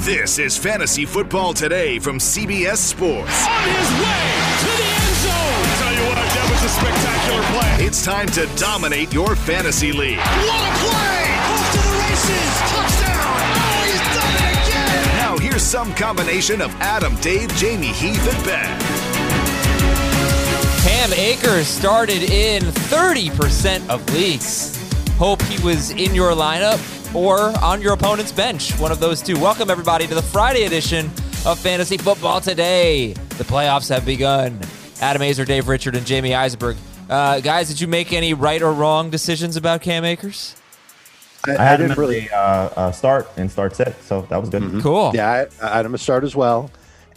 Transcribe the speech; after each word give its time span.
This 0.00 0.38
is 0.38 0.58
Fantasy 0.58 1.06
Football 1.06 1.54
Today 1.54 1.98
from 1.98 2.18
CBS 2.18 2.76
Sports. 2.76 3.46
On 3.48 3.62
his 3.64 3.90
way 3.98 4.28
to 4.60 4.70
the 4.76 4.88
end 4.92 5.16
zone. 5.24 5.32
I 5.32 5.74
tell 5.80 5.94
you 5.94 6.04
what, 6.06 6.16
that 6.16 6.48
was 6.52 6.62
a 6.62 6.68
spectacular 6.68 7.42
play. 7.58 7.86
It's 7.86 8.04
time 8.04 8.26
to 8.28 8.46
dominate 8.56 9.12
your 9.12 9.34
fantasy 9.34 9.92
league. 9.92 10.18
What 10.18 10.62
a 10.62 10.72
play! 10.84 11.24
Off 11.48 11.72
to 11.72 11.80
the 11.80 11.96
races. 12.04 12.52
Touchdown. 12.70 13.40
Oh, 13.56 13.82
he's 13.88 14.04
done 14.14 14.34
it 14.36 14.68
again. 14.68 15.16
Now 15.16 15.38
here's 15.38 15.62
some 15.62 15.94
combination 15.94 16.60
of 16.60 16.74
Adam, 16.76 17.16
Dave, 17.16 17.48
Jamie, 17.56 17.86
Heath, 17.86 18.32
and 18.32 18.44
Ben. 18.44 18.78
Cam 20.84 21.12
Akers 21.14 21.66
started 21.66 22.22
in 22.30 22.62
30% 22.62 23.88
of 23.88 24.08
leagues. 24.12 24.76
Hope 25.16 25.40
he 25.44 25.60
was 25.64 25.90
in 25.92 26.14
your 26.14 26.32
lineup 26.32 26.95
or 27.14 27.56
on 27.60 27.80
your 27.80 27.92
opponent's 27.92 28.32
bench, 28.32 28.72
one 28.78 28.92
of 28.92 29.00
those 29.00 29.22
two. 29.22 29.38
Welcome, 29.38 29.70
everybody, 29.70 30.06
to 30.06 30.14
the 30.14 30.22
Friday 30.22 30.64
edition 30.64 31.06
of 31.44 31.58
Fantasy 31.58 31.96
Football 31.96 32.40
Today. 32.40 33.12
The 33.12 33.44
playoffs 33.44 33.88
have 33.88 34.04
begun. 34.04 34.58
Adam 35.00 35.22
Aizer, 35.22 35.46
Dave 35.46 35.68
Richard, 35.68 35.94
and 35.94 36.06
Jamie 36.06 36.34
Eisenberg. 36.34 36.76
Uh, 37.08 37.40
guys, 37.40 37.68
did 37.68 37.80
you 37.80 37.86
make 37.86 38.12
any 38.12 38.34
right 38.34 38.60
or 38.62 38.72
wrong 38.72 39.10
decisions 39.10 39.56
about 39.56 39.82
Cam 39.82 40.04
Akers? 40.04 40.56
I, 41.46 41.74
I 41.74 41.76
didn't 41.76 41.96
really 41.96 42.28
uh, 42.30 42.36
uh, 42.36 42.92
start 42.92 43.28
and 43.36 43.50
start 43.50 43.76
set, 43.76 44.02
so 44.02 44.22
that 44.22 44.40
was 44.40 44.50
good. 44.50 44.62
Mm-hmm. 44.62 44.80
Cool. 44.80 45.12
Yeah, 45.14 45.46
I, 45.62 45.66
I 45.66 45.76
had 45.76 45.86
him 45.86 45.92
to 45.92 45.98
start 45.98 46.24
as 46.24 46.34
well, 46.34 46.70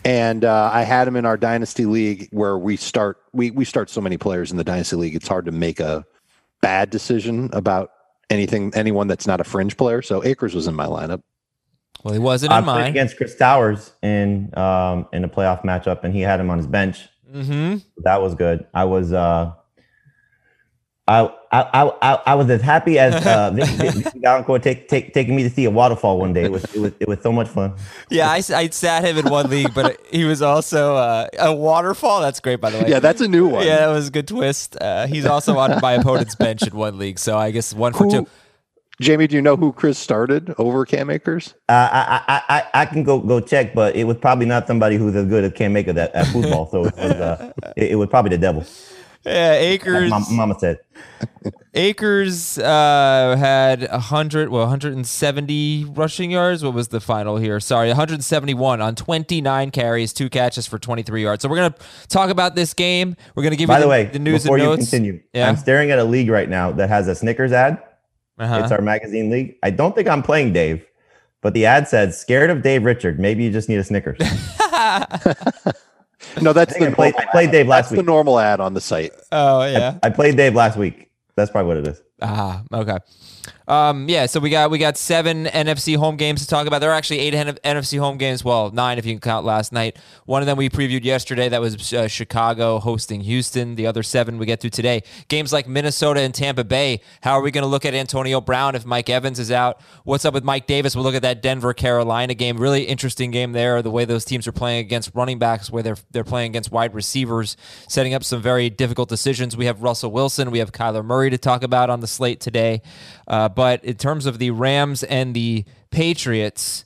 and 0.05 0.45
uh, 0.45 0.69
I 0.71 0.83
had 0.83 1.07
him 1.07 1.15
in 1.15 1.25
our 1.25 1.37
dynasty 1.37 1.85
league 1.85 2.27
where 2.31 2.57
we 2.57 2.75
start 2.77 3.17
we 3.33 3.49
we 3.51 3.65
start 3.65 3.89
so 3.89 4.01
many 4.01 4.17
players 4.17 4.51
in 4.51 4.57
the 4.57 4.63
dynasty 4.63 4.97
league. 4.97 5.15
It's 5.15 5.27
hard 5.27 5.45
to 5.45 5.51
make 5.51 5.79
a 5.79 6.05
bad 6.61 6.89
decision 6.89 7.49
about 7.53 7.91
anything 8.29 8.71
anyone 8.75 9.07
that's 9.07 9.27
not 9.27 9.41
a 9.41 9.43
fringe 9.43 9.77
player. 9.77 10.01
So 10.01 10.23
Akers 10.23 10.55
was 10.55 10.67
in 10.67 10.75
my 10.75 10.85
lineup. 10.85 11.21
Well, 12.03 12.13
he 12.13 12.19
wasn't 12.19 12.53
I 12.53 12.59
in 12.59 12.63
played 12.63 12.73
mine. 12.73 12.87
against 12.87 13.17
Chris 13.17 13.35
Towers 13.35 13.93
in 14.01 14.57
um, 14.57 15.07
in 15.11 15.23
a 15.23 15.29
playoff 15.29 15.63
matchup, 15.63 16.03
and 16.03 16.13
he 16.13 16.21
had 16.21 16.39
him 16.39 16.49
on 16.49 16.57
his 16.57 16.67
bench. 16.67 17.09
Mm-hmm. 17.29 17.77
That 18.03 18.21
was 18.21 18.35
good. 18.35 18.65
I 18.73 18.85
was 18.85 19.11
uh, 19.11 19.51
I, 21.07 21.33
I 21.51 21.91
I 22.01 22.19
I 22.27 22.35
was 22.35 22.49
as 22.49 22.61
happy 22.61 22.99
as 22.99 23.13
uh, 23.25 23.51
Vic, 23.53 24.13
Valancourt 24.15 24.61
take, 24.61 24.87
take, 24.87 25.13
taking 25.13 25.35
me 25.35 25.43
to 25.43 25.49
see 25.49 25.65
a 25.65 25.71
waterfall 25.71 26.19
one 26.19 26.33
day. 26.33 26.43
It 26.43 26.51
was 26.51 26.63
it 26.75 26.79
was 26.79 26.93
it 26.99 27.07
was 27.07 27.21
so 27.21 27.31
much 27.31 27.47
fun. 27.47 27.73
Yeah, 28.09 28.29
I, 28.29 28.41
I 28.53 28.69
sat 28.69 29.03
him 29.03 29.17
in 29.17 29.29
one 29.31 29.49
league, 29.49 29.73
but 29.73 29.99
he 30.11 30.25
was 30.25 30.41
also 30.41 30.95
uh, 30.95 31.27
a 31.39 31.53
waterfall. 31.53 32.21
That's 32.21 32.39
great, 32.39 32.61
by 32.61 32.69
the 32.69 32.79
way. 32.79 32.89
Yeah, 32.89 32.99
that's 32.99 33.21
a 33.21 33.27
new 33.27 33.47
one. 33.47 33.65
Yeah, 33.65 33.77
that 33.77 33.87
was 33.87 34.09
a 34.09 34.11
good 34.11 34.27
twist. 34.27 34.77
Uh, 34.79 35.07
he's 35.07 35.25
also 35.25 35.57
on 35.57 35.79
my 35.81 35.93
opponent's 35.93 36.35
bench 36.39 36.61
in 36.61 36.75
one 36.75 36.99
league, 36.99 37.17
so 37.17 37.37
I 37.37 37.51
guess 37.51 37.73
one 37.73 37.93
for 37.93 38.05
Who, 38.05 38.11
two. 38.11 38.27
Jamie, 39.01 39.27
do 39.27 39.35
you 39.35 39.41
know 39.41 39.55
who 39.55 39.71
Chris 39.71 39.97
started 39.97 40.53
over 40.57 40.85
Cam 40.85 41.09
Akers? 41.09 41.55
Uh, 41.69 41.89
I, 41.91 42.21
I 42.27 42.41
I 42.49 42.81
I 42.81 42.85
can 42.85 43.03
go 43.03 43.19
go 43.19 43.39
check, 43.39 43.73
but 43.73 43.95
it 43.95 44.03
was 44.03 44.17
probably 44.17 44.45
not 44.45 44.67
somebody 44.67 44.97
who's 44.97 45.15
as 45.15 45.25
good 45.25 45.45
as 45.45 45.53
Cam 45.53 45.73
Maker 45.73 45.97
at, 45.97 46.13
at 46.13 46.27
football. 46.27 46.69
So 46.69 46.85
it 46.85 46.95
was 46.95 47.13
uh, 47.13 47.53
it, 47.75 47.91
it 47.91 47.95
was 47.95 48.09
probably 48.09 48.29
the 48.29 48.37
devil. 48.37 48.65
Yeah, 49.25 49.53
Akers. 49.53 50.09
My, 50.09 50.23
mama 50.31 50.55
said. 50.59 50.79
Akers 51.73 52.57
uh, 52.57 53.35
had 53.37 53.87
100, 53.89 54.49
well, 54.49 54.61
170 54.61 55.85
rushing 55.89 56.31
yards. 56.31 56.63
What 56.63 56.73
was 56.73 56.87
the 56.87 56.99
final 56.99 57.37
here? 57.37 57.59
Sorry, 57.59 57.89
171 57.89 58.81
on 58.81 58.95
29 58.95 59.71
carries, 59.71 60.13
two 60.13 60.29
catches 60.29 60.65
for 60.65 60.79
23 60.79 61.21
yards. 61.21 61.41
So 61.43 61.49
we're 61.49 61.57
going 61.57 61.73
to 61.73 62.07
talk 62.07 62.29
about 62.31 62.55
this 62.55 62.73
game. 62.73 63.15
We're 63.35 63.43
going 63.43 63.51
to 63.51 63.57
give 63.57 63.67
By 63.67 63.75
you 63.75 63.81
the, 63.81 63.85
the, 63.85 63.89
way, 63.89 64.05
the 64.05 64.19
news 64.19 64.43
before 64.43 64.57
and 64.57 64.63
you 64.63 64.69
notes. 64.69 64.89
continue, 64.89 65.21
Yeah. 65.33 65.47
I'm 65.47 65.57
staring 65.57 65.91
at 65.91 65.99
a 65.99 66.03
league 66.03 66.29
right 66.29 66.49
now 66.49 66.71
that 66.71 66.89
has 66.89 67.07
a 67.07 67.13
Snickers 67.13 67.51
ad. 67.51 67.81
Uh-huh. 68.39 68.61
It's 68.63 68.71
our 68.71 68.81
magazine 68.81 69.29
league. 69.29 69.55
I 69.63 69.69
don't 69.69 69.93
think 69.93 70.07
I'm 70.07 70.23
playing 70.23 70.53
Dave, 70.53 70.85
but 71.41 71.53
the 71.53 71.65
ad 71.65 71.89
said, 71.89 72.13
"Scared 72.13 72.49
of 72.49 72.61
Dave 72.61 72.85
Richard? 72.85 73.19
Maybe 73.19 73.43
you 73.43 73.51
just 73.51 73.67
need 73.67 73.79
a 73.79 73.83
Snickers." 73.83 74.17
No, 76.41 76.53
that's 76.53 76.75
I 76.75 76.79
the 76.79 76.87
I 76.87 76.93
played- 76.93 77.15
I 77.17 77.25
played. 77.25 77.51
Dave 77.51 77.67
last 77.67 77.85
That's 77.85 77.91
week. 77.91 77.97
the 77.99 78.03
normal 78.11 78.39
ad 78.39 78.59
on 78.59 78.73
the 78.73 78.81
site. 78.81 79.11
oh, 79.31 79.63
yeah. 79.65 79.97
I 80.03 80.09
played 80.09 80.35
Dave 80.37 80.53
last 80.55 80.77
week. 80.77 81.09
That's 81.35 81.49
probably 81.51 81.67
what 81.67 81.77
it 81.77 81.87
is. 81.87 82.01
Ah, 82.21 82.63
okay. 82.73 82.97
Um, 83.67 84.09
yeah, 84.09 84.25
so 84.25 84.39
we 84.39 84.49
got 84.49 84.71
we 84.71 84.79
got 84.79 84.97
seven 84.97 85.45
NFC 85.45 85.95
home 85.95 86.17
games 86.17 86.41
to 86.41 86.47
talk 86.47 86.65
about. 86.65 86.79
There 86.79 86.89
are 86.89 86.95
actually 86.95 87.19
eight 87.19 87.35
NFC 87.35 87.99
home 87.99 88.17
games. 88.17 88.43
Well, 88.43 88.71
nine 88.71 88.97
if 88.97 89.05
you 89.05 89.13
can 89.13 89.21
count 89.21 89.45
last 89.45 89.71
night. 89.71 89.97
One 90.25 90.41
of 90.41 90.47
them 90.47 90.57
we 90.57 90.69
previewed 90.69 91.03
yesterday. 91.03 91.49
That 91.49 91.61
was 91.61 91.93
uh, 91.93 92.07
Chicago 92.07 92.79
hosting 92.79 93.21
Houston. 93.21 93.75
The 93.75 93.85
other 93.85 94.01
seven 94.01 94.39
we 94.39 94.47
get 94.47 94.59
to 94.61 94.71
today. 94.71 95.03
Games 95.27 95.53
like 95.53 95.67
Minnesota 95.67 96.21
and 96.21 96.33
Tampa 96.33 96.63
Bay. 96.63 97.01
How 97.21 97.33
are 97.33 97.41
we 97.41 97.51
going 97.51 97.61
to 97.61 97.67
look 97.67 97.85
at 97.85 97.93
Antonio 97.93 98.41
Brown 98.41 98.73
if 98.73 98.85
Mike 98.85 99.07
Evans 99.07 99.37
is 99.37 99.51
out? 99.51 99.79
What's 100.03 100.25
up 100.25 100.33
with 100.33 100.43
Mike 100.43 100.65
Davis? 100.65 100.95
We'll 100.95 101.05
look 101.05 101.15
at 101.15 101.21
that 101.21 101.43
Denver 101.43 101.73
Carolina 101.75 102.33
game. 102.33 102.57
Really 102.57 102.83
interesting 102.85 103.29
game 103.29 103.51
there. 103.51 103.83
The 103.83 103.91
way 103.91 104.05
those 104.05 104.25
teams 104.25 104.47
are 104.47 104.51
playing 104.51 104.79
against 104.79 105.11
running 105.13 105.37
backs, 105.37 105.69
where 105.69 105.83
they're 105.83 105.97
they're 106.09 106.23
playing 106.23 106.51
against 106.51 106.71
wide 106.71 106.95
receivers, 106.95 107.55
setting 107.87 108.15
up 108.15 108.23
some 108.23 108.41
very 108.41 108.71
difficult 108.71 109.09
decisions. 109.09 109.55
We 109.55 109.65
have 109.65 109.83
Russell 109.83 110.11
Wilson. 110.11 110.49
We 110.49 110.57
have 110.57 110.71
Kyler 110.71 111.05
Murray 111.05 111.29
to 111.29 111.37
talk 111.37 111.61
about 111.61 111.91
on 111.91 111.99
the 111.99 112.07
slate 112.09 112.39
today. 112.39 112.81
Uh, 113.27 113.49
but 113.49 113.83
in 113.83 113.95
terms 113.95 114.25
of 114.25 114.39
the 114.39 114.51
Rams 114.51 115.03
and 115.03 115.33
the 115.33 115.65
Patriots, 115.91 116.85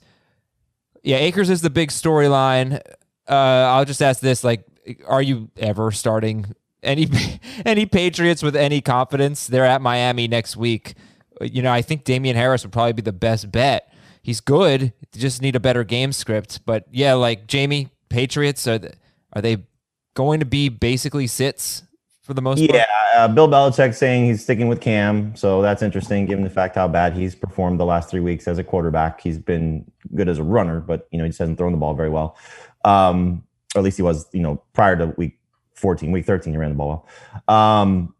yeah, 1.02 1.16
Akers 1.16 1.50
is 1.50 1.60
the 1.60 1.70
big 1.70 1.90
storyline. 1.90 2.80
Uh, 3.28 3.32
I'll 3.32 3.84
just 3.84 4.02
ask 4.02 4.20
this: 4.20 4.44
like, 4.44 4.64
are 5.06 5.22
you 5.22 5.50
ever 5.56 5.90
starting 5.90 6.54
any 6.82 7.08
any 7.66 7.86
Patriots 7.86 8.42
with 8.42 8.56
any 8.56 8.80
confidence? 8.80 9.46
They're 9.46 9.66
at 9.66 9.82
Miami 9.82 10.28
next 10.28 10.56
week. 10.56 10.94
You 11.40 11.62
know, 11.62 11.72
I 11.72 11.82
think 11.82 12.04
Damien 12.04 12.36
Harris 12.36 12.62
would 12.64 12.72
probably 12.72 12.92
be 12.92 13.02
the 13.02 13.12
best 13.12 13.50
bet. 13.50 13.92
He's 14.22 14.40
good. 14.40 14.92
Just 15.14 15.42
need 15.42 15.56
a 15.56 15.60
better 15.60 15.84
game 15.84 16.12
script. 16.12 16.60
But 16.64 16.86
yeah, 16.90 17.14
like 17.14 17.46
Jamie, 17.46 17.90
Patriots 18.08 18.66
are 18.66 18.80
are 19.32 19.42
they 19.42 19.58
going 20.14 20.40
to 20.40 20.46
be 20.46 20.68
basically 20.68 21.26
sits 21.26 21.82
for 22.24 22.34
the 22.34 22.42
most 22.42 22.58
part? 22.58 22.70
Yeah, 22.72 22.86
uh, 23.14 23.28
Bill 23.28 23.48
Belichick 23.48 23.94
saying 23.94 24.24
he's 24.24 24.42
sticking 24.42 24.66
with 24.66 24.80
Cam, 24.80 25.36
so 25.36 25.62
that's 25.62 25.82
interesting 25.82 26.26
given 26.26 26.42
the 26.42 26.50
fact 26.50 26.74
how 26.74 26.88
bad 26.88 27.12
he's 27.12 27.34
performed 27.34 27.78
the 27.78 27.84
last 27.84 28.10
three 28.10 28.20
weeks 28.20 28.48
as 28.48 28.58
a 28.58 28.64
quarterback. 28.64 29.20
He's 29.20 29.38
been 29.38 29.84
good 30.14 30.28
as 30.28 30.38
a 30.38 30.42
runner, 30.42 30.80
but 30.80 31.06
you 31.12 31.18
know 31.18 31.24
he 31.24 31.28
just 31.28 31.38
hasn't 31.38 31.58
thrown 31.58 31.72
the 31.72 31.78
ball 31.78 31.94
very 31.94 32.08
well. 32.08 32.36
Um, 32.84 33.44
or 33.74 33.80
at 33.80 33.84
least 33.84 33.98
he 33.98 34.02
was, 34.02 34.26
you 34.32 34.40
know, 34.40 34.62
prior 34.72 34.96
to 34.96 35.06
week 35.16 35.38
14, 35.74 36.10
week 36.12 36.24
13, 36.24 36.52
he 36.52 36.56
ran 36.56 36.70
the 36.70 36.76
ball 36.76 37.06
well. 37.46 37.56
Um, 37.56 38.14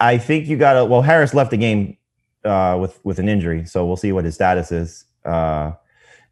I 0.00 0.18
think 0.18 0.46
you 0.46 0.56
got 0.56 0.74
to. 0.74 0.84
Well, 0.84 1.02
Harris 1.02 1.34
left 1.34 1.50
the 1.50 1.56
game 1.56 1.96
uh, 2.44 2.78
with 2.80 3.00
with 3.04 3.18
an 3.18 3.28
injury, 3.28 3.64
so 3.64 3.84
we'll 3.84 3.96
see 3.96 4.12
what 4.12 4.24
his 4.24 4.36
status 4.36 4.70
is. 4.70 5.04
Uh, 5.24 5.72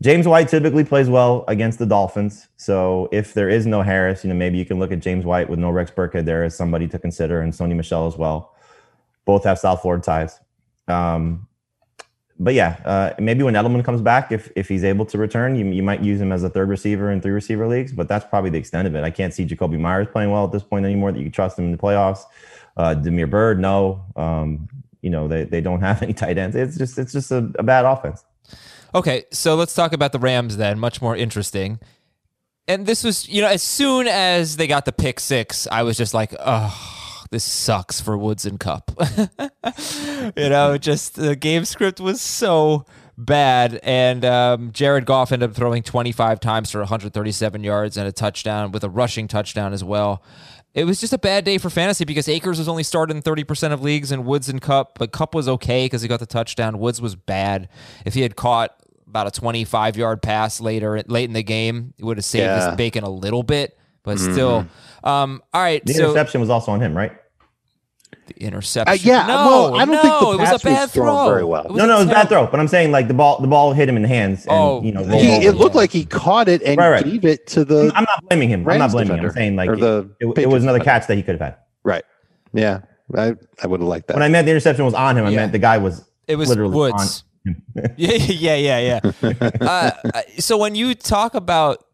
James 0.03 0.29
White 0.29 0.49
typically 0.49 0.85
plays 0.85 1.09
well 1.09 1.45
against 1.49 1.79
the 1.79 1.87
Dolphins. 1.87 2.49
So 2.57 3.09
if 3.13 3.33
there 3.33 3.49
is 3.49 3.67
no 3.67 3.83
Harris, 3.83 4.25
you 4.25 4.29
know, 4.29 4.37
maybe 4.37 4.59
you 4.59 4.67
can 4.67 4.79
look 4.79 4.93
at 4.93 5.01
James 5.01 5.25
White 5.25 5.49
with 5.49 5.59
no 5.59 5.71
Rex 5.71 5.91
Burkhead 5.91 6.27
there 6.27 6.45
as 6.45 6.55
somebody 6.55 6.87
to 6.89 6.99
consider 6.99 7.41
and 7.41 7.53
Sony 7.53 7.75
Michel 7.75 8.07
as 8.07 8.17
well. 8.17 8.55
Both 9.25 9.45
have 9.45 9.59
South 9.59 9.81
Florida 9.81 10.03
ties. 10.03 10.39
Um, 10.87 11.49
but 12.39 12.53
yeah, 12.53 12.77
uh, 12.85 13.15
maybe 13.19 13.43
when 13.43 13.55
Edelman 13.55 13.83
comes 13.83 14.03
back, 14.03 14.31
if 14.31 14.53
if 14.55 14.69
he's 14.69 14.85
able 14.85 15.07
to 15.07 15.17
return, 15.17 15.57
you, 15.57 15.65
you 15.67 15.83
might 15.83 16.03
use 16.03 16.21
him 16.21 16.33
as 16.33 16.45
a 16.45 16.51
third 16.51 16.69
receiver 16.69 17.11
in 17.11 17.23
three 17.23 17.33
receiver 17.33 17.67
leagues. 17.67 17.93
But 17.93 18.09
that's 18.09 18.27
probably 18.27 18.51
the 18.51 18.59
extent 18.59 18.87
of 18.87 18.95
it. 18.95 19.03
I 19.03 19.11
can't 19.11 19.33
see 19.33 19.47
Jakobi 19.47 19.79
Meyers 19.81 20.09
playing 20.13 20.31
well 20.31 20.45
at 20.45 20.53
this 20.53 20.63
point 20.63 20.85
anymore. 20.85 21.13
That 21.13 21.19
you 21.19 21.25
can 21.25 21.33
trust 21.33 21.59
him 21.59 21.65
in 21.65 21.73
the 21.73 21.79
playoffs. 21.79 22.25
Uh, 22.77 22.93
Damiere 22.93 23.27
Byrd, 23.27 23.59
no. 23.59 24.05
Um, 24.17 24.69
you 25.01 25.11
know 25.11 25.29
they, 25.29 25.45
they 25.45 25.61
don't 25.61 25.81
have 25.89 26.03
any 26.03 26.13
tight 26.13 26.37
ends. 26.37 26.57
It's 26.57 26.77
just 26.77 26.99
it's 26.99 27.13
just 27.13 27.31
a, 27.31 27.51
a 27.59 27.63
bad 27.63 27.85
offense. 27.85 28.25
Okay, 28.97 29.27
so 29.31 29.57
let's 29.57 29.75
talk 29.75 29.93
about 29.93 30.13
the 30.13 30.19
Rams 30.19 30.57
then. 30.57 30.79
Much 30.79 31.03
more 31.03 31.15
interesting. 31.15 31.81
And 32.67 32.87
this 32.87 33.05
was, 33.05 33.29
you 33.29 33.43
know, 33.43 33.49
as 33.49 33.63
soon 33.63 34.09
as 34.09 34.57
they 34.57 34.67
got 34.67 34.87
the 34.87 34.93
pick 34.93 35.21
six, 35.21 35.69
I 35.71 35.83
was 35.83 35.99
just 35.99 36.15
like, 36.15 36.35
oh, 36.41 37.27
this 37.31 37.45
sucks 37.45 38.01
for 38.01 38.17
Woods 38.17 38.47
and 38.47 38.59
Kupp. 38.59 38.93
you 40.35 40.49
know, 40.49 40.79
just 40.79 41.17
the 41.17 41.37
game 41.39 41.67
script 41.67 42.01
was 42.01 42.23
so 42.23 42.87
bad. 43.19 43.81
And 43.83 44.25
um, 44.25 44.73
Jared 44.73 45.05
Goff 45.05 45.31
ended 45.31 45.51
up 45.51 45.57
throwing 45.57 45.83
25 45.83 46.41
times 46.41 46.71
for 46.71 46.79
137 46.79 47.63
yards 47.63 47.99
and 47.99 48.09
a 48.09 48.13
touchdown 48.13 48.73
with 48.73 48.83
a 48.83 48.89
rushing 48.89 49.29
touchdown 49.29 49.75
as 49.75 49.85
well. 49.85 50.23
It 50.73 50.85
was 50.85 51.01
just 51.01 51.13
a 51.13 51.19
bad 51.19 51.45
day 51.45 51.59
for 51.59 51.69
fantasy 51.69 52.07
because 52.07 52.31
Akers 52.31 52.59
was 52.59 52.69
only 52.69 52.83
started 52.83 53.15
in 53.15 53.23
30% 53.23 53.73
of 53.73 53.83
leagues 53.83 54.11
and 54.11 54.25
Woods 54.25 54.49
and 54.49 54.63
Kupp, 54.63 54.99
but 54.99 55.13
Kupp 55.13 55.35
was 55.35 55.49
okay 55.49 55.85
because 55.85 56.01
he 56.01 56.09
got 56.09 56.21
the 56.21 56.27
touchdown. 56.27 56.79
Woods 56.79 56.99
was 57.01 57.15
bad. 57.15 57.69
If 58.07 58.15
he 58.15 58.23
had 58.23 58.37
caught 58.37 58.75
about 59.09 59.27
a 59.27 59.31
25 59.31 59.97
yard 59.97 60.23
pass 60.23 60.61
later 60.61 61.03
late 61.07 61.25
in 61.25 61.33
the 61.33 61.43
game. 61.43 61.95
It 61.99 62.05
would 62.05 62.17
have 62.19 62.25
saved 62.25 62.45
Yeah. 62.45 62.67
this 62.71 62.77
bacon 62.77 63.05
a 63.05 63.11
little 63.11 63.43
bit, 63.43 63.77
but 64.03 64.19
still. 64.19 64.67
Um, 65.05 65.43
all 65.55 65.63
right, 65.63 65.85
The 65.85 65.95
so 65.95 66.05
interception 66.05 66.41
was 66.41 66.51
also 66.51 66.73
on 66.73 66.81
him, 66.81 66.97
right? 66.97 67.13
the 68.29 68.43
interception. 68.43 68.93
Uh, 68.93 68.97
yeah, 69.03 69.25
no, 69.27 69.35
well, 69.37 69.75
I 69.77 69.85
don't 69.85 69.95
no, 69.95 70.03
think 70.03 70.15
the 70.19 70.27
it 70.33 70.39
was 70.41 70.49
a 70.49 70.53
pass 70.53 70.53
was 70.53 70.63
bad 70.65 70.91
thrown 70.91 71.07
throw. 71.27 71.29
very 71.29 71.45
well. 71.45 71.67
No, 71.71 71.87
no, 71.87 71.95
it 71.97 71.99
was 72.01 72.07
a 72.09 72.11
bad 72.11 72.29
throw. 72.29 72.47
But 72.49 72.59
I'm 72.59 72.67
saying 72.67 72.91
like 72.91 73.07
the 73.07 73.15
ball, 73.15 73.41
the 73.41 73.47
ball 73.47 73.73
hit 73.73 73.89
him 73.89 73.95
in 73.95 74.03
the 74.03 74.09
hands, 74.09 74.43
and 74.47 74.51
Oh, 74.53 74.83
you 74.83 74.91
know, 74.91 75.05
he- 75.05 75.11
rolled 75.11 75.23
He, 75.23 75.37
over. 75.37 75.49
it 75.49 75.53
looked 75.55 75.77
like 75.77 75.93
he 75.93 76.05
caught 76.05 76.49
it 76.49 76.61
and 76.63 76.77
Right, 76.77 76.91
right. 76.91 77.05
gave 77.05 77.25
it 77.25 77.47
to 77.49 77.65
the 77.65 77.93
I'm 77.95 78.03
not 78.03 78.25
blaming 78.29 78.49
him. 78.49 78.69
I'm 78.69 78.79
not 78.81 78.91
blaming 78.91 79.17
him. 79.19 79.25
I'm 79.27 79.31
saying 79.31 79.55
like 79.55 79.69
Or 79.71 79.75
it, 79.75 79.81
the 79.81 80.11
it, 80.19 80.39
it 80.39 80.49
was 80.49 80.65
another 80.65 80.79
defender. 80.81 80.99
catch 81.01 81.07
that 81.07 81.15
he 81.17 81.23
could 81.23 81.35
have 81.37 81.41
had. 81.41 81.57
right. 81.85 82.03
Yeah, 82.53 82.81
I 83.17 83.35
I 83.63 83.67
would 83.69 83.79
have 83.81 83.89
liked 83.89 84.09
that. 84.09 84.15
When 84.15 84.25
I 84.25 84.29
meant 84.29 84.47
the 84.47 84.51
interception 84.51 84.85
was 84.85 84.95
on 84.95 85.17
him, 85.17 85.25
I 85.25 85.31
Yeah. 85.31 85.37
meant 85.37 85.53
the 85.53 85.59
guy 85.61 85.79
was 85.79 86.05
It 86.27 86.35
was 86.35 86.49
literally 86.49 86.75
Woods. 86.75 87.23
yeah, 87.97 88.13
yeah, 88.15 88.57
yeah, 88.57 89.01
yeah. 89.23 89.31
uh, 89.61 89.91
uh, 90.15 90.23
so 90.39 90.59
when 90.59 90.75
you 90.75 90.95
talk 90.95 91.35
about 91.35 91.85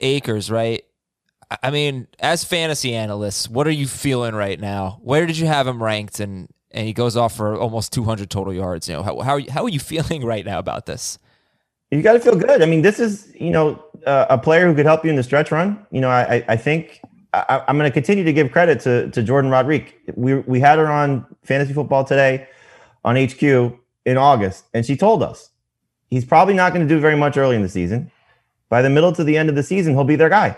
Akers, 0.00 0.50
right? 0.50 0.84
I- 1.62 1.70
mean, 1.70 2.06
as 2.18 2.44
fantasy 2.44 2.94
analysts, 2.94 3.48
what 3.48 3.66
are 3.66 3.72
you 3.72 3.86
feeling 3.86 4.34
right 4.34 4.58
now? 4.58 5.00
Where 5.02 5.26
did 5.26 5.36
you 5.38 5.46
have 5.46 5.66
him 5.66 5.82
ranked? 5.82 6.20
And 6.20 6.48
and 6.70 6.86
he 6.86 6.94
goes 6.94 7.16
off 7.16 7.36
for 7.36 7.54
almost 7.56 7.92
200 7.92 8.30
total 8.30 8.54
yards. 8.54 8.88
You 8.88 8.96
know, 8.96 9.02
how 9.02 9.20
how 9.20 9.32
are 9.32 9.38
you, 9.38 9.50
how 9.50 9.64
are 9.64 9.68
you 9.68 9.80
feeling 9.92 10.24
right 10.24 10.44
now 10.44 10.58
about 10.58 10.86
this? 10.86 11.18
You 11.90 12.00
got 12.00 12.14
to 12.14 12.20
feel 12.20 12.36
good. 12.36 12.62
I 12.62 12.66
mean, 12.66 12.82
this 12.82 12.98
is 12.98 13.30
you 13.38 13.50
know 13.50 13.82
uh, 14.06 14.26
a 14.30 14.38
player 14.38 14.66
who 14.66 14.74
could 14.74 14.86
help 14.86 15.04
you 15.04 15.10
in 15.10 15.16
the 15.16 15.22
stretch 15.22 15.50
run. 15.50 15.84
You 15.90 16.00
know, 16.00 16.08
I 16.08 16.42
I, 16.48 16.56
think 16.56 17.00
I, 17.34 17.62
I'm 17.68 17.76
going 17.76 17.88
to 17.88 17.92
continue 17.92 18.24
to 18.24 18.32
give 18.32 18.50
credit 18.50 18.80
to 18.80 19.10
to 19.10 19.22
Jourdan 19.22 19.50
Rodrigue. 19.50 19.94
We 20.14 20.36
we 20.36 20.58
had 20.58 20.78
her 20.78 20.86
on 20.86 21.26
fantasy 21.42 21.74
football 21.74 22.04
today 22.04 22.48
on 23.04 23.16
HQ 23.16 23.78
in 24.04 24.16
August, 24.16 24.64
and 24.74 24.84
she 24.84 24.96
told 24.96 25.22
us 25.22 25.50
he's 26.10 26.24
probably 26.24 26.54
not 26.54 26.72
going 26.72 26.86
to 26.86 26.94
do 26.94 27.00
very 27.00 27.16
much 27.16 27.36
early 27.36 27.56
in 27.56 27.62
the 27.62 27.68
season. 27.68 28.10
By 28.68 28.82
the 28.82 28.90
middle 28.90 29.12
to 29.12 29.24
the 29.24 29.36
end 29.36 29.48
of 29.48 29.54
the 29.54 29.62
season, 29.62 29.94
he'll 29.94 30.04
be 30.04 30.16
their 30.16 30.28
guy. 30.28 30.56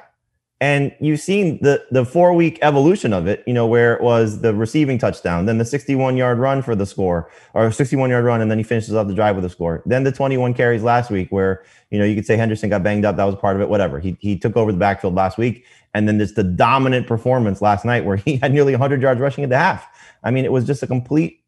And 0.61 0.95
you've 1.01 1.21
seen 1.21 1.59
the 1.63 1.85
the 1.91 2.05
four 2.05 2.33
week 2.33 2.59
evolution 2.63 3.13
of 3.13 3.27
it, 3.27 3.43
you 3.47 3.53
know, 3.53 3.67
where 3.67 3.95
it 3.95 4.03
was 4.03 4.41
the 4.41 4.55
receiving 4.55 4.99
touchdown, 4.99 5.47
then 5.47 5.59
the 5.59 5.65
61 5.65 6.17
yard 6.17 6.39
run 6.39 6.63
for 6.63 6.75
the 6.75 6.87
score, 6.87 7.29
or 7.55 7.71
61 7.71 8.09
yard 8.09 8.25
run, 8.25 8.41
and 8.41 8.51
then 8.51 8.59
he 8.59 8.65
finishes 8.65 8.95
off 8.95 9.09
the 9.09 9.15
drive 9.15 9.37
with 9.37 9.45
a 9.45 9.51
score. 9.51 9.83
Then 9.85 10.05
the 10.05 10.13
21 10.13 10.55
carries 10.55 10.83
last 10.83 11.11
week, 11.11 11.31
where 11.31 11.65
you 11.91 11.99
know 11.99 12.05
you 12.05 12.15
could 12.15 12.25
say 12.25 12.37
Henderson 12.37 12.71
got 12.71 12.83
banged 12.83 13.05
up, 13.05 13.17
that 13.17 13.25
was 13.25 13.35
part 13.35 13.57
of 13.57 13.63
it, 13.63 13.69
whatever. 13.69 13.99
He 13.99 14.17
he 14.21 14.39
took 14.39 14.57
over 14.57 14.71
the 14.73 14.79
backfield 14.79 15.15
last 15.15 15.37
week, 15.37 15.67
and 15.93 16.09
then 16.09 16.19
just 16.19 16.37
the 16.37 16.45
dominant 16.45 17.07
performance 17.07 17.61
last 17.61 17.85
night, 17.85 18.05
where 18.05 18.17
he 18.25 18.37
had 18.37 18.53
nearly 18.53 18.73
100 18.73 19.03
yards 19.03 19.21
rushing 19.21 19.45
at 19.45 19.51
the 19.51 19.59
half. 19.59 19.87
I 20.23 20.31
mean, 20.31 20.45
it 20.45 20.53
was 20.53 20.65
just 20.65 20.83
a 20.83 20.87
complete, 20.87 21.41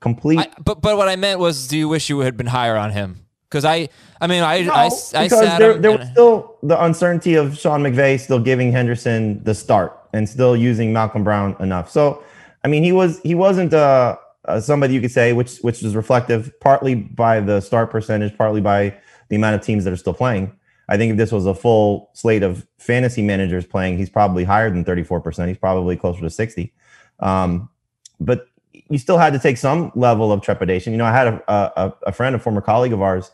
complete. 0.00 0.40
I, 0.40 0.48
but 0.62 0.80
but 0.80 0.96
what 0.96 1.08
I 1.08 1.16
meant 1.16 1.40
was, 1.40 1.68
do 1.68 1.78
you 1.78 1.88
wish 1.88 2.08
you 2.10 2.20
had 2.20 2.36
been 2.36 2.46
higher 2.46 2.76
on 2.76 2.90
him? 2.90 3.26
Because 3.48 3.64
I 3.64 3.88
I 4.20 4.26
mean 4.26 4.42
I 4.42 4.62
No, 4.62 4.72
I, 4.72 4.84
I 5.14 5.24
because 5.24 5.30
sat 5.30 5.58
there, 5.58 5.78
there 5.78 5.96
was 5.96 6.08
still 6.08 6.56
the 6.62 6.82
uncertainty 6.82 7.34
of 7.34 7.58
Sean 7.58 7.82
McVay 7.82 8.18
still 8.18 8.40
giving 8.40 8.72
Henderson 8.72 9.42
the 9.44 9.54
start 9.54 9.96
and 10.12 10.28
still 10.28 10.56
using 10.56 10.92
Malcolm 10.92 11.24
Brown 11.24 11.56
enough. 11.60 11.90
So, 11.90 12.22
I 12.64 12.68
mean, 12.68 12.82
he 12.82 12.92
was 12.92 13.20
he 13.20 13.34
wasn't 13.34 13.74
uh, 13.74 14.16
uh, 14.46 14.60
somebody 14.60 14.94
you 14.94 15.00
could 15.00 15.10
say 15.10 15.32
which 15.32 15.58
which 15.58 15.82
is 15.82 15.94
reflective 15.96 16.52
partly 16.60 16.94
by 16.94 17.40
the 17.40 17.60
start 17.60 17.90
percentage, 17.90 18.36
partly 18.36 18.60
by 18.60 18.96
the 19.28 19.36
amount 19.36 19.54
of 19.54 19.62
teams 19.62 19.84
that 19.84 19.92
are 19.92 19.96
still 19.96 20.14
playing. 20.14 20.52
I 20.88 20.96
think 20.96 21.12
if 21.12 21.16
this 21.16 21.30
was 21.30 21.46
a 21.46 21.54
full 21.54 22.10
slate 22.14 22.42
of 22.42 22.66
fantasy 22.78 23.22
managers 23.22 23.64
playing, 23.64 23.96
he's 23.96 24.10
probably 24.10 24.42
higher 24.42 24.70
than 24.70 24.84
34%. 24.84 25.46
He's 25.46 25.56
probably 25.56 25.96
closer 25.96 26.20
to 26.20 26.28
60. 26.28 26.74
Um, 27.20 27.70
but 28.18 28.48
you 28.88 28.98
still 28.98 29.18
had 29.18 29.32
to 29.32 29.38
take 29.38 29.56
some 29.56 29.92
level 29.94 30.32
of 30.32 30.42
trepidation. 30.42 30.92
You 30.92 30.98
know, 30.98 31.04
I 31.04 31.12
had 31.12 31.26
a, 31.26 31.42
a, 31.48 31.94
a 32.06 32.12
friend, 32.12 32.34
a 32.34 32.38
former 32.38 32.60
colleague 32.60 32.92
of 32.92 33.02
ours, 33.02 33.30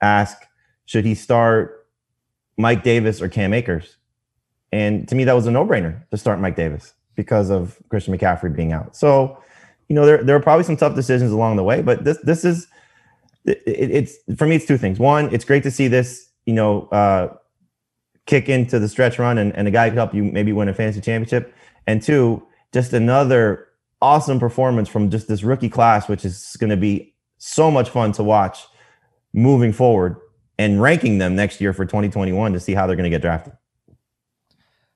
ask, 0.00 0.36
should 0.86 1.04
he 1.04 1.14
start 1.14 1.86
Mike 2.56 2.82
Davis 2.82 3.20
or 3.22 3.28
Cam 3.28 3.52
Akers? 3.52 3.96
And 4.72 5.08
to 5.08 5.14
me, 5.14 5.24
that 5.24 5.34
was 5.34 5.46
a 5.46 5.50
no-brainer 5.50 6.08
to 6.10 6.16
start 6.16 6.40
Mike 6.40 6.56
Davis 6.56 6.94
because 7.14 7.50
of 7.50 7.78
Christian 7.88 8.16
McCaffrey 8.16 8.54
being 8.54 8.72
out. 8.72 8.96
So, 8.96 9.42
you 9.88 9.94
know, 9.94 10.04
there 10.04 10.22
there 10.22 10.36
are 10.36 10.40
probably 10.40 10.64
some 10.64 10.76
tough 10.76 10.94
decisions 10.94 11.32
along 11.32 11.56
the 11.56 11.64
way, 11.64 11.80
but 11.82 12.04
this 12.04 12.18
this 12.18 12.44
is 12.44 12.66
it, 13.44 13.62
it's 13.66 14.16
for 14.36 14.46
me, 14.46 14.56
it's 14.56 14.66
two 14.66 14.76
things. 14.76 14.98
One, 14.98 15.32
it's 15.34 15.44
great 15.44 15.62
to 15.62 15.70
see 15.70 15.88
this, 15.88 16.28
you 16.44 16.52
know, 16.52 16.88
uh, 16.88 17.34
kick 18.26 18.50
into 18.50 18.78
the 18.78 18.88
stretch 18.88 19.18
run 19.18 19.38
and, 19.38 19.56
and 19.56 19.66
a 19.66 19.70
guy 19.70 19.88
could 19.88 19.96
help 19.96 20.14
you 20.14 20.22
maybe 20.22 20.52
win 20.52 20.68
a 20.68 20.74
fantasy 20.74 21.00
championship. 21.00 21.54
And 21.86 22.02
two, 22.02 22.46
just 22.74 22.92
another 22.92 23.67
awesome 24.00 24.38
performance 24.38 24.88
from 24.88 25.10
just 25.10 25.28
this 25.28 25.42
rookie 25.42 25.68
class, 25.68 26.08
which 26.08 26.24
is 26.24 26.56
going 26.58 26.70
to 26.70 26.76
be 26.76 27.14
so 27.38 27.70
much 27.70 27.90
fun 27.90 28.12
to 28.12 28.22
watch 28.22 28.66
moving 29.32 29.72
forward 29.72 30.16
and 30.58 30.82
ranking 30.82 31.18
them 31.18 31.36
next 31.36 31.60
year 31.60 31.72
for 31.72 31.84
2021 31.84 32.52
to 32.52 32.60
see 32.60 32.74
how 32.74 32.86
they're 32.86 32.96
going 32.96 33.04
to 33.04 33.10
get 33.10 33.22
drafted. 33.22 33.52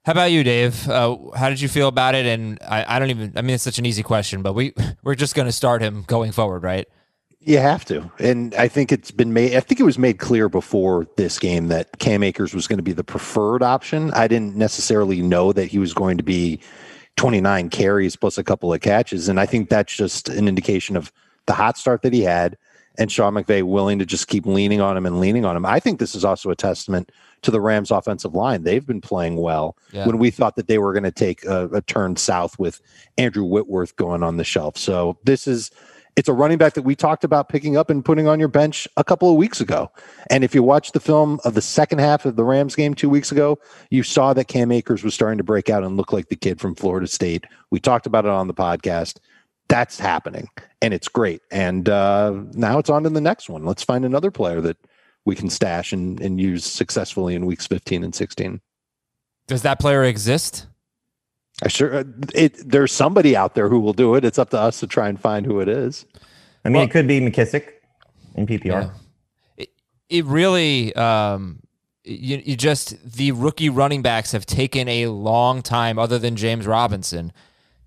How 0.05 0.11
about 0.11 0.31
you, 0.31 0.43
Dave? 0.43 0.89
Uh, 0.89 1.17
how 1.33 1.49
did 1.49 1.61
you 1.61 1.69
feel 1.69 1.87
about 1.87 2.13
it? 2.13 2.25
And 2.25 2.59
I, 2.61 2.95
I 2.95 2.99
don't 2.99 3.09
even. 3.09 3.33
I 3.37 3.41
mean, 3.41 3.55
it's 3.55 3.63
such 3.63 3.79
an 3.79 3.85
easy 3.85 4.03
question, 4.03 4.41
but 4.41 4.53
we 4.53 4.73
we're 5.03 5.15
just 5.15 5.33
going 5.33 5.45
to 5.45 5.51
start 5.51 5.81
him 5.81 6.03
going 6.07 6.33
forward, 6.33 6.63
right? 6.63 6.87
You 7.45 7.57
have 7.57 7.83
to. 7.85 8.09
And 8.19 8.53
I 8.55 8.69
think 8.69 8.91
it's 8.91 9.11
been 9.11 9.33
made, 9.33 9.55
I 9.55 9.59
think 9.59 9.79
it 9.81 9.83
was 9.83 9.97
made 9.97 10.17
clear 10.17 10.47
before 10.47 11.07
this 11.17 11.39
game 11.39 11.67
that 11.67 11.99
Cam 11.99 12.23
Akers 12.23 12.53
was 12.53 12.67
going 12.67 12.77
to 12.77 12.83
be 12.83 12.93
the 12.93 13.03
preferred 13.03 13.61
option. 13.61 14.11
I 14.13 14.27
didn't 14.27 14.55
necessarily 14.55 15.21
know 15.21 15.51
that 15.51 15.65
he 15.65 15.77
was 15.77 15.93
going 15.93 16.17
to 16.17 16.23
be 16.23 16.61
29 17.15 17.69
carries 17.69 18.15
plus 18.15 18.37
a 18.37 18.43
couple 18.43 18.73
of 18.73 18.81
catches. 18.81 19.29
And 19.29 19.39
I 19.39 19.45
think 19.45 19.69
that's 19.69 19.95
just 19.95 20.29
an 20.29 20.47
indication 20.47 20.95
of 20.95 21.11
the 21.45 21.53
hot 21.53 21.77
start 21.77 22.01
that 22.01 22.13
he 22.13 22.21
had 22.21 22.57
and 22.97 23.11
Sean 23.11 23.33
McVay 23.33 23.63
willing 23.63 23.97
to 23.99 24.05
just 24.05 24.27
keep 24.27 24.45
leaning 24.45 24.79
on 24.79 24.95
him 24.95 25.05
and 25.07 25.19
leaning 25.19 25.45
on 25.45 25.55
him. 25.55 25.65
I 25.65 25.79
think 25.79 25.99
this 25.99 26.13
is 26.13 26.23
also 26.23 26.51
a 26.51 26.55
testament 26.55 27.11
to 27.41 27.49
the 27.49 27.59
Rams 27.59 27.89
offensive 27.89 28.35
line. 28.35 28.63
They've 28.63 28.85
been 28.85 29.01
playing 29.01 29.37
well 29.37 29.75
Yeah. 29.91 30.05
when 30.05 30.19
we 30.19 30.29
thought 30.29 30.55
that 30.57 30.67
they 30.67 30.77
were 30.77 30.93
going 30.93 31.03
to 31.03 31.11
take 31.11 31.43
a, 31.45 31.67
a 31.73 31.81
turn 31.81 32.15
south 32.17 32.59
with 32.59 32.81
Andrew 33.17 33.43
Whitworth 33.43 33.95
going 33.95 34.21
on 34.21 34.37
the 34.37 34.43
shelf. 34.43 34.77
So 34.77 35.17
this 35.23 35.47
is 35.47 35.71
it's 36.15 36.29
a 36.29 36.33
running 36.33 36.57
back 36.57 36.73
that 36.73 36.83
we 36.83 36.95
talked 36.95 37.23
about 37.23 37.49
picking 37.49 37.75
up 37.75 37.89
and 37.89 38.05
putting 38.05 38.27
on 38.27 38.39
your 38.39 38.47
bench 38.47 38.87
a 38.97 39.03
couple 39.03 39.29
of 39.29 39.35
weeks 39.35 39.59
ago. 39.59 39.91
And 40.29 40.43
if 40.43 40.53
you 40.53 40.61
watch 40.61 40.91
the 40.91 40.99
film 40.99 41.39
of 41.43 41.55
the 41.55 41.61
second 41.61 41.99
half 41.99 42.25
of 42.25 42.35
the 42.35 42.43
Rams 42.43 42.75
game 42.75 42.93
two 42.93 43.09
weeks 43.09 43.31
ago, 43.31 43.59
you 43.89 44.03
saw 44.03 44.33
that 44.33 44.45
Cam 44.45 44.71
Akers 44.71 45.03
was 45.03 45.13
starting 45.13 45.37
to 45.37 45.43
break 45.43 45.69
out 45.69 45.83
and 45.83 45.97
look 45.97 46.13
like 46.13 46.29
the 46.29 46.35
kid 46.35 46.59
from 46.59 46.75
Florida 46.75 47.07
State. 47.07 47.45
We 47.71 47.79
talked 47.79 48.05
about 48.05 48.25
it 48.25 48.31
on 48.31 48.47
the 48.47 48.53
podcast. 48.53 49.17
That's 49.69 49.99
happening, 49.99 50.49
and 50.81 50.93
it's 50.93 51.07
great. 51.07 51.41
And 51.49 51.89
uh, 51.89 52.43
now 52.53 52.77
it's 52.79 52.89
on 52.89 53.03
to 53.03 53.09
the 53.09 53.21
next 53.21 53.49
one. 53.49 53.65
Let's 53.65 53.83
find 53.83 54.05
another 54.05 54.29
player 54.29 54.61
that 54.61 54.77
we 55.25 55.35
can 55.35 55.49
stash 55.49 55.93
and, 55.93 56.19
and 56.19 56.39
use 56.39 56.65
successfully 56.65 57.33
in 57.33 57.45
weeks 57.45 57.65
15 57.65 58.03
and 58.03 58.13
16. 58.13 58.61
Does 59.47 59.61
that 59.63 59.79
player 59.79 60.03
exist? 60.03 60.67
I 61.63 61.69
sure 61.69 61.95
uh, 61.95 62.03
it. 62.35 62.69
There's 62.69 62.91
somebody 62.91 63.35
out 63.35 63.55
there 63.55 63.69
who 63.69 63.79
will 63.79 63.93
do 63.93 64.15
it. 64.15 64.25
It's 64.25 64.37
up 64.37 64.49
to 64.51 64.59
us 64.59 64.79
to 64.81 64.87
try 64.87 65.07
and 65.07 65.19
find 65.19 65.45
who 65.45 65.61
it 65.61 65.69
is. 65.69 66.05
I 66.65 66.69
mean, 66.69 66.75
Well- 66.75 66.83
it 66.85 66.91
could 66.91 67.07
be 67.07 67.21
McKissic 67.21 67.69
in 68.35 68.45
PPR. 68.45 68.65
Yeah. 68.65 68.89
It, 69.57 69.69
it 70.09 70.25
really, 70.25 70.93
um, 70.95 71.61
you, 72.03 72.41
you 72.43 72.57
just, 72.57 73.01
the 73.09 73.31
rookie 73.31 73.69
running 73.69 74.01
backs 74.01 74.33
have 74.33 74.45
taken 74.45 74.89
a 74.89 75.07
long 75.07 75.61
time, 75.61 75.97
other 75.97 76.19
than 76.19 76.35
James 76.35 76.67
Robinson, 76.67 77.31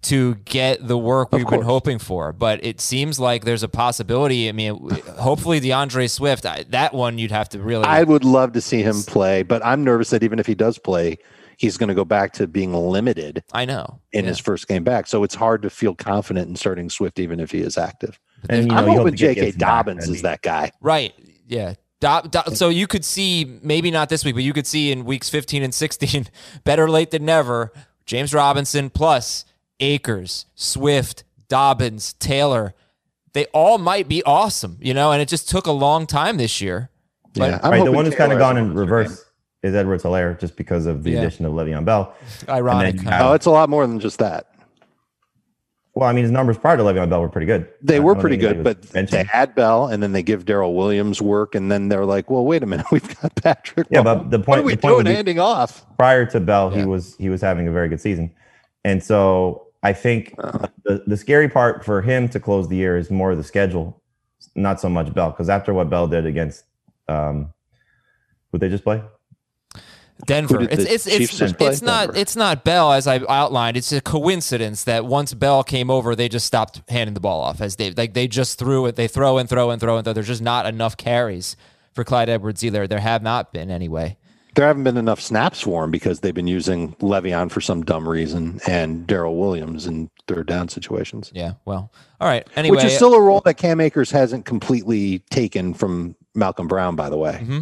to 0.02 0.36
get 0.36 0.86
the 0.86 0.96
work 0.96 1.32
we've 1.32 1.48
been 1.48 1.62
hoping 1.62 1.98
for. 1.98 2.32
But 2.32 2.64
it 2.64 2.80
seems 2.80 3.18
like 3.18 3.44
there's 3.44 3.62
a 3.62 3.68
possibility. 3.68 4.48
I 4.48 4.52
mean, 4.52 4.88
hopefully 5.18 5.60
DeAndre 5.60 6.08
Swift, 6.08 6.46
I, 6.46 6.64
that 6.70 6.94
one 6.94 7.18
you'd 7.18 7.32
have 7.32 7.48
to 7.50 7.58
really. 7.60 7.84
I 7.84 8.04
would 8.04 8.24
love 8.24 8.52
to 8.52 8.60
see 8.60 8.82
him 8.82 9.02
play, 9.02 9.42
but 9.42 9.64
I'm 9.64 9.84
nervous 9.84 10.10
that 10.10 10.22
even 10.22 10.38
if 10.38 10.46
he 10.46 10.54
does 10.54 10.78
play, 10.78 11.18
he's 11.56 11.76
going 11.76 11.88
to 11.88 11.94
go 11.94 12.04
back 12.04 12.32
to 12.34 12.46
being 12.46 12.72
limited 12.74 13.42
I 13.52 13.64
know. 13.64 14.00
in 14.12 14.24
Yeah. 14.24 14.28
his 14.30 14.38
first 14.38 14.68
game 14.68 14.84
back. 14.84 15.06
So 15.06 15.22
it's 15.24 15.34
hard 15.34 15.62
to 15.62 15.70
feel 15.70 15.94
confident 15.94 16.48
in 16.48 16.56
starting 16.56 16.90
Swift 16.90 17.18
even 17.18 17.40
if 17.40 17.50
he 17.50 17.60
is 17.60 17.78
active. 17.78 18.18
And, 18.48 18.64
you 18.64 18.68
know, 18.68 18.76
I'm 18.76 18.88
hoping 18.88 19.14
J.K. 19.16 19.34
Gibson 19.40 19.58
back, 19.58 19.68
Dobbins 19.86 20.08
is 20.08 20.22
that 20.22 20.42
guy. 20.42 20.70
Right. 20.80 21.14
Yeah. 21.46 21.74
Do, 22.00 22.20
do, 22.30 22.54
so 22.54 22.68
you 22.68 22.86
could 22.86 23.04
see 23.04 23.58
maybe 23.62 23.90
not 23.90 24.10
this 24.10 24.24
week, 24.24 24.34
but 24.34 24.44
you 24.44 24.52
could 24.52 24.66
see 24.66 24.92
in 24.92 25.06
weeks 25.06 25.30
15 25.30 25.62
and 25.62 25.72
16, 25.74 26.26
better 26.64 26.88
late 26.90 27.10
than 27.10 27.24
never. 27.24 27.72
James 28.04 28.34
Robinson 28.34 28.90
plus 28.90 29.44
Akers, 29.80 30.44
Swift, 30.54 31.24
Dobbins, 31.48 32.12
Taylor. 32.14 32.74
They 33.32 33.46
all 33.46 33.78
might 33.78 34.08
be 34.08 34.22
awesome, 34.24 34.78
you 34.80 34.94
know, 34.94 35.12
and 35.12 35.20
it 35.22 35.28
just 35.28 35.48
took 35.48 35.66
a 35.66 35.72
long 35.72 36.06
time 36.06 36.36
this 36.36 36.60
year. 36.60 36.90
But 37.34 37.50
yeah, 37.50 37.60
I'm 37.62 37.70
right, 37.70 37.84
the 37.84 37.92
one 37.92 38.04
who's 38.04 38.14
kind 38.14 38.32
of 38.32 38.38
gone 38.38 38.56
in 38.56 38.74
monster 38.74 38.80
reverse 38.80 39.25
is 39.62 39.74
Edwards-Helaire 39.74 40.38
just 40.38 40.56
because 40.56 40.86
of 40.86 41.02
the 41.02 41.12
Yeah. 41.12 41.20
addition 41.20 41.44
of 41.46 41.52
Le'Veon 41.52 41.84
Bell. 41.84 42.14
ironic. 42.48 42.90
And 42.90 42.98
then 42.98 43.04
you 43.04 43.10
huh? 43.10 43.16
have- 43.16 43.26
Oh, 43.26 43.32
it's 43.34 43.46
a 43.46 43.50
lot 43.50 43.68
more 43.68 43.86
than 43.86 43.98
just 44.00 44.18
that. 44.18 44.46
Well, 45.94 46.06
I 46.06 46.12
mean, 46.12 46.24
his 46.24 46.30
numbers 46.30 46.58
prior 46.58 46.76
to 46.76 46.82
Le'Veon 46.82 47.08
Bell 47.08 47.22
were 47.22 47.28
pretty 47.30 47.46
good. 47.46 47.68
They 47.80 48.00
were 48.00 48.14
pretty 48.14 48.36
good, 48.36 48.62
but 48.62 48.80
was 48.80 48.90
they 48.90 49.02
benching. 49.04 49.26
had 49.26 49.54
Bell, 49.54 49.86
and 49.86 50.02
then 50.02 50.12
they 50.12 50.22
give 50.22 50.44
Darrel 50.44 50.74
Williams 50.74 51.22
work, 51.22 51.54
and 51.54 51.72
then 51.72 51.88
they're 51.88 52.04
like, 52.04 52.28
"Well, 52.30 52.44
wait 52.44 52.62
a 52.62 52.66
minute, 52.66 52.84
we've 52.92 53.20
got 53.22 53.34
Patrick." 53.36 53.86
Yeah, 53.90 54.00
Mahomes. 54.00 54.04
but 54.04 54.30
the 54.30 54.38
what 54.38 54.46
point- 54.46 54.60
are 54.60 54.64
we 54.64 54.74
the 54.74 54.78
point 54.82 54.94
doing 54.96 55.04
be- 55.06 55.14
handing 55.14 55.38
off? 55.40 55.86
prior 55.96 56.26
to 56.26 56.38
Bell, 56.40 56.70
Yeah. 56.70 56.80
he 56.80 56.84
was 56.86 57.16
he 57.16 57.30
was 57.30 57.40
having 57.40 57.66
a 57.66 57.72
very 57.72 57.88
good 57.88 58.00
season, 58.02 58.30
and 58.84 59.02
so 59.02 59.68
I 59.82 59.94
think 59.94 60.36
the 60.84 61.02
the 61.06 61.16
scary 61.16 61.48
part 61.48 61.82
for 61.82 62.02
him 62.02 62.28
to 62.28 62.40
close 62.40 62.68
the 62.68 62.76
year 62.76 62.98
is 62.98 63.10
more 63.10 63.34
the 63.34 63.42
schedule, 63.42 63.98
not 64.54 64.82
so 64.82 64.90
much 64.90 65.14
Bell, 65.14 65.30
because 65.30 65.48
after 65.48 65.72
what 65.72 65.88
Bell 65.88 66.06
did 66.08 66.26
against 66.26 66.64
Um, 67.08 67.54
would 68.52 68.60
they 68.60 68.68
just 68.68 68.84
play? 68.84 69.00
Denver. 70.24 70.60
Who 70.60 70.64
It's 70.64 70.84
it's 70.84 71.06
it's, 71.06 71.40
it's 71.40 71.82
not 71.82 72.06
Denver. 72.06 72.18
it's 72.18 72.36
not 72.36 72.64
Bell 72.64 72.92
as 72.92 73.06
I 73.06 73.20
outlined. 73.28 73.76
It's 73.76 73.92
a 73.92 74.00
coincidence 74.00 74.84
that 74.84 75.04
once 75.04 75.34
Bell 75.34 75.62
came 75.62 75.90
over, 75.90 76.16
they 76.16 76.28
just 76.28 76.46
stopped 76.46 76.80
handing 76.88 77.14
the 77.14 77.20
ball 77.20 77.42
off 77.42 77.60
as 77.60 77.76
they 77.76 77.90
like 77.90 78.14
they 78.14 78.26
just 78.26 78.58
threw 78.58 78.86
it. 78.86 78.96
They 78.96 79.08
throw 79.08 79.38
and 79.38 79.48
throw 79.48 79.70
and 79.70 79.80
throw 79.80 79.96
and 79.96 80.04
throw. 80.04 80.12
There's 80.12 80.26
just 80.26 80.42
not 80.42 80.66
enough 80.66 80.96
carries 80.96 81.56
for 81.92 82.04
Clyde 82.04 82.28
Edwards 82.28 82.64
either. 82.64 82.86
There 82.86 83.00
have 83.00 83.22
not 83.22 83.52
been 83.52 83.70
anyway. 83.70 84.16
There 84.54 84.66
haven't 84.66 84.84
been 84.84 84.96
enough 84.96 85.20
snaps 85.20 85.60
for 85.60 85.84
him 85.84 85.90
because 85.90 86.20
they've 86.20 86.32
been 86.32 86.46
using 86.46 86.94
Le'Veon 86.94 87.50
for 87.50 87.60
some 87.60 87.82
dumb 87.84 88.08
reason 88.08 88.58
and 88.66 89.06
Darrel 89.06 89.36
Williams 89.36 89.86
in 89.86 90.08
third 90.26 90.46
down 90.46 90.70
situations. 90.70 91.30
Yeah. 91.34 91.52
Well. 91.66 91.92
All 92.22 92.28
right. 92.28 92.46
Anyway, 92.56 92.76
Which 92.76 92.84
is 92.86 92.94
still 92.96 93.12
a 93.12 93.20
role 93.20 93.42
that 93.44 93.54
Cam 93.58 93.82
Akers 93.82 94.10
hasn't 94.10 94.46
completely 94.46 95.18
taken 95.30 95.74
from 95.74 96.16
Malcolm 96.34 96.68
Brown, 96.68 96.96
by 96.96 97.10
the 97.10 97.18
way. 97.18 97.32
Mm-hmm. 97.32 97.60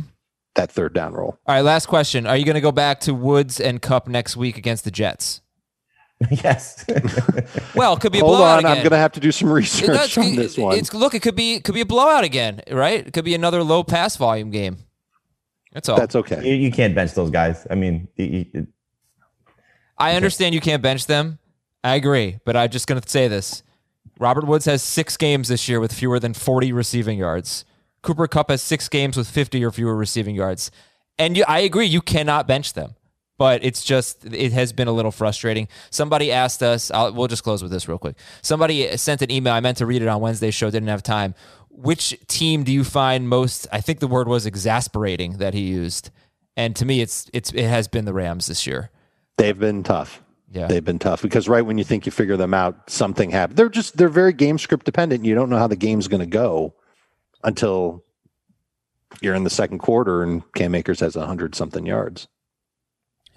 That 0.55 0.71
third 0.71 0.95
down 0.95 1.15
role. 1.15 1.39
all 1.47 1.55
right. 1.55 1.63
Last 1.63 1.87
question: 1.87 2.27
Are 2.27 2.37
you 2.37 2.45
going 2.45 2.55
to 2.55 2.61
go 2.61 2.73
back 2.73 3.01
to 3.01 3.15
Woods 3.15 3.61
and 3.61 3.83
Kupp 3.83 4.07
next 4.09 4.37
week 4.37 4.57
against 4.57 4.85
the 4.85 4.91
Jets? 4.91 5.41
yes. 6.31 6.85
Well, 7.75 7.95
it 7.95 8.01
could 8.01 8.13
be 8.13 8.19
a 8.21 8.23
Hold 8.23 8.37
blowout 8.37 8.59
on, 8.59 8.59
again. 8.61 8.71
I'm 8.71 8.83
going 8.85 8.91
to 8.93 8.97
have 8.99 9.13
to 9.13 9.21
do 9.21 9.33
some 9.33 9.51
research 9.53 9.89
it's- 9.89 10.17
on 10.19 10.37
this 10.37 10.57
one. 10.57 10.79
It's 10.79 10.95
look. 10.95 11.13
It 11.15 11.23
could 11.23 11.35
be 11.35 11.59
could 11.61 11.75
be 11.75 11.81
a 11.81 11.87
blowout 11.87 12.23
again, 12.23 12.63
right? 12.71 13.05
It 13.05 13.13
could 13.13 13.25
be 13.25 13.35
another 13.35 13.65
low 13.65 13.83
pass 13.83 14.17
volume 14.17 14.51
game. 14.51 14.79
That's 15.73 15.89
all. 15.89 15.97
That's 15.99 16.15
okay. 16.15 16.49
you, 16.49 16.55
you 16.55 16.71
can't 16.71 16.95
bench 16.95 17.15
those 17.15 17.31
guys. 17.31 17.67
I 17.69 17.75
mean, 17.75 18.07
you- 18.17 18.47
you- 18.55 18.67
I 19.99 20.15
understand 20.17 20.55
you 20.55 20.61
can't 20.61 20.83
bench 20.83 21.07
them. 21.07 21.39
I 21.83 21.97
agree, 21.97 22.39
but 22.45 22.57
I'm 22.57 22.71
just 22.71 22.87
going 22.87 23.01
to 23.01 23.09
say 23.09 23.27
this. 23.29 23.63
Robert 24.21 24.47
Woods 24.47 24.65
has 24.67 24.83
six 24.83 25.17
games 25.17 25.49
this 25.49 25.69
year 25.69 25.81
with 25.81 25.93
fewer 25.93 26.19
than 26.21 26.33
40 26.35 26.73
receiving 26.73 27.19
yards. 27.19 27.65
Cooper 28.05 28.29
Kupp 28.29 28.51
has 28.51 28.63
six 28.63 28.89
games 28.89 29.17
with 29.17 29.29
50 29.29 29.65
or 29.65 29.71
fewer 29.71 29.97
receiving 29.97 30.35
yards. 30.35 30.71
And 31.19 31.37
you, 31.37 31.45
I 31.49 31.61
agree, 31.61 31.87
you 31.87 32.01
cannot 32.01 32.47
bench 32.47 32.75
them. 32.75 32.95
But 33.37 33.65
it's 33.65 33.83
just, 33.83 34.25
it 34.27 34.53
has 34.53 34.73
been 34.73 34.87
a 34.87 34.93
little 34.93 35.11
frustrating. 35.11 35.67
Somebody 35.91 36.31
asked 36.31 36.63
us, 36.63 36.93
I'll, 36.93 37.13
we'll 37.13 37.27
just 37.27 37.43
close 37.43 37.63
with 37.63 37.73
this 37.73 37.89
real 37.89 37.99
quick. 37.99 38.17
Somebody 38.43 38.97
sent 38.97 39.23
an 39.23 39.31
email. 39.31 39.55
I 39.55 39.61
meant 39.61 39.79
to 39.79 39.87
read 39.87 40.03
it 40.03 40.09
on 40.09 40.21
Wednesday's 40.21 40.55
show, 40.55 40.71
didn't 40.71 40.89
have 40.89 41.03
time. 41.03 41.35
Which 41.69 42.17
team 42.29 42.63
do 42.63 42.71
you 42.71 42.85
find 42.85 43.29
most, 43.29 43.67
I 43.73 43.81
think 43.81 43.99
the 43.99 44.07
word 44.07 44.29
was 44.29 44.47
exasperating 44.47 45.39
that 45.39 45.53
he 45.53 45.63
used. 45.63 46.11
And 46.57 46.77
to 46.77 46.85
me, 46.85 47.01
it's, 47.01 47.29
it's, 47.33 47.53
it 47.53 47.67
has 47.67 47.89
been 47.89 48.05
the 48.05 48.13
Rams 48.13 48.47
this 48.47 48.69
year. 48.69 48.91
They've 49.37 49.59
been 49.59 49.83
tough. 49.83 50.23
Yeah. 50.53 50.69
They've 50.69 50.85
been 50.85 51.01
tough 51.01 51.21
because 51.21 51.49
right 51.49 51.63
when 51.63 51.79
you 51.79 51.85
think 51.85 52.07
you 52.07 52.13
figure 52.13 52.37
them 52.37 52.55
out, 52.55 52.89
something 52.89 53.31
happened. 53.31 53.57
They're 53.57 53.69
just 53.69 53.97
they're 53.97 54.09
very 54.09 54.33
game 54.33 54.57
script 54.57 54.87
dependent. 54.87 55.25
You 55.25 55.35
don't 55.35 55.51
know 55.51 55.59
how 55.59 55.67
the 55.67 55.75
game's 55.75 56.07
going 56.07 56.21
to 56.21 56.27
go 56.27 56.75
until 57.45 58.03
you're 59.21 59.35
in 59.35 59.45
the 59.45 59.51
second 59.51 59.79
quarter 59.79 60.23
and 60.23 60.43
Cam 60.55 60.75
Akers 60.75 61.01
has 61.01 61.15
a 61.17 61.27
hundred 61.27 61.55
something 61.55 61.87
yards. 61.87 62.27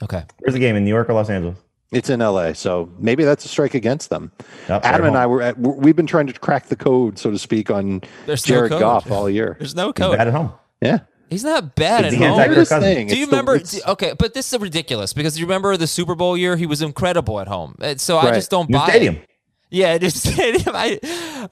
Okay. 0.04 0.24
where's 0.40 0.54
the 0.54 0.60
game 0.60 0.76
in 0.76 0.84
New 0.84 0.90
York 0.92 1.10
or 1.10 1.14
Los 1.14 1.30
Angeles? 1.30 1.58
It's 1.92 2.10
in 2.10 2.20
LA, 2.20 2.52
so 2.54 2.92
maybe 3.00 3.24
that's 3.24 3.46
a 3.46 3.48
strike 3.48 3.74
against 3.74 4.10
them. 4.10 4.32
Yep, 4.68 4.84
Adam 4.84 5.02
they're 5.02 5.08
and 5.08 5.18
I 5.18 5.26
were 5.26 5.42
at, 5.42 5.58
we've 5.58 5.96
been 5.96 6.06
trying 6.06 6.28
to 6.28 6.34
crack 6.34 6.66
the 6.68 6.76
code, 6.76 7.18
so 7.18 7.32
to 7.32 7.40
speak, 7.40 7.72
on 7.72 8.02
There's 8.26 8.44
Jared 8.44 8.72
code. 8.72 8.82
Goff 8.82 9.10
all 9.10 9.30
year. 9.30 9.56
There's 9.58 9.74
no 9.74 9.88
He's 9.88 9.94
code. 9.94 10.18
bad 10.18 10.28
at 10.28 10.34
home. 10.34 10.52
Yeah, 10.82 11.00
He's 11.30 11.44
not 11.46 11.76
bad 11.76 12.06
It's 12.06 12.16
at 12.16 12.20
home. 12.22 12.40
anti- 12.40 12.48
Weirdest 12.50 12.72
Cousins. 12.72 12.94
thing. 12.96 13.08
Do 13.08 13.16
you 13.16 13.24
It's 13.24 13.30
the- 13.32 13.36
remember? 13.38 13.56
it's- 13.56 13.88
okay, 13.88 14.14
but 14.20 14.34
this 14.34 14.52
is 14.52 14.60
ridiculous 14.60 15.14
because 15.14 15.40
you 15.40 15.46
remember 15.46 15.76
the 15.78 15.88
Super 15.88 16.14
Bowl 16.16 16.38
year? 16.38 16.58
He 16.58 16.66
was 16.66 16.82
incredible 16.82 17.40
at 17.40 17.48
home. 17.48 17.76
Uh, 17.82 17.96
So 17.98 18.18
I 18.18 18.32
just 18.34 18.52
don't 18.52 18.70
New 18.70 18.78
buy 18.78 18.90
stadium. 18.90 19.16
it. 19.16 19.30
Yeah, 19.72 19.98
just 19.98 20.18
stadium. 20.28 20.76
I, 20.76 21.00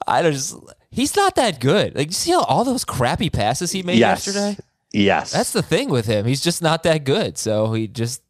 I 0.06 0.20
don't 0.22 0.32
just. 0.32 0.54
He's 0.90 1.14
not 1.16 1.34
that 1.36 1.60
good. 1.60 1.94
Like 1.96 2.08
you 2.08 2.12
see 2.12 2.32
all, 2.34 2.44
all 2.44 2.64
those 2.64 2.84
crappy 2.84 3.30
passes 3.30 3.72
he 3.72 3.82
made 3.82 3.98
yes, 3.98 4.26
yesterday. 4.26 4.56
yes. 4.92 5.32
That's 5.32 5.52
the 5.52 5.62
thing 5.62 5.90
with 5.90 6.06
him. 6.06 6.24
He's 6.26 6.40
just 6.42 6.62
not 6.62 6.82
that 6.84 7.04
good. 7.04 7.36
So 7.38 7.72
he 7.72 7.86
just. 7.88 8.22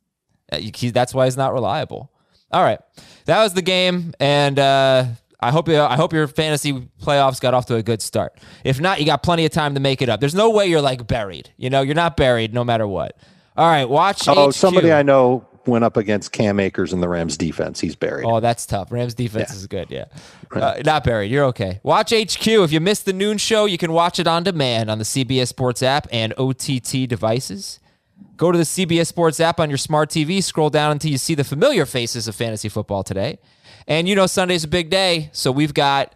uh, 0.52 0.58
He, 0.58 0.90
that's 0.90 1.14
why 1.14 1.25
he's 1.26 1.36
not 1.36 1.52
reliable. 1.52 2.10
All 2.52 2.62
right, 2.62 2.78
that 3.25 3.42
was 3.42 3.54
the 3.54 3.62
game, 3.62 4.14
and 4.20 4.56
uh, 4.58 5.04
I 5.40 5.50
hope 5.50 5.68
you, 5.68 5.80
I 5.80 5.96
hope 5.96 6.12
your 6.12 6.28
fantasy 6.28 6.88
playoffs 7.02 7.40
got 7.40 7.54
off 7.54 7.66
to 7.66 7.75
a 7.75 7.82
good 7.82 8.00
start. 8.00 8.38
If 8.62 8.80
not, 8.80 9.00
you 9.00 9.04
got 9.06 9.25
plenty 9.25 9.44
of 9.44 9.50
time 9.50 9.75
to 9.75 9.80
make 9.80 10.00
it 10.00 10.08
up. 10.08 10.20
There's 10.20 10.34
no 10.34 10.50
way 10.50 10.66
you're 10.68 10.80
like 10.80 11.06
buried. 11.08 11.50
You 11.56 11.70
know, 11.70 11.82
you're 11.82 11.96
not 11.96 12.16
buried 12.16 12.54
no 12.54 12.62
matter 12.64 12.86
what. 12.86 13.18
All 13.56 13.66
right, 13.68 13.84
watch. 13.88 14.28
oh, 14.28 14.48
HQ. 14.48 14.54
somebody 14.54 14.92
I 14.92 15.02
know 15.02 15.44
went 15.66 15.85
up 15.85 15.96
against 15.96 16.32
Cam 16.32 16.61
Akers 16.61 16.92
in 16.92 17.00
the 17.00 17.08
Rams 17.08 17.37
defense. 17.37 17.80
He's 17.80 17.96
buried. 17.96 18.25
Oh, 18.25 18.40
that's 18.40 18.66
tough. 18.66 18.90
Rams 18.92 19.14
defense 19.14 19.52
is 19.54 19.66
good. 19.66 19.90
Yeah. 19.90 20.06
Uh, 20.50 20.80
not 20.85 21.04
buried. 21.04 21.30
You're 21.30 21.44
okay. 21.46 21.80
Watch 21.82 22.11
HQ. 22.12 22.46
If 22.46 22.73
you 22.73 22.80
missed 22.80 23.04
the 23.04 23.12
noon 23.12 23.38
show, 23.38 23.64
you 23.64 23.78
can 23.78 23.92
watch 23.92 24.18
it 24.18 24.26
on 24.26 24.42
demand 24.42 24.90
on 24.90 24.99
the 24.99 25.04
CBS 25.04 25.49
Sports 25.49 25.82
app 25.82 26.06
and 26.11 26.32
OTT 26.38 27.08
devices. 27.08 27.80
Go 28.37 28.52
to 28.52 28.58
the 28.58 28.64
CBS 28.64 29.06
Sports 29.06 29.40
app 29.40 29.61
on 29.61 29.70
your 29.70 29.78
smart 29.78 30.11
TV, 30.11 30.42
scroll 30.42 30.70
down 30.70 30.92
until 30.92 31.11
you 31.11 31.18
see 31.18 31.35
the 31.35 31.44
familiar 31.44 31.87
faces 31.87 32.28
of 32.28 32.35
fantasy 32.35 32.68
football 32.68 33.02
today. 33.02 33.38
And 33.87 34.08
you 34.08 34.14
know 34.14 34.26
Sunday's 34.26 34.64
a 34.64 34.68
big 34.68 34.90
day, 34.90 35.30
so 35.32 35.52
we've 35.52 35.73
got 35.75 36.14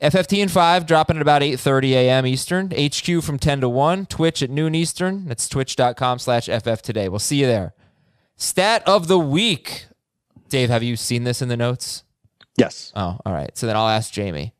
FFT 0.00 0.42
and 0.42 0.50
5 0.50 0.86
dropping 0.86 1.16
at 1.16 1.22
about 1.22 1.42
8.30 1.42 1.90
a.m. 1.90 2.26
Eastern, 2.26 2.70
HQ 2.70 3.22
from 3.22 3.38
10 3.38 3.60
to 3.60 3.68
1, 3.68 4.06
Twitch 4.06 4.42
at 4.42 4.50
noon 4.50 4.74
Eastern. 4.74 5.26
That's 5.26 5.48
twitch.com 5.48 6.18
slash 6.18 6.46
FF 6.46 6.82
today. 6.82 7.08
We'll 7.08 7.20
see 7.20 7.36
you 7.36 7.46
there. 7.46 7.74
Stat 8.42 8.82
of 8.88 9.06
the 9.06 9.20
week. 9.20 9.86
Dave, 10.48 10.68
have 10.68 10.82
you 10.82 10.96
seen 10.96 11.22
this 11.22 11.40
in 11.40 11.48
the 11.48 11.56
notes? 11.56 12.02
yes. 12.58 12.92
Oh, 12.96 13.16
all 13.24 13.32
right. 13.32 13.56
So 13.56 13.66
then 13.68 13.76
I'll 13.76 13.88
ask 13.88 14.12
Jamie. 14.12 14.52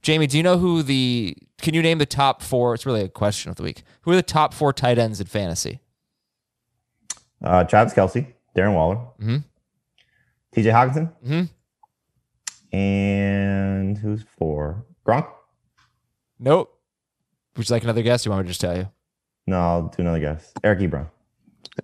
Jamie, 0.00 0.26
do 0.26 0.38
you 0.38 0.42
know 0.42 0.56
who 0.56 0.82
the? 0.82 1.36
Can 1.60 1.74
you 1.74 1.82
name 1.82 1.98
the 1.98 2.06
top 2.06 2.40
four? 2.42 2.72
It's 2.72 2.86
really 2.86 3.02
a 3.02 3.08
question 3.10 3.50
of 3.50 3.56
the 3.56 3.62
week. 3.62 3.82
Who 4.02 4.12
are 4.12 4.16
the 4.16 4.22
top 4.22 4.54
four 4.54 4.72
tight 4.72 4.96
ends 4.98 5.20
in 5.20 5.26
fantasy? 5.26 5.80
Uh, 7.44 7.64
Travis 7.64 7.92
Kelce, 7.92 8.26
Darren 8.56 8.72
Waller, 8.74 8.96
mm-hmm. 9.20 9.36
TJ 10.56 10.72
Hockenson, 10.72 11.12
Mhm. 11.26 11.48
and 12.72 13.98
who's 13.98 14.22
four? 14.38 14.86
Gronk? 15.06 15.28
Nope. 16.38 16.74
Would 17.56 17.68
you 17.68 17.74
like 17.74 17.84
another 17.84 18.02
guess? 18.02 18.24
Or 18.26 18.30
you 18.30 18.32
want 18.32 18.44
me 18.44 18.48
to 18.48 18.50
just 18.50 18.60
tell 18.62 18.76
you? 18.76 18.88
No, 19.46 19.60
I'll 19.60 19.82
do 19.88 20.00
another 20.00 20.20
guess. 20.20 20.52
Eric 20.64 20.78
Ebron. 20.80 21.08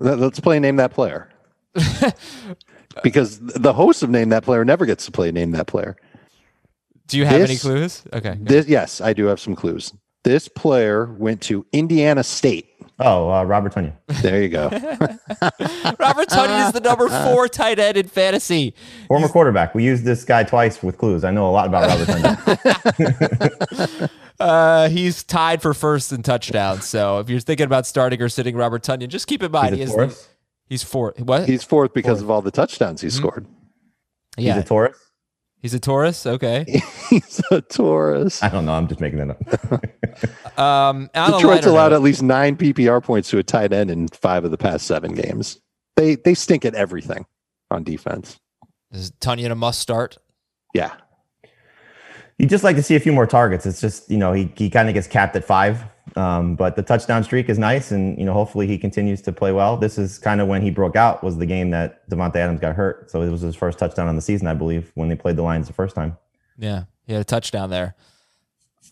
Let- 0.01 0.19
Let's 0.19 0.41
play 0.41 0.59
name 0.59 0.77
that 0.77 0.93
player. 0.93 1.29
because 3.03 3.39
the 3.41 3.73
host 3.73 4.03
of 4.03 4.11
Name 4.11 4.29
That 4.31 4.45
Player 4.45 4.65
never 4.65 4.87
gets 4.87 5.05
to 5.07 5.13
play 5.13 5.31
Name 5.31 5.53
That 5.53 5.67
Player. 5.67 5.97
Do 7.07 7.19
you 7.19 7.27
have 7.27 7.43
any 7.43 7.57
clues? 7.57 8.03
Okay. 8.13 8.37
This, 8.41 8.67
yes, 8.67 9.01
I 9.01 9.13
do 9.13 9.27
have 9.27 9.39
some 9.39 9.55
clues. 9.55 9.93
This 10.25 10.49
player 10.49 11.07
went 11.19 11.41
to 11.43 11.65
Indiana 11.73 12.25
State. 12.25 12.67
Oh, 12.99 13.31
uh, 13.31 13.45
Robert 13.45 13.75
Tonyan. 13.75 13.93
There 14.23 14.43
you 14.43 14.49
go. 14.49 14.69
Robert 14.71 16.29
Tonyan 16.29 16.67
is 16.67 16.73
the 16.73 16.81
number 16.83 17.09
four 17.09 17.47
tight 17.47 17.79
end 17.79 17.97
in 17.99 18.09
fantasy. 18.09 18.75
Former 19.07 19.29
quarterback. 19.29 19.75
We 19.75 19.85
used 19.85 20.05
this 20.05 20.25
guy 20.25 20.43
twice 20.45 20.83
with 20.83 20.97
clues. 20.99 21.23
I 21.23 21.31
know 21.31 21.49
a 21.49 21.53
lot 21.53 21.69
about 21.69 21.87
Robert 21.87 22.09
Tonyan. 22.09 24.11
Uh, 24.39 24.89
he's 24.89 25.23
tied 25.25 25.63
for 25.63 25.73
first 25.75 26.13
in 26.13 26.23
touchdowns. 26.23 26.85
So 26.85 27.19
if 27.21 27.29
you're 27.31 27.41
thinking 27.41 27.67
about 27.67 27.87
starting 27.87 28.21
or 28.21 28.29
sitting 28.29 28.57
Robert 28.57 28.83
Tonyan, 28.83 29.09
just 29.09 29.27
keep 29.27 29.43
in 29.43 29.51
mind 29.51 29.75
He's 29.77 29.95
a 29.95 30.01
is 30.01 30.17
the, 30.17 30.27
he's 30.69 30.83
fourth. 30.83 31.21
What? 31.21 31.49
He's 31.49 31.65
fourth 31.65 31.95
because 31.95 32.21
of 32.23 32.31
all 32.31 32.43
the 32.43 32.51
touchdowns 32.51 33.01
he 33.01 33.11
scored. 33.11 33.47
yeah, 34.37 34.55
He's 34.55 34.65
a 34.65 34.67
Taurus. 34.67 34.99
he's 35.63 35.75
a 35.75 35.81
Taurus. 35.81 36.27
Okay. 36.27 36.65
He's 37.09 37.41
a 37.53 37.61
Taurus. 37.61 38.43
I 38.43 38.49
don't 38.49 38.67
know. 38.67 38.73
I'm 38.73 38.89
just 38.89 39.01
making 39.01 39.19
that 39.27 39.31
up. 39.31 39.83
Um, 40.59 41.11
Detroit's 41.15 41.67
allowed 41.67 41.91
note- 41.91 41.97
at 41.97 42.03
least 42.03 42.23
nine 42.23 42.57
PPR 42.57 43.03
points 43.03 43.29
to 43.31 43.39
a 43.39 43.43
tight 43.43 43.73
end 43.75 43.91
in 43.91 44.09
five 44.09 44.45
of 44.47 44.51
the 44.51 44.57
past 44.57 44.87
seven 44.87 45.15
games. 45.15 45.61
They 45.97 46.15
they 46.17 46.33
stink 46.35 46.65
at 46.65 46.75
everything 46.75 47.27
on 47.71 47.85
defense. 47.85 48.39
Is 48.91 49.11
Tonyan 49.21 49.51
a 49.51 49.55
must 49.55 49.79
start? 49.81 50.17
Yeah. 50.73 50.93
You 52.39 52.47
just 52.47 52.65
like 52.65 52.77
to 52.77 52.83
see 52.83 52.95
a 52.97 53.01
few 53.01 53.13
more 53.13 53.27
targets. 53.27 53.65
It's 53.65 53.81
just 53.81 54.11
you 54.11 54.19
know 54.19 54.33
he 54.33 54.53
he 54.57 54.69
kind 54.69 54.89
of 54.89 54.95
gets 54.95 55.07
capped 55.07 55.35
at 55.37 55.45
five, 55.45 55.83
um, 56.17 56.55
but 56.55 56.77
the 56.77 56.83
touchdown 56.83 57.25
streak 57.25 57.49
is 57.49 57.59
nice, 57.59 57.91
and 57.91 58.19
you 58.19 58.25
know 58.27 58.35
hopefully 58.35 58.67
he 58.67 58.77
continues 58.77 59.23
to 59.23 59.33
play 59.33 59.53
well. 59.53 59.77
This 59.79 59.97
is 59.97 60.19
kind 60.19 60.41
of 60.41 60.49
when 60.49 60.61
he 60.61 60.71
broke 60.71 60.97
out 60.97 61.25
was 61.25 61.39
the 61.39 61.47
game 61.47 61.71
that 61.71 62.09
Davante 62.11 62.37
Adams 62.37 62.61
got 62.61 62.75
hurt, 62.77 63.11
so 63.11 63.23
it 63.23 63.31
was 63.31 63.41
his 63.41 63.57
first 63.57 63.79
touchdown 63.79 64.07
on 64.07 64.17
the 64.17 64.23
season, 64.23 64.47
I 64.49 64.55
believe, 64.55 64.93
when 64.95 65.09
they 65.09 65.17
played 65.17 65.37
the 65.37 65.43
Lions 65.43 65.67
the 65.67 65.73
first 65.73 65.95
time. 65.95 66.17
Yeah, 66.59 66.85
he 67.07 67.15
had 67.15 67.23
a 67.23 67.25
touchdown 67.25 67.71
there. 67.71 67.95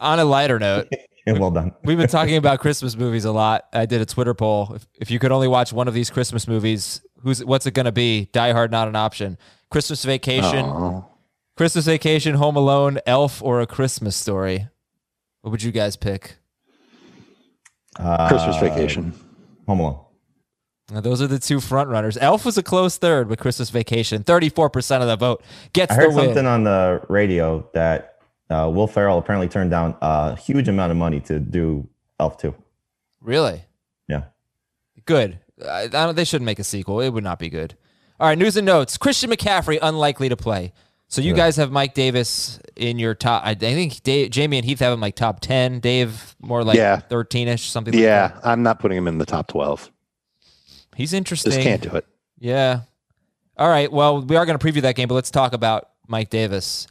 On 0.00 0.18
a 0.18 0.24
lighter 0.24 0.58
note, 0.58 0.88
And 1.26 1.38
well 1.40 1.50
done. 1.50 1.72
we've 1.84 1.98
been 1.98 2.08
talking 2.08 2.36
about 2.36 2.60
Christmas 2.60 2.96
movies 2.96 3.24
a 3.26 3.32
lot. 3.32 3.66
I 3.72 3.84
did 3.86 4.00
a 4.00 4.06
Twitter 4.06 4.34
poll. 4.34 4.72
If, 4.74 4.86
if 5.00 5.10
you 5.10 5.18
could 5.18 5.32
only 5.32 5.48
watch 5.48 5.72
one 5.72 5.86
of 5.86 5.94
these 5.94 6.10
Christmas 6.10 6.48
movies, 6.48 7.02
who's 7.22 7.44
what's 7.44 7.66
it 7.66 7.72
going 7.74 7.86
to 7.86 7.92
be? 7.92 8.30
Die 8.32 8.52
Hard, 8.52 8.70
not 8.70 8.88
an 8.88 8.96
option. 8.96 9.36
Christmas 9.70 10.04
Vacation, 10.04 10.64
Oh. 10.64 11.10
Christmas 11.56 11.84
Vacation, 11.86 12.34
Home 12.34 12.56
Alone, 12.56 12.98
Elf, 13.06 13.42
or 13.42 13.60
A 13.60 13.66
Christmas 13.66 14.16
Story. 14.16 14.68
What 15.42 15.50
would 15.50 15.62
you 15.62 15.70
guys 15.72 15.96
pick? 15.96 16.36
Uh, 17.96 18.28
Christmas 18.28 18.56
vacation. 18.58 19.12
Home 19.68 19.80
Alone. 19.80 20.00
Now, 20.90 21.00
those 21.00 21.22
are 21.22 21.26
the 21.28 21.38
two 21.38 21.60
front 21.60 21.88
runners. 21.90 22.18
Elf 22.18 22.44
was 22.44 22.58
a 22.58 22.62
close 22.62 22.98
third 22.98 23.28
with 23.28 23.38
Christmas 23.38 23.70
Vacation. 23.70 24.24
Thirty-four 24.24 24.68
percent 24.68 25.02
of 25.02 25.08
the 25.08 25.16
vote 25.16 25.42
gets 25.72 25.92
I 25.92 25.96
the 25.96 26.00
heard 26.02 26.14
win. 26.14 26.24
something 26.26 26.46
on 26.46 26.64
the 26.64 27.02
radio 27.08 27.68
that 27.72 28.18
uh, 28.50 28.70
Will 28.74 28.86
Ferrell 28.88 29.18
apparently 29.18 29.48
turned 29.48 29.70
down 29.70 29.96
a 30.02 30.34
huge 30.36 30.68
amount 30.68 30.90
of 30.90 30.96
money 30.98 31.20
to 31.20 31.38
do 31.38 31.88
Elf 32.18 32.36
two. 32.36 32.54
Really? 33.20 33.64
Yeah. 34.08 34.24
Good. 35.04 35.38
I, 35.64 35.82
I 35.82 35.86
don't, 35.86 36.16
they 36.16 36.24
shouldn't 36.24 36.46
make 36.46 36.58
a 36.58 36.64
sequel. 36.64 37.00
It 37.00 37.10
would 37.10 37.24
not 37.24 37.38
be 37.38 37.48
good. 37.48 37.76
All 38.18 38.26
right, 38.28 38.36
news 38.36 38.56
and 38.56 38.66
notes. 38.66 38.98
Christian 38.98 39.30
McCaffrey 39.30 39.78
unlikely 39.80 40.28
to 40.28 40.36
play. 40.36 40.72
So 41.08 41.20
you 41.20 41.32
guys 41.34 41.56
have 41.56 41.70
Mike 41.70 41.94
Davis 41.94 42.58
in 42.74 42.98
your 42.98 43.14
top. 43.14 43.44
I, 43.44 43.50
I 43.50 43.54
think 43.54 44.02
Dave, 44.02 44.30
Jamie 44.30 44.56
and 44.58 44.64
Heath 44.64 44.80
have 44.80 44.92
him 44.92 45.00
like 45.00 45.14
top 45.14 45.40
ten. 45.40 45.78
Dave 45.78 46.34
more 46.40 46.64
like 46.64 46.76
Yeah. 46.76 46.96
thirteen-ish, 46.98 47.70
something. 47.70 47.94
like 47.94 48.02
Yeah, 48.02 48.28
that. 48.28 48.40
I'm 48.46 48.62
not 48.62 48.80
putting 48.80 48.98
him 48.98 49.06
in 49.06 49.18
the 49.18 49.26
top 49.26 49.46
12. 49.48 49.90
he's 50.96 51.12
interesting. 51.12 51.52
Just 51.52 51.62
can't 51.62 51.82
do 51.82 51.90
it. 51.96 52.06
Yeah. 52.38 52.80
All 53.56 53.68
right. 53.68 53.92
Well, 53.92 54.22
we 54.22 54.34
are 54.36 54.44
going 54.46 54.58
to 54.58 54.64
preview 54.66 54.82
that 54.82 54.96
game, 54.96 55.06
but 55.06 55.14
let's 55.14 55.30
talk 55.30 55.52
about 55.52 55.90
Mike 56.08 56.30
Davis. 56.30 56.88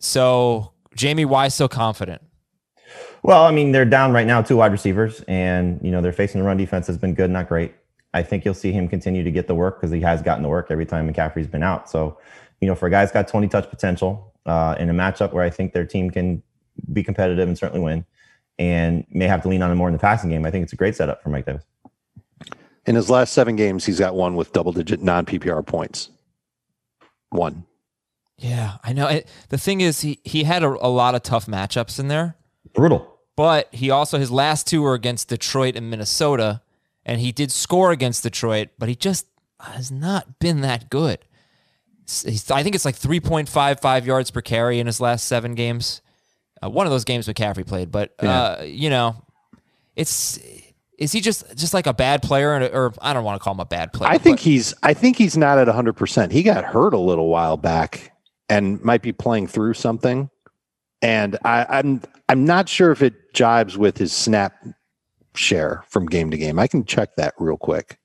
So, 0.00 0.72
Jamie, 0.96 1.24
why 1.24 1.48
so 1.48 1.68
confident? 1.68 2.22
Well, 3.22 3.44
I 3.44 3.52
mean, 3.52 3.70
they're 3.70 3.84
down 3.84 4.12
right 4.12 4.26
now 4.26 4.42
two 4.42 4.56
wide 4.56 4.72
receivers, 4.72 5.22
and 5.28 5.78
you 5.82 5.90
know 5.92 6.00
they're 6.00 6.12
facing 6.12 6.40
the 6.40 6.46
run 6.46 6.56
defense 6.56 6.86
has 6.88 6.96
been 6.98 7.14
good, 7.14 7.30
not 7.30 7.48
great. 7.48 7.74
I 8.12 8.22
think 8.24 8.44
you'll 8.44 8.54
see 8.54 8.72
him 8.72 8.88
continue 8.88 9.22
to 9.22 9.30
get 9.30 9.46
the 9.46 9.54
work 9.54 9.78
because 9.80 9.92
he 9.92 10.00
has 10.00 10.20
gotten 10.22 10.42
the 10.42 10.48
work 10.48 10.66
every 10.70 10.86
time 10.86 11.08
McCaffrey's 11.12 11.46
been 11.46 11.62
out. 11.62 11.88
So, 11.88 12.18
you 12.60 12.68
know, 12.68 12.74
for 12.74 12.86
a 12.86 12.90
guy 12.90 13.00
that's 13.00 13.12
got 13.12 13.28
20 13.28 13.48
touch 13.48 13.68
potential 13.70 14.32
uh, 14.46 14.76
in 14.78 14.88
a 14.90 14.92
matchup 14.92 15.32
where 15.32 15.44
I 15.44 15.50
think 15.50 15.72
their 15.72 15.86
team 15.86 16.10
can 16.10 16.42
be 16.92 17.02
competitive 17.02 17.48
and 17.48 17.56
certainly 17.56 17.82
win, 17.82 18.04
and 18.58 19.04
may 19.10 19.26
have 19.26 19.42
to 19.42 19.48
lean 19.48 19.62
on 19.62 19.70
him 19.70 19.78
more 19.78 19.88
in 19.88 19.92
the 19.92 19.98
passing 19.98 20.30
game, 20.30 20.44
I 20.44 20.50
think 20.50 20.64
it's 20.64 20.72
a 20.72 20.76
great 20.76 20.96
setup 20.96 21.22
for 21.22 21.30
Mike 21.30 21.46
Davis. 21.46 21.64
In 22.86 22.94
his 22.94 23.10
last 23.10 23.32
seven 23.32 23.56
games, 23.56 23.84
he's 23.84 23.98
got 23.98 24.14
one 24.14 24.36
with 24.36 24.52
double 24.52 24.72
digit 24.72 25.02
non 25.02 25.26
PPR 25.26 25.64
points. 25.66 26.10
One. 27.30 27.64
Yeah, 28.36 28.78
I 28.82 28.92
know. 28.92 29.06
It, 29.06 29.28
the 29.50 29.58
thing 29.58 29.80
is, 29.82 30.00
he, 30.00 30.18
he 30.24 30.44
had 30.44 30.62
a, 30.62 30.68
a 30.68 30.88
lot 30.88 31.14
of 31.14 31.22
tough 31.22 31.46
matchups 31.46 32.00
in 32.00 32.08
there, 32.08 32.36
Brutal. 32.74 33.18
but 33.36 33.68
he 33.72 33.90
also, 33.90 34.18
his 34.18 34.30
last 34.30 34.66
two 34.66 34.82
were 34.82 34.94
against 34.94 35.28
Detroit 35.28 35.76
and 35.76 35.90
Minnesota, 35.90 36.62
and 37.04 37.20
he 37.20 37.32
did 37.32 37.52
score 37.52 37.92
against 37.92 38.22
Detroit, 38.22 38.70
but 38.78 38.88
he 38.88 38.94
just 38.94 39.26
has 39.60 39.90
not 39.90 40.38
been 40.38 40.62
that 40.62 40.88
good. 40.88 41.18
He's, 42.06 42.50
I 42.50 42.62
think 42.62 42.74
it's 42.74 42.84
like 42.84 42.96
3.55 42.96 44.04
yards 44.04 44.30
per 44.30 44.40
carry 44.40 44.80
in 44.80 44.86
his 44.86 45.00
last 45.00 45.26
seven 45.26 45.54
games. 45.54 46.02
Uh, 46.62 46.68
one 46.68 46.86
of 46.86 46.90
those 46.92 47.04
games 47.04 47.26
McCaffrey 47.26 47.66
played, 47.66 47.90
but 47.90 48.14
uh, 48.18 48.62
you 48.64 48.90
know, 48.90 49.24
it's 49.96 50.38
is 50.98 51.12
he 51.12 51.20
just 51.20 51.56
just 51.56 51.72
like 51.72 51.86
a 51.86 51.94
bad 51.94 52.22
player, 52.22 52.50
or, 52.50 52.62
or 52.66 52.94
I 53.00 53.14
don't 53.14 53.24
want 53.24 53.40
to 53.40 53.42
call 53.42 53.54
him 53.54 53.60
a 53.60 53.64
bad 53.64 53.92
player. 53.92 54.10
I 54.10 54.18
think 54.18 54.38
but- 54.38 54.44
he's 54.44 54.74
I 54.82 54.92
think 54.92 55.16
he's 55.16 55.36
not 55.36 55.58
at 55.58 55.68
100%. 55.68 56.30
He 56.30 56.42
got 56.42 56.64
hurt 56.64 56.92
a 56.92 56.98
little 56.98 57.28
while 57.28 57.56
back 57.56 58.12
and 58.50 58.82
might 58.82 59.00
be 59.00 59.12
playing 59.12 59.46
through 59.46 59.74
something. 59.74 60.28
And 61.00 61.38
I, 61.44 61.64
I'm 61.70 62.02
I'm 62.28 62.44
not 62.44 62.68
sure 62.68 62.90
if 62.90 63.00
it 63.00 63.32
jibes 63.32 63.78
with 63.78 63.96
his 63.96 64.12
snap 64.12 64.52
share 65.34 65.82
from 65.88 66.06
game 66.06 66.30
to 66.30 66.36
game. 66.36 66.58
I 66.58 66.66
can 66.66 66.84
check 66.84 67.16
that 67.16 67.32
real 67.38 67.56
quick. 67.56 67.98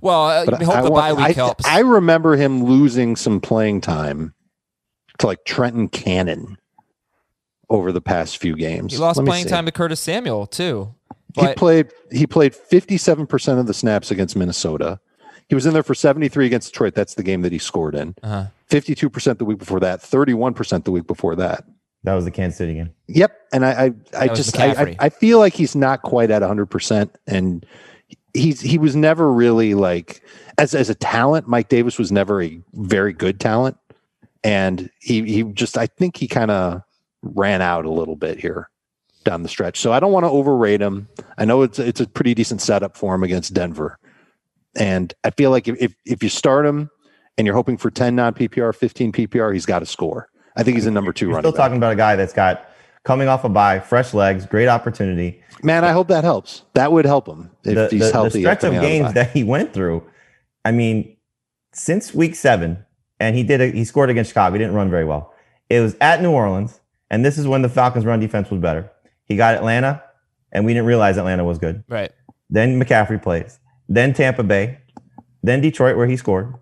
Well, 0.00 0.26
uh, 0.26 0.44
But 0.46 0.58
we 0.60 0.64
hope 0.64 0.74
I, 0.76 0.82
the 0.82 0.90
bye 0.90 1.12
week 1.12 1.26
I, 1.26 1.32
helps. 1.32 1.64
I 1.66 1.80
remember 1.80 2.36
him 2.36 2.64
losing 2.64 3.16
some 3.16 3.40
playing 3.40 3.80
time 3.80 4.34
to 5.18 5.26
like 5.26 5.44
Trenton 5.44 5.88
Cannon 5.88 6.56
over 7.68 7.92
the 7.92 8.00
past 8.00 8.38
few 8.38 8.56
games. 8.56 8.92
he 8.92 8.98
lost 8.98 9.18
Let 9.18 9.26
playing 9.26 9.44
see. 9.44 9.50
time 9.50 9.66
to 9.66 9.72
Curtis 9.72 10.00
Samuel 10.00 10.46
too. 10.46 10.94
He 11.38 11.54
played 11.54 11.92
he 12.10 12.26
played 12.26 12.52
57% 12.52 13.60
of 13.60 13.66
the 13.66 13.74
snaps 13.74 14.10
against 14.10 14.34
Minnesota. 14.34 14.98
He 15.48 15.54
was 15.54 15.66
in 15.66 15.72
there 15.72 15.82
for 15.82 15.94
73 15.94 16.46
against 16.46 16.72
Detroit. 16.72 16.94
That's 16.94 17.14
the 17.14 17.22
game 17.22 17.42
that 17.42 17.52
he 17.52 17.58
scored 17.58 17.94
in. 17.94 18.14
Uh-huh. 18.22 18.46
52% 18.68 19.38
the 19.38 19.44
week 19.44 19.58
before 19.58 19.80
that, 19.80 20.00
31% 20.00 20.84
the 20.84 20.92
week 20.92 21.06
before 21.06 21.34
that. 21.36 21.64
That 22.04 22.14
was 22.14 22.24
the 22.24 22.30
Kansas 22.30 22.56
City 22.56 22.74
game. 22.74 22.90
Yep. 23.08 23.36
And 23.52 23.64
I 23.64 23.70
I, 23.70 23.92
I 24.18 24.28
just 24.28 24.58
I, 24.58 24.72
I, 24.72 24.96
I 24.98 25.08
feel 25.08 25.38
like 25.38 25.54
he's 25.54 25.76
not 25.76 26.02
quite 26.02 26.30
at 26.30 26.42
100% 26.42 27.10
and 27.26 27.66
he's 28.34 28.60
he 28.60 28.78
was 28.78 28.96
never 28.96 29.32
really 29.32 29.74
like 29.74 30.22
as 30.58 30.74
as 30.74 30.90
a 30.90 30.94
talent, 30.94 31.48
Mike 31.48 31.68
Davis 31.68 31.98
was 31.98 32.12
never 32.12 32.42
a 32.42 32.60
very 32.74 33.12
good 33.12 33.40
talent 33.40 33.76
and 34.44 34.90
he 35.00 35.22
he 35.24 35.42
just 35.44 35.76
I 35.76 35.86
think 35.86 36.16
he 36.16 36.28
kind 36.28 36.50
of 36.50 36.82
ran 37.22 37.62
out 37.62 37.84
a 37.84 37.90
little 37.90 38.16
bit 38.16 38.38
here 38.38 38.70
down 39.24 39.42
the 39.42 39.48
stretch. 39.48 39.78
So 39.78 39.92
I 39.92 40.00
don't 40.00 40.12
want 40.12 40.24
to 40.24 40.30
overrate 40.30 40.80
him. 40.80 41.08
I 41.38 41.44
know 41.44 41.62
it's 41.62 41.78
it's 41.78 42.00
a 42.00 42.06
pretty 42.06 42.34
decent 42.34 42.62
setup 42.62 42.96
for 42.96 43.14
him 43.14 43.22
against 43.22 43.54
Denver. 43.54 43.98
And 44.76 45.12
I 45.24 45.30
feel 45.30 45.50
like 45.50 45.68
if 45.68 45.80
if, 45.80 45.94
if 46.06 46.22
you 46.22 46.28
start 46.28 46.64
him 46.64 46.90
and 47.36 47.46
you're 47.46 47.56
hoping 47.56 47.76
for 47.76 47.90
10 47.90 48.14
non 48.14 48.34
PPR, 48.34 48.74
15 48.74 49.12
PPR, 49.12 49.52
he's 49.52 49.66
got 49.66 49.80
to 49.80 49.86
score. 49.86 50.28
I 50.56 50.62
think 50.62 50.76
he's 50.76 50.86
a 50.86 50.90
number 50.90 51.12
2 51.12 51.26
You're 51.26 51.34
running 51.34 51.50
still 51.50 51.52
back. 51.56 51.66
talking 51.66 51.76
about 51.76 51.92
a 51.92 51.96
guy 51.96 52.16
that's 52.16 52.32
got 52.32 52.69
coming 53.04 53.28
off 53.28 53.44
a 53.44 53.48
bye, 53.48 53.80
fresh 53.80 54.12
legs, 54.14 54.46
great 54.46 54.68
opportunity. 54.68 55.42
Man, 55.62 55.84
I 55.84 55.92
hope 55.92 56.08
that 56.08 56.24
helps. 56.24 56.62
That 56.74 56.92
would 56.92 57.04
help 57.04 57.26
him 57.28 57.50
if 57.64 57.74
the, 57.74 57.88
he's 57.90 58.00
the- 58.00 58.06
the 58.06 58.12
healthy. 58.12 58.40
stretch 58.40 58.64
of 58.64 58.74
the 58.74 58.80
games 58.80 59.06
bye. 59.06 59.12
that 59.12 59.30
he 59.32 59.44
went 59.44 59.72
through. 59.72 60.02
I 60.64 60.72
mean, 60.72 61.16
since 61.72 62.14
week 62.14 62.34
seven, 62.34 62.84
and 63.18 63.36
he 63.36 63.42
did. 63.42 63.60
A, 63.60 63.70
he 63.70 63.84
scored 63.84 64.10
against 64.10 64.30
Chicago. 64.30 64.54
He 64.54 64.58
didn't 64.58 64.74
run 64.74 64.90
very 64.90 65.04
well. 65.04 65.34
It 65.68 65.80
was 65.80 65.94
at 66.00 66.22
New 66.22 66.30
Orleans, 66.32 66.80
and 67.10 67.24
this 67.24 67.36
is 67.38 67.46
when 67.46 67.62
the 67.62 67.68
Falcons' 67.68 68.04
run 68.06 68.18
defense 68.20 68.50
was 68.50 68.60
better. 68.60 68.90
He 69.24 69.36
got 69.36 69.54
Atlanta, 69.54 70.02
and 70.52 70.64
we 70.64 70.72
didn't 70.72 70.86
realize 70.86 71.16
Atlanta 71.18 71.44
was 71.44 71.58
good. 71.58 71.84
right. 71.88 72.10
Then 72.52 72.80
McCaffrey 72.82 73.22
plays. 73.22 73.60
Then 73.88 74.12
Tampa 74.12 74.42
Bay. 74.42 74.78
Then 75.42 75.60
Detroit, 75.60 75.96
where 75.96 76.06
he 76.08 76.16
scored. 76.16 76.54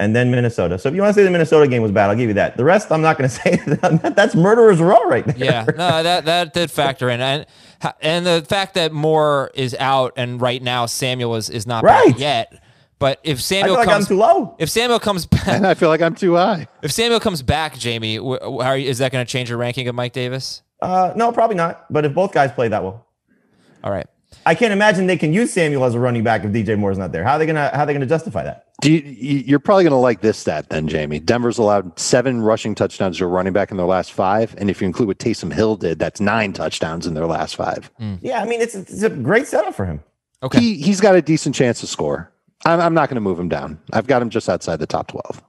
And 0.00 0.14
then 0.14 0.30
Minnesota. 0.30 0.76
So 0.78 0.88
if 0.88 0.94
you 0.96 1.02
want 1.02 1.14
to 1.14 1.20
say 1.20 1.24
the 1.24 1.30
Minnesota 1.30 1.68
game 1.68 1.80
was 1.80 1.92
bad, 1.92 2.10
I'll 2.10 2.16
give 2.16 2.26
you 2.28 2.34
that. 2.34 2.56
The 2.56 2.64
rest, 2.64 2.90
I'm 2.90 3.00
not 3.00 3.16
going 3.16 3.30
to 3.30 3.34
say. 3.34 3.56
That's 4.10 4.34
murderer's 4.34 4.80
row 4.80 5.02
right 5.08 5.24
there. 5.24 5.36
Yeah, 5.36 5.64
no, 5.68 6.02
that 6.02 6.24
that 6.24 6.52
did 6.52 6.70
factor 6.70 7.08
in, 7.08 7.20
and 7.20 7.46
and 8.00 8.26
the 8.26 8.44
fact 8.48 8.74
that 8.74 8.90
Moore 8.92 9.50
is 9.54 9.74
out 9.78 10.12
and 10.16 10.40
right 10.40 10.60
now 10.62 10.86
Samuel 10.86 11.36
is 11.36 11.48
is 11.48 11.66
not 11.66 11.84
Right. 11.84 12.10
back 12.10 12.18
yet. 12.18 12.60
But 12.98 13.20
if 13.22 13.38
I 13.38 13.40
Samuel 13.40 13.66
feel 13.68 13.74
like 13.76 13.88
comes, 13.88 14.04
I'm 14.04 14.08
too 14.08 14.16
low. 14.16 14.56
if 14.58 14.68
Samuel 14.70 14.98
comes 15.00 15.26
back, 15.26 15.46
and 15.48 15.66
I 15.66 15.74
feel 15.74 15.88
like 15.90 16.00
I'm 16.02 16.14
too 16.14 16.34
high. 16.36 16.66
if 16.82 16.90
Samuel 16.90 17.20
comes 17.20 17.42
back, 17.42 17.76
Jamie, 17.78 18.16
wh- 18.16 18.38
wh- 18.40 18.62
how 18.62 18.70
are 18.70 18.78
you, 18.78 18.88
is 18.88 18.98
that 18.98 19.12
going 19.12 19.24
to 19.24 19.30
change 19.30 19.48
your 19.48 19.58
ranking 19.58 19.86
of 19.88 19.94
Mike 19.94 20.12
Davis? 20.12 20.62
Uh, 20.80 21.12
no, 21.14 21.30
probably 21.32 21.56
not. 21.56 21.92
But 21.92 22.04
if 22.04 22.14
both 22.14 22.32
guys 22.32 22.50
play 22.52 22.68
that 22.68 22.82
well, 22.82 23.06
All 23.82 23.90
right. 23.92 24.06
I 24.46 24.54
can't 24.54 24.72
imagine 24.72 25.06
they 25.06 25.16
can 25.16 25.32
use 25.32 25.52
Samuel 25.52 25.84
as 25.84 25.94
a 25.94 25.98
running 26.00 26.22
back 26.22 26.44
if 26.44 26.50
DJ 26.52 26.78
Moore's 26.78 26.98
not 26.98 27.12
there. 27.12 27.24
How 27.24 27.32
are 27.34 27.38
they 27.38 27.46
gonna 27.46 27.70
How 27.74 27.82
are 27.82 27.86
they 27.86 27.92
gonna 27.92 28.06
justify 28.06 28.44
that? 28.44 28.66
Do 28.80 28.92
you, 28.92 28.98
you- 29.00 29.38
you're 29.46 29.58
probably 29.60 29.84
going 29.84 29.92
to 29.92 29.96
like 29.96 30.20
this 30.20 30.36
stat 30.36 30.68
then, 30.68 30.88
Jamie. 30.88 31.18
Denver's 31.20 31.58
allowed 31.58 31.98
seven 31.98 32.42
rushing 32.42 32.74
touchdowns 32.74 33.18
to 33.18 33.24
a 33.24 33.28
running 33.28 33.52
back 33.52 33.70
in 33.70 33.76
their 33.78 33.86
last 33.86 34.12
five, 34.12 34.54
and 34.58 34.68
if 34.68 34.80
you 34.82 34.86
include 34.86 35.08
what 35.08 35.18
Taysom 35.18 35.52
Hill 35.52 35.76
did, 35.76 35.98
that's 35.98 36.20
nine 36.20 36.52
touchdowns 36.52 37.06
in 37.06 37.14
their 37.14 37.24
last 37.26 37.56
five. 37.56 37.90
Yeah, 38.20 38.42
I 38.42 38.44
mean 38.46 38.60
it's 38.60 38.74
it's 38.74 39.02
a 39.02 39.10
great 39.10 39.46
setup 39.46 39.74
for 39.74 39.86
him. 39.86 40.00
Okay. 40.42 40.58
He 40.60 40.74
he's 40.74 41.00
got 41.00 41.14
a 41.14 41.22
decent 41.22 41.54
chance 41.54 41.80
to 41.80 41.86
score. 41.86 42.30
I'm, 42.66 42.80
I'm 42.80 42.94
not 42.94 43.08
going 43.08 43.14
to 43.16 43.20
move 43.22 43.38
him 43.38 43.48
down. 43.48 43.78
I've 43.92 44.06
got 44.06 44.20
him 44.20 44.28
just 44.30 44.48
outside 44.48 44.76
the 44.80 44.86
top 44.86 45.06
twelve. 45.08 45.42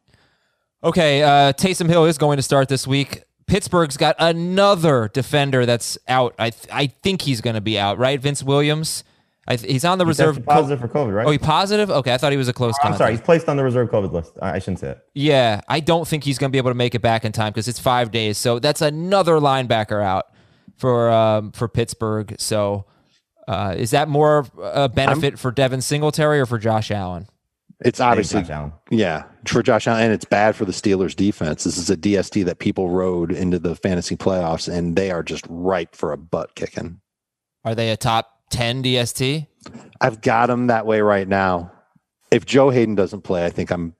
Okay, 0.83 1.23
uh, 1.23 1.51
Taysom 1.53 1.89
Hill 1.89 2.05
is 2.05 2.17
going 2.17 2.37
to 2.37 2.43
start 2.43 2.69
this 2.69 2.85
week. 2.85 3.23
Pittsburgh's 3.47 3.97
got 3.97 4.15
another 4.17 5.09
defender 5.13 5.65
that's 5.65 5.97
out. 6.07 6.33
I 6.39 6.49
th- 6.49 6.67
I 6.73 6.87
think 6.87 7.21
he's 7.21 7.41
going 7.41 7.53
to 7.55 7.61
be 7.61 7.77
out, 7.77 7.97
right? 7.97 8.19
Vince 8.19 8.41
Williams. 8.43 9.03
I 9.47 9.57
th- 9.57 9.71
he's 9.71 9.85
on 9.85 9.99
the 9.99 10.05
He's 10.05 10.17
reserve. 10.19 10.35
tested 10.37 10.45
positive 10.47 10.79
for 10.79 10.87
COVID, 10.87 11.13
right? 11.15 11.27
Oh, 11.27 11.29
he 11.29 11.37
positive? 11.37 11.91
Okay, 11.91 12.11
I 12.11 12.17
thought 12.17 12.31
he 12.31 12.37
was 12.37 12.47
a 12.47 12.53
close 12.53 12.73
I'm 12.81 12.85
contact. 12.93 12.97
sorry, 12.97 13.11
he's 13.11 13.21
placed 13.21 13.47
on 13.47 13.57
the 13.57 13.63
reserve 13.63 13.89
COVID 13.91 14.11
list. 14.11 14.33
I, 14.41 14.53
I 14.53 14.59
shouldn't 14.59 14.79
say 14.79 14.89
it. 14.91 14.99
Yeah, 15.13 15.61
I 15.67 15.79
don't 15.81 16.07
think 16.07 16.23
he's 16.23 16.39
going 16.39 16.49
to 16.49 16.51
be 16.51 16.57
able 16.57 16.71
to 16.71 16.75
make 16.75 16.95
it 16.95 17.03
back 17.03 17.23
in 17.25 17.31
time 17.31 17.51
because 17.51 17.67
it's 17.67 17.77
five 17.79 18.09
days. 18.09 18.39
So 18.39 18.57
that's 18.57 18.81
another 18.81 19.33
linebacker 19.35 20.03
out 20.03 20.25
for 20.77 21.11
um, 21.11 21.51
for 21.51 21.67
Pittsburgh. 21.67 22.35
So 22.39 22.85
uh, 23.47 23.75
is 23.77 23.91
that 23.91 24.09
more 24.09 24.47
a 24.63 24.89
benefit 24.89 25.37
for 25.37 25.51
Devin 25.51 25.81
Singletary 25.81 26.39
or 26.39 26.47
for 26.47 26.57
Josh 26.57 26.89
Allen? 26.89 27.27
It's 27.83 27.99
obviously 27.99 28.43
Josh 28.43 28.71
yeah 28.89 29.23
for 29.47 29.61
Josh 29.61 29.87
Allen, 29.87 30.03
and 30.05 30.13
it's 30.13 30.25
bad 30.25 30.55
for 30.55 30.63
the 30.65 30.71
Steelers 30.71 31.15
defense. 31.15 31.65
This 31.65 31.77
is 31.77 31.89
a 31.89 31.97
DST 31.97 32.45
that 32.45 32.59
people 32.59 32.89
rode 32.89 33.31
into 33.31 33.59
the 33.59 33.75
fantasy 33.75 34.15
playoffs, 34.15 34.71
and 34.71 34.95
they 34.95 35.11
are 35.11 35.23
just 35.23 35.45
ripe 35.49 35.95
for 35.95 36.11
a 36.13 36.17
butt 36.17 36.55
kicking. 36.55 37.01
Are 37.65 37.75
they 37.75 37.91
a 37.91 37.97
top 37.97 38.39
ten 38.49 38.81
DST? 38.81 39.47
I've 39.99 40.21
got 40.21 40.49
him 40.49 40.67
that 40.67 40.85
way 40.85 41.01
right 41.01 41.27
now. 41.27 41.71
If 42.31 42.45
Joe 42.45 42.69
Haden 42.69 42.95
doesn't 42.95 43.21
play, 43.21 43.45
I 43.45 43.49
think 43.49 43.71
I'm 43.71 43.93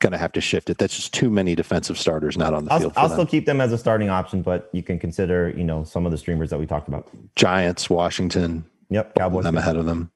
going 0.00 0.12
to 0.12 0.18
have 0.18 0.32
to 0.32 0.40
shift 0.40 0.70
it. 0.70 0.78
That's 0.78 0.94
just 0.94 1.12
too 1.12 1.28
many 1.28 1.54
defensive 1.54 1.98
starters 1.98 2.38
not 2.38 2.54
on 2.54 2.64
the 2.64 2.72
I'll, 2.72 2.80
field. 2.80 2.94
For 2.94 3.00
I'll 3.00 3.08
them. 3.08 3.16
still 3.16 3.26
keep 3.26 3.46
them 3.46 3.60
as 3.60 3.72
a 3.72 3.78
starting 3.78 4.08
option, 4.08 4.42
but 4.42 4.70
you 4.72 4.82
can 4.82 4.98
consider 4.98 5.50
you 5.50 5.64
know 5.64 5.84
some 5.84 6.06
of 6.06 6.12
the 6.12 6.18
streamers 6.18 6.50
that 6.50 6.58
we 6.58 6.66
talked 6.66 6.88
about. 6.88 7.08
Giants, 7.36 7.90
Washington, 7.90 8.64
Yep, 8.90 9.16
Cowboys. 9.16 9.44
I'm 9.44 9.56
ahead 9.56 9.76
of 9.76 9.86
them. 9.86 10.10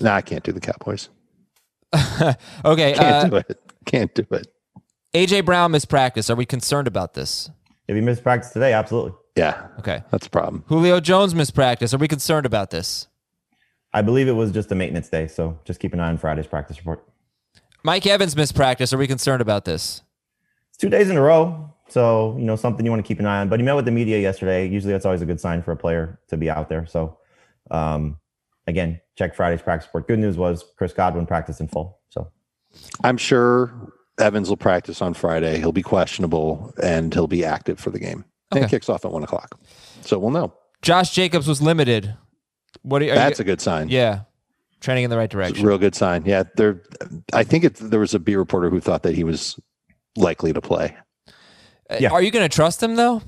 No, 0.00 0.12
I 0.12 0.20
can't 0.20 0.44
do 0.44 0.52
the 0.52 0.60
Cowboys. 0.60 1.08
Okay, 2.64 2.92
Can't 2.94 3.00
uh, 3.00 3.28
do 3.28 3.36
it. 3.36 3.60
Can't 3.86 4.14
do 4.14 4.26
it. 4.32 4.46
AJ 5.14 5.44
Brown 5.44 5.70
missed 5.72 5.88
practice. 5.88 6.28
Are 6.30 6.36
we 6.36 6.44
concerned 6.46 6.88
about 6.88 7.14
this? 7.14 7.50
If 7.86 7.94
he 7.94 8.00
missed 8.00 8.22
practice 8.22 8.50
today, 8.50 8.72
absolutely. 8.72 9.12
Yeah, 9.36 9.66
Okay. 9.78 10.02
that's 10.10 10.26
a 10.26 10.30
problem. 10.30 10.64
Julio 10.68 11.00
Jones 11.00 11.34
missed 11.34 11.54
practice. 11.54 11.92
Are 11.92 11.98
we 11.98 12.08
concerned 12.08 12.46
about 12.46 12.70
this? 12.70 13.08
I 13.92 14.02
believe 14.02 14.26
it 14.28 14.32
was 14.32 14.50
just 14.50 14.72
a 14.72 14.74
maintenance 14.74 15.08
day, 15.08 15.26
so 15.28 15.58
just 15.64 15.80
keep 15.80 15.92
an 15.92 16.00
eye 16.00 16.08
on 16.08 16.18
Friday's 16.18 16.46
practice 16.46 16.78
report. 16.78 17.04
Mike 17.84 18.06
Evans 18.06 18.34
missed 18.36 18.54
practice. 18.54 18.92
Are 18.92 18.98
we 18.98 19.06
concerned 19.06 19.40
about 19.42 19.64
this? 19.64 20.02
It's 20.70 20.78
two 20.78 20.88
days 20.88 21.10
in 21.10 21.16
a 21.16 21.20
row, 21.22 21.72
so 21.88 22.34
you 22.38 22.44
know 22.44 22.56
something 22.56 22.84
you 22.84 22.90
want 22.90 23.04
to 23.04 23.06
keep 23.06 23.20
an 23.20 23.26
eye 23.26 23.40
on. 23.40 23.48
But 23.48 23.60
he 23.60 23.64
met 23.64 23.74
with 23.76 23.84
the 23.84 23.90
media 23.92 24.18
yesterday. 24.18 24.66
Usually, 24.66 24.92
that's 24.92 25.04
always 25.04 25.22
a 25.22 25.26
good 25.26 25.40
sign 25.40 25.62
for 25.62 25.70
a 25.72 25.76
player 25.76 26.18
to 26.28 26.36
be 26.36 26.48
out 26.50 26.68
there. 26.68 26.86
So, 26.86 27.18
um, 27.70 28.18
again, 28.66 29.00
check 29.16 29.34
Friday's 29.34 29.62
practice 29.62 29.88
report. 29.88 30.08
Good 30.08 30.18
news 30.18 30.36
was 30.36 30.64
Chris 30.76 30.92
Godwin 30.92 31.26
practiced 31.26 31.60
in 31.60 31.68
full. 31.68 31.98
So 32.10 32.30
I'm 33.02 33.16
sure 33.16 33.92
Evans 34.18 34.48
will 34.48 34.56
practice 34.56 35.00
on 35.02 35.14
Friday. 35.14 35.58
He'll 35.58 35.72
be 35.72 35.82
questionable 35.82 36.72
and 36.82 37.12
he'll 37.14 37.26
be 37.26 37.44
active 37.44 37.78
for 37.78 37.90
the 37.90 37.98
game. 37.98 38.24
And 38.52 38.64
it 38.64 38.70
kicks 38.70 38.88
off 38.88 39.04
at 39.04 39.10
one 39.10 39.22
o'clock. 39.24 39.58
So 40.02 40.18
we'll 40.18 40.30
know. 40.30 40.54
Josh 40.82 41.10
Jacobs 41.12 41.48
was 41.48 41.60
limited. 41.60 42.14
What 42.82 43.02
are, 43.02 43.06
are 43.10 43.14
That's 43.14 43.38
you, 43.38 43.42
a 43.42 43.46
good 43.46 43.60
sign. 43.60 43.88
yeah, 43.88 44.20
trending 44.80 45.04
in 45.04 45.10
the 45.10 45.16
right 45.16 45.24
It's 45.24 45.34
a 45.34 45.36
direction. 45.36 45.66
real 45.66 45.78
good 45.78 45.94
sign. 45.94 46.24
Yeah. 46.26 46.44
There 46.56 46.82
I 47.32 47.42
think 47.42 47.64
it, 47.64 47.74
there 47.76 48.00
was 48.00 48.14
a 48.14 48.18
B 48.18 48.36
reporter 48.36 48.70
who 48.70 48.80
thought 48.80 49.02
that 49.04 49.14
he 49.14 49.24
was 49.24 49.58
likely 50.16 50.52
to 50.52 50.60
play. 50.60 50.96
Uh, 51.90 51.96
Yeah. 52.00 52.10
Are 52.10 52.22
you 52.22 52.30
going 52.30 52.48
to 52.48 52.54
trust 52.54 52.82
him 52.82 52.94
though? 52.96 53.22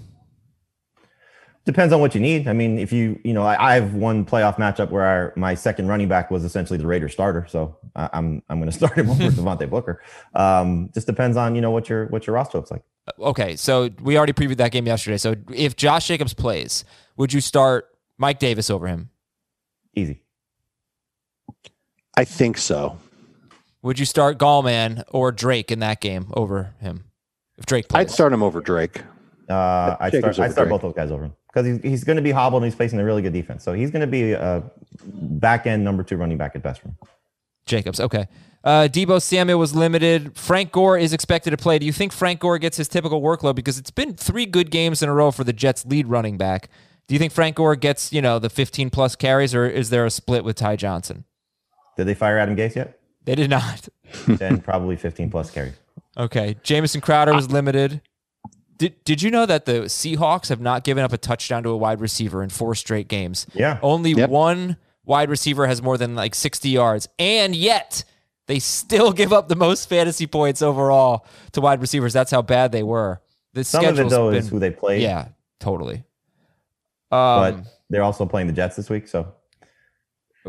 Depends 1.66 1.92
on 1.92 2.00
what 2.00 2.14
you 2.14 2.20
need. 2.20 2.46
I 2.48 2.52
mean, 2.52 2.78
if 2.78 2.92
you, 2.92 3.20
you 3.24 3.34
know, 3.34 3.42
I, 3.42 3.72
I 3.72 3.74
have 3.74 3.92
one 3.92 4.24
playoff 4.24 4.56
matchup 4.56 4.90
where 4.90 5.02
our, 5.02 5.32
my 5.36 5.54
second 5.54 5.88
running 5.88 6.08
back 6.08 6.30
was 6.30 6.44
essentially 6.44 6.78
the 6.78 6.86
Raiders 6.86 7.12
starter. 7.12 7.44
So 7.48 7.76
I, 7.96 8.08
I'm, 8.14 8.42
I'm 8.48 8.60
going 8.60 8.70
to 8.70 8.76
start 8.76 8.96
him 8.96 9.10
over 9.10 9.24
Devontae 9.24 9.68
Booker. 9.68 10.00
Um, 10.34 10.90
just 10.94 11.06
depends 11.06 11.36
on, 11.36 11.54
you 11.54 11.60
know, 11.60 11.72
what 11.72 11.88
your, 11.88 12.06
what 12.06 12.26
your 12.26 12.34
roster 12.34 12.58
looks 12.58 12.70
like. 12.70 12.82
Okay, 13.18 13.56
so 13.56 13.90
we 14.00 14.16
already 14.16 14.32
previewed 14.32 14.56
that 14.56 14.72
game 14.72 14.86
yesterday. 14.86 15.16
So 15.16 15.34
if 15.52 15.76
Josh 15.76 16.06
Jacobs 16.08 16.34
plays, 16.34 16.84
would 17.16 17.32
you 17.32 17.40
start 17.40 17.88
Mike 18.16 18.38
Davis 18.38 18.70
over 18.70 18.86
him? 18.86 19.10
Easy. 19.94 20.22
I 22.16 22.24
think 22.24 22.58
so. 22.58 22.98
Would 23.82 23.98
you 23.98 24.06
start 24.06 24.38
Gallman 24.38 25.04
or 25.08 25.30
Drake 25.30 25.70
in 25.70 25.80
that 25.80 26.00
game 26.00 26.32
over 26.34 26.74
him? 26.80 27.04
If 27.58 27.66
Drake 27.66 27.88
plays, 27.88 28.00
I'd 28.00 28.10
start 28.10 28.32
him 28.32 28.42
over 28.42 28.60
Drake. 28.60 29.02
Uh, 29.48 29.96
I 30.00 30.08
start, 30.08 30.24
I 30.24 30.28
over 30.28 30.32
start 30.32 30.54
Drake. 30.54 30.68
both 30.68 30.82
those 30.82 30.94
guys 30.94 31.12
over 31.12 31.24
him 31.26 31.32
because 31.56 31.66
he's, 31.66 31.90
he's 31.90 32.04
going 32.04 32.16
to 32.16 32.22
be 32.22 32.32
hobbled 32.32 32.62
and 32.62 32.70
he's 32.70 32.76
facing 32.76 33.00
a 33.00 33.04
really 33.04 33.22
good 33.22 33.32
defense. 33.32 33.64
So 33.64 33.72
he's 33.72 33.90
going 33.90 34.02
to 34.02 34.06
be 34.06 34.32
a 34.32 34.62
back 35.02 35.66
end 35.66 35.82
number 35.84 36.02
two 36.02 36.18
running 36.18 36.36
back 36.36 36.54
at 36.54 36.62
best 36.62 36.82
for 36.82 36.88
him. 36.88 36.98
Jacobs. 37.64 37.98
Okay. 37.98 38.26
Uh, 38.62 38.88
Deebo 38.92 39.22
Samuel 39.22 39.58
was 39.58 39.74
limited. 39.74 40.36
Frank 40.36 40.70
Gore 40.70 40.98
is 40.98 41.14
expected 41.14 41.52
to 41.52 41.56
play. 41.56 41.78
Do 41.78 41.86
you 41.86 41.92
think 41.92 42.12
Frank 42.12 42.40
Gore 42.40 42.58
gets 42.58 42.76
his 42.76 42.88
typical 42.88 43.22
workload? 43.22 43.54
Because 43.54 43.78
it's 43.78 43.90
been 43.90 44.14
three 44.14 44.44
good 44.44 44.70
games 44.70 45.02
in 45.02 45.08
a 45.08 45.14
row 45.14 45.30
for 45.30 45.44
the 45.44 45.52
Jets' 45.54 45.86
lead 45.86 46.08
running 46.08 46.36
back. 46.36 46.68
Do 47.08 47.14
you 47.14 47.18
think 47.18 47.32
Frank 47.32 47.56
Gore 47.56 47.74
gets 47.74 48.12
you 48.12 48.20
know 48.20 48.38
the 48.38 48.50
15 48.50 48.90
plus 48.90 49.16
carries, 49.16 49.54
or 49.54 49.66
is 49.66 49.88
there 49.88 50.04
a 50.04 50.10
split 50.10 50.44
with 50.44 50.56
Ty 50.56 50.76
Johnson? 50.76 51.24
Did 51.96 52.06
they 52.06 52.14
fire 52.14 52.38
Adam 52.38 52.54
Gase 52.54 52.74
yet? 52.74 52.98
They 53.24 53.34
did 53.34 53.48
not. 53.48 53.88
then 54.26 54.60
probably 54.60 54.96
15 54.96 55.30
plus 55.30 55.50
carries. 55.50 55.74
Okay. 56.18 56.56
Jamison 56.62 57.00
Crowder 57.00 57.32
was 57.34 57.50
limited. 57.50 58.02
Did, 58.78 59.02
did 59.04 59.22
you 59.22 59.30
know 59.30 59.46
that 59.46 59.64
the 59.64 59.82
Seahawks 59.82 60.48
have 60.50 60.60
not 60.60 60.84
given 60.84 61.02
up 61.02 61.12
a 61.12 61.18
touchdown 61.18 61.62
to 61.62 61.70
a 61.70 61.76
wide 61.76 62.00
receiver 62.00 62.42
in 62.42 62.50
four 62.50 62.74
straight 62.74 63.08
games? 63.08 63.46
Yeah. 63.54 63.78
Only 63.82 64.12
Yep. 64.12 64.28
one 64.30 64.76
wide 65.04 65.30
receiver 65.30 65.66
has 65.66 65.80
more 65.80 65.96
than 65.96 66.14
like 66.14 66.34
60 66.34 66.68
yards. 66.68 67.08
And 67.18 67.54
yet 67.56 68.04
they 68.46 68.58
still 68.58 69.12
give 69.20 69.32
up 69.32 69.48
the 69.48 69.56
most 69.56 69.88
fantasy 69.88 70.26
points 70.26 70.60
overall 70.62 71.26
to 71.52 71.60
wide 71.60 71.80
receivers. 71.80 72.12
That's 72.12 72.30
how 72.30 72.42
bad 72.42 72.72
they 72.72 72.82
were. 72.82 73.20
The 73.54 73.64
Some 73.64 73.84
of 73.84 73.90
it 73.90 73.94
schedule's 73.94 74.12
though 74.12 74.30
been, 74.30 74.38
is 74.40 74.48
who 74.50 74.58
they 74.58 74.70
played. 74.70 75.00
Yeah, 75.00 75.28
totally. 75.60 76.04
But 77.10 77.54
Um, 77.54 77.64
they're 77.88 78.02
also 78.02 78.26
playing 78.26 78.48
the 78.48 78.52
Jets 78.52 78.76
this 78.76 78.90
week. 78.90 79.08
So, 79.08 79.32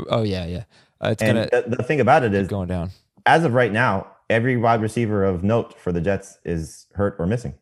oh 0.09 0.23
yeah, 0.23 0.45
yeah. 0.45 0.63
Uh, 0.99 1.09
it's 1.11 1.21
and 1.21 1.37
gonna 1.49 1.49
the, 1.69 1.75
the 1.77 1.83
thing 1.83 2.01
about 2.01 2.23
it 2.23 2.33
is, 2.33 2.47
going 2.47 2.67
down. 2.67 2.89
as 3.25 3.43
of 3.45 3.53
right 3.53 3.71
now, 3.71 4.07
every 4.29 4.57
wide 4.57 4.81
receiver 4.81 5.23
of 5.23 5.43
note 5.43 5.79
for 5.79 5.91
the 5.91 6.01
Jets 6.01 6.39
is 6.43 6.87
hurt 6.95 7.15
or 7.19 7.27
missing. 7.27 7.53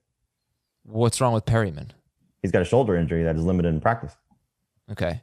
What's 0.86 1.20
wrong 1.22 1.34
with 1.34 1.46
Perriman? 1.46 1.90
He's 2.42 2.52
got 2.52 2.62
a 2.62 2.66
shoulder 2.66 2.96
injury 2.96 3.24
that 3.24 3.36
is 3.36 3.44
limited 3.44 3.70
in 3.70 3.82
practice, 3.82 4.16
Okay. 4.92 5.22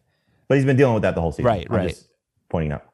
but 0.49 0.57
he's 0.57 0.65
been 0.65 0.77
dealing 0.77 0.95
with 0.95 1.03
that 1.05 1.15
the 1.15 1.21
whole 1.21 1.33
season. 1.33 1.45
Right, 1.45 1.67
I'm 1.71 1.77
right. 1.77 1.89
just 1.91 2.09
pointing 2.49 2.73
out. 2.73 2.85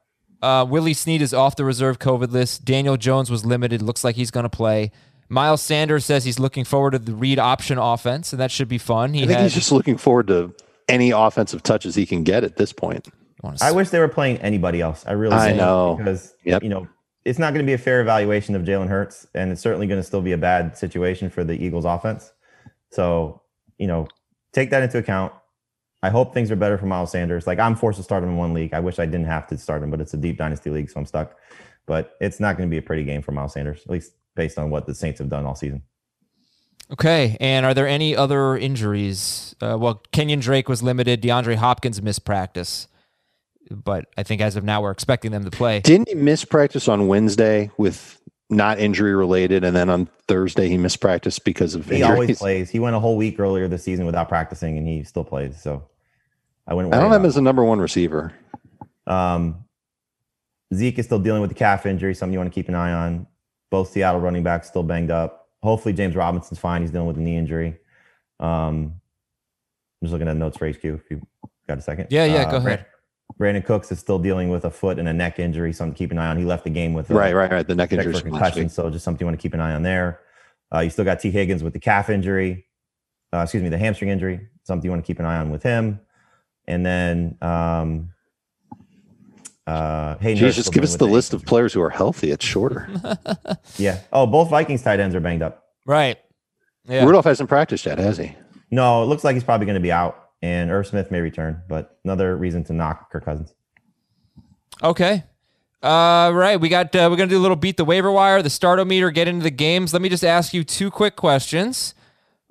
Uh, 0.43 0.65
Willie 0.69 0.93
Snead 0.95 1.23
is 1.23 1.33
off 1.35 1.57
the 1.57 1.65
reserve 1.65 1.99
COVID 1.99 2.31
list. 2.31 2.65
Daniel 2.65 2.97
Jones 2.97 3.31
was 3.31 3.45
limited. 3.45 3.83
Looks 3.83 4.05
like 4.05 4.17
he's 4.17 4.31
going 4.31 4.45
to 4.45 4.51
play. 4.51 4.93
Miles 5.31 5.61
Sanders 5.63 6.05
says 6.05 6.25
he's 6.25 6.39
looking 6.39 6.65
forward 6.65 6.93
to 6.93 6.99
the 6.99 7.15
read 7.15 7.39
option 7.39 7.77
offense, 7.79 8.33
and 8.33 8.41
that 8.41 8.51
should 8.51 8.69
be 8.69 8.79
fun. 8.79 9.15
He 9.15 9.23
I 9.25 9.27
think 9.27 9.37
had, 9.39 9.43
he's 9.45 9.55
just 9.55 9.73
looking 9.73 9.97
forward 9.97 10.29
to 10.29 10.55
any 10.89 11.11
offensive 11.11 11.63
touches 11.63 11.95
he 11.95 12.07
can 12.07 12.23
get 12.23 12.45
at 12.45 12.57
this 12.57 12.73
point. 12.73 13.09
wanna 13.43 13.57
I 13.61 13.69
s- 13.69 13.75
wish 13.75 13.89
they 13.91 13.99
were 13.99 14.09
playing 14.09 14.39
anybody 14.39 14.81
else. 14.81 15.05
I 15.07 15.13
really 15.13 15.35
I 15.35 15.51
do, 15.53 15.57
know. 15.59 15.97
because 15.99 16.35
Yep. 16.45 16.63
you 16.63 16.69
know 16.69 16.87
it's 17.25 17.39
not 17.39 17.53
going 17.53 17.65
to 17.65 17.69
be 17.69 17.75
a 17.75 17.79
fair 17.79 18.01
evaluation 18.01 18.55
of 18.55 18.63
Jalen 18.63 18.89
Hurts, 18.89 19.27
and 19.35 19.51
it's 19.53 19.61
certainly 19.61 19.87
going 19.87 20.01
to 20.01 20.07
still 20.07 20.23
be 20.23 20.33
a 20.33 20.39
bad 20.39 20.79
situation 20.79 21.29
for 21.31 21.45
the 21.45 21.53
Eagles' 21.63 21.85
offense. 21.85 22.33
So 22.91 23.43
you 23.79 23.87
know, 23.87 24.09
take 24.53 24.71
that 24.71 24.83
into 24.83 24.99
account. 24.99 25.33
I 26.03 26.11
hope 26.11 26.33
things 26.33 26.51
are 26.51 26.57
better 26.57 26.79
for 26.79 26.87
Miles 26.87 27.11
Sanders. 27.11 27.47
Like 27.47 27.59
I'm 27.59 27.75
forced 27.75 27.97
to 27.99 28.05
start 28.05 28.23
him 28.23 28.31
in 28.31 28.37
one 28.37 28.55
league. 28.55 28.73
I 28.75 28.81
wish 28.81 28.99
I 28.99 29.07
didn't 29.07 29.27
have 29.27 29.47
to 29.49 29.59
start 29.59 29.83
him, 29.83 29.91
but 29.91 30.01
it's 30.01 30.15
a 30.15 30.17
deep 30.17 30.37
dynasty 30.39 30.71
league, 30.71 30.91
so 30.91 31.01
I'm 31.01 31.07
stuck. 31.07 31.37
But 31.87 32.17
it's 32.21 32.39
not 32.39 32.57
going 32.57 32.69
to 32.69 32.71
be 32.71 32.79
a 32.79 32.83
pretty 32.83 33.05
game 33.05 33.23
for 33.23 33.33
Miles 33.33 33.55
Sanders, 33.55 33.83
at 33.85 33.91
least 33.91 34.13
based 34.37 34.59
on 34.59 34.71
what 34.71 34.87
the 34.87 34.95
Saints 34.95 35.19
have 35.19 35.29
done 35.29 35.45
all 35.47 35.55
season. 35.55 35.83
okay. 36.93 37.37
And 37.41 37.67
are 37.67 37.75
there 37.75 37.89
any 37.89 38.15
other 38.15 38.57
injuries? 38.57 39.57
Uh, 39.61 39.77
well, 39.79 40.03
Kenyon 40.13 40.41
Drake 40.41 40.69
was 40.69 40.83
limited. 40.83 41.21
DeAndre 41.23 41.57
Hopkins 41.57 42.01
missed 42.01 42.25
practice, 42.25 42.87
but 43.71 44.07
I 44.17 44.23
think 44.23 44.41
as 44.41 44.55
of 44.55 44.65
now 44.65 44.83
we're 44.83 44.93
expecting 44.93 45.33
them 45.33 45.45
to 45.45 45.51
play. 45.51 45.81
Didn't 45.81 46.09
he 46.09 46.15
miss 46.15 46.45
practice 46.45 46.87
on 46.89 47.09
Wednesday 47.09 47.71
with 47.77 48.21
not 48.51 48.79
injury 48.79 49.15
related, 49.15 49.63
and 49.65 49.77
then 49.77 49.91
on 49.91 50.09
Thursday 50.27 50.69
he 50.69 50.79
missed 50.79 51.01
practice 51.01 51.39
because 51.39 51.75
of 51.75 51.87
He 51.87 51.97
injuries? 51.97 52.11
always 52.11 52.39
plays. 52.41 52.71
He 52.71 52.79
went 52.79 52.97
a 52.97 53.01
whole 53.01 53.17
week 53.17 53.39
earlier 53.39 53.69
this 53.69 53.85
season 53.85 54.07
without 54.07 54.29
practicing, 54.29 54.79
and 54.79 54.87
he 54.89 55.05
still 55.05 55.25
plays. 55.25 55.61
So 55.61 55.87
I 56.67 56.75
wouldn't. 56.75 56.95
I 56.95 56.99
don't 57.01 57.11
have 57.13 57.21
him 57.21 57.27
as 57.27 57.37
a 57.37 57.43
number 57.43 57.65
one 57.65 57.79
receiver. 57.81 58.33
Um, 59.07 59.65
Zeke 60.75 60.99
is 60.99 61.07
still 61.07 61.19
dealing 61.19 61.41
with 61.41 61.51
the 61.51 61.55
calf 61.57 61.87
injury, 61.87 62.15
something 62.15 62.33
you 62.33 62.39
want 62.39 62.53
to 62.53 62.55
keep 62.55 62.69
an 62.69 62.75
eye 62.75 62.93
on. 62.93 63.27
Both 63.71 63.91
Seattle 63.91 64.21
running 64.21 64.43
backs 64.43 64.69
still 64.69 64.83
banged 64.83 65.11
up. 65.11 65.49
Hopefully, 65.63 65.93
James 65.95 66.15
Robinson's 66.17 66.59
fine. 66.59 66.83
He's 66.83 66.91
dealing 66.91 67.07
with 67.09 67.17
a 67.17 67.21
knee 67.21 67.37
injury. 67.37 67.77
Um, 68.41 68.95
I'm 70.01 70.05
just 70.05 70.13
looking 70.13 70.29
at 70.29 70.37
notes 70.37 70.57
for 70.57 70.69
HQ. 70.71 70.85
If 70.85 71.11
you 71.11 71.27
got 71.69 71.79
a 71.79 71.83
second, 71.83 72.07
Yeah, 72.11 72.25
yeah, 72.25 72.43
Uh, 72.43 72.51
go 72.53 72.61
Bra- 72.61 72.73
ahead. 72.75 72.87
Brandin 73.39 73.65
Cooks 73.65 73.93
is 73.93 73.99
still 74.01 74.19
dealing 74.19 74.49
with 74.49 74.65
a 74.65 74.71
foot 74.71 74.99
and 74.99 75.09
a 75.09 75.13
neck 75.13 75.39
injury, 75.39 75.73
something 75.73 75.95
to 75.95 75.99
keep 75.99 76.11
an 76.11 76.19
eye 76.19 76.27
on. 76.27 76.37
He 76.37 76.45
left 76.45 76.65
the 76.65 76.71
game 76.71 76.93
with 76.93 77.09
a 77.11 77.15
Right, 77.15 77.35
right, 77.35 77.51
right. 77.51 77.67
The 77.67 77.75
neck 77.75 77.93
injury 77.93 78.13
for 78.13 78.21
from 78.21 78.31
last 78.33 78.55
concussion, 78.55 78.69
so 78.69 78.91
just 78.91 79.05
something 79.05 79.21
you 79.21 79.27
want 79.27 79.39
to 79.39 79.43
keep 79.43 79.55
an 79.55 79.61
eye 79.61 79.75
on 79.75 79.83
there. 79.83 80.21
Uh, 80.75 80.81
you 80.81 80.91
still 80.91 81.05
got 81.05 81.21
Tee 81.21 81.31
Higgins 81.31 81.63
with 81.63 81.73
the 81.73 81.79
calf 81.79 82.11
injury. 82.11 82.67
Uh, 83.33 83.39
excuse 83.39 83.63
me, 83.63 83.69
the 83.69 83.79
hamstring 83.79 84.11
injury. 84.11 84.49
Something 84.65 84.85
you 84.87 84.91
want 84.91 85.05
to 85.05 85.07
keep 85.07 85.19
an 85.19 85.25
eye 85.25 85.39
on 85.39 85.51
with 85.51 85.63
him. 85.63 86.01
And 86.67 86.85
then, 86.85 87.39
um, 87.41 88.11
uh, 89.67 90.17
hey, 90.19 90.35
Jeez, 90.35 90.55
just 90.55 90.73
give 90.73 90.83
us 90.83 90.97
the 90.97 91.07
list 91.07 91.33
of 91.33 91.45
players 91.45 91.73
who 91.73 91.81
are 91.81 91.91
healthy. 91.91 92.31
It's 92.31 92.45
shorter. 92.45 92.89
Yeah. 93.77 94.01
Oh, 94.13 94.27
both 94.27 94.51
Vikings 94.51 94.83
tight 94.83 94.99
ends 95.01 95.15
are 95.15 95.21
banged 95.21 95.43
up. 95.43 95.65
Right. 95.87 96.19
Yeah. 96.87 97.05
Rudolph 97.05 97.25
hasn't 97.27 97.49
practiced 97.49 97.87
yet, 97.87 97.99
has 97.99 98.19
he? 98.19 98.35
No, 98.71 99.03
it 99.03 99.07
looks 99.07 99.25
like 99.25 99.35
he's 99.35 99.45
probably 99.45 99.67
going 99.67 99.75
to 99.75 99.81
be 99.81 99.93
out, 99.93 100.28
and 100.43 100.71
Irv 100.71 100.87
Smith 100.87 101.11
may 101.11 101.21
return, 101.21 101.63
but 101.69 101.99
another 102.05 102.37
reason 102.37 102.65
to 102.65 102.73
knock 102.73 103.11
Kirk 103.11 103.25
Cousins. 103.25 103.55
Okay. 104.83 105.25
Uh, 105.83 106.31
right. 106.35 106.61
We 106.61 106.69
got. 106.69 106.95
Uh, 106.95 107.09
we're 107.11 107.17
gonna 107.17 107.31
do 107.31 107.39
a 107.39 107.41
little 107.41 107.57
beat 107.57 107.77
the 107.77 107.85
waiver 107.85 108.11
wire, 108.11 108.43
the 108.43 108.49
startometer, 108.49 109.13
get 109.15 109.29
into 109.29 109.45
the 109.45 109.51
games. 109.51 109.93
Let 109.93 110.03
me 110.03 110.09
just 110.09 110.25
ask 110.25 110.53
you 110.53 110.65
two 110.65 110.91
quick 110.91 111.17
questions. 111.17 111.95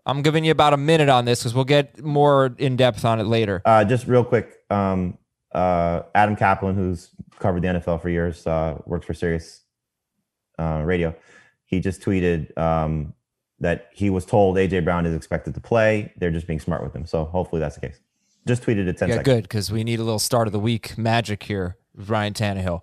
I'm 0.06 0.22
giving 0.22 0.46
you 0.46 0.52
about 0.52 0.74
a 0.74 0.78
minute 0.78 1.10
on 1.10 1.26
this 1.26 1.42
because 1.42 1.54
we'll 1.54 1.66
get 1.66 2.02
more 2.02 2.56
in 2.58 2.78
depth 2.78 3.04
on 3.04 3.20
it 3.20 3.26
later. 3.26 3.62
Uh, 3.66 3.84
just 3.84 4.08
real 4.08 4.24
quick, 4.24 4.54
um, 4.70 5.18
uh, 5.52 6.04
Adam 6.16 6.38
Caplan, 6.38 6.76
who's 6.76 7.10
covered 7.40 7.62
the 7.62 7.68
NFL 7.68 8.02
for 8.02 8.08
years, 8.10 8.48
uh, 8.48 8.82
works 8.86 9.06
for 9.06 9.14
Sirius 9.14 9.64
uh, 10.58 10.82
Radio. 10.86 11.14
He 11.66 11.82
just 11.82 12.02
tweeted 12.02 12.58
um, 12.58 13.14
that 13.60 13.90
he 13.92 14.10
was 14.10 14.26
told 14.26 14.56
AJ 14.58 14.84
Brown 14.84 15.06
is 15.06 15.16
expected 15.16 15.54
to 15.56 15.60
play. 15.62 16.14
They're 16.18 16.32
just 16.32 16.48
being 16.48 16.60
smart 16.60 16.84
with 16.84 16.96
him. 16.96 17.06
So 17.06 17.26
hopefully 17.26 17.60
that's 17.60 17.76
the 17.76 17.82
case. 17.82 18.00
Just 18.48 18.64
tweeted 18.64 18.88
it 18.88 18.98
10 18.98 19.10
Yeah, 19.10 19.16
seconds. 19.16 19.24
good 19.36 19.44
because 19.44 19.72
we 19.72 19.84
need 19.84 20.00
a 20.00 20.04
little 20.04 20.20
start 20.20 20.48
of 20.48 20.54
the 20.54 20.60
week 20.60 20.98
magic 20.98 21.44
here. 21.44 21.78
Ryan 21.96 22.34
Tannehill. 22.34 22.82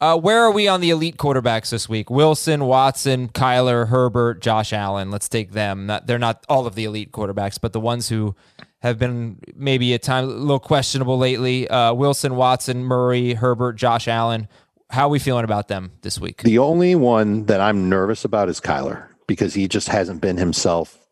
Uh, 0.00 0.16
where 0.18 0.40
are 0.42 0.50
we 0.50 0.66
on 0.68 0.80
the 0.80 0.90
elite 0.90 1.16
quarterbacks 1.18 1.70
this 1.70 1.88
week? 1.88 2.08
Wilson, 2.10 2.64
Watson, 2.64 3.28
Kyler, 3.28 3.88
Herbert, 3.88 4.40
Josh 4.40 4.72
Allen. 4.72 5.10
Let's 5.10 5.28
take 5.28 5.52
them. 5.52 5.86
Not, 5.86 6.06
they're 6.06 6.18
not 6.18 6.44
all 6.48 6.66
of 6.66 6.74
the 6.74 6.84
elite 6.84 7.12
quarterbacks, 7.12 7.58
but 7.60 7.72
the 7.74 7.80
ones 7.80 8.08
who 8.08 8.34
have 8.80 8.98
been 8.98 9.38
maybe 9.54 9.92
at 9.92 10.02
times 10.02 10.32
a 10.32 10.36
little 10.36 10.58
questionable 10.58 11.18
lately. 11.18 11.68
Uh, 11.68 11.92
Wilson, 11.92 12.36
Watson, 12.36 12.82
Murray, 12.84 13.34
Herbert, 13.34 13.74
Josh 13.74 14.08
Allen. 14.08 14.48
How 14.88 15.06
are 15.06 15.10
we 15.10 15.18
feeling 15.18 15.44
about 15.44 15.68
them 15.68 15.92
this 16.00 16.18
week? 16.18 16.42
The 16.42 16.58
only 16.58 16.94
one 16.94 17.44
that 17.46 17.60
I'm 17.60 17.90
nervous 17.90 18.24
about 18.24 18.48
is 18.48 18.58
Kyler 18.58 19.06
because 19.30 19.54
he 19.54 19.68
just 19.68 19.88
hasn't 19.88 20.20
been 20.20 20.36
himself 20.36 21.06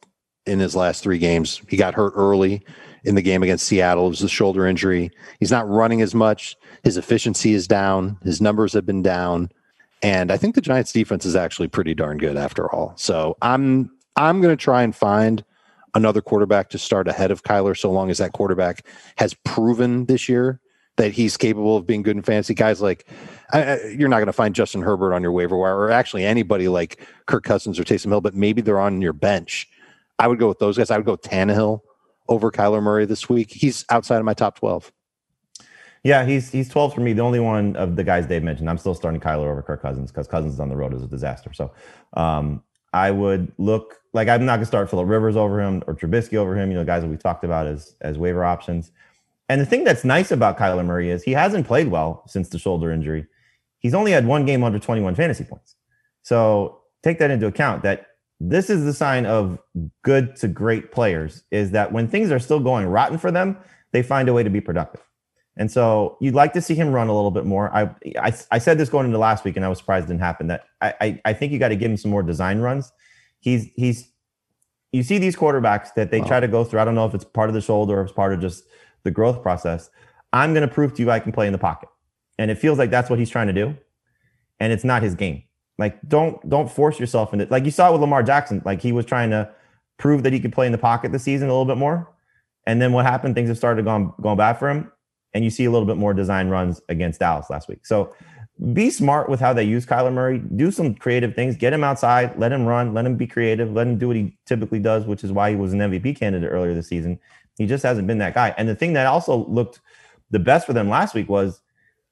in 0.45 0.59
his 0.59 0.75
last 0.75 1.05
three 1.05 1.19
games. 1.19 1.63
He 1.69 1.77
got 1.77 1.95
hurt 1.95 2.15
early 2.17 2.65
in 3.05 3.15
the 3.15 3.23
game 3.23 3.45
against 3.45 3.65
Seattle. 3.65 4.07
It 4.07 4.09
was 4.09 4.23
a 4.25 4.29
shoulder 4.29 4.67
injury. 4.67 5.13
He's 5.39 5.53
not 5.53 5.69
running 5.69 6.03
as 6.03 6.17
much. 6.17 6.57
His 6.83 6.97
efficiency 6.97 7.53
is 7.55 7.69
down. 7.69 8.19
His 8.25 8.41
numbers 8.41 8.73
have 8.73 8.85
been 8.85 9.03
down. 9.03 9.53
And 10.03 10.33
I 10.33 10.37
think 10.37 10.57
the 10.57 10.61
Giants 10.61 10.91
defense 10.91 11.25
is 11.25 11.37
actually 11.37 11.69
pretty 11.69 11.95
darn 11.95 12.19
good 12.19 12.37
after 12.37 12.69
all. 12.69 12.93
So 12.97 13.37
I'm 13.41 13.89
I'm 14.17 14.41
going 14.41 14.57
to 14.57 14.61
try 14.61 14.83
and 14.83 14.97
find 14.97 15.45
another 15.95 16.21
quarterback 16.21 16.71
to 16.71 16.79
start 16.79 17.07
ahead 17.07 17.31
of 17.31 17.45
Kyler 17.45 17.79
so 17.79 17.93
long 17.93 18.11
as 18.11 18.19
that 18.19 18.33
quarterback 18.33 18.85
has 19.17 19.33
proven 19.45 20.07
this 20.07 20.29
year 20.29 20.61
that 20.99 21.13
he's 21.13 21.37
capable 21.37 21.77
of 21.77 21.87
being 21.87 22.03
good 22.03 22.17
in 22.17 22.23
fantasy. 22.23 22.55
Guys 22.55 22.83
like 22.83 23.07
I, 23.53 23.81
you're 23.97 24.09
not 24.09 24.17
going 24.17 24.27
to 24.27 24.33
find 24.33 24.55
Justin 24.55 24.83
Herbert 24.83 25.15
on 25.15 25.23
your 25.23 25.33
waiver 25.33 25.57
wire, 25.57 25.77
or 25.77 25.91
actually 25.91 26.25
anybody 26.25 26.69
like 26.69 27.01
Kirk 27.27 27.45
Cousins 27.45 27.79
or 27.79 27.85
Taysom 27.85 28.09
Hill, 28.09 28.21
but 28.21 28.35
maybe 28.35 28.61
they're 28.61 28.81
on 28.81 29.01
your 29.01 29.15
bench. 29.15 29.69
I 30.19 30.29
would 30.29 30.39
go 30.39 30.49
with 30.49 30.59
those 30.59 30.77
guys. 30.77 30.91
I 30.91 30.97
would 30.97 31.07
go 31.07 31.17
Tannehill 31.17 31.81
over 32.29 32.51
Kyler 32.51 32.83
Murray 32.83 33.07
this 33.07 33.29
week. 33.29 33.51
He's 33.51 33.85
outside 33.89 34.19
of 34.19 34.25
my 34.25 34.35
top 34.35 34.59
twelve. 34.59 34.93
Yeah, 36.05 36.25
he's 36.25 36.51
he's 36.51 36.69
12 36.69 36.95
for 36.95 37.01
me. 37.01 37.13
The 37.13 37.23
only 37.23 37.41
one 37.41 37.75
of 37.77 37.97
the 37.97 38.05
guys 38.05 38.27
Dave 38.27 38.43
mentioned. 38.43 38.69
I'm 38.71 38.79
still 38.79 38.95
starting 38.95 39.21
Kyler 39.21 39.51
over 39.51 39.63
Kirk 39.63 39.83
Cousins 39.83 40.11
because 40.11 40.29
Cousins 40.29 40.55
is 40.55 40.61
on 40.61 40.69
the 40.69 40.77
road 40.77 40.95
is 40.95 41.03
a 41.03 41.07
disaster. 41.07 41.53
So 41.53 41.73
um, 42.15 42.63
I 42.93 43.11
would 43.11 43.53
look 43.59 43.97
like 44.13 44.29
I'm 44.29 44.45
not 44.45 44.57
gonna 44.57 44.67
start 44.67 44.91
Philip 44.91 45.09
Rivers 45.09 45.37
over 45.37 45.61
him 45.61 45.83
or 45.87 45.95
Trubisky 45.95 46.37
over 46.37 46.57
him. 46.57 46.71
You 46.71 46.77
know, 46.77 46.85
guys 46.85 47.03
that 47.03 47.09
we 47.09 47.17
talked 47.17 47.45
about 47.45 47.67
as 47.67 47.95
as 48.01 48.19
waiver 48.19 48.45
options. 48.45 48.93
And 49.49 49.61
the 49.61 49.67
thing 49.67 49.85
that's 49.85 50.05
nice 50.05 50.31
about 50.31 50.59
Kyler 50.59 50.85
Murray 50.85 51.11
is 51.11 51.23
he 51.23 51.33
hasn't 51.33 51.67
played 51.67 51.89
well 51.89 52.23
since 52.27 52.49
the 52.49 52.59
shoulder 52.59 52.93
injury. 52.93 53.27
He's 53.79 53.95
only 53.95 54.13
had 54.13 54.27
one 54.27 54.45
game 54.45 54.63
under 54.63 54.79
21 54.79 55.15
fantasy 55.15 55.45
points. 55.45 55.75
So 56.23 56.81
take 57.03 57.19
that 57.19 57.31
into 57.31 57.47
account 57.47 57.83
that 57.85 58.07
this 58.41 58.71
is 58.71 58.85
the 58.85 58.93
sign 58.93 59.27
of 59.27 59.59
good 60.03 60.37
to 60.37 60.49
great 60.49 60.93
players 60.93 61.43
is 61.51 61.71
that 61.73 61.93
when 61.93 62.09
things 62.09 62.31
are 62.31 62.39
still 62.39 62.61
going 62.61 62.87
rotten 62.87 63.19
for 63.19 63.31
them, 63.31 63.57
they 63.93 64.03
find 64.03 64.29
a 64.29 64.33
way 64.33 64.43
to 64.43 64.51
be 64.51 64.61
productive. 64.61 65.03
And 65.57 65.71
so 65.71 66.17
you'd 66.21 66.35
like 66.35 66.53
to 66.53 66.61
see 66.61 66.75
him 66.75 66.93
run 66.93 67.09
a 67.09 67.15
little 67.15 67.33
bit 67.33 67.45
more. 67.45 67.75
I 67.75 67.91
I, 68.21 68.33
I 68.53 68.59
said 68.59 68.79
this 68.79 68.89
going 68.89 69.07
into 69.07 69.19
last 69.19 69.45
week, 69.45 69.57
and 69.57 69.65
I 69.65 69.69
was 69.69 69.79
surprised 69.79 70.05
it 70.05 70.09
didn't 70.09 70.21
happen. 70.21 70.47
That 70.47 70.65
I 70.81 70.95
I, 71.01 71.21
I 71.25 71.33
think 71.33 71.53
you 71.53 71.59
got 71.59 71.69
to 71.69 71.77
give 71.77 71.91
him 71.91 71.97
some 71.97 72.13
more 72.13 72.23
design 72.23 72.61
runs. 72.61 72.93
He's 73.41 73.69
he's 73.75 74.09
you 74.93 75.03
see 75.03 75.19
these 75.19 75.35
quarterbacks 75.35 75.93
that 75.95 76.13
they 76.13 76.21
wow. 76.21 76.29
try 76.29 76.41
to 76.41 76.49
go 76.49 76.63
through. 76.63 76.79
I 76.79 76.85
don't 76.85 76.95
know 76.95 77.07
if 77.07 77.15
it's 77.15 77.25
part 77.25 77.51
of 77.51 77.55
the 77.55 77.61
shoulder 77.61 77.99
or 77.99 78.03
if 78.03 78.09
it's 78.09 78.17
part 78.17 78.33
of 78.33 78.41
just 78.41 78.65
the 79.05 79.11
growth 79.11 79.43
process. 79.43 79.91
I'm 80.33 80.53
going 80.55 80.67
to 80.67 80.73
prove 80.73 80.95
to 80.95 81.03
you 81.03 81.11
I 81.11 81.21
can 81.21 81.33
play 81.33 81.47
in 81.47 81.53
the 81.53 81.59
pocket, 81.59 81.89
and 82.39 82.51
it 82.51 82.59
feels 82.59 82.79
like 82.79 82.91
that's 82.91 83.11
what 83.11 83.19
he's 83.19 83.31
trying 83.31 83.47
to 83.47 83.53
do, 83.53 83.77
and 84.61 84.73
it's 84.73 84.85
not 84.85 85.03
his 85.03 85.15
game. 85.15 85.43
Like 85.79 85.99
don't 86.09 86.47
don't 86.49 86.71
force 86.71 86.99
yourself 86.99 87.33
into 87.33 87.45
it. 87.45 87.51
like 87.51 87.65
you 87.65 87.71
saw 87.71 87.93
with 87.93 88.01
Lamar 88.01 88.23
Jackson. 88.23 88.63
Like 88.65 88.83
he 88.83 88.93
was 88.93 89.05
trying 89.05 89.31
to 89.31 89.49
prove 89.97 90.23
that 90.25 90.33
he 90.33 90.41
could 90.41 90.53
play 90.53 90.67
in 90.67 90.73
the 90.73 90.79
pocket 90.79 91.13
this 91.13 91.23
season 91.23 91.49
a 91.49 91.53
little 91.53 91.65
bit 91.65 91.77
more, 91.77 92.13
and 92.67 92.83
then 92.83 92.93
what 92.93 93.07
happened? 93.07 93.35
Things 93.35 93.49
have 93.49 93.59
started 93.59 93.85
going 93.85 94.13
going 94.21 94.37
bad 94.37 94.55
for 94.55 94.69
him 94.69 94.91
and 95.35 95.45
you 95.45 95.51
see 95.51 95.65
a 95.65 95.71
little 95.71 95.87
bit 95.87 95.97
more 95.97 96.15
design 96.15 96.49
runs 96.49 96.81
against 96.89 97.21
Dallas 97.21 97.51
last 97.51 97.69
week. 97.69 97.87
So 97.87 98.15
be 98.73 98.91
smart 98.91 99.29
with 99.29 99.39
how 99.39 99.53
they 99.53 99.63
use 99.63 99.87
Kyler 99.87 100.13
Murray. 100.13 100.39
Do 100.39 100.71
some 100.71 100.95
creative 100.95 101.35
things. 101.35 101.57
Get 101.57 101.73
him 101.73 101.85
outside. 101.85 102.37
Let 102.39 102.53
him 102.53 102.67
run. 102.67 102.93
Let 102.93 103.07
him 103.07 103.17
be 103.17 103.27
creative. 103.27 103.73
Let 103.73 103.87
him 103.87 103.99
do 103.99 104.09
what 104.09 104.17
he 104.17 104.37
typically 104.47 104.81
does, 104.81 105.05
which 105.05 105.23
is 105.23 105.31
why 105.31 105.51
he 105.51 105.57
was 105.57 105.73
an 105.73 105.79
MVP 105.79 106.19
candidate 106.19 106.51
earlier 106.51 106.75
this 106.75 106.89
season. 106.89 107.21
He 107.59 107.67
just 107.67 107.83
hasn't 107.83 108.07
been 108.07 108.19
that 108.19 108.35
guy. 108.35 108.55
And 108.57 108.69
the 108.69 108.75
thing 108.75 108.95
that 108.95 109.07
also 109.07 109.45
looked 109.47 109.81
the 110.31 110.39
best 110.39 110.67
for 110.67 110.73
them 110.73 110.89
last 110.89 111.15
week 111.15 111.29
was 111.29 111.61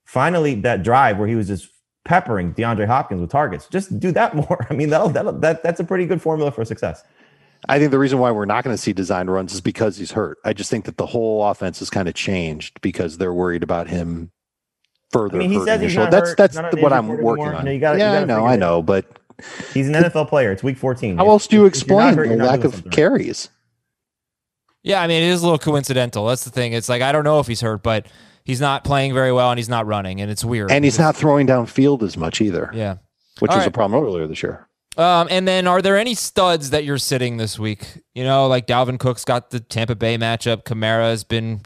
finally 0.05 0.55
that 0.57 0.83
drive 0.83 1.19
where 1.19 1.29
he 1.29 1.35
was 1.35 1.47
just 1.47 1.69
peppering 2.05 2.55
DeAndre 2.55 2.87
Hopkins 2.87 3.21
with 3.21 3.31
targets. 3.31 3.67
Just 3.69 3.99
do 3.99 4.13
that 4.13 4.35
more. 4.49 4.67
I 4.69 4.75
mean, 4.75 4.91
that'll, 4.91 5.09
that'll, 5.09 5.33
that 5.41 5.63
that's 5.63 5.81
a 5.81 5.85
pretty 5.85 6.07
good 6.07 6.21
formula 6.21 6.51
for 6.51 6.65
success. 6.65 7.03
I 7.69 7.79
think 7.79 7.91
the 7.91 7.99
reason 7.99 8.19
why 8.19 8.31
we're 8.31 8.45
not 8.45 8.65
going 8.65 8.77
to 8.77 8.81
see 8.81 8.93
design 8.93 9.29
runs 9.29 9.53
is 9.55 9.61
because 9.61 9.97
he's 9.97 10.13
hurt. 10.13 10.39
I 10.45 10.53
just 10.53 10.71
think 10.71 10.85
that 10.85 10.99
the 10.99 11.07
whole 11.07 11.45
offense 11.45 11.79
has 11.79 11.91
kind 11.91 12.09
of 12.09 12.15
changed 12.15 12.81
because 12.81 13.19
they're 13.19 13.33
worried 13.33 13.63
about 13.63 13.89
him 13.89 14.31
further. 15.11 15.37
I 15.37 15.39
mean, 15.39 15.53
he 15.53 15.65
says 15.65 15.81
he's 15.81 15.97
not 15.97 16.11
That's 16.11 16.35
that's 16.35 16.57
what 16.57 16.93
I'm 16.93 17.09
working 17.09 17.47
on. 17.47 17.67
You 17.67 17.79
gotta, 17.79 17.99
yeah, 17.99 18.13
I 18.13 18.25
know, 18.25 18.47
I 18.47 18.57
know, 18.57 18.83
but 18.83 19.19
he's 19.73 19.89
an 19.89 19.95
NFL 20.05 20.29
player. 20.29 20.53
It's 20.53 20.63
week 20.63 20.77
14. 20.77 21.17
How 21.17 21.29
else 21.29 21.47
do 21.47 21.57
you 21.57 21.65
explain 21.65 22.15
hurt, 22.15 22.29
the 22.29 22.37
lack 22.37 22.65
of 22.65 22.89
carries? 22.91 23.49
Yeah, 24.87 25.03
I 25.03 25.09
mean, 25.09 25.20
it 25.20 25.27
is 25.27 25.42
a 25.42 25.44
little 25.44 25.59
coincidental. 25.59 26.27
That's 26.27 26.44
the 26.44 26.51
thing. 26.51 26.72
It's 26.72 26.88
like 26.88 27.03
I 27.03 27.11
don't 27.11 27.25
know 27.25 27.40
if 27.40 27.49
he's 27.49 27.61
hurt, 27.61 27.83
but 27.83 28.07
he's 28.44 28.61
not 28.61 28.85
playing 28.85 29.14
very 29.14 29.33
well 29.33 29.51
and 29.51 29.59
he's 29.59 29.68
not 29.68 29.85
running, 29.85 30.20
and 30.20 30.31
it's 30.31 30.44
weird. 30.44 30.70
And 30.70 30.85
he's 30.85 30.96
not 30.96 31.16
throwing 31.16 31.49
downfield 31.49 32.05
as 32.05 32.16
much 32.16 32.40
either. 32.40 32.70
Yeah, 32.72 32.99
which 33.40 33.51
All 33.51 33.57
was 33.57 33.64
right. 33.64 33.68
a 33.68 33.72
problem 33.72 34.01
earlier 34.01 34.29
this 34.29 34.44
year. 34.44 34.68
Um, 34.96 35.27
and 35.29 35.46
then 35.46 35.66
are 35.66 35.83
there 35.83 35.99
any 35.99 36.14
studs 36.14 36.70
that 36.70 36.85
you're 36.85 36.99
sitting 36.99 37.37
this 37.37 37.59
week? 37.59 38.01
You 38.14 38.22
know, 38.22 38.46
like 38.46 38.68
Dalvin 38.68 39.01
Cook's 39.01 39.25
got 39.25 39.51
the 39.51 39.59
Tampa 39.59 39.96
Bay 39.96 40.16
matchup. 40.16 40.62
Kamara 40.62 41.11
has 41.11 41.25
been 41.25 41.62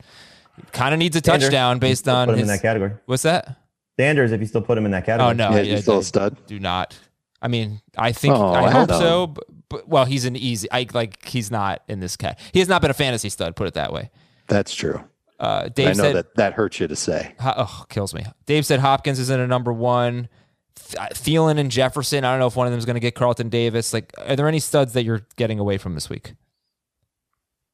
kind 0.72 0.94
of 0.94 0.98
needs 0.98 1.14
a 1.14 1.20
Sanders, 1.22 1.50
touchdown 1.50 1.78
based 1.78 2.08
on 2.08 2.26
put 2.26 2.32
him 2.32 2.38
his, 2.38 2.48
in 2.48 2.56
that 2.56 2.62
category. 2.62 2.92
What's 3.04 3.24
that? 3.24 3.54
Sanders, 3.98 4.32
if 4.32 4.40
you 4.40 4.46
still 4.46 4.62
put 4.62 4.78
him 4.78 4.86
in 4.86 4.92
that 4.92 5.04
category. 5.04 5.30
Oh 5.30 5.32
no, 5.34 5.54
yeah, 5.56 5.74
he's 5.74 5.82
still 5.82 5.98
a 5.98 6.02
stud. 6.02 6.38
Do 6.46 6.58
not. 6.58 6.98
I 7.42 7.48
mean, 7.48 7.82
I 7.98 8.12
think 8.12 8.34
oh, 8.34 8.52
I, 8.52 8.64
I 8.64 8.70
hope 8.70 8.88
so. 8.88 9.34
But, 9.70 9.78
but, 9.78 9.88
well, 9.88 10.04
he's 10.04 10.26
an 10.26 10.36
easy. 10.36 10.70
I 10.70 10.86
like. 10.92 11.24
He's 11.24 11.50
not 11.50 11.82
in 11.88 12.00
this 12.00 12.16
cat. 12.16 12.38
He 12.52 12.58
has 12.58 12.68
not 12.68 12.82
been 12.82 12.90
a 12.90 12.94
fantasy 12.94 13.30
stud. 13.30 13.56
Put 13.56 13.68
it 13.68 13.74
that 13.74 13.92
way. 13.92 14.10
That's 14.48 14.74
true. 14.74 15.02
Uh, 15.38 15.68
Dave 15.68 15.86
I 15.86 15.92
know 15.92 16.02
said, 16.02 16.16
that 16.16 16.34
that 16.34 16.52
hurts 16.52 16.80
you 16.80 16.88
to 16.88 16.96
say. 16.96 17.34
Oh, 17.40 17.86
kills 17.88 18.12
me. 18.12 18.26
Dave 18.44 18.66
said 18.66 18.80
Hopkins 18.80 19.18
is 19.18 19.30
in 19.30 19.40
a 19.40 19.46
number 19.46 19.72
one. 19.72 20.28
Thielen 20.76 21.58
and 21.58 21.70
Jefferson. 21.70 22.24
I 22.24 22.32
don't 22.32 22.40
know 22.40 22.46
if 22.46 22.56
one 22.56 22.66
of 22.66 22.72
them 22.72 22.78
is 22.78 22.84
going 22.84 22.94
to 22.94 23.00
get 23.00 23.14
Carlton 23.14 23.48
Davis. 23.48 23.94
Like, 23.94 24.12
are 24.18 24.36
there 24.36 24.48
any 24.48 24.58
studs 24.58 24.92
that 24.94 25.04
you're 25.04 25.26
getting 25.36 25.58
away 25.58 25.78
from 25.78 25.94
this 25.94 26.10
week? 26.10 26.34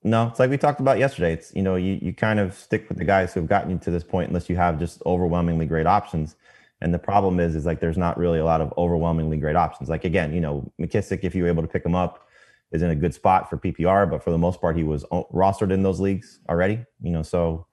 No, 0.04 0.28
it's 0.28 0.38
like 0.38 0.50
we 0.50 0.59
talked 0.59 0.80
about 0.80 0.98
yesterday. 0.98 1.32
It's 1.32 1.52
you 1.54 1.62
know 1.62 1.74
you 1.74 1.98
you 2.00 2.12
kind 2.12 2.38
of 2.38 2.54
stick 2.54 2.88
with 2.88 2.98
the 2.98 3.04
guys 3.04 3.35
who 3.35 3.40
have 3.40 3.48
gotten 3.48 3.70
you 3.70 3.78
to 3.78 3.90
this 3.90 4.04
point 4.04 4.28
unless 4.28 4.48
you 4.48 4.56
have 4.56 4.78
just 4.78 5.02
overwhelmingly 5.04 5.66
great 5.66 5.87
options. 5.87 6.37
And 6.81 6.93
the 6.93 6.99
problem 6.99 7.41
is, 7.41 7.55
is 7.55 7.65
like 7.65 7.81
there's 7.81 7.97
not 7.97 8.19
really 8.19 8.39
a 8.39 8.45
lot 8.45 8.61
of 8.61 8.73
overwhelmingly 8.77 9.39
great 9.39 9.57
options. 9.57 9.89
Like 9.89 10.05
again, 10.05 10.35
you 10.35 10.41
know 10.41 10.71
McKissic, 10.81 11.21
if 11.23 11.35
you 11.35 11.43
were 11.43 11.49
able 11.49 11.62
to 11.62 11.69
pick 11.69 11.85
him 11.85 11.95
up, 11.95 12.27
is 12.73 12.83
in 12.83 12.91
a 12.91 12.95
good 12.95 13.15
spot 13.15 13.49
for 13.49 13.57
PPR, 13.57 14.11
but 14.11 14.23
for 14.23 14.31
the 14.31 14.39
most 14.39 14.61
part, 14.61 14.77
he 14.77 14.83
was 14.83 15.05
rostered 15.33 15.73
in 15.73 15.83
those 15.83 16.01
leagues 16.01 16.41
already. 16.49 16.85
You 17.01 17.12
know, 17.12 17.23
so 17.23 17.67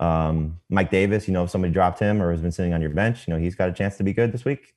um, 0.00 0.58
Mike 0.70 0.90
Davis, 0.90 1.28
you 1.28 1.34
know, 1.34 1.44
if 1.44 1.50
somebody 1.50 1.72
dropped 1.72 1.98
him 1.98 2.22
or 2.22 2.30
has 2.30 2.40
been 2.40 2.52
sitting 2.52 2.74
on 2.74 2.80
your 2.80 2.90
bench, 2.90 3.26
you 3.26 3.34
know, 3.34 3.40
he's 3.40 3.54
got 3.54 3.68
a 3.68 3.72
chance 3.72 3.96
to 3.98 4.02
be 4.02 4.12
good 4.12 4.32
this 4.32 4.44
week. 4.44 4.74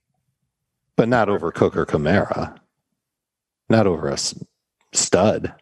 But 0.96 1.08
not 1.08 1.28
over 1.28 1.50
Cook 1.50 1.76
or 1.76 1.84
Kamara. 1.84 2.56
Not 3.68 3.86
over 3.86 4.08
a 4.08 4.18
stud. 4.92 5.52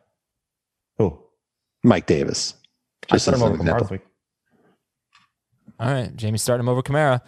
Who? 0.98 1.18
Mike 1.82 2.06
Davis. 2.06 2.54
Just 3.10 3.28
as 3.28 3.40
an 3.40 3.54
example. 3.54 3.88
Week. 3.90 4.00
All 5.80 5.90
right. 5.90 6.14
Jamie, 6.14 6.38
starting 6.38 6.64
him 6.64 6.68
over 6.68 6.82
Kamara. 6.82 7.20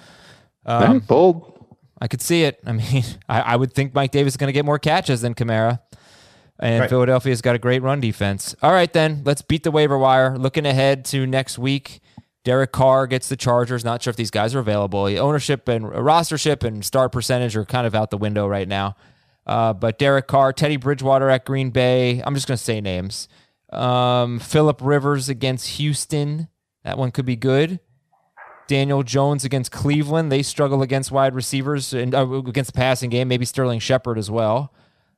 Um, 0.67 0.99
bold. 0.99 1.53
I 2.01 2.09
could 2.09 2.21
see 2.21 2.43
it. 2.45 2.61
I 2.67 2.73
mean, 2.73 3.05
I, 3.29 3.41
I 3.41 3.57
would 3.57 3.73
think 3.73 3.95
Mike 3.95 4.11
Davis 4.11 4.35
is 4.35 4.37
going 4.37 4.49
to 4.49 4.53
get 4.53 4.65
more 4.65 4.79
catches 4.79 5.23
than 5.23 5.35
Kamara. 5.35 5.81
And 6.59 6.81
right. 6.81 6.91
Philadelphia's 6.91 7.43
got 7.43 7.55
a 7.55 7.59
great 7.59 7.83
run 7.83 8.01
defense. 8.01 8.57
All 8.63 8.73
right, 8.73 8.91
then 8.91 9.23
let's 9.25 9.43
beat 9.43 9.63
the 9.63 9.71
waiver 9.71 9.99
wire. 9.99 10.39
Looking 10.39 10.65
ahead 10.65 11.05
to 11.07 11.27
next 11.27 11.59
week, 11.59 12.01
Derek 12.45 12.73
Carr 12.73 13.07
gets 13.07 13.29
the 13.29 13.37
Chargers. 13.37 13.85
Not 13.85 14.03
sure 14.03 14.11
if 14.11 14.17
these 14.17 14.31
guys 14.31 14.55
are 14.55 14.61
available. 14.61 15.05
Ownership 15.05 15.69
and 15.69 15.85
rostership 15.85 16.65
and 16.65 16.83
start 16.85 17.13
percentage 17.13 17.57
are 17.57 17.67
kind 17.67 17.87
of 17.87 17.95
out 17.95 18.11
the 18.11 18.17
window 18.17 18.47
right 18.47 18.67
now. 18.67 18.97
Uh, 19.47 19.75
but 19.75 19.99
Derek 19.99 20.27
Carr, 20.27 20.53
Teddy 20.53 20.77
Bridgewater 20.77 21.29
at 21.29 21.45
Green 21.45 21.71
Bay. 21.71 22.23
I'm 22.25 22.35
just 22.35 22.49
going 22.49 22.57
to 22.57 22.63
say 22.63 22.81
names. 22.81 23.29
Um, 23.71 24.39
Philip 24.39 24.81
Rivers 24.83 25.29
against 25.29 25.69
Houston. 25.77 26.49
That 26.85 26.97
one 26.99 27.11
could 27.11 27.27
be 27.27 27.37
good. 27.37 27.81
Daniel 28.67 29.03
Jones 29.03 29.45
against 29.45 29.71
Cleveland. 29.73 30.31
They 30.31 30.43
struggle 30.43 30.83
against 30.83 31.11
wide 31.11 31.35
receivers 31.35 31.93
and 31.93 32.15
uh, 32.15 32.29
against 32.31 32.73
the 32.73 32.77
passing 32.77 33.11
game. 33.11 33.29
Maybe 33.29 33.45
Sterling 33.45 33.81
Shepard 33.81 34.19
as 34.19 34.31
well. 34.31 34.73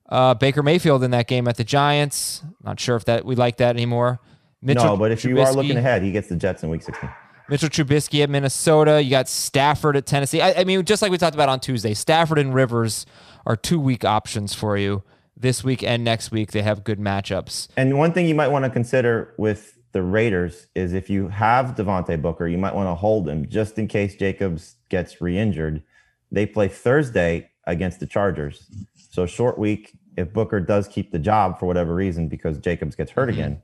Uh, 0.08 0.34
Baker 0.34 0.62
Mayfield 0.62 1.02
in 1.02 1.10
that 1.10 1.26
game 1.28 1.48
at 1.48 1.56
the 1.56 1.64
Giants. 1.64 2.42
Not 2.62 2.80
sure 2.80 2.96
if 2.96 3.04
that 3.04 3.24
we 3.24 3.34
like 3.34 3.58
that 3.58 3.76
anymore. 3.76 4.20
Mitchell 4.62 4.84
no, 4.84 4.96
but 4.96 5.12
if 5.12 5.22
Trubisky, 5.22 5.28
you 5.28 5.40
are 5.40 5.52
looking 5.52 5.76
ahead, 5.76 6.02
he 6.02 6.10
gets 6.10 6.28
the 6.28 6.36
Jets 6.36 6.62
in 6.62 6.70
Week 6.70 6.82
16. 6.82 7.08
Mitchell 7.48 7.68
Trubisky 7.68 8.22
at 8.22 8.30
Minnesota. 8.30 9.02
You 9.02 9.10
got 9.10 9.28
Stafford 9.28 9.96
at 9.96 10.06
Tennessee. 10.06 10.40
I, 10.40 10.60
I 10.60 10.64
mean, 10.64 10.84
just 10.84 11.00
like 11.00 11.10
we 11.10 11.18
talked 11.18 11.34
about 11.34 11.48
on 11.48 11.60
Tuesday, 11.60 11.94
Stafford 11.94 12.38
and 12.38 12.54
Rivers 12.54 13.06
are 13.46 13.56
two 13.56 13.80
week 13.80 14.04
options 14.04 14.54
for 14.54 14.76
you 14.76 15.02
this 15.36 15.64
week 15.64 15.82
and 15.82 16.04
next 16.04 16.30
week. 16.30 16.52
They 16.52 16.62
have 16.62 16.84
good 16.84 16.98
matchups. 16.98 17.68
And 17.76 17.98
one 17.98 18.12
thing 18.12 18.26
you 18.26 18.34
might 18.34 18.48
want 18.48 18.64
to 18.64 18.70
consider 18.70 19.32
with 19.38 19.77
the 19.92 20.02
Raiders 20.02 20.66
is 20.74 20.92
if 20.92 21.08
you 21.08 21.28
have 21.28 21.74
Devontae 21.74 22.20
Booker, 22.20 22.46
you 22.46 22.58
might 22.58 22.74
want 22.74 22.88
to 22.88 22.94
hold 22.94 23.28
him 23.28 23.48
just 23.48 23.78
in 23.78 23.88
case 23.88 24.16
Jacobs 24.16 24.76
gets 24.88 25.20
re-injured. 25.20 25.82
They 26.30 26.46
play 26.46 26.68
Thursday 26.68 27.50
against 27.64 28.00
the 28.00 28.06
Chargers. 28.06 28.66
So 29.10 29.26
short 29.26 29.58
week. 29.58 29.92
If 30.16 30.32
Booker 30.32 30.58
does 30.58 30.88
keep 30.88 31.12
the 31.12 31.18
job 31.18 31.60
for 31.60 31.66
whatever 31.66 31.94
reason 31.94 32.28
because 32.28 32.58
Jacobs 32.58 32.96
gets 32.96 33.12
hurt 33.12 33.28
mm-hmm. 33.28 33.38
again, 33.38 33.62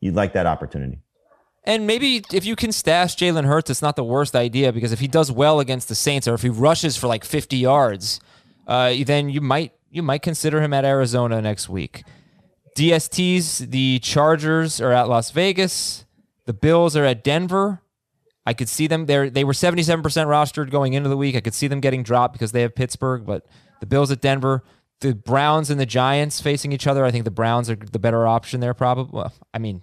you'd 0.00 0.14
like 0.14 0.32
that 0.32 0.46
opportunity. 0.46 0.98
And 1.64 1.86
maybe 1.86 2.22
if 2.32 2.44
you 2.44 2.56
can 2.56 2.72
stash 2.72 3.14
Jalen 3.16 3.44
Hurts, 3.44 3.70
it's 3.70 3.82
not 3.82 3.94
the 3.94 4.02
worst 4.02 4.34
idea 4.34 4.72
because 4.72 4.90
if 4.90 4.98
he 5.00 5.06
does 5.06 5.30
well 5.30 5.60
against 5.60 5.88
the 5.88 5.94
Saints 5.94 6.26
or 6.26 6.34
if 6.34 6.42
he 6.42 6.48
rushes 6.48 6.96
for 6.96 7.06
like 7.06 7.24
50 7.24 7.56
yards, 7.56 8.20
uh, 8.66 8.94
then 9.04 9.28
you 9.28 9.40
might 9.40 9.72
you 9.90 10.02
might 10.02 10.22
consider 10.22 10.60
him 10.60 10.72
at 10.72 10.84
Arizona 10.84 11.40
next 11.42 11.68
week. 11.68 12.04
DSTs, 12.76 13.70
the 13.70 13.98
Chargers 14.00 14.80
are 14.80 14.92
at 14.92 15.08
Las 15.08 15.30
Vegas. 15.30 16.04
The 16.46 16.52
Bills 16.52 16.96
are 16.96 17.04
at 17.04 17.22
Denver. 17.22 17.82
I 18.44 18.54
could 18.54 18.68
see 18.68 18.86
them 18.86 19.06
there. 19.06 19.30
They 19.30 19.44
were 19.44 19.52
77% 19.52 20.02
rostered 20.02 20.70
going 20.70 20.94
into 20.94 21.08
the 21.08 21.16
week. 21.16 21.36
I 21.36 21.40
could 21.40 21.54
see 21.54 21.68
them 21.68 21.80
getting 21.80 22.02
dropped 22.02 22.32
because 22.32 22.52
they 22.52 22.62
have 22.62 22.74
Pittsburgh, 22.74 23.24
but 23.24 23.46
the 23.80 23.86
Bills 23.86 24.10
at 24.10 24.20
Denver, 24.20 24.64
the 25.00 25.14
Browns 25.14 25.70
and 25.70 25.78
the 25.78 25.86
Giants 25.86 26.40
facing 26.40 26.72
each 26.72 26.86
other. 26.86 27.04
I 27.04 27.10
think 27.10 27.24
the 27.24 27.30
Browns 27.30 27.70
are 27.70 27.76
the 27.76 27.98
better 27.98 28.26
option 28.26 28.60
there, 28.60 28.74
probably. 28.74 29.16
Well, 29.16 29.32
I 29.54 29.58
mean, 29.58 29.82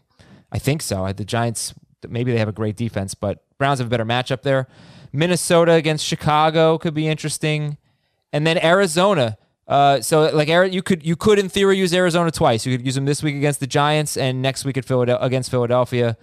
I 0.51 0.59
think 0.59 0.81
so. 0.81 1.11
The 1.13 1.25
Giants 1.25 1.73
maybe 2.07 2.31
they 2.31 2.37
have 2.37 2.47
a 2.47 2.53
great 2.53 2.75
defense, 2.75 3.13
but 3.13 3.43
Browns 3.57 3.79
have 3.79 3.87
a 3.87 3.89
better 3.89 4.05
matchup 4.05 4.41
there. 4.41 4.67
Minnesota 5.11 5.73
against 5.73 6.05
Chicago 6.05 6.77
could 6.77 6.93
be 6.93 7.07
interesting, 7.07 7.77
and 8.31 8.45
then 8.45 8.57
Arizona. 8.63 9.37
Uh, 9.69 10.01
so 10.01 10.29
like 10.35 10.49
Ari- 10.49 10.71
you 10.71 10.81
could 10.81 11.05
you 11.05 11.15
could 11.15 11.37
in 11.39 11.47
theory 11.47 11.77
use 11.77 11.93
Arizona 11.93 12.31
twice. 12.31 12.65
You 12.65 12.75
could 12.75 12.85
use 12.85 12.95
them 12.95 13.05
this 13.05 13.21
week 13.23 13.35
against 13.35 13.59
the 13.59 13.67
Giants 13.67 14.17
and 14.17 14.41
next 14.41 14.65
week 14.65 14.77
at 14.77 14.83
Philadelphia 14.83 15.23
against 15.25 15.51
Philadelphia. 15.51 16.17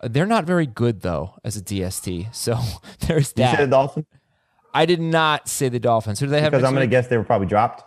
Uh, 0.00 0.08
They're 0.08 0.24
not 0.26 0.44
very 0.46 0.66
good 0.66 1.02
though 1.02 1.34
as 1.44 1.56
a 1.58 1.60
DST. 1.62 2.34
So 2.34 2.58
there's 3.06 3.34
You 3.36 3.44
said 3.44 3.52
the 3.52 3.56
that. 3.64 3.70
Dolphins 3.70 4.06
I 4.72 4.86
did 4.86 5.00
not 5.00 5.46
say 5.48 5.68
the 5.68 5.78
Dolphins. 5.78 6.20
Who 6.20 6.26
do 6.26 6.30
they 6.30 6.40
have? 6.40 6.52
because 6.52 6.64
I'm 6.64 6.74
going 6.74 6.86
to 6.86 6.90
guess 6.90 7.06
they 7.08 7.16
were 7.16 7.24
probably 7.24 7.46
dropped. 7.46 7.82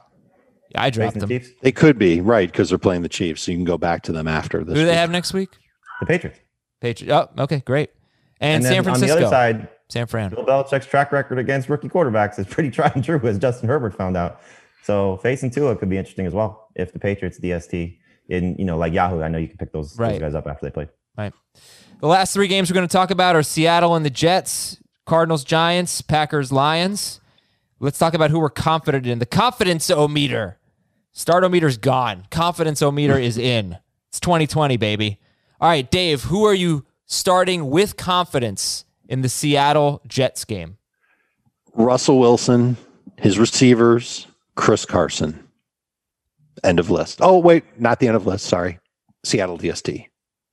Yeah, 0.71 0.81
I 0.83 0.89
dropped 0.91 1.13
Facing 1.15 1.27
the 1.27 1.33
them. 1.39 1.41
Chiefs, 1.43 1.55
They 1.61 1.71
could 1.71 1.97
be 1.99 2.21
right 2.21 2.51
because 2.51 2.69
they're 2.69 2.77
playing 2.77 3.01
the 3.03 3.09
Chiefs, 3.09 3.41
so 3.43 3.51
you 3.51 3.57
can 3.57 3.65
go 3.65 3.77
back 3.77 4.03
to 4.03 4.11
them 4.11 4.27
after 4.27 4.63
this. 4.63 4.73
Who 4.73 4.81
do 4.81 4.85
they 4.85 4.91
week. 4.91 4.97
have 4.97 5.09
next 5.11 5.33
week? 5.33 5.49
the 5.99 6.05
Patriots, 6.05 6.39
Patriots. 6.81 7.11
Oh, 7.37 7.43
okay, 7.43 7.61
great. 7.65 7.89
And, 8.39 8.63
and 8.63 8.73
San 8.73 8.83
Francisco. 8.83 9.13
on 9.15 9.19
the 9.21 9.25
other 9.27 9.35
side, 9.35 9.67
San 9.89 10.05
Fran. 10.07 10.29
Bill 10.31 10.45
Belichick's 10.45 10.85
track 10.85 11.11
record 11.11 11.37
against 11.39 11.69
rookie 11.69 11.89
quarterbacks 11.89 12.37
is 12.39 12.45
pretty 12.47 12.69
tried 12.75 12.95
and 12.95 13.03
true, 13.03 13.19
as 13.23 13.37
Justin 13.39 13.67
Herbert 13.69 13.95
found 13.95 14.15
out. 14.17 14.41
So 14.83 15.17
facing 15.17 15.51
Tua 15.51 15.75
could 15.75 15.89
be 15.89 15.97
interesting 15.97 16.25
as 16.25 16.33
well 16.33 16.67
if 16.75 16.93
the 16.93 16.99
Patriots 16.99 17.39
DST 17.39 17.97
in 18.29 18.55
you 18.57 18.65
know 18.65 18.77
like 18.77 18.93
Yahoo. 18.93 19.21
I 19.21 19.27
know 19.27 19.37
you 19.37 19.47
can 19.47 19.57
pick 19.57 19.71
those, 19.71 19.97
Right. 19.97 20.13
those 20.13 20.19
guys 20.21 20.35
up 20.35 20.47
after 20.47 20.65
they 20.65 20.71
play. 20.71 20.87
Right. 21.17 21.33
The 21.99 22.07
last 22.07 22.33
three 22.33 22.47
games 22.47 22.69
we're 22.69 22.75
going 22.75 22.87
to 22.87 22.91
talk 22.91 23.11
about 23.11 23.35
are 23.35 23.43
Seattle 23.43 23.95
and 23.95 24.05
the 24.05 24.09
Jets, 24.09 24.77
Cardinals, 25.05 25.43
Giants, 25.43 26.01
Packers, 26.01 26.51
Lions. 26.51 27.19
Let's 27.81 27.97
talk 27.99 28.13
about 28.13 28.29
who 28.31 28.39
we're 28.39 28.49
confident 28.49 29.05
in. 29.05 29.19
The 29.19 29.25
confidence 29.25 29.89
o 29.89 30.07
meter. 30.07 30.57
Start 31.11 31.43
o 31.43 31.49
meter's 31.49 31.77
gone. 31.77 32.25
Confidence 32.31 32.81
o 32.81 32.91
meter 32.91 33.17
is 33.17 33.37
in. 33.57 33.77
It's 34.09 34.19
2020, 34.19 34.77
baby. 34.77 35.19
All 35.61 35.69
right, 35.69 35.89
Dave, 35.89 36.23
who 36.23 36.45
are 36.45 36.53
you 36.53 36.85
starting 37.05 37.69
with 37.69 37.97
confidence 37.97 38.85
in 39.09 39.21
the 39.21 39.29
Seattle 39.29 40.01
Jets 40.07 40.45
game? 40.45 40.77
Russell 41.73 42.19
Wilson, 42.19 42.77
his 43.17 43.37
receivers, 43.37 44.25
Chris 44.59 44.85
Carson. 44.85 45.47
End 46.63 46.79
of 46.79 46.89
list. 46.89 47.19
Oh, 47.21 47.37
wait, 47.39 47.63
not 47.79 47.99
the 47.99 48.07
end 48.07 48.17
of 48.17 48.27
list. 48.27 48.45
Sorry. 48.45 48.77
Seattle 49.23 49.57
DST. 49.57 50.05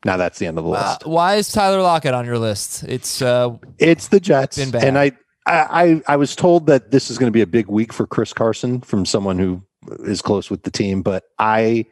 Now 0.05 0.17
that's 0.17 0.39
the 0.39 0.47
end 0.47 0.59
of 0.59 0.65
the 0.65 0.71
Uh, 0.71 0.91
list. 0.91 1.07
why 1.07 1.35
is 1.35 1.51
Tyler 1.51 1.83
Lockett 1.83 2.15
on 2.15 2.25
your 2.25 2.39
list? 2.39 2.85
It's 2.85 3.21
uh, 3.21 3.57
It's 3.79 4.09
the 4.09 4.21
Jets. 4.21 4.59
And 4.59 4.97
I, 4.97 5.13
I, 5.47 5.83
I 5.83 6.03
I 6.07 6.17
was 6.17 6.37
told 6.37 6.67
that 6.69 6.93
this 6.93 7.11
is 7.11 7.19
going 7.19 7.27
to 7.29 7.33
be 7.37 7.41
a 7.41 7.47
big 7.47 7.67
week 7.67 7.93
for 7.93 8.07
Chris 8.07 8.33
Carson 8.33 8.81
from 8.83 9.05
someone 9.05 9.39
who 9.39 9.63
is 10.05 10.23
close 10.23 10.49
with 10.51 10.63
the 10.63 10.71
team, 10.71 11.03
but 11.03 11.25
I 11.41 11.87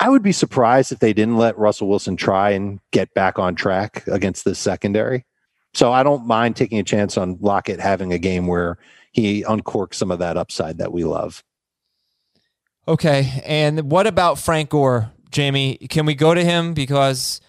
I 0.00 0.08
would 0.08 0.22
be 0.22 0.32
surprised 0.32 0.92
if 0.92 1.00
they 1.00 1.12
didn't 1.12 1.36
let 1.36 1.58
Russell 1.58 1.88
Wilson 1.88 2.16
try 2.16 2.50
and 2.50 2.80
get 2.92 3.12
back 3.14 3.38
on 3.38 3.54
track 3.54 4.06
against 4.06 4.44
this 4.46 4.58
secondary. 4.58 5.26
So 5.74 5.92
I 5.92 6.02
don't 6.02 6.26
mind 6.26 6.56
taking 6.56 6.78
a 6.78 6.82
chance 6.84 7.18
on 7.18 7.36
Lockett 7.40 7.80
having 7.80 8.12
a 8.14 8.18
game 8.18 8.46
where 8.46 8.78
he 9.16 9.42
uncorks 9.44 9.94
some 9.94 10.10
of 10.10 10.18
that 10.18 10.36
upside 10.36 10.76
that 10.76 10.92
we 10.92 11.02
love. 11.02 11.42
Okay. 12.86 13.42
And 13.46 13.90
what 13.90 14.06
about 14.06 14.38
Frank 14.38 14.68
Gore, 14.70 15.10
Jamie? 15.30 15.76
Can 15.88 16.04
we 16.04 16.14
go 16.14 16.34
to 16.34 16.44
him 16.44 16.74
because 16.74 17.40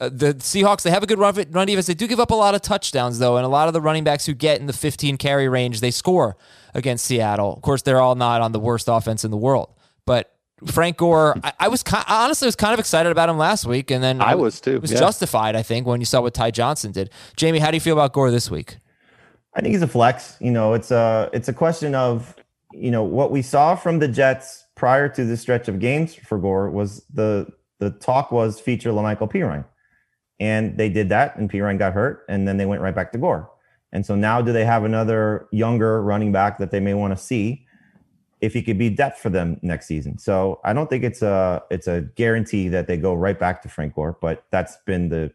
uh, 0.00 0.10
the 0.12 0.34
Seahawks 0.34 0.82
they 0.82 0.90
have 0.90 1.02
a 1.02 1.06
good 1.06 1.18
run, 1.18 1.34
run 1.50 1.66
defense. 1.66 1.86
They 1.86 1.94
do 1.94 2.06
give 2.06 2.20
up 2.20 2.30
a 2.30 2.34
lot 2.34 2.54
of 2.54 2.60
touchdowns 2.60 3.18
though, 3.18 3.38
and 3.38 3.46
a 3.46 3.48
lot 3.48 3.68
of 3.68 3.74
the 3.74 3.80
running 3.80 4.04
backs 4.04 4.26
who 4.26 4.34
get 4.34 4.60
in 4.60 4.66
the 4.66 4.72
15 4.74 5.16
carry 5.16 5.48
range 5.48 5.80
they 5.80 5.90
score 5.90 6.36
against 6.74 7.06
Seattle. 7.06 7.54
Of 7.54 7.62
course, 7.62 7.80
they're 7.82 8.00
all 8.00 8.14
not 8.16 8.42
on 8.42 8.52
the 8.52 8.60
worst 8.60 8.86
offense 8.88 9.24
in 9.24 9.30
the 9.30 9.36
world, 9.36 9.70
but. 10.06 10.30
Frank 10.66 10.96
Gore, 10.96 11.36
I, 11.44 11.52
I 11.60 11.68
was 11.68 11.82
ki- 11.82 11.96
I 12.06 12.24
honestly 12.24 12.46
was 12.46 12.56
kind 12.56 12.72
of 12.72 12.78
excited 12.80 13.12
about 13.12 13.28
him 13.28 13.36
last 13.36 13.66
week, 13.66 13.90
and 13.90 14.02
then 14.02 14.22
I 14.22 14.34
was 14.34 14.62
too, 14.62 14.76
It 14.76 14.80
was 14.80 14.92
yeah. 14.92 14.98
justified, 14.98 15.56
I 15.56 15.62
think, 15.62 15.86
when 15.86 16.00
you 16.00 16.06
saw 16.06 16.22
what 16.22 16.32
Ty 16.32 16.52
Johnson 16.52 16.90
did. 16.90 17.10
Jamie, 17.36 17.58
how 17.58 17.70
do 17.70 17.76
you 17.76 17.82
feel 17.82 17.92
about 17.92 18.14
Gore 18.14 18.30
this 18.30 18.50
week? 18.50 18.78
I 19.54 19.60
think 19.60 19.72
he's 19.72 19.82
a 19.82 19.88
flex. 19.88 20.36
You 20.40 20.50
know, 20.50 20.74
it's 20.74 20.90
a 20.90 21.30
it's 21.32 21.48
a 21.48 21.52
question 21.52 21.94
of 21.94 22.36
you 22.72 22.90
know 22.90 23.04
what 23.04 23.30
we 23.30 23.42
saw 23.42 23.76
from 23.76 23.98
the 23.98 24.08
Jets 24.08 24.64
prior 24.74 25.08
to 25.08 25.24
this 25.24 25.40
stretch 25.40 25.68
of 25.68 25.78
games 25.78 26.14
for 26.14 26.38
Gore 26.38 26.70
was 26.70 27.04
the 27.12 27.46
the 27.78 27.90
talk 27.90 28.32
was 28.32 28.60
feature 28.60 28.90
La'Mical 28.90 29.30
Perine, 29.30 29.64
and 30.40 30.76
they 30.76 30.88
did 30.88 31.08
that, 31.10 31.36
and 31.36 31.50
Pirine 31.50 31.78
got 31.78 31.92
hurt, 31.92 32.24
and 32.28 32.48
then 32.48 32.56
they 32.56 32.66
went 32.66 32.82
right 32.82 32.94
back 32.94 33.12
to 33.12 33.18
Gore. 33.18 33.50
And 33.92 34.04
so 34.04 34.16
now, 34.16 34.42
do 34.42 34.52
they 34.52 34.64
have 34.64 34.84
another 34.84 35.46
younger 35.52 36.02
running 36.02 36.32
back 36.32 36.58
that 36.58 36.72
they 36.72 36.80
may 36.80 36.94
want 36.94 37.16
to 37.16 37.22
see 37.22 37.64
if 38.40 38.52
he 38.52 38.60
could 38.60 38.76
be 38.76 38.90
depth 38.90 39.20
for 39.20 39.30
them 39.30 39.60
next 39.62 39.86
season? 39.86 40.18
So 40.18 40.60
I 40.64 40.72
don't 40.72 40.90
think 40.90 41.04
it's 41.04 41.22
a 41.22 41.62
it's 41.70 41.86
a 41.86 42.00
guarantee 42.16 42.68
that 42.68 42.88
they 42.88 42.96
go 42.96 43.14
right 43.14 43.38
back 43.38 43.62
to 43.62 43.68
Frank 43.68 43.94
Gore, 43.94 44.18
but 44.20 44.44
that's 44.50 44.76
been 44.84 45.10
the 45.10 45.32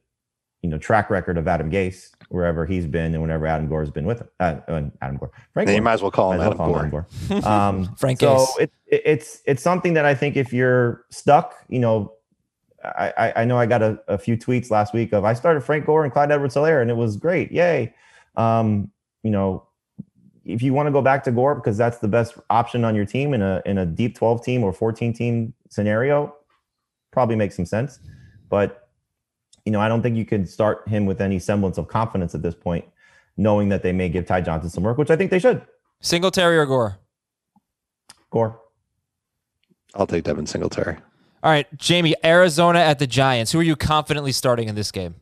you 0.62 0.70
know 0.70 0.78
track 0.78 1.10
record 1.10 1.38
of 1.38 1.48
Adam 1.48 1.72
Gase 1.72 2.10
wherever 2.30 2.66
he's 2.66 2.86
been 2.88 3.14
and 3.14 3.22
whenever 3.22 3.46
Adam 3.46 3.68
Gore's 3.68 3.90
been 3.92 4.06
with 4.06 4.20
him. 4.22 4.28
Uh, 4.40 4.56
uh, 4.68 4.84
Adam 5.02 5.18
Gore, 5.18 5.32
Frank 5.54 5.68
Then 5.68 5.76
you 5.76 5.82
Gore. 5.82 5.84
might 5.84 5.94
as 5.94 6.02
well 6.02 6.12
call 6.12 6.32
him 6.32 6.38
Might 6.38 6.46
Adam 6.46 6.58
well 6.58 6.68
call 6.68 6.80
him 6.80 6.90
Gore. 6.90 7.08
Adam 7.30 7.42
Gore. 7.42 7.52
Um, 7.52 7.96
Frank 7.96 8.20
so 8.20 8.36
Gase. 8.36 8.60
it, 8.62 8.72
it, 8.88 9.02
it's 9.06 9.42
it's 9.46 9.64
something 9.64 9.94
that 9.96 10.06
I 10.06 10.16
think 10.16 10.38
if 10.38 10.54
you're 10.54 11.06
stuck, 11.10 11.56
you 11.68 11.80
know, 11.80 12.14
I 12.84 13.14
I, 13.18 13.34
I 13.42 13.46
know 13.46 13.58
I 13.58 13.66
got 13.66 13.82
a, 13.82 14.00
a 14.08 14.18
few 14.18 14.38
tweets 14.38 14.70
last 14.72 14.94
week 14.94 15.12
of 15.12 15.26
I 15.26 15.34
started 15.34 15.62
Frank 15.62 15.86
Gore 15.86 16.04
and 16.04 16.14
Clyde 16.14 16.32
Edwards-Helaire 16.32 16.82
and 16.82 16.90
it 16.90 16.98
was 16.98 17.18
great, 17.18 17.52
yay. 17.52 17.94
Um, 18.38 18.92
you 19.24 19.32
know, 19.32 19.68
if 20.46 20.62
you 20.62 20.74
want 20.74 20.88
to 20.88 20.92
go 20.92 21.02
back 21.02 21.24
to 21.26 21.32
Gore 21.32 21.56
because 21.56 21.78
that's 21.78 21.98
the 21.98 22.08
best 22.08 22.36
option 22.50 22.86
on 22.86 22.96
your 22.96 23.06
team 23.06 23.34
in 23.34 23.42
a 23.42 23.62
in 23.66 23.80
a 23.80 23.86
deep 23.86 24.16
12 24.16 24.44
team 24.44 24.64
or 24.64 24.72
14 24.72 25.14
team 25.14 25.54
scenario, 25.70 26.36
probably 27.12 27.36
makes 27.36 27.56
some 27.56 27.66
sense. 27.66 28.00
But 28.50 28.89
you 29.70 29.72
know, 29.72 29.82
I 29.82 29.88
don't 29.88 30.02
think 30.02 30.18
you 30.18 30.26
could 30.26 30.50
start 30.50 30.88
him 30.88 31.06
with 31.06 31.22
any 31.22 31.38
semblance 31.38 31.78
of 31.78 31.88
confidence 31.88 32.34
at 32.34 32.42
this 32.42 32.56
point, 32.56 32.86
knowing 33.38 33.70
that 33.70 33.84
they 33.84 33.92
may 33.92 34.10
give 34.10 34.26
Ty 34.26 34.42
Johnson 34.42 34.68
some 34.68 34.82
work, 34.82 34.98
which 34.98 35.12
I 35.12 35.16
think 35.16 35.30
they 35.30 35.38
should. 35.38 35.62
Singletary 36.02 36.58
or 36.58 36.66
Gore? 36.66 36.98
Gore. 38.32 38.60
I'll 39.94 40.08
take 40.08 40.24
Devin 40.24 40.48
Singletary. 40.48 40.98
All 41.44 41.52
right, 41.52 41.68
Jamie, 41.78 42.16
Arizona 42.26 42.80
at 42.80 42.98
the 42.98 43.06
Giants. 43.06 43.52
Who 43.52 43.60
are 43.60 43.64
you 43.64 43.76
confidently 43.76 44.32
starting 44.32 44.70
in 44.70 44.74
this 44.74 44.92
game? 44.92 45.14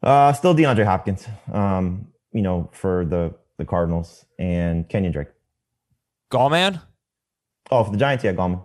Uh, 0.00 0.32
still 0.32 0.54
DeAndre 0.54 0.84
Hopkins. 0.84 1.26
Um, 1.52 2.06
you 2.32 2.42
know, 2.42 2.70
for 2.72 3.04
the 3.04 3.34
the 3.58 3.64
Cardinals 3.64 4.24
and 4.38 4.88
Kenyon 4.88 5.12
Drake. 5.12 5.28
Gallman? 6.30 6.80
Oh, 7.72 7.82
for 7.82 7.90
the 7.90 7.98
Giants, 7.98 8.22
yeah, 8.22 8.34
Gallman 8.34 8.62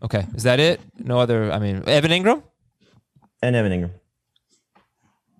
Okay. 0.00 0.26
Is 0.36 0.44
that 0.44 0.60
it? 0.60 0.80
No 0.98 1.18
other. 1.18 1.50
I 1.50 1.58
mean, 1.58 1.82
Evan 1.88 2.12
Engram? 2.12 2.44
And 3.42 3.56
Evan 3.56 3.72
Engram. 3.72 3.90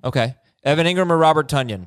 Okay. 0.05 0.35
Evan 0.65 0.87
Engram 0.87 1.11
or 1.11 1.19
Robert 1.19 1.49
Tonyan? 1.49 1.87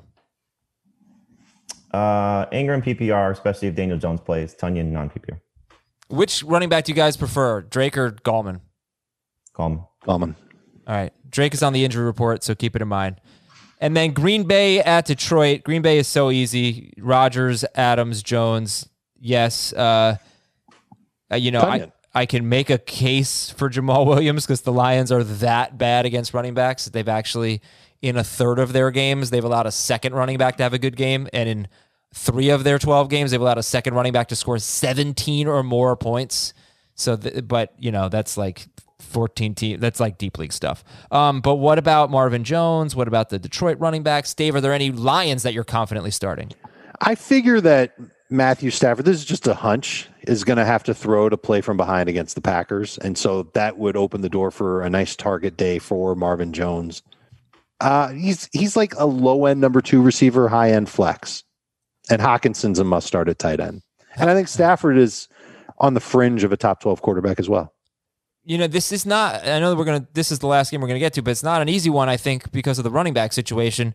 Uh, 1.91 2.45
Engram 2.47 2.84
PPR, 2.84 3.32
especially 3.32 3.69
if 3.69 3.75
Daniel 3.75 3.97
Jones 3.97 4.21
plays. 4.21 4.56
Tonyan 4.56 4.91
non 4.91 5.10
PPR. 5.10 5.39
Which 6.10 6.43
running 6.43 6.69
back 6.69 6.86
do 6.86 6.91
you 6.91 6.95
guys 6.95 7.17
prefer, 7.17 7.62
Drake 7.62 7.97
or 7.97 8.12
Gallman? 8.12 8.62
Gallman. 9.56 9.88
Gallman. 10.06 10.36
All 10.88 10.95
right. 10.95 11.13
Drake 11.30 11.54
is 11.54 11.63
on 11.63 11.73
the 11.73 11.84
injury 11.84 12.06
report, 12.06 12.43
so 12.43 12.54
keep 12.54 12.75
it 12.75 12.82
in 12.82 12.88
mind. 12.88 13.19
And 13.80 13.95
then 13.95 14.12
Green 14.13 14.43
Bay 14.43 14.80
at 14.80 15.06
Detroit. 15.06 15.63
Green 15.63 15.82
Bay 15.82 15.97
is 15.97 16.08
so 16.08 16.32
easy. 16.32 16.93
Rodgers, 16.97 17.65
Adams, 17.75 18.23
Jones. 18.23 18.88
Yes. 19.19 19.73
Uh, 19.73 20.17
uh, 21.32 21.36
you 21.36 21.51
know, 21.51 21.62
Tonyan. 21.62 21.88
I 21.88 21.91
can 22.23 22.47
make 22.47 22.69
a 22.69 22.78
case 22.78 23.49
for 23.49 23.67
Jamal 23.67 24.06
Williams 24.08 24.45
because 24.45 24.62
the 24.62 24.71
Lions 24.71 25.12
are 25.12 25.23
that 25.23 25.78
bad 25.78 26.06
against 26.06 26.34
running 26.34 26.54
backs. 26.54 26.86
They've 26.86 27.08
actually, 27.08 27.62
in 28.01 28.15
a 28.15 28.23
third 28.23 28.58
of 28.58 28.71
their 28.71 28.89
games, 28.89 29.30
they've 29.30 29.43
allowed 29.43 29.67
a 29.67 29.71
second 29.71 30.15
running 30.15 30.38
back 30.38 30.56
to 30.58 30.63
have 30.63 30.73
a 30.73 30.80
good 30.80 30.95
game. 30.95 31.28
And 31.34 31.49
in 31.49 31.67
three 32.13 32.49
of 32.49 32.63
their 32.63 32.80
12 32.80 33.10
games, 33.10 33.32
they've 33.32 33.41
allowed 33.41 33.58
a 33.58 33.63
second 33.63 33.95
running 33.95 34.13
back 34.13 34.30
to 34.30 34.36
score 34.38 34.58
17 34.58 35.45
or 35.45 35.62
more 35.62 35.97
points. 35.97 36.54
So, 36.95 37.17
th- 37.17 37.45
but 37.45 37.73
you 37.78 37.91
know, 37.91 38.08
that's 38.08 38.38
like 38.38 38.67
14 38.99 39.54
team. 39.54 39.80
That's 39.82 39.99
like 39.99 40.17
deep 40.17 40.38
league 40.38 40.54
stuff. 40.54 40.86
Um, 41.12 41.41
but 41.41 41.56
what 41.56 41.78
about 41.78 42.10
Marvin 42.10 42.46
Jones? 42.46 42.96
What 42.96 43.10
about 43.10 43.29
the 43.29 43.39
Detroit 43.39 43.77
running 43.79 44.04
backs? 44.04 44.33
Dave, 44.33 44.56
are 44.56 44.62
there 44.62 44.73
any 44.73 44.92
Lions 44.92 45.44
that 45.44 45.54
you're 45.54 45.65
confidently 45.65 46.12
starting? 46.12 46.52
I 47.02 47.15
figure 47.15 47.60
that 47.62 47.98
Matthew 48.30 48.71
Stafford, 48.71 49.06
this 49.06 49.17
is 49.17 49.26
just 49.26 49.46
a 49.48 49.54
hunch, 49.54 50.10
is 50.23 50.44
going 50.44 50.58
to 50.58 50.65
have 50.65 50.84
to 50.86 50.94
throw 50.94 51.30
to 51.30 51.38
play 51.38 51.62
from 51.62 51.78
behind 51.78 52.10
against 52.10 52.36
the 52.36 52.42
Packers. 52.42 52.98
And 52.98 53.17
so 53.17 53.44
that 53.54 53.78
would 53.78 53.96
open 53.96 54.21
the 54.21 54.30
door 54.30 54.50
for 54.50 54.82
a 54.82 54.90
nice 54.90 55.15
target 55.15 55.58
day 55.58 55.78
for 55.80 56.15
Marvin 56.15 56.52
Jones. 56.52 57.04
Uh, 57.82 58.10
he's 58.10 58.50
he's 58.54 58.76
like 58.76 58.94
a 58.98 59.06
low 59.06 59.46
end 59.46 59.62
number 59.62 59.82
two 59.82 60.02
receiver, 60.02 60.48
high 60.48 60.71
end 60.71 60.90
flex. 60.90 61.44
And 62.10 62.21
Hockenson's 62.21 62.80
a 62.80 62.84
must 62.84 63.08
start 63.08 63.30
at 63.30 63.40
tight 63.40 63.60
end. 63.60 63.82
And 64.15 64.30
I 64.30 64.34
think 64.34 64.48
Stafford 64.48 64.98
is 64.98 65.28
on 65.80 65.94
the 65.94 66.00
fringe 66.00 66.44
of 66.44 66.52
a 66.52 66.58
top 66.58 66.80
12 66.80 67.02
quarterback 67.02 67.40
as 67.40 67.50
well. 67.50 67.73
You 68.46 68.58
know, 68.58 68.67
this 68.67 68.92
is 68.92 69.06
not. 69.06 69.46
I 69.46 69.60
know 69.60 69.76
we're 69.76 69.86
gonna. 69.86 70.08
This 70.13 70.32
is 70.32 70.40
the 70.40 70.48
last 70.48 70.71
game 70.71 70.80
we're 70.80 70.88
gonna 70.88 71.00
get 71.00 71.13
to, 71.13 71.23
but 71.23 71.32
it's 71.32 71.44
not 71.44 71.62
an 71.62 71.69
easy 71.69 71.90
one. 71.90 72.10
I 72.10 72.17
think 72.17 72.52
because 72.52 72.78
of 72.78 72.84
the 72.84 72.92
running 72.92 73.13
back 73.13 73.34
situation. 73.34 73.94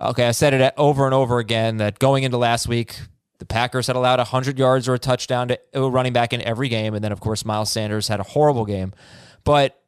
Okay, 0.00 0.28
I 0.28 0.30
said 0.30 0.54
it 0.54 0.74
over 0.76 1.04
and 1.04 1.14
over 1.14 1.40
again 1.40 1.78
that 1.78 1.98
going 1.98 2.22
into 2.22 2.38
last 2.38 2.68
week, 2.68 3.00
the 3.38 3.46
Packers 3.46 3.86
had 3.86 3.96
allowed 3.96 4.18
100 4.18 4.58
yards 4.58 4.88
or 4.88 4.94
a 4.94 4.98
touchdown 4.98 5.48
to 5.48 5.58
a 5.74 5.88
running 5.88 6.12
back 6.12 6.32
in 6.32 6.42
every 6.42 6.68
game, 6.68 6.94
and 6.94 7.04
then 7.04 7.12
of 7.12 7.20
course 7.20 7.44
Miles 7.44 7.70
Sanders 7.70 8.08
had 8.08 8.20
a 8.20 8.24
horrible 8.24 8.64
game. 8.64 8.92
But 9.44 9.80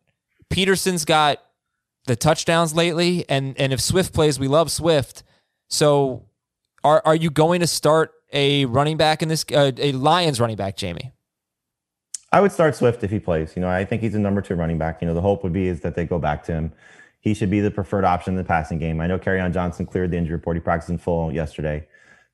Peterson's 0.50 1.04
got 1.04 1.42
the 2.06 2.16
touchdowns 2.16 2.74
lately, 2.74 3.24
and 3.28 3.58
and 3.58 3.72
if 3.72 3.80
Swift 3.80 4.12
plays, 4.12 4.38
we 4.38 4.48
love 4.48 4.70
Swift. 4.70 5.22
So, 5.68 6.26
are 6.84 7.02
are 7.04 7.14
you 7.14 7.30
going 7.30 7.60
to 7.60 7.66
start 7.66 8.12
a 8.32 8.64
running 8.66 8.96
back 8.96 9.22
in 9.22 9.28
this 9.28 9.44
uh, 9.52 9.72
a 9.78 9.92
Lions 9.92 10.40
running 10.40 10.56
back, 10.56 10.76
Jamie? 10.76 11.12
I 12.32 12.40
would 12.40 12.52
start 12.52 12.76
Swift 12.76 13.02
if 13.02 13.10
he 13.10 13.18
plays. 13.18 13.54
You 13.56 13.62
know, 13.62 13.68
I 13.68 13.84
think 13.84 14.02
he's 14.02 14.14
a 14.14 14.18
number 14.18 14.40
two 14.40 14.54
running 14.54 14.78
back. 14.78 15.02
You 15.02 15.08
know, 15.08 15.14
the 15.14 15.20
hope 15.20 15.42
would 15.42 15.52
be 15.52 15.66
is 15.66 15.80
that 15.80 15.96
they 15.96 16.04
go 16.04 16.18
back 16.18 16.44
to 16.44 16.52
him. 16.52 16.72
He 17.20 17.34
should 17.34 17.50
be 17.50 17.60
the 17.60 17.70
preferred 17.70 18.04
option 18.04 18.34
in 18.34 18.38
the 18.38 18.44
passing 18.44 18.78
game. 18.78 19.00
I 19.00 19.06
know 19.06 19.18
on 19.26 19.52
Johnson 19.52 19.84
cleared 19.84 20.12
the 20.12 20.16
injury 20.16 20.36
report. 20.36 20.56
He 20.56 20.60
practiced 20.60 20.90
in 20.90 20.98
full 20.98 21.32
yesterday. 21.32 21.86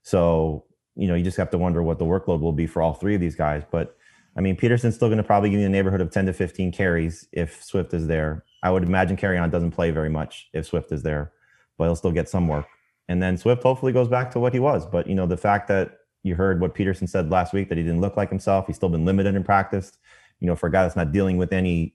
So, 0.03 0.66
you 0.97 1.09
know, 1.09 1.15
you 1.15 1.25
just 1.25 1.37
have 1.37 1.51
to 1.51 1.59
wonder 1.59 1.83
what 1.83 1.99
the 1.99 2.05
workload 2.05 2.41
will 2.41 2.53
be 2.53 2.67
for 2.67 2.83
all 2.83 2.95
three 2.95 3.15
of 3.15 3.21
these 3.21 3.37
guys. 3.37 3.63
But 3.71 3.97
I 4.37 4.41
mean, 4.41 4.57
Peterson's 4.57 4.95
still 4.95 5.09
going 5.09 5.19
to 5.19 5.25
probably 5.25 5.51
give 5.51 5.61
you 5.61 5.67
a 5.67 5.71
neighborhood 5.71 6.01
of 6.01 6.11
10 6.11 6.27
to 6.27 6.33
15 6.33 6.73
carries 6.73 7.27
if 7.33 7.63
Swift 7.63 7.95
is 7.95 8.07
there. 8.07 8.45
I 8.63 8.71
would 8.71 8.83
imagine 8.83 9.17
Kerryon 9.17 9.51
doesn't 9.51 9.71
play 9.71 9.91
very 9.91 10.11
much 10.11 10.49
if 10.53 10.67
Swift 10.67 10.93
is 10.93 11.03
there, 11.03 11.33
but 11.79 11.85
he'll 11.85 11.97
still 11.97 12.13
get 12.13 12.29
some 12.29 12.49
work. 12.49 12.67
And 13.09 13.23
then 13.23 13.37
Swift 13.37 13.63
hopefully 13.63 13.93
goes 13.93 14.09
back 14.09 14.31
to 14.33 14.41
what 14.41 14.53
he 14.53 14.59
was. 14.59 14.85
But, 14.85 15.07
you 15.07 15.15
know, 15.15 15.27
the 15.27 15.37
fact 15.37 15.69
that 15.69 15.99
you 16.23 16.35
heard 16.35 16.61
what 16.61 16.75
Peterson 16.75 17.07
said 17.07 17.31
last 17.31 17.53
week 17.53 17.69
that 17.69 17.79
he 17.79 17.85
didn't 17.85 18.01
look 18.01 18.17
like 18.17 18.29
himself, 18.29 18.67
he's 18.67 18.77
still 18.77 18.89
been 18.89 19.05
limited 19.05 19.37
in 19.37 19.45
practice 19.45 19.93
you 20.41 20.47
know, 20.47 20.57
for 20.57 20.67
a 20.67 20.73
guy 20.73 20.83
that's 20.83 20.97
not 20.97 21.13
dealing 21.13 21.37
with 21.37 21.53
any, 21.53 21.95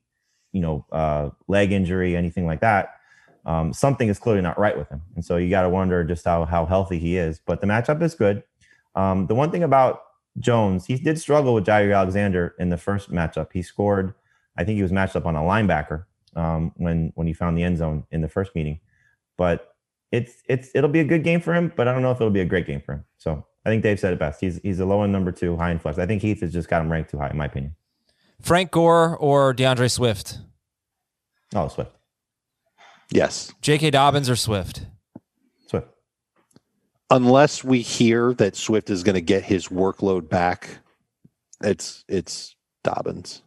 you 0.51 0.61
know, 0.61 0.85
uh, 0.91 1.29
leg 1.47 1.71
injury, 1.71 2.15
anything 2.15 2.45
like 2.45 2.61
that, 2.61 2.95
um, 3.45 3.73
something 3.73 4.07
is 4.07 4.19
clearly 4.19 4.41
not 4.41 4.59
right 4.59 4.77
with 4.77 4.89
him. 4.89 5.01
And 5.15 5.23
so 5.23 5.37
you 5.37 5.49
got 5.49 5.63
to 5.63 5.69
wonder 5.69 6.03
just 6.03 6.25
how 6.25 6.45
how 6.45 6.65
healthy 6.65 6.99
he 6.99 7.17
is. 7.17 7.39
But 7.39 7.61
the 7.61 7.67
matchup 7.67 8.01
is 8.01 8.15
good. 8.15 8.43
Um, 8.95 9.27
the 9.27 9.35
one 9.35 9.51
thing 9.51 9.63
about 9.63 10.01
Jones, 10.39 10.85
he 10.85 10.95
did 10.95 11.19
struggle 11.19 11.53
with 11.53 11.65
Jaire 11.65 11.95
Alexander 11.95 12.55
in 12.59 12.69
the 12.69 12.77
first 12.77 13.11
matchup. 13.11 13.49
He 13.53 13.61
scored, 13.61 14.13
I 14.57 14.63
think 14.63 14.77
he 14.77 14.83
was 14.83 14.91
matched 14.91 15.15
up 15.15 15.25
on 15.25 15.35
a 15.35 15.41
linebacker 15.41 16.05
um, 16.35 16.71
when 16.77 17.11
when 17.15 17.27
he 17.27 17.33
found 17.33 17.57
the 17.57 17.63
end 17.63 17.77
zone 17.77 18.05
in 18.11 18.21
the 18.21 18.29
first 18.29 18.55
meeting. 18.55 18.79
But 19.37 19.75
it's 20.11 20.43
it's 20.47 20.69
it'll 20.75 20.89
be 20.89 20.99
a 20.99 21.05
good 21.05 21.23
game 21.23 21.41
for 21.41 21.53
him, 21.53 21.71
but 21.75 21.87
I 21.87 21.93
don't 21.93 22.01
know 22.01 22.11
if 22.11 22.17
it'll 22.17 22.29
be 22.29 22.41
a 22.41 22.45
great 22.45 22.67
game 22.67 22.81
for 22.81 22.93
him. 22.93 23.05
So 23.17 23.45
I 23.65 23.69
think 23.69 23.83
Dave 23.83 23.99
said 23.99 24.13
it 24.13 24.19
best. 24.19 24.41
He's 24.41 24.59
he's 24.63 24.79
a 24.79 24.85
low 24.85 25.03
end 25.03 25.11
number 25.11 25.31
two, 25.31 25.57
high 25.57 25.71
in 25.71 25.79
flex. 25.79 25.97
I 25.97 26.05
think 26.05 26.21
Heath 26.21 26.41
has 26.41 26.53
just 26.53 26.69
got 26.69 26.81
him 26.81 26.91
ranked 26.91 27.11
too 27.11 27.17
high, 27.17 27.29
in 27.29 27.37
my 27.37 27.45
opinion. 27.45 27.75
Frank 28.41 28.71
Gore 28.71 29.17
or 29.17 29.53
D'Andre 29.53 29.87
Swift? 29.87 30.39
Oh, 31.53 31.67
Swift. 31.67 31.91
Yes. 33.11 33.53
J.K. 33.61 33.91
Dobbins 33.91 34.29
or 34.29 34.35
Swift? 34.35 34.77
Swift. 34.77 34.87
Unless 37.11 37.63
we 37.63 37.81
hear 37.81 38.33
that 38.35 38.55
Swift 38.55 38.89
is 38.89 39.03
going 39.03 39.15
to 39.15 39.21
get 39.21 39.43
his 39.43 39.67
workload 39.67 40.29
back, 40.29 40.79
it's 41.61 42.05
it's 42.07 42.55
Dobbins. 42.83 43.41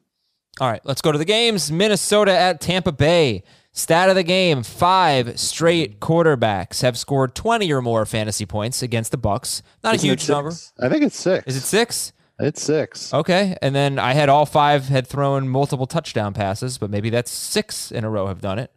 All 0.61 0.71
right, 0.71 0.83
let's 0.85 1.01
go 1.01 1.11
to 1.11 1.19
the 1.19 1.25
games. 1.25 1.73
Minnesota 1.73 2.37
at 2.37 2.61
Tampa 2.61 2.93
Bay. 2.93 3.43
Stat 3.73 4.09
of 4.09 4.15
the 4.15 4.23
game: 4.23 4.63
Five 4.63 5.41
straight 5.41 5.99
quarterbacks 5.99 6.83
have 6.83 6.97
scored 6.97 7.35
twenty 7.35 7.73
or 7.73 7.83
more 7.83 8.07
fantasy 8.07 8.47
points 8.47 8.83
against 8.83 9.11
the 9.11 9.19
Bucs. 9.19 9.63
Not 9.83 9.97
Isn't 9.97 10.07
a 10.07 10.11
huge 10.11 10.29
number. 10.29 10.53
I 10.79 10.89
think 10.89 11.03
it's 11.03 11.19
six. 11.19 11.45
Is 11.47 11.57
it 11.57 11.63
six? 11.63 12.13
It's 12.39 12.63
six. 12.63 13.15
Okay. 13.15 13.57
And 13.63 13.75
then 13.75 13.99
I 13.99 14.13
had 14.13 14.29
all 14.29 14.47
five 14.47 14.89
had 14.89 15.07
thrown 15.07 15.49
multiple 15.49 15.87
touchdown 15.87 16.35
passes, 16.35 16.79
but 16.79 16.91
maybe 16.91 17.11
that's 17.11 17.31
six 17.31 17.91
in 17.91 18.05
a 18.05 18.11
row 18.11 18.27
have 18.27 18.41
done 18.41 18.59
it. 18.59 18.73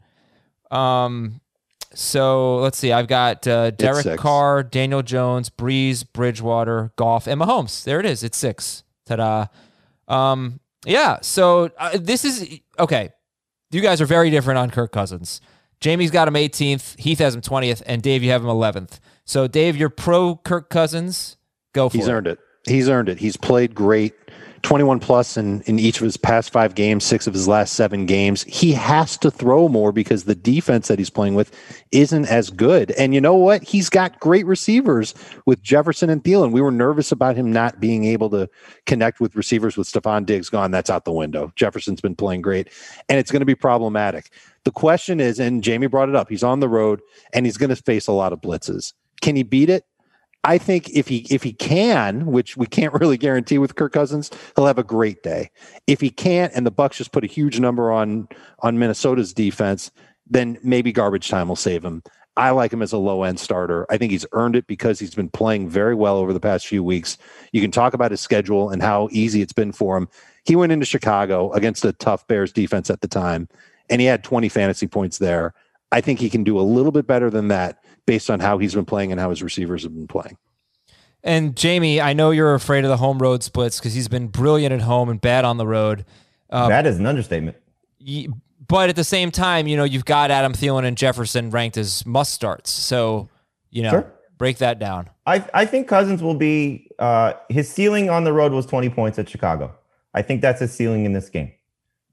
Um, 0.72 1.42
so 1.94 2.58
let's 2.58 2.78
see. 2.78 2.92
I've 2.92 3.08
got 3.08 3.48
uh, 3.48 3.72
Derek 3.72 4.18
Carr, 4.20 4.64
Daniel 4.64 5.02
Jones, 5.02 5.50
Brees, 5.50 6.06
Bridgewater, 6.12 6.92
Goff, 6.96 7.28
and 7.28 7.40
Mahomes. 7.42 7.84
There 7.84 8.00
it 8.00 8.06
is. 8.06 8.24
It's 8.24 8.38
six. 8.38 8.84
Ta-da. 9.06 9.48
Um, 10.08 10.60
yeah. 10.86 11.18
So 11.22 11.72
uh, 11.78 11.98
this 12.00 12.26
is 12.26 12.60
okay. 12.78 13.10
You 13.72 13.82
guys 13.82 14.02
are 14.02 14.06
very 14.06 14.30
different 14.30 14.58
on 14.58 14.70
Kirk 14.70 14.92
Cousins. 14.92 15.42
Jamie's 15.80 16.12
got 16.12 16.28
him 16.28 16.34
18th. 16.36 16.98
Heath 17.00 17.20
has 17.20 17.36
him 17.36 17.42
20th, 17.42 17.84
and 17.86 18.02
Dave, 18.02 18.24
you 18.24 18.32
have 18.32 18.42
him 18.42 18.48
11th. 18.48 19.00
So 19.26 19.48
Dave, 19.48 19.76
you're 19.76 19.90
pro 19.90 20.36
Kirk 20.38 20.70
Cousins. 20.70 21.38
Go 21.74 21.90
for 21.90 21.98
He's 21.98 22.06
it. 22.06 22.10
He's 22.10 22.14
earned 22.14 22.28
it. 22.28 22.40
He's 22.66 22.90
earned 22.90 23.10
it. 23.10 23.20
He's 23.20 23.38
played 23.38 23.76
great. 23.76 24.14
21 24.64 25.00
plus 25.00 25.38
in, 25.38 25.62
in 25.62 25.80
each 25.80 25.98
of 25.98 26.04
his 26.04 26.18
past 26.18 26.52
five 26.52 26.76
games, 26.76 27.04
six 27.04 27.28
of 27.28 27.34
his 27.34 27.48
last 27.48 27.74
seven 27.74 28.06
games. 28.06 28.44
He 28.44 28.72
has 28.74 29.18
to 29.18 29.32
throw 29.32 29.70
more 29.70 29.92
because 29.92 30.24
the 30.24 30.36
defense 30.36 30.88
that 30.88 31.00
he's 31.00 31.10
playing 31.10 31.36
with 31.36 31.52
isn't 31.92 32.26
as 32.26 32.50
good. 32.50 32.92
And 32.92 33.14
you 33.14 33.22
know 33.22 33.36
what? 33.36 33.64
He's 33.64 33.90
got 33.90 34.20
great 34.20 34.46
receivers 34.46 35.14
with 35.46 35.62
Jefferson 35.64 36.10
and 36.10 36.24
Thielen. 36.24 36.52
We 36.52 36.62
were 36.62 36.72
nervous 36.72 37.12
about 37.12 37.36
him 37.36 37.52
not 37.52 37.80
being 37.80 38.06
able 38.06 38.30
to 38.32 38.50
connect 38.86 39.20
with 39.20 39.36
receivers 39.36 39.78
with 39.78 39.88
Stefon 39.88 40.26
Diggs 40.26 40.50
gone. 40.50 40.72
That's 40.72 40.90
out 40.90 41.06
the 41.06 41.12
window. 41.12 41.52
Jefferson's 41.56 42.02
been 42.02 42.16
playing 42.16 42.42
great, 42.42 42.70
and 43.10 43.20
it's 43.20 43.32
going 43.32 43.42
to 43.42 43.46
be 43.46 43.56
problematic. 43.56 44.32
The 44.64 44.72
question 44.72 45.22
is, 45.22 45.40
and 45.40 45.64
Jamie 45.64 45.88
brought 45.88 46.10
it 46.10 46.16
up, 46.16 46.30
he's 46.30 46.44
on 46.44 46.60
the 46.60 46.68
road 46.68 47.02
and 47.32 47.46
he's 47.46 47.56
going 47.56 47.70
to 47.70 47.76
face 47.78 48.06
a 48.08 48.12
lot 48.12 48.34
of 48.34 48.42
blitzes. 48.42 48.92
Can 49.22 49.38
he 49.38 49.44
beat 49.44 49.70
it? 49.70 49.86
I 50.48 50.58
think 50.58 50.90
if 50.92 51.10
he 51.10 51.28
if 51.30 51.44
he 51.44 51.52
can, 51.52 52.26
which 52.26 52.56
we 52.56 52.68
can't 52.68 52.94
really 52.94 53.18
guarantee 53.18 53.58
with 53.58 53.76
Kirk 53.76 53.92
Cousins, 53.92 54.32
he'll 54.56 54.66
have 54.66 54.80
a 54.80 54.84
great 54.84 55.22
day. 55.22 55.52
If 55.88 56.00
he 56.00 56.10
can't, 56.10 56.54
and 56.56 56.66
the 56.66 56.72
Bucs 56.72 56.94
just 56.94 57.12
put 57.12 57.26
a 57.26 57.28
huge 57.28 57.60
number 57.60 57.92
on 57.92 58.30
on 58.60 58.80
Minnesota's 58.80 59.34
defense, 59.34 59.92
then 60.26 60.58
maybe 60.64 60.94
garbage 60.94 61.28
time 61.28 61.50
will 61.50 61.58
save 61.58 61.84
him. 61.84 62.02
I 62.38 62.52
like 62.52 62.72
him 62.72 62.82
as 62.82 62.94
a 62.94 62.98
low 62.98 63.24
end 63.24 63.42
starter. 63.42 63.86
I 63.90 63.98
think 63.98 64.12
he's 64.12 64.26
earned 64.32 64.56
it 64.56 64.68
because 64.68 65.00
he's 65.00 65.16
been 65.16 65.30
playing 65.30 65.68
very 65.68 65.96
well 65.96 66.16
over 66.16 66.32
the 66.32 66.40
past 66.40 66.66
few 66.66 66.84
weeks. 66.84 67.18
You 67.52 67.60
can 67.60 67.72
talk 67.72 67.94
about 67.94 68.12
his 68.12 68.22
schedule 68.22 68.70
and 68.70 68.82
how 68.82 69.10
easy 69.12 69.42
it's 69.42 69.54
been 69.54 69.74
for 69.74 69.98
him. 69.98 70.08
He 70.46 70.56
went 70.56 70.72
into 70.72 70.86
Chicago 70.86 71.52
against 71.52 71.84
a 71.84 71.92
tough 71.92 72.26
Bears 72.28 72.54
defense 72.54 72.90
at 72.90 73.02
the 73.02 73.08
time, 73.08 73.50
and 73.90 74.00
he 74.00 74.08
had 74.08 74.24
20 74.24 74.48
fantasy 74.48 74.88
points 74.88 75.18
there. 75.18 75.54
I 75.92 76.00
think 76.00 76.20
he 76.20 76.30
can 76.30 76.44
do 76.46 76.58
a 76.58 76.62
little 76.62 76.92
bit 76.94 77.06
better 77.06 77.30
than 77.30 77.50
that 77.50 77.80
based 78.08 78.32
on 78.32 78.40
how 78.40 78.58
he's 78.58 78.74
been 78.74 78.86
playing 78.86 79.12
and 79.12 79.22
how 79.22 79.30
his 79.30 79.44
receivers 79.44 79.84
have 79.84 79.94
been 79.94 80.08
playing. 80.08 80.38
And 81.24 81.56
Jamie, 81.56 82.02
I 82.02 82.14
know 82.14 82.32
you're 82.32 82.56
afraid 82.56 82.86
of 82.86 82.90
the 82.90 82.98
home 82.98 83.20
road 83.20 83.44
splits 83.44 83.80
because 83.80 83.94
he's 83.94 84.08
been 84.08 84.30
brilliant 84.30 84.74
at 84.74 84.82
home 84.82 85.10
and 85.10 85.22
bad 85.22 85.46
on 85.46 85.58
the 85.58 85.68
road. 85.68 86.06
Uh, 86.50 86.70
that 86.70 86.88
is 86.88 86.98
an 86.98 87.06
understatement. 87.06 87.58
But 88.68 88.90
at 88.90 88.96
the 88.96 89.04
same 89.04 89.30
time, 89.30 89.68
you 89.68 89.76
know, 89.76 89.84
you've 89.84 90.06
got 90.06 90.32
Adam 90.32 90.54
Thielen 90.54 90.86
and 90.86 90.98
Jefferson 90.98 91.52
ranked 91.52 91.78
as 91.78 92.06
must 92.06 92.34
starts. 92.34 92.72
So, 92.72 93.30
you 93.70 93.84
know, 93.84 93.92
sure. 93.92 94.14
break 94.38 94.58
that 94.60 94.80
down. 94.80 95.10
I, 95.26 95.46
I 95.54 95.66
think 95.66 95.88
Cousins 95.90 96.24
will 96.24 96.36
be, 96.36 96.90
uh, 97.00 97.34
his 97.50 97.70
ceiling 97.70 98.10
on 98.10 98.24
the 98.24 98.32
road 98.32 98.54
was 98.54 98.66
20 98.66 98.90
points 98.90 99.20
at 99.20 99.28
Chicago. 99.28 99.76
I 100.14 100.22
think 100.22 100.42
that's 100.42 100.62
his 100.62 100.74
ceiling 100.74 101.06
in 101.06 101.12
this 101.12 101.30
game. 101.30 101.52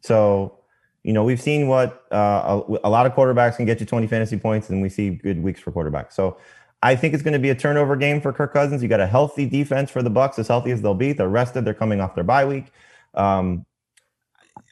So, 0.00 0.58
you 1.04 1.12
know, 1.12 1.22
we've 1.22 1.40
seen 1.40 1.68
what 1.68 2.02
uh, 2.10 2.62
a, 2.66 2.78
a, 2.84 2.90
lot 2.90 3.04
of 3.04 3.12
quarterbacks 3.12 3.56
can 3.56 3.66
get 3.66 3.78
you 3.78 3.86
20 3.86 4.06
fantasy 4.06 4.38
points, 4.38 4.70
and 4.70 4.80
we 4.80 4.88
see 4.88 5.10
good 5.10 5.42
weeks 5.42 5.60
for 5.60 5.70
quarterbacks. 5.70 6.14
So 6.14 6.38
I 6.82 6.96
think 6.96 7.12
it's 7.12 7.22
going 7.22 7.34
to 7.34 7.38
be 7.38 7.50
a 7.50 7.54
turnover 7.54 7.94
game 7.94 8.22
for 8.22 8.32
Kirk 8.32 8.54
Cousins. 8.54 8.82
You 8.82 8.88
got 8.88 9.00
a 9.00 9.06
healthy 9.06 9.46
defense 9.46 9.90
for 9.90 10.02
the 10.02 10.10
Bucs, 10.10 10.38
as 10.38 10.48
healthy 10.48 10.70
as 10.70 10.80
they'll 10.80 10.94
be. 10.94 11.12
They're 11.12 11.28
rested. 11.28 11.66
They're 11.66 11.74
coming 11.74 12.00
off 12.00 12.14
their 12.14 12.24
bye 12.24 12.46
week. 12.46 12.72
Um, 13.12 13.66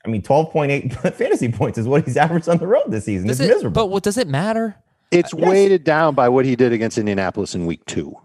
I 0.05 0.09
mean, 0.09 0.22
12.8 0.22 1.14
fantasy 1.14 1.53
points 1.53 1.76
is 1.76 1.87
what 1.87 2.05
he's 2.07 2.16
averaged 2.18 2.49
on 2.49 2.57
the 2.57 2.66
road 2.66 2.85
this 2.89 3.05
season. 3.05 3.28
Does 3.28 3.39
it's 3.39 3.51
it, 3.51 3.55
miserable. 3.55 3.74
But 3.74 3.87
what 3.87 4.03
does 4.03 4.16
it 4.16 4.26
matter? 4.26 4.74
It's 5.11 5.35
uh, 5.35 5.39
yes. 5.39 5.49
weighted 5.51 5.85
down 5.85 6.14
by 6.14 6.30
what 6.30 6.47
he 6.47 6.57
did 6.57 6.72
against 6.72 6.97
Indianapolis 6.97 7.55
in 7.55 7.66
week 7.66 7.85
two. 7.85 8.16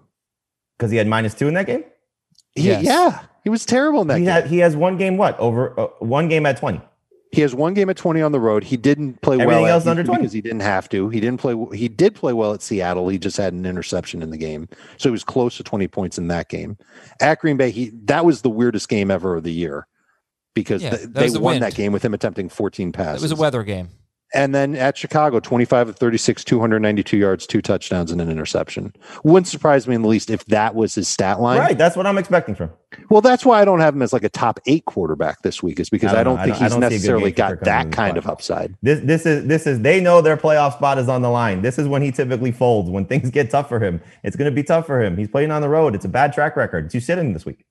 Because 0.78 0.92
he 0.92 0.98
had 0.98 1.08
minus 1.08 1.34
two 1.34 1.50
in 1.50 1.56
that 1.56 1.66
game? 1.66 1.84
He, 2.56 2.68
yes. 2.68 2.84
Yeah. 2.84 3.22
He 3.44 3.50
was 3.50 3.66
terrible 3.66 4.02
in 4.02 4.08
that 4.08 4.20
he 4.20 4.26
game. 4.26 4.34
Had, 4.34 4.48
he 4.48 4.60
has 4.60 4.76
one 4.76 4.98
game, 4.98 5.18
what? 5.18 5.38
Over 5.40 5.78
uh, 5.80 5.88
one 6.00 6.30
game 6.30 6.46
at 6.46 6.58
20. 6.58 6.82
He 7.32 7.42
has 7.42 7.54
one 7.54 7.74
game 7.74 7.90
at 7.90 7.98
20 7.98 8.22
on 8.22 8.32
the 8.32 8.40
road. 8.40 8.64
He 8.64 8.78
didn't 8.78 9.22
play 9.22 9.36
Everything 9.36 9.64
well 9.64 9.74
else 9.74 9.86
under 9.86 10.04
20 10.04 10.22
because 10.22 10.34
he 10.34 10.42
didn't 10.42 10.62
have 10.62 10.88
to. 10.90 11.10
He 11.10 11.20
didn't 11.20 11.40
play 11.40 11.56
he 11.78 11.88
did 11.88 12.16
play 12.16 12.34
well 12.34 12.54
at 12.54 12.62
Seattle. 12.62 13.10
He 13.10 13.18
just 13.18 13.38
had 13.38 13.54
an 13.54 13.66
interception 13.66 14.22
in 14.24 14.30
the 14.30 14.38
game. 14.38 14.70
So 14.98 15.10
he 15.10 15.12
was 15.12 15.24
close 15.24 15.58
to 15.58 15.64
20 15.64 15.88
points 15.90 16.18
in 16.18 16.30
that 16.30 16.50
game. 16.50 16.78
At 17.22 17.40
Green 17.40 17.58
Bay, 17.58 17.72
he 17.72 17.92
that 18.06 18.26
was 18.26 18.42
the 18.42 18.50
weirdest 18.50 18.88
game 18.90 19.12
ever 19.12 19.36
of 19.36 19.44
the 19.44 19.52
year 19.52 19.88
because 20.54 20.82
yeah, 20.82 20.92
th- 20.92 21.10
they 21.10 21.30
the 21.30 21.40
won 21.40 21.54
wind. 21.54 21.64
that 21.64 21.76
game 21.76 21.92
with 21.92 22.04
him 22.04 22.14
attempting 22.14 22.50
14 22.50 22.92
passes. 22.92 23.24
It 23.24 23.26
was 23.26 23.32
a 23.32 23.42
weather 23.42 23.64
game. 23.64 23.90
And 24.34 24.54
then 24.54 24.76
at 24.76 24.98
Chicago, 24.98 25.40
25 25.40 25.90
of 25.90 25.96
36, 25.96 26.44
292 26.44 27.18
yards, 27.18 27.48
two 27.48 27.62
touchdowns, 27.62 28.12
and 28.12 28.20
an 28.20 28.30
interception. 28.30 28.94
Wouldn't 29.24 29.48
surprise 29.48 29.88
me 29.88 29.96
in 29.96 30.02
the 30.02 30.10
least 30.10 30.30
if 30.30 30.44
that 30.46 30.76
was 30.76 30.96
his 30.96 31.08
stat 31.08 31.40
line. 31.40 31.60
Right. 31.60 31.78
That's 31.78 31.96
what 31.96 32.06
I'm 32.06 32.18
expecting 32.18 32.54
from. 32.54 32.72
Well, 33.10 33.22
that's 33.22 33.46
why 33.46 33.62
I 33.62 33.66
don't 33.66 33.80
have 33.80 33.96
him 33.96 34.02
as 34.02 34.12
like 34.12 34.26
a 34.26 34.30
top 34.30 34.60
eight 34.66 34.84
quarterback 34.86 35.42
this 35.44 35.64
week, 35.64 35.80
is 35.80 35.90
because 35.90 36.14
I 36.14 36.24
don't, 36.24 36.40
I 36.40 36.46
don't 36.48 36.56
think 36.58 36.66
I 36.66 36.70
don't, 36.70 36.82
he's 36.82 36.92
necessarily 36.92 37.32
got 37.32 37.62
that 37.62 37.92
kind 37.92 38.18
of 38.18 38.28
upside. 38.28 38.76
This 38.82 39.00
this 39.02 39.26
is 39.26 39.46
this 39.48 39.66
is 39.68 39.82
they 39.82 40.02
know 40.02 40.22
their 40.22 40.38
playoff 40.38 40.74
spot 40.74 40.98
is 40.98 41.08
on 41.08 41.22
the 41.22 41.30
line. 41.30 41.62
This 41.62 41.78
is 41.78 41.88
when 41.88 42.02
he 42.02 42.12
typically 42.12 42.52
folds. 42.52 42.90
When 42.90 43.06
things 43.06 43.30
get 43.30 43.50
tough 43.50 43.70
for 43.70 43.80
him, 43.80 44.02
it's 44.24 44.36
going 44.36 44.50
to 44.50 44.56
be 44.56 44.64
tough 44.64 44.86
for 44.86 45.02
him. 45.02 45.18
He's 45.18 45.28
playing 45.28 45.52
on 45.52 45.62
the 45.62 45.70
road. 45.70 45.96
It's 45.96 46.06
a 46.06 46.10
bad 46.10 46.34
track 46.34 46.56
record. 46.56 46.94
You 46.94 47.00
sit 47.00 47.18
in 47.18 47.34
this 47.34 47.46
week. 47.46 47.66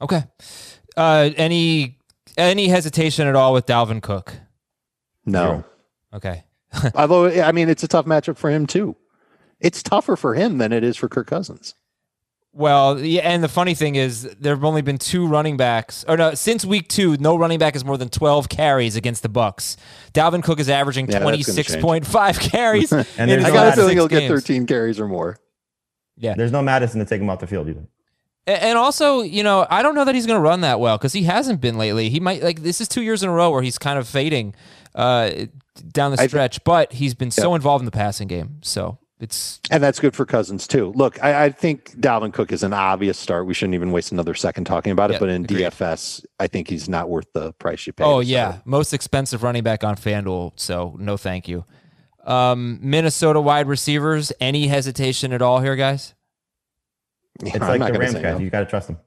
Okay. 0.00 0.24
Uh, 0.96 1.30
any 1.36 1.98
any 2.36 2.68
hesitation 2.68 3.26
at 3.26 3.36
all 3.36 3.52
with 3.52 3.66
Dalvin 3.66 4.02
Cook? 4.02 4.34
No. 5.24 5.40
Zero. 5.40 5.64
Okay. 6.12 6.44
Although 6.94 7.26
I 7.42 7.52
mean, 7.52 7.68
it's 7.68 7.82
a 7.82 7.88
tough 7.88 8.06
matchup 8.06 8.36
for 8.36 8.50
him 8.50 8.66
too. 8.66 8.96
It's 9.60 9.82
tougher 9.82 10.16
for 10.16 10.34
him 10.34 10.58
than 10.58 10.72
it 10.72 10.82
is 10.82 10.96
for 10.96 11.08
Kirk 11.08 11.28
Cousins. 11.28 11.74
Well, 12.54 13.00
yeah, 13.00 13.22
and 13.22 13.42
the 13.42 13.48
funny 13.48 13.74
thing 13.74 13.94
is, 13.96 14.24
there 14.38 14.54
have 14.54 14.64
only 14.64 14.82
been 14.82 14.98
two 14.98 15.26
running 15.26 15.56
backs, 15.56 16.04
or 16.06 16.18
no, 16.18 16.34
since 16.34 16.66
week 16.66 16.86
two, 16.88 17.16
no 17.16 17.34
running 17.34 17.58
back 17.58 17.72
has 17.72 17.82
more 17.82 17.96
than 17.96 18.10
twelve 18.10 18.50
carries 18.50 18.94
against 18.94 19.22
the 19.22 19.30
Bucs. 19.30 19.76
Dalvin 20.12 20.42
Cook 20.42 20.60
is 20.60 20.68
averaging 20.68 21.06
Yeah, 21.06 21.12
that's 21.12 21.22
twenty 21.22 21.42
gonna 21.42 21.54
six 21.54 21.76
point 21.76 22.06
five 22.06 22.38
carries. 22.40 22.92
And 22.92 23.06
in 23.18 23.28
there's 23.28 23.44
his 23.44 23.44
I 23.46 23.48
no 23.48 23.54
got 23.54 23.72
a 23.72 23.76
feeling 23.76 23.96
he'll 23.96 24.08
get 24.08 24.28
13 24.28 24.66
carries 24.66 25.00
or 25.00 25.08
more. 25.08 25.38
Yeah, 26.18 26.34
There's 26.34 26.52
no 26.52 26.60
Mattison 26.60 27.00
to 27.00 27.06
take 27.06 27.22
him 27.22 27.30
off 27.30 27.40
the 27.40 27.46
field 27.46 27.68
either. 27.68 27.86
And 28.46 28.76
also, 28.76 29.22
you 29.22 29.42
know, 29.42 29.66
I 29.70 29.82
don't 29.82 29.94
know 29.94 30.04
that 30.04 30.14
he's 30.14 30.26
going 30.26 30.36
to 30.36 30.42
run 30.42 30.60
that 30.62 30.78
well 30.78 30.98
because 30.98 31.12
he 31.12 31.22
hasn't 31.22 31.60
been 31.60 31.78
lately. 31.78 32.10
He 32.10 32.20
might 32.20 32.42
like 32.42 32.60
this 32.62 32.80
is 32.80 32.88
two 32.88 33.02
years 33.02 33.22
in 33.22 33.28
a 33.28 33.32
row 33.32 33.50
where 33.50 33.62
he's 33.62 33.78
kind 33.78 33.98
of 33.98 34.06
fading 34.06 34.54
uh, 34.94 35.30
down 35.74 36.12
the 36.12 36.20
I- 36.20 36.26
stretch, 36.26 36.62
but 36.64 36.92
he's 36.92 37.14
been 37.14 37.30
so 37.30 37.54
involved 37.54 37.82
in 37.82 37.86
the 37.86 37.90
passing 37.90 38.28
game. 38.28 38.58
So 38.62 38.98
it's 39.20 39.60
And 39.70 39.82
that's 39.82 40.00
good 40.00 40.16
for 40.16 40.26
Cousins 40.26 40.66
too. 40.66 40.92
Look, 40.96 41.22
I, 41.22 41.44
I 41.44 41.50
think 41.50 41.92
Dalvin 42.00 42.32
Cook 42.32 42.50
is 42.50 42.62
an 42.62 42.72
obvious 42.72 43.18
start. 43.18 43.46
We 43.46 43.54
shouldn't 43.54 43.74
even 43.74 43.92
waste 43.92 44.10
another 44.12 44.34
second 44.34 44.64
talking 44.64 44.90
about 44.92 45.10
it. 45.10 45.14
Yeah, 45.14 45.18
but 45.20 45.28
in 45.28 45.44
agreed. 45.44 45.60
DFS, 45.66 46.24
I 46.40 46.48
think 46.48 46.68
he's 46.68 46.88
not 46.88 47.08
worth 47.08 47.26
the 47.32 47.52
price 47.54 47.86
you 47.86 47.92
pay. 47.92 48.04
oh 48.04 48.20
yeah, 48.20 48.50
start. 48.50 48.66
most 48.66 48.92
expensive 48.92 49.42
running 49.42 49.62
back 49.62 49.84
on 49.84 49.94
FanDuel. 49.96 50.52
So 50.56 50.96
no, 50.98 51.16
thank 51.16 51.46
you. 51.48 51.64
Um, 52.24 52.78
Minnesota 52.82 53.40
wide 53.40 53.66
receivers. 53.68 54.32
Any 54.40 54.66
hesitation 54.68 55.32
at 55.32 55.42
all 55.42 55.60
here, 55.60 55.76
guys? 55.76 56.14
It's 57.40 57.60
I'm 57.60 57.80
like 57.80 57.92
the 57.92 57.98
Rams 57.98 58.12
say 58.12 58.22
guys. 58.22 58.38
no. 58.38 58.44
You 58.44 58.50
got 58.50 58.60
to 58.60 58.66
trust 58.66 58.88
them. 58.88 58.98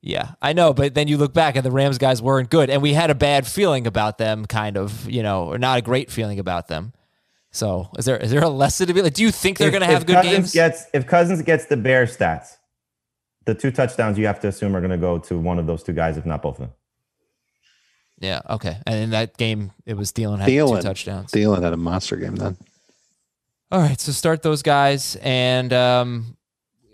Yeah, 0.00 0.32
I 0.40 0.52
know, 0.52 0.72
but 0.72 0.94
then 0.94 1.08
you 1.08 1.16
look 1.16 1.34
back 1.34 1.56
and 1.56 1.64
the 1.66 1.72
Rams 1.72 1.98
guys 1.98 2.22
weren't 2.22 2.50
good, 2.50 2.70
and 2.70 2.80
we 2.80 2.92
had 2.94 3.10
a 3.10 3.16
bad 3.16 3.46
feeling 3.46 3.86
about 3.86 4.16
them, 4.18 4.46
kind 4.46 4.76
of, 4.76 5.10
you 5.10 5.24
know, 5.24 5.46
or 5.46 5.58
not 5.58 5.78
a 5.78 5.82
great 5.82 6.08
feeling 6.10 6.38
about 6.38 6.68
them. 6.68 6.92
So, 7.50 7.90
is 7.98 8.04
there 8.04 8.16
is 8.16 8.30
there 8.30 8.44
a 8.44 8.48
lesson 8.48 8.86
to 8.86 8.94
be 8.94 9.02
like? 9.02 9.14
Do 9.14 9.22
you 9.22 9.32
think 9.32 9.58
they're 9.58 9.70
going 9.72 9.80
to 9.80 9.86
have 9.86 10.06
good 10.06 10.16
Cousins 10.16 10.34
games? 10.34 10.52
Gets 10.52 10.86
if 10.94 11.06
Cousins 11.06 11.42
gets 11.42 11.66
the 11.66 11.76
Bear 11.76 12.06
stats, 12.06 12.58
the 13.44 13.54
two 13.54 13.70
touchdowns 13.72 14.18
you 14.18 14.26
have 14.26 14.38
to 14.40 14.48
assume 14.48 14.76
are 14.76 14.80
going 14.80 14.92
to 14.92 14.98
go 14.98 15.18
to 15.18 15.38
one 15.38 15.58
of 15.58 15.66
those 15.66 15.82
two 15.82 15.94
guys, 15.94 16.16
if 16.16 16.24
not 16.24 16.42
both 16.42 16.60
of 16.60 16.66
them. 16.66 16.74
yeah, 18.20 18.40
okay. 18.50 18.78
And 18.86 19.02
in 19.02 19.10
that 19.10 19.36
game, 19.36 19.72
it 19.86 19.94
was 19.96 20.12
Thielen 20.12 20.38
had 20.38 20.46
two 20.46 20.52
Thielen. 20.52 20.82
touchdowns. 20.82 21.32
Thielen 21.32 21.62
had 21.62 21.72
a 21.72 21.76
monster 21.76 22.16
game 22.16 22.36
then. 22.36 22.56
All 23.72 23.80
right, 23.80 24.00
so 24.00 24.12
start 24.12 24.42
those 24.42 24.62
guys, 24.62 25.16
and 25.16 25.72
um, 25.72 26.36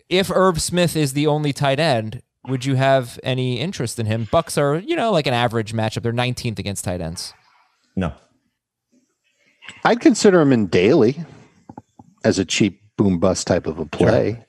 if 0.09 0.29
Herb 0.29 0.59
Smith 0.59 0.97
is 0.97 1.13
the 1.13 1.27
only 1.29 1.53
tight 1.53 1.79
end, 1.79 2.23
would 2.47 2.65
you 2.65 2.75
have 2.75 3.19
any 3.23 3.61
interest 3.61 3.99
in 3.99 4.07
him? 4.07 4.27
Bucs 4.27 4.59
are, 4.59 4.79
you 4.79 4.97
know, 4.97 5.11
like 5.11 5.27
an 5.27 5.35
average 5.35 5.73
matchup. 5.73 6.03
They're 6.03 6.13
19th 6.13 6.59
against 6.59 6.85
tight 6.85 7.01
ends. 7.01 7.33
No, 7.97 8.13
I'd 9.85 10.01
consider 10.01 10.41
him 10.41 10.53
in 10.53 10.67
daily 10.67 11.25
as 12.25 12.39
a 12.39 12.45
cheap 12.45 12.83
boom 12.97 13.19
bust 13.19 13.47
type 13.47 13.67
of 13.67 13.79
a 13.79 13.87
play. 13.87 14.45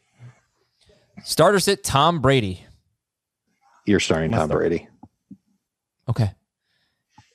Starter 1.24 1.60
sit 1.60 1.84
Tom 1.84 2.22
Brady. 2.22 2.66
You're 3.86 4.00
starting 4.00 4.32
Tom 4.32 4.50
start. 4.50 4.62
Brady. 4.62 4.88
Okay. 6.10 6.32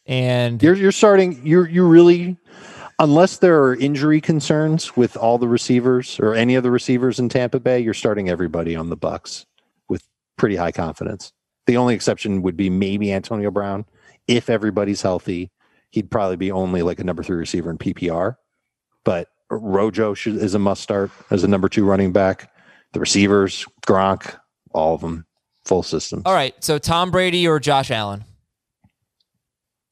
And 0.07 0.63
You're 0.63 0.75
you're 0.75 0.93
starting. 0.93 1.45
You're 1.47 1.69
you 1.69 1.87
really, 1.87 2.37
unless 2.99 3.39
there 3.39 3.63
are 3.63 3.75
injury 3.77 4.21
concerns 4.21 4.97
with 4.97 5.17
all 5.17 5.39
the 5.39 5.49
receivers 5.49 6.19
or 6.19 6.35
any 6.35 6.55
of 6.57 6.63
the 6.63 6.71
receivers 6.71 7.19
in 7.19 7.29
Tampa 7.29 7.61
Bay, 7.61 7.81
you're 7.81 7.95
starting 7.95 8.29
everybody 8.29 8.75
on 8.75 8.91
the 8.91 8.97
Bucs 8.97 9.45
with 9.45 9.50
pretty 10.41 10.57
high 10.57 10.73
confidence. 10.73 11.35
The 11.67 11.77
only 11.77 11.95
exception 11.95 12.41
would 12.41 12.57
be 12.57 12.71
maybe 12.71 13.13
Antonio 13.13 13.51
Brown. 13.51 13.85
If 14.27 14.49
everybody's 14.49 15.03
healthy, 15.03 15.51
he'd 15.91 16.11
probably 16.11 16.37
be 16.37 16.51
only 16.51 16.81
like 16.81 16.99
a 16.99 17.05
number 17.05 17.23
three 17.23 17.37
receiver 17.37 17.71
in 17.71 17.77
PPR. 17.77 18.37
But 19.05 19.29
Rojo 19.51 20.15
should, 20.15 20.37
is 20.37 20.55
a 20.55 20.59
must 20.59 20.83
start 20.83 21.11
as 21.31 21.45
a 21.45 21.49
number 21.49 21.69
two 21.69 21.85
running 21.85 22.11
back. 22.11 22.51
The 22.95 23.01
receivers, 23.01 23.67
Gronk, 23.87 24.35
all 24.73 24.95
of 24.95 25.03
them, 25.03 25.27
full 25.67 25.83
system. 25.83 26.23
all 26.25 26.33
right, 26.33 26.55
so 26.65 26.79
Tom 26.79 27.11
Brady 27.11 27.47
or 27.47 27.61
Josh 27.61 27.91
Allen? 27.91 28.25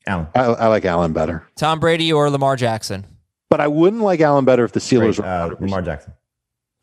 Allen. 0.06 0.28
I, 0.34 0.44
I 0.44 0.66
like 0.68 0.86
Allen 0.86 1.12
better. 1.12 1.46
Tom 1.56 1.78
Brady 1.78 2.10
or 2.10 2.30
Lamar 2.30 2.56
Jackson? 2.56 3.04
But 3.50 3.60
I 3.60 3.68
wouldn't 3.68 4.02
like 4.02 4.20
Allen 4.20 4.46
better 4.46 4.64
if 4.64 4.72
the 4.72 4.80
Steelers 4.80 5.16
Great, 5.16 5.18
were. 5.18 5.26
uh, 5.26 5.48
Lamar 5.60 5.82
Jackson. 5.82 6.14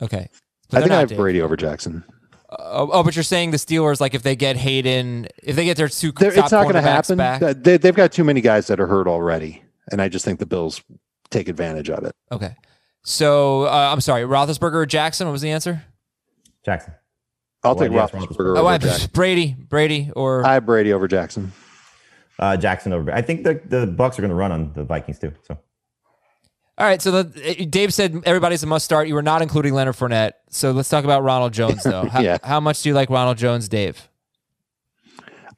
Okay. 0.00 0.28
I 0.72 0.80
think 0.80 0.92
I 0.92 1.00
have 1.00 1.08
Dave. 1.08 1.18
Brady 1.18 1.40
over 1.42 1.56
Jackson. 1.56 2.04
Oh, 2.48 2.88
oh, 2.92 3.02
but 3.02 3.16
you're 3.16 3.22
saying 3.24 3.50
the 3.50 3.56
Steelers, 3.56 4.00
like 4.00 4.14
if 4.14 4.22
they 4.22 4.36
get 4.36 4.56
Haden, 4.56 5.26
if 5.42 5.56
they 5.56 5.64
get 5.64 5.76
their 5.76 5.88
two 5.88 6.12
They're- 6.12 6.30
top 6.32 6.44
it's 6.44 6.52
not 6.52 6.62
going 6.62 6.74
to 6.76 6.82
happen. 6.82 7.16
back. 7.18 7.42
Uh, 7.42 7.54
They, 7.56 7.76
they've 7.76 7.94
got 7.94 8.12
too 8.12 8.22
many 8.24 8.40
guys 8.40 8.68
that 8.68 8.78
are 8.78 8.86
hurt 8.86 9.08
already, 9.08 9.64
and 9.90 10.00
I 10.00 10.08
just 10.08 10.24
think 10.24 10.38
the 10.38 10.46
Bills 10.46 10.80
take 11.30 11.48
advantage 11.48 11.90
of 11.90 12.04
it. 12.04 12.14
Okay. 12.30 12.54
So 13.02 13.64
uh, 13.64 13.90
I'm 13.92 14.00
sorry, 14.00 14.22
Roethlisberger 14.22 14.74
or 14.74 14.86
Jackson? 14.86 15.26
What 15.26 15.32
was 15.32 15.42
the 15.42 15.50
answer? 15.50 15.82
Jackson. 16.64 16.94
I'll 17.64 17.74
Well, 17.74 17.84
take 17.88 17.92
yes, 17.92 18.10
Roethlisberger 18.12 18.26
Roethlisberger. 18.36 18.56
Oh, 18.56 18.60
over 18.60 18.68
I, 18.68 18.78
Jackson. 18.78 19.10
Brady, 19.12 19.56
Brady, 19.58 20.10
or 20.14 20.46
I 20.46 20.54
have 20.54 20.66
Brady 20.66 20.92
over 20.92 21.08
Jackson. 21.08 21.52
Uh, 22.38 22.56
Jackson 22.56 22.92
over. 22.92 23.12
I 23.12 23.22
think 23.22 23.42
the 23.44 23.60
the 23.66 23.86
Bucs 23.86 24.18
are 24.18 24.22
going 24.22 24.28
to 24.30 24.34
run 24.36 24.52
on 24.52 24.72
the 24.74 24.84
Vikings 24.84 25.18
too. 25.18 25.32
So 25.42 25.58
all 26.78 26.86
right. 26.86 27.00
So 27.00 27.10
the, 27.22 27.60
uh, 27.62 27.64
Dave 27.68 27.92
said 27.94 28.22
everybody's 28.26 28.62
a 28.62 28.66
must 28.66 28.84
start. 28.84 29.08
You 29.08 29.14
were 29.14 29.22
not 29.22 29.42
including 29.42 29.74
Leonard 29.74 29.96
Fournette. 29.96 30.32
So 30.50 30.72
let's 30.72 30.88
talk 30.88 31.04
about 31.04 31.22
Ronald 31.22 31.52
Jones, 31.52 31.82
though. 31.82 32.04
How, 32.08 32.20
Yeah. 32.20 32.38
how 32.42 32.60
much 32.60 32.82
do 32.82 32.88
you 32.88 32.94
like 32.94 33.10
Ronald 33.10 33.38
Jones, 33.38 33.68
Dave? 33.68 34.08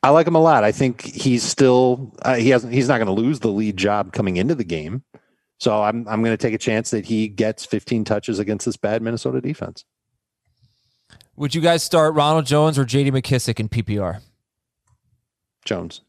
I 0.02 0.10
like 0.10 0.26
him 0.28 0.36
a 0.36 0.40
lot. 0.40 0.62
I 0.62 0.70
think 0.70 1.02
he's 1.02 1.42
still 1.42 2.14
uh, 2.22 2.36
he 2.36 2.50
hasn't 2.50 2.72
he's 2.72 2.86
not 2.86 2.98
going 2.98 3.06
to 3.06 3.12
lose 3.20 3.40
the 3.40 3.48
lead 3.48 3.76
job 3.76 4.12
coming 4.12 4.36
into 4.36 4.54
the 4.54 4.62
game. 4.64 5.02
So 5.58 5.82
I'm 5.82 6.06
I'm 6.08 6.22
going 6.22 6.32
to 6.36 6.40
take 6.40 6.54
a 6.54 6.58
chance 6.58 6.90
that 6.90 7.04
he 7.04 7.26
gets 7.26 7.64
15 7.66 8.04
touches 8.04 8.38
against 8.38 8.64
this 8.64 8.76
bad 8.76 9.02
Minnesota 9.02 9.40
defense. 9.40 9.84
Would 11.34 11.52
you 11.54 11.60
guys 11.60 11.82
start 11.82 12.14
Ronald 12.14 12.46
Jones 12.46 12.78
or 12.78 12.84
J.D. 12.84 13.10
McKissic 13.10 13.58
in 13.58 13.68
PPR? 13.68 14.20
Jones. 15.64 16.00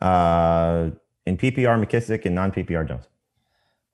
uh, 0.00 0.90
in 1.26 1.36
PPR 1.36 1.82
McKissic 1.84 2.24
and 2.24 2.34
non 2.34 2.52
PPR 2.52 2.86
Jones. 2.88 3.04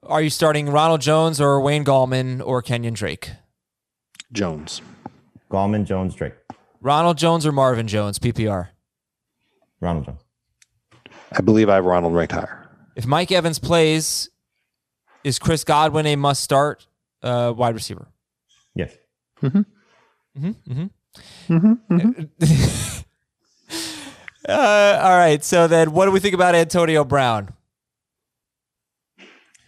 Are 0.03 0.22
you 0.22 0.30
starting 0.30 0.70
Ronald 0.70 1.01
Jones 1.03 1.40
or 1.40 1.61
Wayne 1.61 1.84
Gallman 1.84 2.40
or 2.44 2.62
Kenyon 2.62 2.94
Drake? 2.94 3.32
Jones. 4.32 4.80
Gallman, 5.51 5.84
Jones, 5.84 6.14
Drake, 6.14 6.34
Ronald 6.80 7.18
Jones 7.18 7.44
or 7.44 7.51
Marvin 7.53 7.88
Jones, 7.88 8.18
PPR? 8.20 8.68
Ronald 9.80 10.07
Jones. 10.07 10.20
I 11.36 11.40
believe 11.40 11.68
I 11.68 11.74
have 11.74 11.84
Ronald 11.84 12.14
ranked 12.14 12.32
higher. 12.32 12.68
If 12.94 13.05
Mike 13.07 13.32
Evans 13.32 13.59
plays, 13.59 14.30
is 15.24 15.38
Chris 15.38 15.64
Godwin 15.64 16.07
a 16.07 16.16
must 16.16 16.42
start 16.44 16.86
uh, 17.22 17.53
wide 17.57 17.74
receiver? 17.74 18.09
Yes. 18.74 18.92
Mm-hmm. 19.42 20.46
Mm-hmm, 20.46 21.72
mm-hmm. 21.92 22.96
Uh, 24.48 24.98
all 25.05 25.16
right. 25.16 25.44
So 25.44 25.68
then, 25.68 25.92
what 25.92 26.07
do 26.07 26.11
we 26.11 26.18
think 26.18 26.34
about 26.34 26.55
Antonio 26.55 27.05
Brown? 27.05 27.51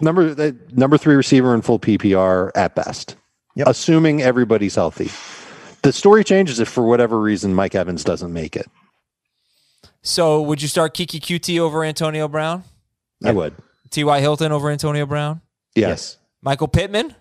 Number 0.03 0.35
the 0.35 0.57
number 0.73 0.99
three 0.99 1.15
receiver 1.15 1.55
in 1.55 1.63
full 1.63 1.79
PPR 1.79 2.51
at 2.57 2.75
best, 2.75 3.17
Yep. 3.55 3.69
assuming 3.69 4.21
everybody's 4.21 4.75
healthy. 4.75 5.11
The 5.83 5.93
story 5.93 6.25
changes 6.25 6.61
if 6.61 6.69
for 6.69 6.85
whatever 6.85 7.21
reason 7.21 7.55
Mike 7.55 7.75
Evans 7.75 8.05
doesn't 8.05 8.33
make 8.33 8.57
it. 8.57 8.67
So, 10.03 10.43
would 10.43 10.61
you 10.61 10.69
start 10.69 10.95
Keke 10.95 11.21
Coutee 11.21 11.59
over 11.61 11.85
Antonio 11.85 12.27
Brown? 12.27 12.65
I 13.25 13.31
would. 13.31 13.55
T.Y. 13.91 14.21
Hilton 14.21 14.51
over 14.51 14.71
Antonio 14.71 15.07
Brown? 15.07 15.41
Yes. 15.77 16.19
Michael 16.41 16.67
Pittman? 16.69 17.15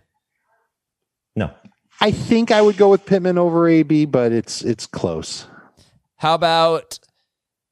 No. 1.36 1.52
I 2.00 2.10
think 2.10 2.50
I 2.50 2.62
would 2.62 2.78
go 2.78 2.90
with 2.90 3.06
Pittman 3.06 3.38
over 3.38 3.68
AB, 3.68 4.06
but 4.06 4.32
it's 4.32 4.64
it's 4.64 4.88
close. 4.88 5.46
How 6.16 6.34
about 6.34 6.98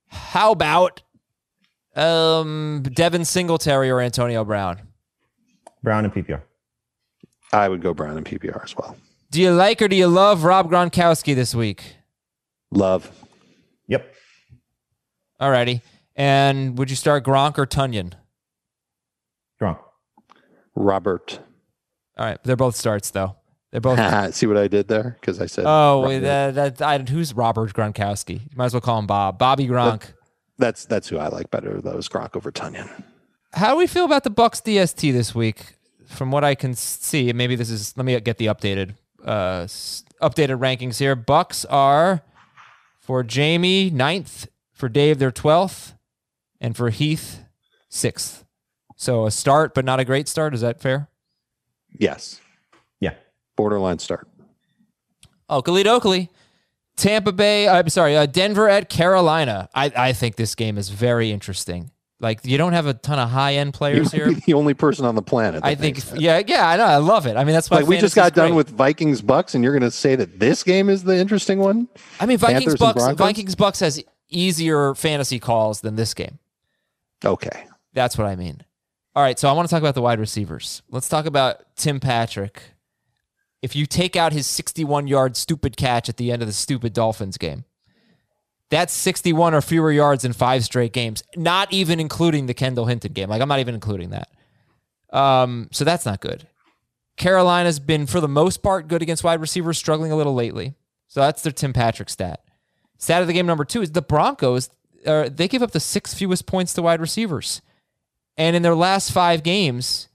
how 0.07 0.51
about 0.51 1.01
um 1.95 2.84
Devin 2.93 3.26
Singletary 3.26 3.89
or 3.89 3.99
Antonio 3.99 4.45
Brown? 4.45 4.82
Brown 5.84 6.05
and 6.05 6.13
PPR. 6.13 6.41
I 7.51 7.67
would 7.67 7.82
go 7.82 7.93
Brown 7.93 8.17
in 8.17 8.23
PPR 8.23 8.63
as 8.63 8.75
well. 8.75 8.95
Do 9.32 9.41
you 9.41 9.51
like 9.51 9.82
or 9.82 9.88
do 9.88 9.95
you 9.95 10.07
love 10.07 10.43
Rob 10.43 10.69
Gronkowski 10.69 11.36
this 11.36 11.53
week? 11.53 11.95
Love. 12.71 13.11
Yep. 13.88 14.13
Alrighty. 15.41 15.82
And 16.15 16.77
would 16.77 16.89
you 16.89 16.95
start 16.95 17.23
Gronk 17.23 17.57
or 17.57 17.65
Tonyan? 17.65 18.13
Drunk. 19.57 19.80
Robert. 20.75 21.39
All 22.17 22.25
right, 22.25 22.43
they're 22.43 22.55
both 22.55 22.75
starts 22.75 23.11
though. 23.11 23.36
They're 23.71 23.82
both. 23.82 24.34
See 24.36 24.47
what 24.47 24.57
I 24.57 24.67
did 24.67 24.88
there? 24.88 25.17
Because 25.19 25.39
I 25.39 25.45
said 25.45 25.65
oh, 25.67 26.01
Robert. 26.03 26.19
that, 26.21 26.77
that, 26.77 26.82
I, 26.82 26.97
who's 26.99 27.34
Robert 27.34 27.73
Gronkowski? 27.73 28.41
You 28.41 28.57
might 28.57 28.65
as 28.65 28.73
well 28.73 28.82
call 28.82 28.99
him 28.99 29.07
Bob. 29.07 29.38
Bobby 29.38 29.67
Gronk. 29.67 30.13
that's 30.57 30.86
that's 30.86 31.07
who 31.07 31.17
I 31.17 31.27
like 31.27 31.51
better. 31.51 31.80
That 31.82 31.95
was 31.95 32.09
Gronk 32.09 32.36
over 32.36 32.51
Tonyan. 32.51 33.03
How 33.53 33.71
do 33.71 33.77
we 33.77 33.87
feel 33.87 34.05
about 34.05 34.23
the 34.23 34.31
Bucs 34.31 34.61
DST 34.61 35.11
this 35.11 35.33
week? 35.33 35.75
From 36.05 36.31
what 36.31 36.43
I 36.43 36.55
can 36.55 36.73
see, 36.73 37.31
maybe 37.33 37.55
this 37.55 37.69
is. 37.69 37.95
Let 37.95 38.05
me 38.05 38.19
get 38.19 38.37
the 38.37 38.47
updated, 38.47 38.95
uh, 39.23 39.65
updated 40.21 40.59
rankings 40.59 40.97
here. 40.97 41.15
Bucs 41.15 41.65
are 41.69 42.21
for 42.99 43.23
Jamie 43.23 43.89
ninth, 43.91 44.47
for 44.73 44.89
Dave 44.89 45.19
they're 45.19 45.31
twelfth, 45.31 45.93
and 46.59 46.75
for 46.75 46.89
Heath 46.89 47.43
sixth. 47.89 48.43
So 48.95 49.25
a 49.25 49.31
start, 49.31 49.73
but 49.73 49.85
not 49.85 49.99
a 49.99 50.05
great 50.05 50.27
start. 50.27 50.53
Is 50.53 50.61
that 50.61 50.81
fair? 50.81 51.09
Yes. 51.91 52.41
Yeah. 52.99 53.13
Borderline 53.55 53.99
start. 53.99 54.27
Oh, 55.47 55.61
Khalid 55.61 55.87
Oakley. 55.87 56.29
Tampa 56.95 57.31
Bay, 57.31 57.67
I'm 57.69 57.87
sorry, 57.87 58.17
uh, 58.17 58.25
Denver 58.25 58.67
at 58.67 58.89
Carolina. 58.89 59.69
I, 59.73 59.91
I 59.95 60.13
think 60.13 60.35
this 60.35 60.53
game 60.53 60.77
is 60.77 60.89
very 60.89 61.31
interesting. 61.31 61.91
Like, 62.22 62.41
you 62.43 62.57
don't 62.57 62.74
have 62.74 62.86
a 62.86 62.93
ton 62.93 63.17
of 63.17 63.30
high 63.30 63.55
end 63.55 63.74
players 63.74 64.11
here. 64.11 64.28
be 64.28 64.36
the 64.36 64.53
only 64.53 64.74
person 64.74 65.05
on 65.05 65.15
the 65.15 65.22
planet. 65.22 65.61
I 65.63 65.76
think, 65.76 65.99
yeah, 66.15 66.41
yeah, 66.45 66.67
I 66.67 66.76
know. 66.76 66.84
I 66.84 66.97
love 66.97 67.26
it. 67.26 67.38
I 67.38 67.45
mean, 67.45 67.53
that's 67.53 67.70
why 67.70 67.78
like 67.78 67.88
we 67.88 67.97
just 67.97 68.15
got 68.15 68.34
done 68.34 68.49
great. 68.49 68.57
with 68.57 68.70
Vikings 68.72 69.22
Bucs, 69.22 69.55
and 69.55 69.63
you're 69.63 69.74
going 69.74 69.89
to 69.89 69.91
say 69.91 70.15
that 70.15 70.39
this 70.39 70.63
game 70.63 70.89
is 70.89 71.03
the 71.03 71.15
interesting 71.17 71.59
one. 71.59 71.88
I 72.20 72.26
mean, 72.26 72.38
Vikings 72.38 72.76
Panthers 72.76 72.80
Bucs. 72.80 73.17
Vikings 73.17 73.55
Bucs 73.55 73.80
has 73.80 74.03
easier 74.30 74.95
fantasy 74.95 75.39
calls 75.39 75.82
than 75.82 75.95
this 75.95 76.13
game. 76.13 76.39
Okay, 77.24 77.65
That's 77.93 78.17
what 78.17 78.28
I 78.28 78.36
mean. 78.36 78.63
All 79.15 79.24
right, 79.24 79.38
so 79.38 79.49
I 79.49 79.53
want 79.53 79.67
to 79.67 79.74
talk 79.74 79.82
about 79.82 79.95
the 79.95 80.01
wide 80.01 80.20
receivers. 80.20 80.82
Let's 80.89 81.09
talk 81.09 81.26
about 81.26 81.76
Tim 81.76 81.99
Patrick. 81.99 82.61
If 83.61 83.76
you 83.76 83.86
take 83.86 84.15
out 84.15 84.32
his 84.32 84.47
61 84.47 85.07
yard 85.07 85.36
stupid 85.36 85.76
catch 85.76 86.07
at 86.07 86.17
the 86.17 86.32
end 86.32 86.41
of 86.41 86.47
the 86.47 86.53
stupid 86.53 86.93
Dolphins 86.93 87.38
game, 87.38 87.65
that's 88.70 88.93
61 88.93 89.53
or 89.53 89.61
fewer 89.61 89.91
yards 89.91 90.24
in 90.24 90.34
five 90.34 90.63
straight 90.63 90.93
games, 90.93 91.24
not 91.36 91.72
even 91.74 91.99
including 91.99 92.45
the 92.45 92.53
Kendall 92.53 92.86
Hinton 92.86 93.13
game. 93.13 93.30
Like, 93.30 93.41
I'm 93.41 93.49
not 93.49 93.59
even 93.59 93.76
including 93.76 94.11
that. 94.11 94.30
Um, 95.11 95.70
so 95.72 95.84
that's 95.84 96.05
not 96.05 96.22
good. 96.22 96.47
Carolina's 97.17 97.80
been, 97.80 98.05
for 98.05 98.22
the 98.22 98.28
most 98.28 98.61
part, 98.63 98.88
good 98.88 99.01
against 99.01 99.24
wide 99.24 99.41
receivers, 99.41 99.78
struggling 99.78 100.11
a 100.11 100.15
little 100.15 100.36
lately. 100.36 100.76
So 101.07 101.20
that's 101.20 101.41
their 101.41 101.51
Tim 101.51 101.74
Patrick 101.74 102.09
stat. 102.09 102.41
Stat 102.97 103.22
of 103.22 103.28
the 103.28 103.34
game 103.34 103.47
number 103.47 103.65
two 103.65 103.82
is 103.82 103.91
the 103.91 104.01
Broncos. 104.01 104.70
Uh, 105.05 105.30
they 105.30 105.47
give 105.47 105.63
up 105.63 105.72
the 105.72 105.80
sixth 105.80 106.17
fewest 106.17 106.45
points 106.45 106.74
to 106.74 106.82
wide 106.82 107.01
receivers. 107.01 107.61
And 108.38 108.55
in 108.55 108.61
their 108.61 108.76
last 108.76 109.11
five 109.11 109.41
games, 109.41 110.09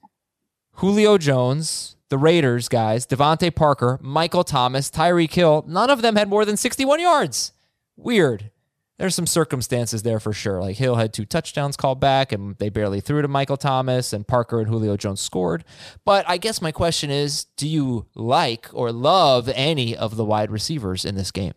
Julio 0.75 1.19
Jones, 1.19 1.97
the 2.09 2.19
Raiders 2.19 2.69
guys, 2.69 3.07
DeVante 3.07 3.55
Parker, 3.55 3.99
Michael 4.01 4.45
Thomas, 4.45 4.91
Tyreek 4.91 5.33
Hill, 5.33 5.65
none 5.67 5.91
of 5.91 6.01
them 6.01 6.17
had 6.17 6.29
more 6.29 6.45
than 6.45 6.57
61 6.57 7.01
yards. 7.01 7.53
Weird. 7.97 8.51
There's 8.99 9.15
some 9.15 9.27
circumstances 9.27 10.05
there 10.05 10.21
for 10.21 10.33
sure. 10.33 10.61
Like 10.61 10.77
Hill 10.77 10.95
had 10.95 11.13
two 11.13 11.25
touchdowns 11.25 11.77
called 11.77 11.99
back 11.99 12.31
and 12.31 12.57
they 12.59 12.69
barely 12.69 13.01
threw 13.01 13.23
to 13.23 13.29
Michael 13.29 13.57
Thomas, 13.57 14.13
and 14.13 14.27
Parker 14.27 14.61
and 14.61 14.69
Julio 14.69 14.97
Jones 14.97 15.21
scored. 15.21 15.65
But 16.05 16.25
I 16.29 16.37
guess 16.37 16.63
my 16.63 16.71
question 16.71 17.11
is 17.11 17.47
do 17.57 17.67
you 17.67 18.07
like 18.15 18.69
or 18.73 18.93
love 18.93 19.51
any 19.55 19.97
of 19.97 20.17
the 20.17 20.25
wide 20.25 20.51
receivers 20.51 21.05
in 21.05 21.17
this 21.17 21.33
game? 21.33 21.55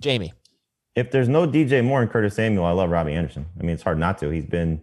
Jamie. 0.00 0.34
If 0.94 1.10
there's 1.10 1.28
no 1.28 1.46
DJ 1.46 1.84
Moore 1.84 2.00
and 2.00 2.10
Curtis 2.10 2.34
Samuel, 2.34 2.64
I 2.64 2.70
love 2.70 2.90
Robbie 2.90 3.12
Anderson. 3.12 3.46
I 3.58 3.62
mean, 3.62 3.70
it's 3.70 3.82
hard 3.82 3.98
not 3.98 4.16
to. 4.18 4.30
He's 4.30 4.46
been 4.46 4.82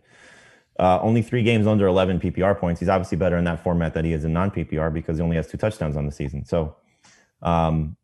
uh, 0.79 0.99
only 1.01 1.21
three 1.21 1.43
games 1.43 1.65
under 1.65 1.87
11 1.87 2.19
PPR 2.19 2.57
points. 2.57 2.79
He's 2.79 2.89
obviously 2.89 3.17
better 3.17 3.37
in 3.37 3.45
that 3.45 3.63
format 3.63 3.93
that 3.93 4.05
he 4.05 4.13
is 4.13 4.25
in 4.25 4.33
non 4.33 4.51
PPR 4.51 4.93
because 4.93 5.17
he 5.17 5.23
only 5.23 5.37
has 5.37 5.47
two 5.47 5.57
touchdowns 5.57 5.95
on 5.97 6.05
the 6.05 6.11
season. 6.11 6.45
So, 6.45 6.75
um, 7.41 7.95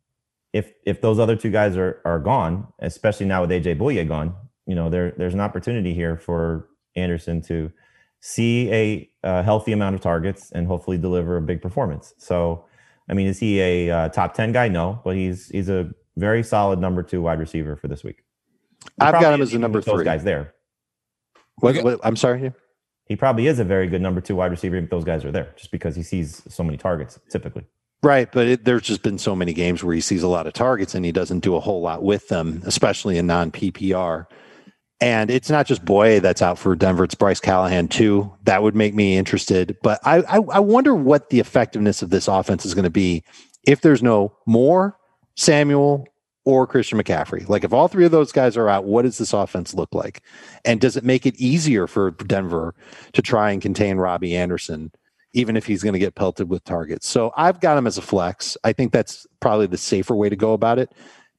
if 0.52 0.72
if 0.84 1.00
those 1.00 1.18
other 1.18 1.36
two 1.36 1.50
guys 1.50 1.76
are 1.76 2.00
are 2.04 2.18
gone, 2.18 2.66
especially 2.80 3.26
now 3.26 3.42
with 3.42 3.50
AJ 3.50 3.78
Bouye 3.78 4.06
gone, 4.06 4.34
you 4.66 4.74
know 4.74 4.88
there 4.88 5.12
there's 5.16 5.34
an 5.34 5.40
opportunity 5.40 5.94
here 5.94 6.16
for 6.16 6.68
Anderson 6.96 7.40
to 7.42 7.72
see 8.20 8.70
a, 8.72 9.10
a 9.22 9.42
healthy 9.42 9.72
amount 9.72 9.94
of 9.94 10.00
targets 10.00 10.52
and 10.52 10.66
hopefully 10.66 10.98
deliver 10.98 11.36
a 11.36 11.42
big 11.42 11.62
performance. 11.62 12.14
So, 12.18 12.64
I 13.08 13.14
mean, 13.14 13.26
is 13.26 13.38
he 13.38 13.60
a 13.60 13.90
uh, 13.90 14.08
top 14.10 14.34
10 14.34 14.52
guy? 14.52 14.68
No, 14.68 15.00
but 15.04 15.16
he's 15.16 15.48
he's 15.48 15.68
a 15.68 15.90
very 16.16 16.42
solid 16.42 16.78
number 16.78 17.02
two 17.02 17.22
wide 17.22 17.40
receiver 17.40 17.76
for 17.76 17.88
this 17.88 18.04
week. 18.04 18.24
He 18.82 18.88
I've 19.00 19.20
got 19.20 19.34
him 19.34 19.42
as 19.42 19.52
a 19.52 19.58
number 19.58 19.78
with 19.78 19.86
those 19.86 19.96
three. 19.96 20.04
guys 20.04 20.24
there. 20.24 20.54
What, 21.56 21.82
what, 21.82 22.00
I'm 22.02 22.16
sorry. 22.16 22.52
He 23.06 23.16
probably 23.16 23.46
is 23.48 23.58
a 23.58 23.64
very 23.64 23.88
good 23.88 24.00
number 24.00 24.20
two 24.20 24.36
wide 24.36 24.50
receiver 24.50 24.76
if 24.76 24.88
those 24.88 25.04
guys 25.04 25.24
are 25.24 25.32
there, 25.32 25.52
just 25.56 25.72
because 25.72 25.96
he 25.96 26.02
sees 26.02 26.42
so 26.48 26.62
many 26.62 26.76
targets 26.76 27.18
typically. 27.30 27.64
Right, 28.02 28.30
but 28.32 28.46
it, 28.46 28.64
there's 28.64 28.82
just 28.82 29.02
been 29.02 29.18
so 29.18 29.36
many 29.36 29.52
games 29.52 29.84
where 29.84 29.94
he 29.94 30.00
sees 30.00 30.22
a 30.22 30.28
lot 30.28 30.46
of 30.46 30.54
targets 30.54 30.94
and 30.94 31.04
he 31.04 31.12
doesn't 31.12 31.40
do 31.40 31.54
a 31.54 31.60
whole 31.60 31.82
lot 31.82 32.02
with 32.02 32.28
them, 32.28 32.62
especially 32.64 33.18
in 33.18 33.26
non 33.26 33.50
PPR. 33.50 34.26
And 35.02 35.30
it's 35.30 35.50
not 35.50 35.66
just 35.66 35.84
Bouye 35.84 36.20
that's 36.20 36.42
out 36.42 36.58
for 36.58 36.74
Denver; 36.76 37.04
it's 37.04 37.14
Bryce 37.14 37.40
Callahan 37.40 37.88
too. 37.88 38.32
That 38.44 38.62
would 38.62 38.74
make 38.74 38.94
me 38.94 39.16
interested. 39.16 39.76
But 39.82 40.00
I, 40.04 40.18
I, 40.18 40.36
I 40.36 40.58
wonder 40.60 40.94
what 40.94 41.30
the 41.30 41.40
effectiveness 41.40 42.02
of 42.02 42.10
this 42.10 42.28
offense 42.28 42.64
is 42.64 42.74
going 42.74 42.84
to 42.84 42.90
be 42.90 43.22
if 43.66 43.82
there's 43.82 44.02
no 44.02 44.34
more 44.46 44.96
Samuel, 45.36 46.06
or 46.44 46.66
Christian 46.66 46.98
McCaffrey. 46.98 47.48
Like 47.48 47.64
if 47.64 47.72
all 47.72 47.88
three 47.88 48.04
of 48.04 48.10
those 48.10 48.32
guys 48.32 48.56
are 48.56 48.68
out, 48.68 48.84
what 48.84 49.02
does 49.02 49.18
this 49.18 49.32
offense 49.32 49.74
look 49.74 49.94
like? 49.94 50.22
And 50.64 50.80
does 50.80 50.96
it 50.96 51.04
make 51.04 51.26
it 51.26 51.36
easier 51.36 51.86
for 51.86 52.10
Denver 52.10 52.74
to 53.12 53.22
try 53.22 53.50
and 53.50 53.60
contain 53.60 53.98
Robbie 53.98 54.36
Anderson? 54.36 54.92
Even 55.32 55.56
if 55.56 55.64
he's 55.66 55.82
going 55.82 55.92
to 55.92 55.98
get 55.98 56.14
pelted 56.16 56.48
with 56.50 56.64
targets. 56.64 57.06
So 57.08 57.32
I've 57.36 57.60
got 57.60 57.78
him 57.78 57.86
as 57.86 57.96
a 57.98 58.02
flex. 58.02 58.56
I 58.64 58.72
think 58.72 58.92
that's 58.92 59.26
probably 59.40 59.66
the 59.66 59.76
safer 59.78 60.14
way 60.16 60.28
to 60.28 60.36
go 60.36 60.52
about 60.54 60.78
it. 60.80 60.92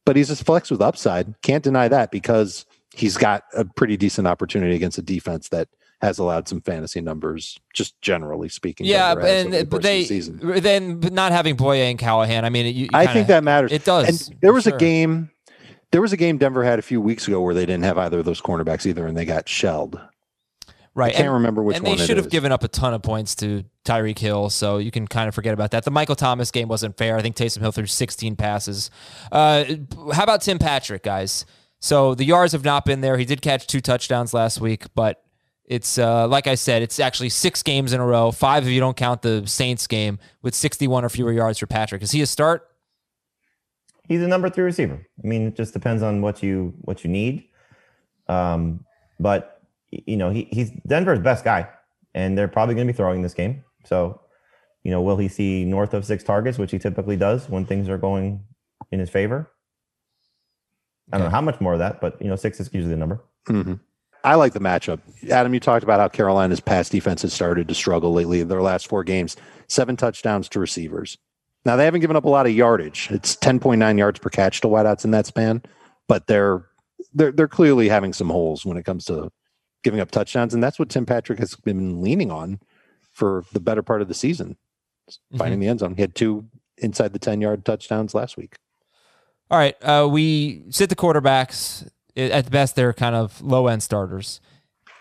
But 0.06 0.16
he's 0.16 0.30
a 0.30 0.36
flex 0.36 0.72
with 0.72 0.82
upside. 0.82 1.34
Can't 1.42 1.64
deny 1.64 1.88
that 1.90 2.10
because 2.10 2.66
he's 2.96 3.18
got 3.18 3.44
a 3.54 3.66
pretty 3.66 3.98
decent 3.98 4.28
opportunity 4.28 4.76
against 4.76 4.98
a 4.98 5.02
defense 5.02 5.50
that 5.50 5.68
has 6.02 6.18
allowed 6.18 6.48
some 6.48 6.62
fantasy 6.62 7.00
numbers, 7.02 7.60
just 7.74 8.00
generally 8.02 8.50
speaking. 8.50 8.88
Yeah, 8.88 9.12
over 9.12 9.22
the 9.22 9.28
and 9.30 9.70
but 9.70 9.82
the 9.84 9.88
they 9.88 10.04
season. 10.06 10.40
then 10.62 11.00
not 11.12 11.32
having 11.32 11.56
Bouye 11.56 11.90
and 11.92 12.00
Callahan. 12.00 12.44
I 12.46 12.50
mean, 12.50 12.66
you, 12.68 12.84
you 12.86 12.90
I 12.94 13.06
kinda- 13.06 13.14
think 13.14 13.28
that 13.28 13.44
matters. 13.44 13.72
It 13.72 13.86
does. 13.86 14.30
And 14.30 14.40
there 14.42 14.52
was 14.54 14.64
Sure. 14.64 14.76
a 14.76 14.80
game. 14.80 15.30
There 15.92 16.02
was 16.02 16.12
a 16.14 16.18
game 16.18 16.38
Denver 16.40 16.64
had 16.64 16.80
a 16.80 16.82
few 16.82 17.02
weeks 17.02 17.28
ago 17.28 17.42
where 17.42 17.54
they 17.54 17.66
didn't 17.66 17.84
have 17.84 17.98
either 17.98 18.20
of 18.20 18.26
those 18.26 18.42
cornerbacks 18.42 18.86
either, 18.88 19.06
and 19.06 19.16
they 19.18 19.26
got 19.26 19.48
shelled. 19.50 20.00
Right? 20.94 21.10
I 21.10 21.12
can't 21.12 21.26
and, 21.28 21.34
remember 21.36 21.64
which 21.64 21.78
and 21.78 21.86
one 21.86 21.98
they 21.98 22.04
it 22.04 22.08
should 22.08 22.18
have 22.18 22.28
is. 22.28 22.32
given 22.32 22.52
up 22.52 22.64
a 22.64 22.68
ton 22.68 22.94
of 22.94 23.02
points 23.02 23.36
to 23.36 23.64
Tyreek 23.86 24.20
Hill, 24.20 24.50
so 24.50 24.78
you 24.78 24.92
can 24.92 25.08
kind 25.08 25.28
of 25.28 25.36
forget 25.36 25.54
about 25.54 25.72
that. 25.72 25.84
The 25.84 25.92
Michael 25.92 26.16
Thomas 26.16 26.52
game 26.52 26.68
wasn't 26.68 26.98
fair. 26.98 27.18
I 27.18 27.22
think 27.22 27.36
Taysom 27.36 27.62
Hill 27.62 27.72
threw 27.72 27.86
16 27.86 28.36
passes. 28.36 28.92
Uh, 29.32 29.66
how 30.14 30.24
about 30.24 30.42
Tim 30.42 30.60
Patrick, 30.60 31.04
guys? 31.04 31.46
So 31.80 32.14
the 32.14 32.26
yards 32.26 32.54
have 32.54 32.64
not 32.64 32.86
been 32.86 33.02
there. 33.02 33.18
He 33.18 33.26
did 33.26 33.42
catch 33.42 33.66
two 33.66 33.82
touchdowns 33.82 34.34
last 34.34 34.62
week, 34.62 34.86
but 34.94 35.24
it's 35.66 35.98
uh, 35.98 36.28
like 36.28 36.48
I 36.48 36.56
said, 36.56 36.82
it's 36.82 37.00
actually 37.00 37.30
six 37.30 37.64
games 37.64 37.94
in 37.94 38.00
a 38.00 38.06
row. 38.06 38.32
Five 38.32 38.68
if 38.68 38.72
you 38.72 38.80
don't 38.80 38.98
count 38.98 39.22
the 39.22 39.48
Saints 39.48 39.88
game 39.88 40.20
with 40.42 40.54
61 40.54 41.06
or 41.06 41.10
fewer 41.10 41.32
yards 41.32 41.60
for 41.60 41.66
Patrick. 41.66 42.04
Is 42.04 42.12
he 42.12 42.22
a 42.22 42.28
start? 42.28 42.68
He's 44.08 44.22
a 44.22 44.28
number 44.28 44.50
three 44.50 44.66
receiver. 44.66 45.08
I 45.24 45.28
mean, 45.28 45.48
it 45.48 45.56
just 45.56 45.74
depends 45.74 46.04
on 46.04 46.22
what 46.22 46.44
you 46.44 46.74
what 46.82 47.04
you 47.04 47.10
need. 47.10 47.46
Um, 48.28 48.86
but 49.20 49.51
you 49.92 50.18
know, 50.18 50.30
he, 50.30 50.48
he's 50.52 50.72
Denver's 50.88 51.20
best 51.20 51.44
guy, 51.44 51.68
and 52.14 52.38
they're 52.38 52.48
probably 52.48 52.76
going 52.76 52.88
to 52.88 52.94
be 52.94 52.98
throwing 52.98 53.22
this 53.22 53.34
game. 53.34 53.64
So, 53.86 54.22
you 54.84 54.92
know, 54.92 55.02
will 55.02 55.18
he 55.18 55.28
see 55.28 55.66
north 55.66 55.94
of 55.94 56.06
six 56.06 56.24
targets, 56.24 56.58
which 56.58 56.72
he 56.72 56.80
typically 56.80 57.18
does 57.18 57.50
when 57.50 57.66
things 57.66 57.90
are 57.90 57.98
going 57.98 58.44
in 58.92 59.00
his 59.00 59.10
favor? 59.10 59.52
I 61.14 61.18
don't 61.18 61.26
know 61.26 61.32
how 61.32 61.42
much 61.42 61.60
more 61.60 61.74
of 61.74 61.80
that, 61.80 62.00
but 62.00 62.22
you 62.22 62.30
know, 62.30 62.36
six 62.36 62.60
is 62.60 62.70
usually 62.74 62.94
the 62.94 62.98
number. 62.98 63.22
Mhm. 63.48 63.80
I 64.24 64.36
like 64.36 64.54
the 64.54 64.60
matchup. 64.60 65.00
Adam, 65.30 65.54
you 65.54 65.60
talked 65.60 65.84
about 65.84 66.00
how 66.00 66.08
Carolina's 66.08 66.60
pass 66.60 66.90
defense 66.90 67.24
has 67.24 67.34
started 67.34 67.68
to 67.68 67.74
struggle 67.74 68.14
lately. 68.14 68.40
In 68.42 68.48
their 68.48 68.62
last 68.62 68.88
four 68.88 69.04
games, 69.04 69.36
seven 69.68 69.98
touchdowns 69.98 70.48
to 70.50 70.60
receivers. 70.60 71.18
Now 71.66 71.76
they 71.76 71.86
haven't 71.86 72.02
given 72.02 72.16
up 72.16 72.24
a 72.26 72.30
lot 72.30 72.46
of 72.46 72.54
yardage. 72.54 73.10
It's 73.12 73.36
10.9 73.36 73.98
yards 73.98 74.20
per 74.20 74.30
catch 74.30 74.62
to 74.62 74.68
wideouts 74.68 75.06
in 75.06 75.12
that 75.12 75.26
span, 75.26 75.64
but 76.08 76.28
they're 76.28 76.66
they're 77.14 77.32
they're 77.32 77.48
clearly 77.48 77.90
having 77.90 78.14
some 78.14 78.30
holes 78.30 78.66
when 78.66 78.78
it 78.78 78.86
comes 78.86 79.06
to 79.06 79.32
giving 79.84 80.00
up 80.00 80.12
touchdowns, 80.12 80.54
and 80.54 80.64
that's 80.64 80.80
what 80.80 80.90
Tim 80.90 81.06
Patrick 81.06 81.40
has 81.40 81.56
been 81.56 82.02
leaning 82.02 82.32
on 82.32 82.60
for 83.12 83.44
the 83.52 83.60
better 83.60 83.82
part 83.82 84.02
of 84.02 84.08
the 84.08 84.14
season, 84.14 84.58
finding 85.38 85.60
the 85.60 85.68
end 85.68 85.80
zone. 85.80 85.96
He 85.96 86.02
had 86.02 86.16
two 86.16 86.48
inside 86.78 87.14
the 87.14 87.20
10 87.20 87.42
yard 87.42 87.66
touchdowns 87.66 88.14
last 88.14 88.38
week. 88.38 88.56
All 89.50 89.58
right, 89.58 89.76
uh, 89.84 90.08
we 90.10 90.64
sit 90.70 90.90
the 90.90 90.96
quarterbacks. 90.96 91.88
At 92.16 92.50
best, 92.52 92.76
they're 92.76 92.94
kind 92.94 93.16
of 93.16 93.42
low 93.42 93.68
end 93.68 93.84
starters. 93.84 94.42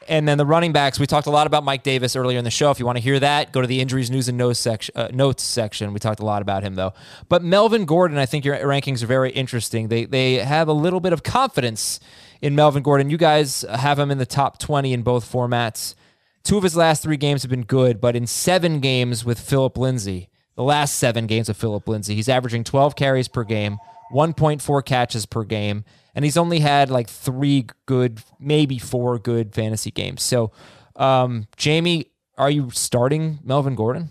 And 0.08 0.26
then 0.26 0.38
the 0.38 0.46
running 0.46 0.72
backs, 0.72 0.98
we 0.98 1.06
talked 1.06 1.26
a 1.26 1.30
lot 1.30 1.46
about 1.46 1.62
Mike 1.62 1.82
Davis 1.82 2.16
earlier 2.16 2.38
in 2.38 2.44
the 2.44 2.50
show. 2.50 2.70
If 2.70 2.80
you 2.80 2.86
want 2.86 2.98
to 2.98 3.02
hear 3.02 3.20
that, 3.20 3.52
go 3.52 3.60
to 3.60 3.66
the 3.66 3.80
injuries, 3.80 4.10
news, 4.10 4.28
and 4.28 4.38
notes 4.38 4.58
section. 4.58 4.92
Uh, 4.96 5.08
notes 5.12 5.42
section. 5.42 5.92
We 5.92 6.00
talked 6.00 6.20
a 6.20 6.24
lot 6.24 6.42
about 6.42 6.62
him 6.62 6.74
though. 6.74 6.94
But 7.28 7.44
Melvin 7.44 7.84
Gordon, 7.84 8.16
I 8.18 8.26
think 8.26 8.44
your 8.44 8.56
rankings 8.56 9.02
are 9.02 9.06
very 9.06 9.30
interesting. 9.30 9.88
They 9.88 10.06
they 10.06 10.34
have 10.34 10.68
a 10.68 10.72
little 10.72 11.00
bit 11.00 11.12
of 11.12 11.22
confidence 11.22 12.00
in 12.42 12.54
Melvin 12.54 12.82
Gordon. 12.82 13.10
You 13.10 13.16
guys 13.16 13.64
have 13.70 13.98
him 13.98 14.10
in 14.10 14.18
the 14.18 14.26
top 14.26 14.58
twenty 14.58 14.92
in 14.92 15.02
both 15.02 15.30
formats. 15.30 15.94
Two 16.42 16.56
of 16.56 16.62
his 16.62 16.76
last 16.76 17.02
three 17.02 17.16
games 17.16 17.42
have 17.42 17.50
been 17.50 17.64
good, 17.64 18.00
but 18.00 18.16
in 18.16 18.26
seven 18.26 18.80
games 18.80 19.24
with 19.24 19.38
Phillip 19.38 19.76
Lindsay, 19.76 20.30
the 20.54 20.62
last 20.62 20.96
seven 20.96 21.26
games 21.26 21.48
with 21.48 21.56
Phillip 21.56 21.86
Lindsay, 21.86 22.14
he's 22.14 22.28
averaging 22.28 22.64
12 22.64 22.96
carries 22.96 23.28
per 23.28 23.44
game, 23.44 23.78
1.4 24.12 24.84
catches 24.84 25.26
per 25.26 25.44
game, 25.44 25.84
and 26.14 26.24
he's 26.24 26.38
only 26.38 26.60
had 26.60 26.90
like 26.90 27.08
three 27.08 27.66
good, 27.84 28.22
maybe 28.38 28.78
four 28.78 29.18
good 29.18 29.54
fantasy 29.54 29.90
games. 29.90 30.22
So, 30.22 30.50
um, 30.96 31.46
Jamie, 31.56 32.06
are 32.38 32.50
you 32.50 32.70
starting 32.70 33.38
Melvin 33.44 33.74
Gordon? 33.74 34.10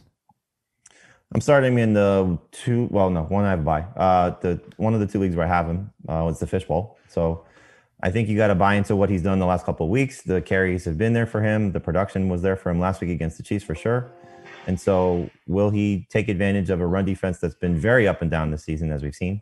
I'm 1.34 1.42
starting 1.42 1.78
in 1.78 1.94
the 1.94 2.38
two. 2.52 2.88
Well, 2.92 3.10
no, 3.10 3.24
one 3.24 3.46
I 3.46 3.52
have 3.52 3.60
a 3.60 3.64
buy. 3.64 3.82
Uh, 3.96 4.36
the 4.42 4.60
one 4.78 4.94
of 4.96 5.00
the 5.00 5.06
two 5.06 5.20
leagues 5.20 5.36
where 5.36 5.46
I 5.46 5.50
have 5.50 5.68
him 5.68 5.92
uh, 6.08 6.24
was 6.26 6.40
the 6.40 6.48
fishbowl. 6.48 6.98
So 7.08 7.46
I 8.02 8.12
think 8.12 8.30
you 8.30 8.38
got 8.38 8.48
to 8.48 8.56
buy 8.56 8.76
into 8.76 8.96
what 8.96 9.10
he's 9.10 9.22
done 9.22 9.40
the 9.40 9.46
last 9.46 9.66
couple 9.66 9.86
of 9.86 9.90
weeks. 9.90 10.22
The 10.22 10.42
carries 10.42 10.86
have 10.86 10.98
been 10.98 11.14
there 11.14 11.26
for 11.26 11.42
him. 11.42 11.74
The 11.74 11.80
production 11.80 12.30
was 12.30 12.42
there 12.42 12.56
for 12.56 12.70
him 12.70 12.80
last 12.80 13.02
week 13.02 13.10
against 13.10 13.38
the 13.38 13.44
Chiefs 13.44 13.66
for 13.66 13.76
sure. 13.76 14.10
And 14.68 14.80
so, 14.80 15.30
will 15.48 15.70
he 15.70 16.08
take 16.10 16.30
advantage 16.30 16.70
of 16.70 16.80
a 16.80 16.88
run 16.88 17.06
defense 17.06 17.40
that's 17.40 17.56
been 17.56 17.78
very 17.78 18.08
up 18.08 18.22
and 18.22 18.30
down 18.30 18.52
this 18.52 18.64
season, 18.64 18.92
as 18.92 19.04
we've 19.04 19.16
seen? 19.16 19.42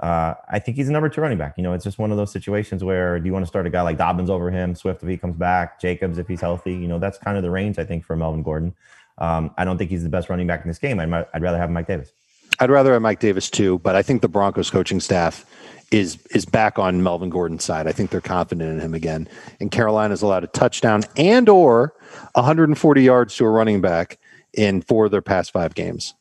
Uh, 0.00 0.34
I 0.50 0.58
think 0.58 0.76
he's 0.76 0.88
a 0.88 0.92
number 0.92 1.08
two 1.08 1.20
running 1.20 1.38
back. 1.38 1.54
You 1.56 1.62
know, 1.62 1.74
it's 1.74 1.84
just 1.84 1.98
one 1.98 2.10
of 2.10 2.16
those 2.16 2.32
situations 2.32 2.82
where 2.82 3.18
do 3.18 3.26
you 3.26 3.32
want 3.32 3.44
to 3.44 3.46
start 3.46 3.66
a 3.66 3.70
guy 3.70 3.82
like 3.82 3.98
Dobbins 3.98 4.30
over 4.30 4.50
him, 4.50 4.74
Swift 4.74 5.02
if 5.02 5.08
he 5.08 5.16
comes 5.16 5.36
back, 5.36 5.80
Jacobs 5.80 6.18
if 6.18 6.26
he's 6.26 6.40
healthy? 6.40 6.72
You 6.72 6.88
know, 6.88 6.98
that's 6.98 7.18
kind 7.18 7.36
of 7.36 7.42
the 7.42 7.50
range 7.50 7.78
I 7.78 7.84
think 7.84 8.04
for 8.04 8.16
Melvin 8.16 8.42
Gordon. 8.42 8.74
Um, 9.18 9.52
I 9.58 9.64
don't 9.64 9.78
think 9.78 9.90
he's 9.90 10.02
the 10.02 10.08
best 10.08 10.28
running 10.28 10.46
back 10.46 10.62
in 10.62 10.68
this 10.68 10.78
game. 10.78 10.98
I'd, 10.98 11.26
I'd 11.34 11.42
rather 11.42 11.58
have 11.58 11.70
Mike 11.70 11.86
Davis. 11.86 12.12
I'd 12.58 12.70
rather 12.70 12.92
have 12.92 13.02
Mike 13.02 13.20
Davis 13.20 13.50
too, 13.50 13.78
but 13.80 13.94
I 13.94 14.02
think 14.02 14.22
the 14.22 14.28
Broncos 14.28 14.70
coaching 14.70 15.00
staff 15.00 15.44
is 15.92 16.18
is 16.30 16.44
back 16.44 16.78
on 16.78 17.02
Melvin 17.02 17.30
Gordon's 17.30 17.64
side. 17.64 17.86
I 17.86 17.92
think 17.92 18.10
they're 18.10 18.20
confident 18.20 18.70
in 18.72 18.80
him 18.80 18.94
again. 18.94 19.28
And 19.60 19.70
Carolina's 19.70 20.22
allowed 20.22 20.42
a 20.42 20.48
touchdown 20.48 21.02
and 21.16 21.48
or 21.48 21.94
140 22.34 23.02
yards 23.02 23.36
to 23.36 23.44
a 23.44 23.50
running 23.50 23.80
back 23.80 24.18
in 24.54 24.80
four 24.82 25.04
of 25.04 25.10
their 25.10 25.22
past 25.22 25.52
five 25.52 25.74
games. 25.74 26.14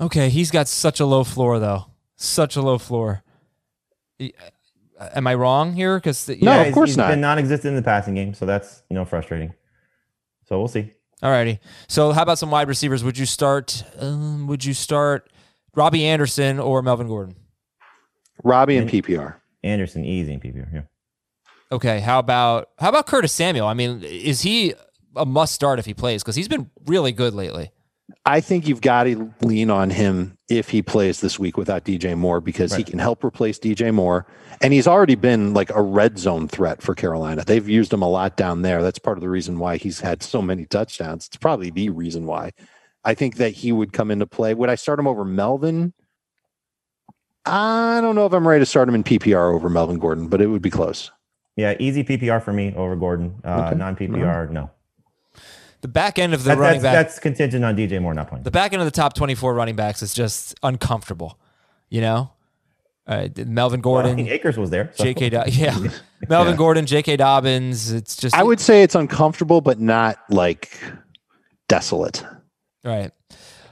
Okay, 0.00 0.28
he's 0.30 0.50
got 0.50 0.68
such 0.68 1.00
a 1.00 1.06
low 1.06 1.22
floor 1.22 1.58
though. 1.58 1.86
Such 2.16 2.56
a 2.56 2.62
low 2.62 2.78
floor. 2.78 3.22
Am 4.98 5.26
I 5.26 5.34
wrong 5.34 5.74
here? 5.74 5.98
Because 5.98 6.26
No, 6.28 6.34
Yeah, 6.40 6.62
of 6.62 6.74
course 6.74 6.90
he's 6.90 6.96
not. 6.96 7.10
been 7.10 7.20
non-existent 7.20 7.70
in 7.72 7.76
the 7.76 7.82
passing 7.82 8.14
game, 8.14 8.32
so 8.32 8.46
that's 8.46 8.82
you 8.88 8.94
know 8.94 9.04
frustrating. 9.04 9.52
So 10.48 10.58
we'll 10.58 10.68
see. 10.68 10.92
Alrighty. 11.22 11.58
So 11.88 12.12
how 12.12 12.22
about 12.22 12.38
some 12.38 12.50
wide 12.50 12.68
receivers? 12.68 13.04
Would 13.04 13.18
you 13.18 13.26
start? 13.26 13.84
Um, 13.98 14.46
would 14.46 14.64
you 14.64 14.72
start 14.74 15.30
Robbie 15.74 16.06
Anderson 16.06 16.58
or 16.58 16.82
Melvin 16.82 17.08
Gordon? 17.08 17.36
Robbie 18.46 18.76
and 18.76 18.88
PPR. 18.88 19.36
Anderson 19.62 20.04
easy 20.04 20.32
in 20.32 20.40
PPR. 20.40 20.72
Yeah. 20.72 20.82
Okay. 21.72 22.00
How 22.00 22.20
about 22.20 22.70
how 22.78 22.88
about 22.88 23.06
Curtis 23.06 23.32
Samuel? 23.32 23.66
I 23.66 23.74
mean, 23.74 24.02
is 24.02 24.42
he 24.42 24.74
a 25.16 25.26
must 25.26 25.54
start 25.54 25.78
if 25.78 25.86
he 25.86 25.94
plays? 25.94 26.22
Because 26.22 26.36
he's 26.36 26.48
been 26.48 26.70
really 26.86 27.12
good 27.12 27.34
lately. 27.34 27.72
I 28.24 28.40
think 28.40 28.68
you've 28.68 28.80
got 28.80 29.04
to 29.04 29.32
lean 29.40 29.68
on 29.68 29.90
him 29.90 30.38
if 30.48 30.68
he 30.68 30.80
plays 30.80 31.20
this 31.20 31.40
week 31.40 31.56
without 31.56 31.84
DJ 31.84 32.16
Moore 32.16 32.40
because 32.40 32.72
he 32.72 32.84
can 32.84 33.00
help 33.00 33.24
replace 33.24 33.58
DJ 33.58 33.92
Moore. 33.92 34.26
And 34.60 34.72
he's 34.72 34.86
already 34.86 35.16
been 35.16 35.54
like 35.54 35.70
a 35.70 35.82
red 35.82 36.16
zone 36.16 36.46
threat 36.46 36.82
for 36.82 36.94
Carolina. 36.94 37.44
They've 37.44 37.68
used 37.68 37.92
him 37.92 38.02
a 38.02 38.08
lot 38.08 38.36
down 38.36 38.62
there. 38.62 38.80
That's 38.80 39.00
part 39.00 39.18
of 39.18 39.22
the 39.22 39.28
reason 39.28 39.58
why 39.58 39.76
he's 39.76 40.00
had 40.00 40.22
so 40.22 40.40
many 40.40 40.66
touchdowns. 40.66 41.26
It's 41.26 41.36
probably 41.36 41.70
the 41.70 41.90
reason 41.90 42.26
why. 42.26 42.52
I 43.04 43.14
think 43.14 43.36
that 43.36 43.54
he 43.54 43.72
would 43.72 43.92
come 43.92 44.12
into 44.12 44.26
play. 44.26 44.54
Would 44.54 44.70
I 44.70 44.76
start 44.76 45.00
him 45.00 45.08
over 45.08 45.24
Melvin? 45.24 45.92
I 47.46 48.00
don't 48.00 48.14
know 48.14 48.26
if 48.26 48.32
I'm 48.32 48.46
ready 48.46 48.60
to 48.62 48.66
start 48.66 48.88
him 48.88 48.94
in 48.94 49.04
PPR 49.04 49.54
over 49.54 49.68
Melvin 49.70 49.98
Gordon, 49.98 50.28
but 50.28 50.40
it 50.40 50.46
would 50.48 50.62
be 50.62 50.70
close. 50.70 51.10
Yeah, 51.56 51.74
easy 51.78 52.04
PPR 52.04 52.42
for 52.42 52.52
me 52.52 52.74
over 52.76 52.96
Gordon. 52.96 53.36
Uh, 53.44 53.66
Okay. 53.68 53.76
Non 53.76 53.96
PPR, 53.96 54.50
no. 54.50 54.70
The 55.82 55.88
back 55.88 56.18
end 56.18 56.34
of 56.34 56.42
the 56.42 56.50
That- 56.50 56.58
running 56.58 56.82
that's, 56.82 56.94
back. 56.96 57.06
that's 57.06 57.18
contingent 57.18 57.64
on 57.64 57.76
DJ 57.76 58.00
Moore 58.00 58.14
not 58.14 58.28
playing. 58.28 58.42
the 58.44 58.50
back 58.50 58.72
end 58.72 58.82
of 58.82 58.86
the 58.86 58.90
top 58.90 59.14
24 59.14 59.54
running 59.54 59.76
backs 59.76 60.02
is 60.02 60.12
just 60.12 60.54
uncomfortable. 60.62 61.38
You 61.88 62.00
know, 62.00 62.30
uh, 63.06 63.28
Melvin 63.36 63.80
Well, 63.80 63.98
I 63.98 64.02
Gordon, 64.02 64.16
mean, 64.16 64.28
Akers 64.28 64.58
was 64.58 64.70
there. 64.70 64.90
so- 64.94 65.04
J.K. 65.04 65.30
Do- 65.30 65.42
yeah, 65.48 65.76
Melvin 66.28 66.54
Yeah. 66.54 66.56
Gordon, 66.58 66.86
J.K. 66.86 67.16
Dobbins. 67.16 67.92
It's 67.92 68.16
just 68.16 68.34
I 68.34 68.42
would 68.42 68.58
say 68.60 68.82
it's 68.82 68.94
uncomfortable, 68.96 69.60
but 69.60 69.78
not 69.78 70.18
like 70.28 70.78
desolate. 71.68 72.24
right. 72.84 73.12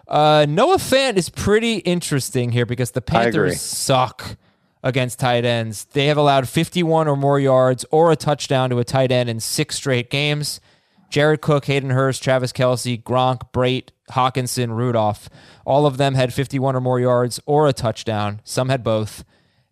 Uh, 0.06 0.46
Noah 0.48 0.76
Fant 0.76 1.16
is 1.16 1.28
pretty 1.28 1.76
interesting 1.78 2.52
here 2.52 2.66
because 2.66 2.90
the 2.90 3.00
Panthers 3.00 3.60
suck 3.60 4.36
against 4.82 5.18
tight 5.18 5.44
ends. 5.44 5.86
They 5.86 6.06
have 6.06 6.18
allowed 6.18 6.48
51 6.48 7.08
or 7.08 7.16
more 7.16 7.40
yards 7.40 7.84
or 7.90 8.12
a 8.12 8.16
touchdown 8.16 8.70
to 8.70 8.78
a 8.78 8.84
tight 8.84 9.10
end 9.10 9.30
in 9.30 9.40
six 9.40 9.76
straight 9.76 10.10
games. 10.10 10.60
Jared 11.08 11.40
Cook, 11.40 11.66
Hayden 11.66 11.90
Hurst, 11.90 12.22
Travis 12.22 12.52
Kelce, 12.52 13.02
Gronk, 13.02 13.52
Brate, 13.52 13.90
Hockenson, 14.10 14.76
Rudolph. 14.76 15.30
All 15.64 15.86
of 15.86 15.96
them 15.96 16.14
had 16.14 16.34
51 16.34 16.76
or 16.76 16.80
more 16.80 17.00
yards 17.00 17.40
or 17.46 17.66
a 17.68 17.72
touchdown. 17.72 18.40
Some 18.44 18.68
had 18.68 18.82
both. 18.82 19.24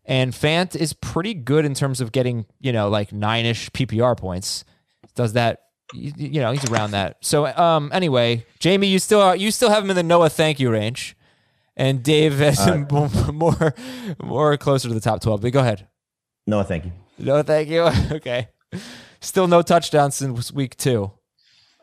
And 0.04 0.32
Fant 0.32 0.74
is 0.74 0.92
pretty 0.92 1.34
good 1.34 1.64
in 1.64 1.74
terms 1.74 2.00
of 2.00 2.12
getting, 2.12 2.46
you 2.60 2.72
know, 2.72 2.88
like 2.88 3.12
nine 3.12 3.44
ish 3.44 3.70
PPR 3.70 4.16
points. 4.16 4.64
Does 5.14 5.34
that, 5.34 5.64
you, 5.92 6.12
you 6.16 6.40
know, 6.40 6.52
he's 6.52 6.64
around 6.70 6.92
that. 6.92 7.18
So, 7.20 7.46
um, 7.46 7.90
anyway, 7.92 8.46
Jamie, 8.58 8.86
you 8.86 8.98
still 8.98 9.20
are, 9.20 9.36
you 9.36 9.50
still 9.50 9.70
have 9.70 9.84
him 9.84 9.90
in 9.90 9.96
the 9.96 10.02
Noah 10.02 10.30
thank 10.30 10.60
you 10.60 10.70
range, 10.70 11.16
and 11.76 12.02
Dave 12.02 12.38
has 12.38 12.64
him 12.64 12.86
more 13.32 13.74
more 14.22 14.56
closer 14.56 14.88
to 14.88 14.94
the 14.94 15.00
top 15.00 15.20
twelve. 15.20 15.40
But 15.40 15.52
go 15.52 15.60
ahead. 15.60 15.88
No, 16.46 16.62
thank 16.62 16.84
you. 16.84 16.92
No, 17.18 17.42
thank 17.42 17.68
you. 17.68 17.82
okay. 18.12 18.48
Still 19.20 19.46
no 19.46 19.62
touchdowns 19.62 20.16
since 20.16 20.52
week 20.52 20.76
two. 20.76 21.12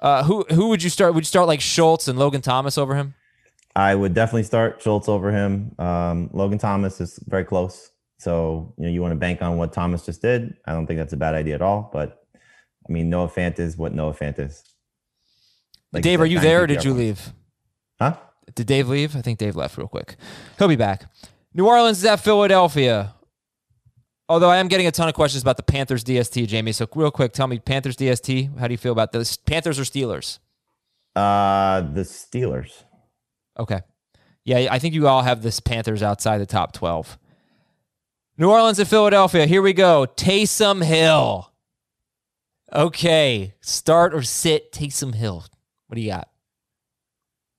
Uh, 0.01 0.23
who 0.23 0.45
who 0.49 0.69
would 0.69 0.83
you 0.83 0.89
start? 0.89 1.13
Would 1.13 1.21
you 1.21 1.25
start 1.25 1.47
like 1.47 1.61
Schultz 1.61 2.07
and 2.07 2.17
Logan 2.17 2.41
Thomas 2.41 2.77
over 2.77 2.95
him? 2.95 3.15
I 3.75 3.95
would 3.95 4.13
definitely 4.13 4.43
start 4.43 4.81
Schultz 4.81 5.07
over 5.07 5.31
him. 5.31 5.75
Um, 5.77 6.29
Logan 6.33 6.57
Thomas 6.57 6.99
is 6.99 7.19
very 7.27 7.45
close. 7.45 7.91
So, 8.17 8.73
you 8.77 8.85
know, 8.85 8.91
you 8.91 9.01
want 9.01 9.13
to 9.13 9.17
bank 9.17 9.41
on 9.41 9.57
what 9.57 9.71
Thomas 9.71 10.05
just 10.05 10.21
did. 10.21 10.55
I 10.65 10.73
don't 10.73 10.85
think 10.85 10.99
that's 10.99 11.13
a 11.13 11.17
bad 11.17 11.35
idea 11.35 11.55
at 11.55 11.61
all. 11.61 11.89
But 11.93 12.18
I 12.89 12.91
mean, 12.91 13.09
Noah 13.09 13.29
Fant 13.29 13.59
is 13.59 13.77
what 13.77 13.93
Noah 13.93 14.13
Fant 14.13 14.39
is. 14.39 14.63
Like 15.93 16.03
Dave, 16.03 16.19
are 16.21 16.25
you 16.25 16.39
there 16.39 16.63
or 16.63 16.67
did 16.67 16.83
you 16.83 16.93
leave? 16.93 17.33
Huh? 17.99 18.15
Did 18.55 18.67
Dave 18.67 18.89
leave? 18.89 19.15
I 19.15 19.21
think 19.21 19.37
Dave 19.37 19.55
left 19.55 19.77
real 19.77 19.87
quick. 19.87 20.15
He'll 20.57 20.67
be 20.67 20.75
back. 20.75 21.05
New 21.53 21.67
Orleans 21.67 21.99
is 21.99 22.05
at 22.05 22.19
Philadelphia. 22.19 23.13
Although 24.27 24.49
I 24.49 24.57
am 24.57 24.67
getting 24.67 24.87
a 24.87 24.91
ton 24.91 25.07
of 25.07 25.15
questions 25.15 25.41
about 25.41 25.57
the 25.57 25.63
Panthers 25.63 26.03
DST, 26.03 26.47
Jamie. 26.47 26.71
So 26.71 26.87
real 26.93 27.11
quick, 27.11 27.33
tell 27.33 27.47
me 27.47 27.59
Panthers 27.59 27.97
DST. 27.97 28.57
How 28.59 28.67
do 28.67 28.73
you 28.73 28.77
feel 28.77 28.91
about 28.91 29.11
this? 29.11 29.35
Panthers 29.37 29.79
or 29.79 29.83
Steelers? 29.83 30.39
Uh, 31.15 31.81
the 31.81 32.01
Steelers. 32.01 32.83
Okay. 33.59 33.81
Yeah, 34.45 34.67
I 34.71 34.79
think 34.79 34.93
you 34.93 35.07
all 35.07 35.23
have 35.23 35.41
this 35.41 35.59
Panthers 35.59 36.03
outside 36.03 36.37
the 36.39 36.45
top 36.45 36.73
12. 36.73 37.17
New 38.37 38.49
Orleans 38.49 38.79
and 38.79 38.87
Philadelphia. 38.87 39.45
Here 39.45 39.61
we 39.61 39.73
go. 39.73 40.07
Taysom 40.15 40.83
Hill. 40.83 41.48
Okay. 42.73 43.53
Start 43.61 44.13
or 44.13 44.21
sit 44.21 44.71
Taysom 44.71 45.15
Hill. 45.15 45.45
What 45.87 45.95
do 45.95 46.01
you 46.01 46.11
got? 46.11 46.29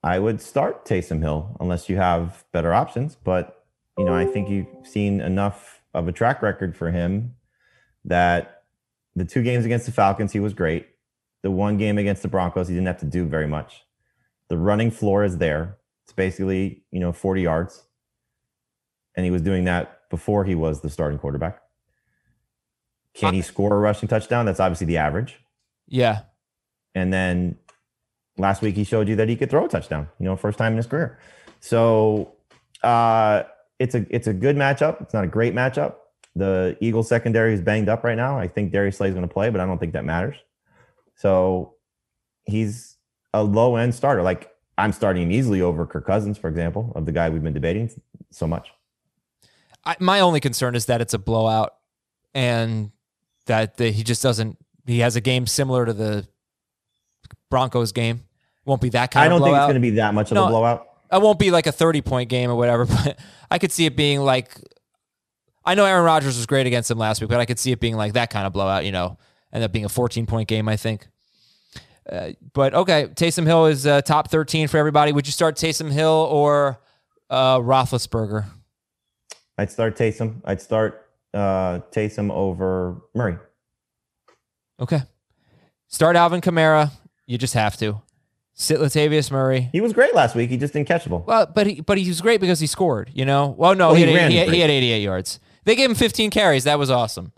I 0.03 0.19
would 0.19 0.41
start 0.41 0.87
Taysom 0.87 1.21
Hill 1.21 1.57
unless 1.61 1.89
you 1.89 1.97
have 1.97 2.45
better 2.53 2.73
options. 2.73 3.17
But, 3.17 3.65
you 3.99 4.05
know, 4.05 4.15
I 4.15 4.25
think 4.25 4.49
you've 4.49 4.67
seen 4.85 5.21
enough 5.21 5.83
of 5.93 6.09
a 6.09 6.13
track 6.13 6.43
record 6.43 6.77
for 6.77 6.91
him 6.91 7.35
that 8.05 8.63
the 9.15 9.25
two 9.25 9.43
games 9.43 9.65
against 9.65 9.87
the 9.87 9.93
Falcons, 9.93 10.33
he 10.33 10.41
was 10.41 10.55
great. 10.55 10.87
The 11.43 11.51
one 11.51 11.77
game 11.77 11.99
against 11.99 12.23
the 12.23 12.29
Broncos, 12.29 12.69
he 12.69 12.75
didn't 12.75 12.87
have 12.87 13.01
to 13.01 13.07
do 13.07 13.27
very 13.27 13.47
much. 13.47 13.85
The 14.49 14.57
running 14.57 14.91
floor 14.91 15.25
is 15.25 15.39
there. 15.39 15.79
It's 16.05 16.13
basically, 16.13 16.85
you 16.91 17.01
know, 17.01 17.13
40 17.13 17.43
yards. 17.43 17.85
And 19.17 19.25
he 19.25 19.31
was 19.31 19.43
doing 19.43 19.65
that 19.65 20.09
before 20.09 20.45
he 20.45 20.55
was 20.55 20.81
the 20.81 20.91
starting 20.91 21.19
quarterback. 21.19 21.61
Can 23.15 23.35
he 23.35 23.43
score 23.43 23.75
a 23.75 23.79
rushing 23.79 24.09
touchdown? 24.09 24.47
That's 24.47 24.61
obviously 24.61 24.87
the 24.87 24.99
average. 24.99 25.39
Yeah. 25.89 26.23
And 26.95 27.13
then 27.13 27.57
last 28.39 28.63
week 28.63 28.77
he 28.77 28.85
showed 28.85 29.09
you 29.09 29.17
that 29.17 29.29
he 29.29 29.37
could 29.37 29.51
throw 29.51 29.65
a 29.65 29.69
touchdown, 29.69 30.09
you 30.19 30.25
know, 30.25 30.37
first 30.37 30.59
time 30.59 30.73
in 30.73 30.77
his 30.77 30.87
career. 30.87 31.19
So 31.61 32.33
uh, 32.83 33.43
it's 33.79 33.95
a 33.95 34.07
it's 34.11 34.27
a 34.27 34.33
good 34.33 34.57
matchup. 34.57 35.01
It's 35.03 35.15
not 35.15 35.25
a 35.25 35.29
great 35.29 35.55
matchup. 35.55 35.95
The 36.37 36.77
Eagles 36.81 37.09
secondary 37.09 37.53
is 37.53 37.61
banged 37.61 37.89
up 37.89 38.05
right 38.05 38.17
now. 38.17 38.39
I 38.39 38.47
think 38.47 38.73
Darius 38.73 38.99
Slay 38.99 39.09
is 39.09 39.15
going 39.15 39.27
to 39.27 39.33
play, 39.33 39.51
but 39.51 39.61
I 39.61 39.67
don't 39.67 39.79
think 39.79 39.93
that 39.95 40.05
matters. 40.05 40.37
So 41.17 41.75
he's 42.45 42.97
a 43.35 43.43
low 43.43 43.77
end 43.77 43.95
starter. 43.95 44.23
Like 44.23 44.51
I'm 44.79 44.93
starting 44.93 45.25
him 45.25 45.33
easily 45.33 45.61
over 45.61 45.85
Kirk 45.87 46.07
Cousins, 46.07 46.39
for 46.39 46.49
example, 46.49 46.93
of 46.95 47.07
the 47.07 47.13
guy 47.13 47.29
we've 47.29 47.43
been 47.43 47.53
debating 47.53 47.91
so 48.31 48.47
much. 48.47 48.71
I, 49.85 49.97
my 49.99 50.21
only 50.21 50.41
concern 50.41 50.75
is 50.75 50.87
that 50.87 51.01
it's 51.01 51.15
a 51.15 51.19
blowout 51.19 51.75
and 52.35 52.93
that 53.47 53.77
the, 53.77 53.91
he 53.91 54.03
just 54.03 54.23
doesn't, 54.23 54.59
he 54.87 55.01
has 55.01 55.17
a 55.17 55.21
game 55.21 55.47
similar 55.47 55.87
to 55.87 55.93
the 55.93 56.27
Broncos 57.51 57.93
game. 57.93 58.25
Won't 58.65 58.83
be 58.83 58.91
that 58.91 59.11
kind 59.11 59.25
I 59.25 59.29
don't 59.29 59.43
think 59.43 59.57
it's 59.57 59.65
going 59.65 59.75
to 59.75 59.81
be 59.81 59.91
that 59.91 60.15
much 60.15 60.31
of 60.31 60.35
No, 60.35 60.47
a 60.47 60.49
blowout. 60.49 60.87
It 61.13 61.21
won't 61.21 61.39
be 61.39 61.51
like 61.51 61.67
a 61.67 61.73
30 61.73 62.03
point 62.03 62.29
game 62.29 62.51
or 62.51 62.55
whatever, 62.55 62.85
but 62.87 63.19
I 63.51 63.59
could 63.59 63.73
see 63.73 63.87
it 63.87 63.97
being 63.97 64.21
like 64.21 64.57
I 65.65 65.75
know 65.75 65.85
Aaron 65.85 66.05
Rodgers 66.05 66.37
was 66.37 66.47
great 66.47 66.67
against 66.67 66.91
him 66.91 66.99
last 66.99 67.21
week, 67.21 67.29
but 67.29 67.41
I 67.41 67.45
could 67.45 67.59
see 67.59 67.73
it 67.73 67.81
being 67.81 67.97
like 67.97 68.15
that 68.15 68.31
kind 68.31 68.47
of 68.47 68.53
blowout, 68.53 68.85
you 68.85 68.93
know, 68.93 69.19
end 69.53 69.63
up 69.63 69.73
being 69.73 69.85
a 69.85 69.89
14 69.89 70.27
point 70.27 70.49
game, 70.49 70.69
I 70.69 70.77
think. 70.77 71.07
Uh, 72.11 72.31
but 72.55 72.75
okay, 72.75 73.09
Taysom 73.09 73.47
Hill 73.47 73.67
is 73.67 73.87
uh, 73.87 74.01
top 74.03 74.31
13 74.31 74.69
for 74.69 74.79
everybody. 74.79 75.13
Would 75.13 75.27
you 75.27 75.33
start 75.33 75.57
Taysom 75.57 75.91
Hill 75.91 76.29
or 76.31 76.81
uh, 77.29 77.59
Roethlisberger? 77.59 78.47
I'd 79.59 79.71
start 79.71 79.97
Taysom. 79.97 80.41
I'd 80.45 80.63
start 80.63 81.10
uh, 81.35 81.81
Taysom 81.93 82.31
over 82.33 83.01
Murray. 83.15 83.37
Okay. 84.81 85.03
Start 85.89 86.17
Alvin 86.17 86.41
Kamara. 86.41 86.91
You 87.27 87.39
just 87.39 87.55
have 87.55 87.77
to. 87.79 88.01
Sit 88.55 88.79
Latavius 88.79 89.31
Murray. 89.31 89.69
He 89.73 89.81
was 89.81 89.93
great 89.93 90.15
last 90.15 90.35
week. 90.35 90.51
He 90.51 90.57
just 90.57 90.73
didn't 90.75 90.87
catch 90.89 91.05
the 91.05 91.11
ball. 91.11 91.25
Well, 91.27 91.47
but 91.47 91.67
he 91.67 91.81
but 91.81 91.97
he 91.99 92.07
was 92.09 92.21
great 92.21 92.41
because 92.41 92.61
he 92.61 92.67
scored. 92.67 93.11
You 93.15 93.25
know. 93.25 93.55
Well, 93.57 93.75
no, 93.75 93.89
Well, 93.89 93.95
he, 93.97 94.07
he 94.07 94.13
had, 94.13 94.31
he, 94.31 94.37
had, 94.37 94.49
he 94.51 94.61
had 94.61 94.71
88 94.71 94.99
yards. 95.03 95.41
They 95.65 95.77
gave 95.77 95.89
him 95.91 95.97
15 95.97 96.31
carries. 96.31 96.65
That 96.65 96.79
was 96.79 96.91
awesome. 96.91 97.33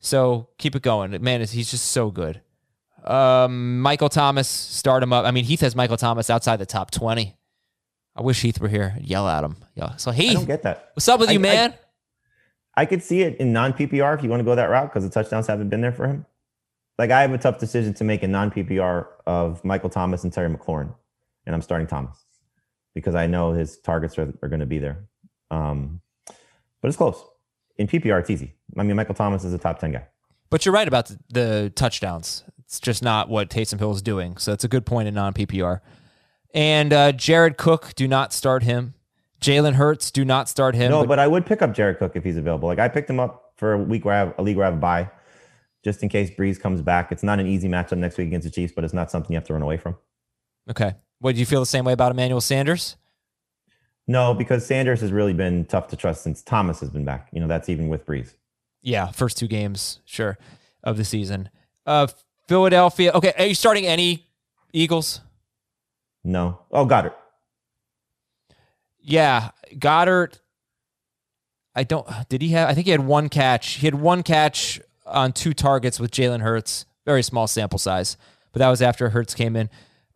So 0.00 0.48
keep 0.58 0.76
it 0.76 0.82
going, 0.82 1.20
man. 1.22 1.40
He's 1.40 1.70
just 1.70 1.86
so 1.86 2.10
good. 2.10 2.40
Um, 3.04 3.80
Michael 3.80 4.08
Thomas, 4.08 4.48
start 4.48 5.02
him 5.02 5.12
up. 5.12 5.24
I 5.24 5.30
mean, 5.30 5.44
Heath 5.44 5.60
has 5.62 5.74
Michael 5.74 5.96
Thomas 5.96 6.30
outside 6.30 6.58
the 6.58 6.66
top 6.66 6.90
20. 6.90 7.34
I 8.14 8.22
wish 8.22 8.40
Heath 8.42 8.60
were 8.60 8.68
here. 8.68 8.96
Yell 9.00 9.26
at 9.28 9.42
him. 9.44 9.56
Yeah. 9.74 9.96
So 9.96 10.10
I 10.10 10.14
Heath, 10.14 10.34
don't 10.34 10.44
get 10.46 10.62
that. 10.62 10.90
what's 10.94 11.08
up 11.08 11.18
with 11.18 11.30
I- 11.30 11.32
you, 11.32 11.40
man? 11.40 11.72
I 11.72 11.78
could 12.84 13.02
see 13.02 13.22
it 13.22 13.36
in 13.38 13.52
non 13.52 13.72
PPR 13.72 14.16
if 14.16 14.22
you 14.22 14.30
want 14.30 14.40
to 14.40 14.44
go 14.44 14.54
that 14.54 14.70
route 14.70 14.90
because 14.90 15.04
the 15.04 15.10
touchdowns 15.10 15.46
haven't 15.46 15.68
been 15.68 15.80
there 15.80 15.92
for 15.92 16.06
him. 16.06 16.26
Like 16.98 17.10
I 17.10 17.22
have 17.22 17.32
a 17.32 17.38
tough 17.38 17.58
decision 17.58 17.94
to 17.94 18.04
make 18.04 18.22
in 18.22 18.32
non 18.32 18.50
PPR 18.50 19.06
of 19.26 19.64
Michael 19.64 19.90
Thomas 19.90 20.24
and 20.24 20.32
Terry 20.32 20.52
McLaurin, 20.52 20.92
and 21.46 21.54
I'm 21.54 21.62
starting 21.62 21.86
Thomas 21.86 22.24
because 22.94 23.14
I 23.14 23.26
know 23.26 23.52
his 23.52 23.78
targets 23.78 24.18
are, 24.18 24.32
are 24.42 24.48
going 24.48 24.60
to 24.60 24.66
be 24.66 24.78
there. 24.78 25.06
Um, 25.50 26.00
but 26.80 26.88
it's 26.88 26.96
close. 26.96 27.24
In 27.76 27.86
PPR, 27.86 28.20
it's 28.20 28.30
easy. 28.30 28.54
I 28.76 28.82
mean, 28.82 28.96
Michael 28.96 29.14
Thomas 29.14 29.44
is 29.44 29.54
a 29.54 29.58
top 29.58 29.78
10 29.78 29.92
guy. 29.92 30.06
But 30.50 30.64
you're 30.64 30.74
right 30.74 30.88
about 30.88 31.06
the, 31.06 31.18
the 31.28 31.72
touchdowns. 31.74 32.42
It's 32.60 32.80
just 32.80 33.02
not 33.02 33.28
what 33.28 33.50
Taysom 33.50 33.78
Hill 33.78 33.92
is 33.92 34.02
doing. 34.02 34.36
So 34.36 34.52
it's 34.52 34.64
a 34.64 34.68
good 34.68 34.84
point 34.84 35.08
in 35.08 35.14
non 35.14 35.32
PPR. 35.32 35.80
And 36.54 36.92
uh, 36.92 37.12
Jared 37.12 37.56
Cook, 37.56 37.94
do 37.94 38.08
not 38.08 38.32
start 38.32 38.62
him. 38.62 38.94
Jalen 39.40 39.74
Hurts, 39.74 40.10
do 40.10 40.24
not 40.24 40.48
start 40.48 40.74
him. 40.74 40.90
No, 40.90 41.00
but- 41.02 41.08
but 41.08 41.18
I 41.18 41.26
would 41.26 41.46
pick 41.46 41.62
up 41.62 41.72
Jared 41.74 41.98
Cook 41.98 42.16
if 42.16 42.24
he's 42.24 42.36
available. 42.36 42.68
Like 42.68 42.78
I 42.78 42.88
picked 42.88 43.08
him 43.08 43.20
up 43.20 43.52
for 43.56 43.72
a 43.74 43.78
week 43.78 44.04
where 44.04 44.14
I 44.14 44.18
have 44.18 44.34
a 44.38 44.42
league 44.42 44.56
where 44.56 44.66
I 44.66 44.70
have 44.70 44.78
a 44.78 44.80
bye, 44.80 45.10
just 45.84 46.02
in 46.02 46.08
case 46.08 46.30
Brees 46.30 46.60
comes 46.60 46.82
back. 46.82 47.12
It's 47.12 47.22
not 47.22 47.38
an 47.40 47.46
easy 47.46 47.68
matchup 47.68 47.98
next 47.98 48.18
week 48.18 48.28
against 48.28 48.44
the 48.46 48.50
Chiefs, 48.50 48.72
but 48.74 48.84
it's 48.84 48.94
not 48.94 49.10
something 49.10 49.32
you 49.32 49.36
have 49.36 49.46
to 49.46 49.52
run 49.52 49.62
away 49.62 49.76
from. 49.76 49.96
okay. 50.70 50.94
What 51.20 51.34
do 51.34 51.40
you 51.40 51.46
feel 51.46 51.58
the 51.60 51.66
same 51.66 51.84
way 51.84 51.92
about 51.92 52.12
Emmanuel 52.12 52.40
Sanders? 52.40 52.96
No, 54.06 54.34
because 54.34 54.64
Sanders 54.64 55.00
has 55.00 55.10
really 55.12 55.32
been 55.34 55.64
tough 55.64 55.88
to 55.88 55.96
trust 55.96 56.22
since 56.22 56.42
Thomas 56.42 56.78
has 56.80 56.90
been 56.90 57.04
back. 57.04 57.28
You 57.32 57.40
know, 57.40 57.48
that's 57.48 57.68
even 57.68 57.88
with 57.88 58.06
Brees. 58.06 58.34
Yeah, 58.82 59.08
first 59.10 59.36
two 59.36 59.48
games, 59.48 59.98
sure, 60.04 60.38
of 60.84 60.96
the 60.96 61.04
season. 61.04 61.48
Uh, 61.84 62.06
Philadelphia. 62.46 63.10
Okay, 63.12 63.32
are 63.36 63.46
you 63.46 63.54
starting 63.54 63.84
any 63.86 64.28
Eagles? 64.72 65.20
No. 66.22 66.60
Oh, 66.70 66.86
Goedert. 66.86 67.14
Yeah, 69.00 69.50
Goedert. 69.74 70.40
I 71.74 71.84
don't. 71.84 72.06
Did 72.28 72.42
he 72.42 72.48
have? 72.50 72.68
I 72.68 72.74
think 72.74 72.86
he 72.86 72.90
had 72.90 73.06
one 73.06 73.28
catch. 73.28 73.74
He 73.74 73.86
had 73.86 73.94
one 73.94 74.22
catch 74.22 74.80
on 75.06 75.32
two 75.32 75.54
targets 75.54 76.00
with 76.00 76.10
Jalen 76.10 76.40
Hurts. 76.40 76.86
Very 77.06 77.22
small 77.22 77.46
sample 77.46 77.78
size, 77.78 78.16
but 78.52 78.58
that 78.58 78.68
was 78.68 78.82
after 78.82 79.10
Hurts 79.10 79.34
came 79.34 79.56
in. 79.56 79.70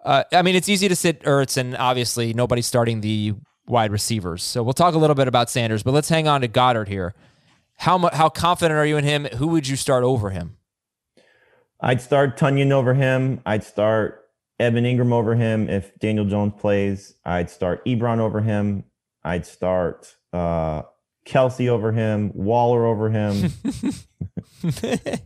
Uh, 0.04 0.24
I 0.32 0.42
mean, 0.42 0.56
it's 0.56 0.68
easy 0.68 0.88
to 0.88 0.96
sit 0.96 1.22
Hurts, 1.24 1.56
and 1.56 1.76
obviously 1.76 2.34
nobody's 2.34 2.66
starting 2.66 3.00
the 3.00 3.34
wide 3.66 3.92
receivers. 3.92 4.42
So 4.42 4.62
we'll 4.62 4.72
talk 4.72 4.94
a 4.94 4.98
little 4.98 5.14
bit 5.14 5.28
about 5.28 5.48
Sanders, 5.48 5.82
but 5.82 5.92
let's 5.92 6.08
hang 6.08 6.26
on 6.26 6.40
to 6.40 6.48
Goedert 6.48 6.88
here. 6.88 7.14
How 7.76 7.96
mu- 7.98 8.10
how 8.12 8.28
confident 8.28 8.76
are 8.78 8.86
you 8.86 8.96
in 8.96 9.04
him? 9.04 9.24
Who 9.36 9.48
would 9.48 9.68
you 9.68 9.76
start 9.76 10.04
over 10.04 10.30
him? 10.30 10.56
I'd 11.80 12.00
start 12.00 12.38
Tonyan 12.38 12.70
over 12.70 12.94
him. 12.94 13.40
I'd 13.46 13.64
start 13.64 14.21
Evan 14.58 14.86
Ingram 14.86 15.12
over 15.12 15.34
him 15.34 15.68
if 15.68 15.96
Daniel 15.98 16.24
Jones 16.24 16.52
plays. 16.58 17.14
I'd 17.24 17.50
start 17.50 17.84
Ebron 17.84 18.18
over 18.18 18.40
him. 18.40 18.84
I'd 19.24 19.46
start 19.46 20.14
uh, 20.32 20.82
Kelce 21.26 21.68
over 21.68 21.92
him. 21.92 22.32
Waller 22.34 22.86
over 22.86 23.10
him. 23.10 23.52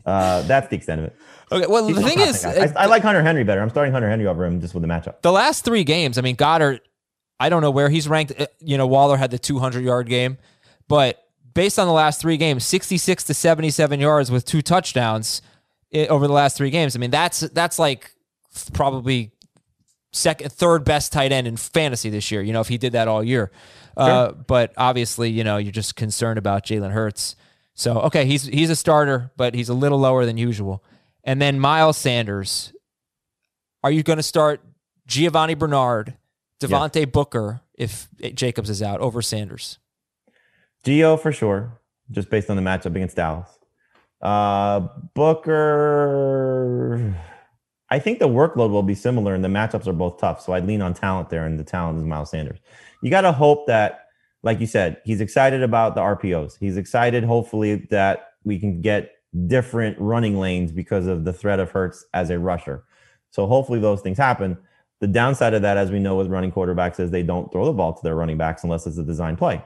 uh, 0.07 0.43
that's 0.43 0.69
the 0.69 0.77
extent 0.77 1.01
of 1.01 1.07
it. 1.07 1.17
Okay, 1.53 1.67
well 1.67 1.87
He's 1.87 1.97
the 1.97 2.03
thing 2.03 2.21
is. 2.21 2.45
I, 2.45 2.73
I 2.77 2.87
like 2.87 3.03
Hunter 3.03 3.23
Henry 3.23 3.45
better. 3.45 3.61
I'm 3.61 3.71
starting 3.71 3.93
Hunter 3.93 4.09
Henry 4.09 4.27
over 4.27 4.45
him 4.45 4.61
just 4.61 4.75
with 4.75 4.83
the 4.83 4.89
matchup. 4.89 5.23
the 5.23 5.33
last 5.33 5.65
three 5.65 5.85
games, 5.85 6.19
I 6.19 6.23
mean, 6.23 6.37
Goedert, 6.37 6.81
I 7.39 7.49
don't 7.49 7.63
know 7.63 7.71
where 7.71 7.89
he's 7.89 8.09
ranked. 8.09 8.33
Uh, 8.39 8.47
You 8.61 8.79
know, 8.79 8.87
Waller 8.87 9.17
had 9.17 9.31
the 9.31 9.39
200 9.39 9.85
yard 9.85 10.09
game, 10.09 10.39
but 10.89 11.23
based 11.55 11.79
on 11.79 11.87
the 11.87 11.93
last 11.93 12.21
three 12.21 12.37
games, 12.37 12.65
66 12.67 13.25
to 13.25 13.35
77 13.35 14.01
yards 14.01 14.31
with 14.31 14.45
two 14.45 14.63
touchdowns 14.63 15.43
over 15.95 16.27
the 16.27 16.33
last 16.33 16.57
three 16.57 16.71
games. 16.71 16.97
I 16.97 16.99
mean, 16.99 17.11
that's 17.11 17.41
that's 17.41 17.79
like 17.79 18.13
probably 18.71 19.33
second, 20.13 20.53
third 20.53 20.85
best 20.85 21.13
tight 21.13 21.33
end 21.33 21.47
in 21.47 21.57
fantasy 21.57 22.11
this 22.11 22.31
year. 22.31 22.43
You 22.43 22.53
know, 22.53 22.61
if 22.61 22.69
he 22.69 22.79
did 22.79 22.93
that 22.93 23.09
all 23.09 23.23
year. 23.23 23.51
Uh, 23.97 24.33
but 24.33 24.75
obviously, 24.77 25.31
you 25.31 25.43
know, 25.43 25.57
you're 25.57 25.73
just 25.73 25.97
concerned 25.97 26.39
about 26.39 26.67
Jalen 26.67 26.93
Hurts. 26.93 27.35
So 27.75 28.01
okay, 28.01 28.27
he's 28.27 28.45
he's 28.45 28.71
a 28.71 28.77
starter, 28.77 29.31
but 29.37 29.55
he's 29.55 29.69
a 29.69 29.75
little 29.75 29.99
lower 29.99 30.27
than 30.27 30.37
usual. 30.37 30.85
And 31.25 31.41
then 31.43 31.59
Miles 31.59 31.97
Sanders, 31.97 32.73
are 33.83 33.91
you 33.91 34.03
going 34.03 34.19
to 34.19 34.23
start 34.23 34.61
Giovani 35.09 35.55
Bernard, 35.55 36.15
Devontae 36.61 37.11
Booker 37.11 37.63
if 37.75 38.09
Jacobs 38.35 38.71
is 38.71 38.83
out 38.83 39.01
over 39.01 39.21
Sanders? 39.23 39.79
Geo 40.85 41.17
for 41.17 41.33
sure, 41.33 41.81
just 42.11 42.31
based 42.31 42.49
on 42.49 42.57
the 42.57 42.63
matchup 42.63 42.95
against 42.95 43.17
Dallas. 43.17 43.49
Uh, 44.23 44.89
Booker, 45.15 46.17
I 47.91 47.99
think 47.99 48.19
the 48.19 48.29
workload 48.29 48.71
will 48.71 48.83
be 48.83 48.95
similar, 48.95 49.35
and 49.35 49.45
the 49.45 49.49
matchups 49.49 49.87
are 49.87 49.93
both 49.93 50.19
tough. 50.19 50.41
So 50.41 50.53
I'd 50.53 50.67
lean 50.67 50.83
on 50.83 50.95
talent 50.95 51.31
there, 51.31 51.47
and 51.47 51.59
the 51.59 51.65
talent 51.65 51.99
is 51.99 52.05
Miles 52.05 52.31
Sanders. 52.31 52.59
You 53.03 53.11
got 53.11 53.21
to 53.21 53.33
hope 53.33 53.67
that, 53.67 54.07
like 54.43 54.61
you 54.61 54.67
said, 54.67 55.01
he's 55.05 55.21
excited 55.21 55.63
about 55.63 55.95
the 55.95 56.01
RPOs. 56.01 56.57
He's 56.59 56.77
excited, 56.77 57.23
hopefully, 57.25 57.87
that 57.91 58.33
we 58.45 58.59
can 58.59 58.81
get 58.81 59.13
different 59.47 59.97
running 60.01 60.39
lanes 60.39 60.73
because 60.73 61.07
of 61.07 61.25
the 61.25 61.33
threat 61.33 61.61
of 61.61 61.71
Hurts 61.71 62.05
as 62.15 62.31
a 62.31 62.39
rusher. 62.39 62.85
So 63.31 63.47
hopefully 63.47 63.81
those 63.81 64.01
things 64.01 64.19
happen. 64.19 64.57
The 65.01 65.07
downside 65.07 65.53
of 65.53 65.63
that, 65.63 65.77
as 65.77 65.91
we 65.91 65.99
know 65.99 66.17
with 66.17 66.29
running 66.29 66.51
quarterbacks, 66.51 66.99
is 66.99 67.11
they 67.11 67.23
don't 67.23 67.53
throw 67.53 67.67
the 67.67 67.73
ball 67.73 67.93
to 67.93 68.03
their 68.03 68.15
running 68.15 68.39
backs 68.39 68.65
unless 68.65 68.87
it's 68.87 68.99
a 68.99 69.03
design 69.03 69.37
play. 69.37 69.63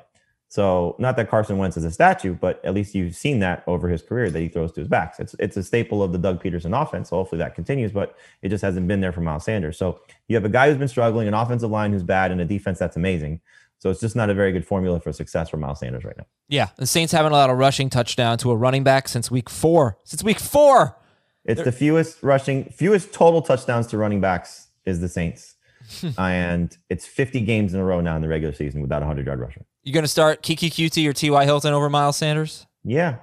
So 0.51 0.97
not 0.99 1.15
that 1.15 1.31
Carson 1.31 1.59
Wentz 1.59 1.77
is 1.77 1.85
a 1.85 1.93
statue, 1.93 2.35
but 2.35 2.63
at 2.65 2.75
least 2.75 2.93
you've 2.93 3.15
seen 3.15 3.39
that 3.39 3.63
over 3.69 3.89
his 3.89 4.03
career 4.03 4.31
that 4.31 4.41
he 4.41 4.49
throws 4.49 4.73
to 4.73 4.81
his 4.81 4.89
backs. 4.89 5.21
It's 5.21 5.37
it's 5.39 5.57
a 5.57 5.63
staple 5.63 6.03
of 6.03 6.11
the 6.11 6.19
Doug 6.19 6.43
Pederson 6.43 6.77
offense. 6.81 7.11
So 7.11 7.17
hopefully 7.17 7.39
that 7.39 7.55
continues, 7.55 7.93
but 7.93 8.17
it 8.43 8.49
just 8.49 8.63
hasn't 8.63 8.89
been 8.89 9.01
there 9.01 9.13
for 9.13 9.21
Miles 9.21 9.45
Sanders. 9.45 9.79
So 9.79 10.01
you 10.27 10.35
have 10.35 10.45
a 10.45 10.49
guy 10.49 10.69
who's 10.69 10.77
been 10.77 10.89
struggling, 10.89 11.29
an 11.29 11.35
offensive 11.35 11.71
line 11.71 11.93
who's 11.93 12.03
bad, 12.03 12.33
and 12.33 12.41
a 12.41 12.45
defense 12.45 12.81
that's 12.81 12.97
amazing. 12.97 13.41
So 13.79 13.91
it's 13.91 14.01
just 14.01 14.17
not 14.17 14.29
a 14.29 14.35
very 14.35 14.51
good 14.51 14.67
formula 14.67 14.99
for 14.99 15.13
success 15.13 15.49
for 15.49 15.57
Miles 15.57 15.79
Sanders 15.79 16.05
right 16.05 16.17
now. 16.19 16.27
Yeah, 16.49 16.71
the 16.75 16.87
Saints 16.87 17.13
haven't 17.13 17.31
allowed 17.31 17.51
a 17.51 17.55
rushing 17.55 17.89
touchdown 17.89 18.37
to 18.39 18.51
a 18.51 18.57
running 18.57 18.83
back 18.83 19.07
since 19.07 19.31
week 19.31 19.49
four. 19.49 19.99
Since 20.03 20.25
week 20.25 20.41
four. 20.41 20.97
It's 21.45 21.63
the 21.63 21.73
fewest 21.73 22.25
rushing, 22.25 22.65
fewest 22.65 23.13
total 23.13 23.41
touchdowns 23.41 23.87
to 23.89 23.99
running 23.99 24.21
backs 24.21 24.67
is 24.85 25.01
the 25.01 25.09
Saints. 25.09 25.55
and 26.19 26.77
it's 26.89 27.07
50 27.07 27.41
games 27.43 27.73
in 27.73 27.81
a 27.81 27.85
row 27.85 28.01
now 28.01 28.17
in 28.17 28.23
the 28.23 28.29
regular 28.29 28.53
season 28.53 28.83
without 28.83 29.03
a 29.03 29.07
100 29.07 29.27
yard 29.27 29.39
rusher. 29.39 29.65
You 29.83 29.93
going 29.93 30.05
to 30.05 30.09
start 30.09 30.43
Keke 30.43 30.71
Coutee 30.71 31.09
or 31.09 31.13
T.Y. 31.13 31.45
Hilton 31.45 31.73
over 31.73 31.89
Miles 31.89 32.17
Sanders? 32.17 32.67
Yeah. 32.85 33.17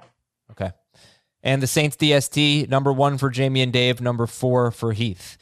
Okay. 0.50 0.72
And 1.42 1.62
the 1.62 1.66
Saints 1.66 1.96
DST, 1.96 2.68
number 2.68 2.92
one 2.92 3.16
for 3.16 3.30
Jamie 3.30 3.62
and 3.62 3.72
Dave, 3.72 4.00
number 4.00 4.26
four 4.26 4.70
for 4.70 4.92
Heath. 4.92 5.38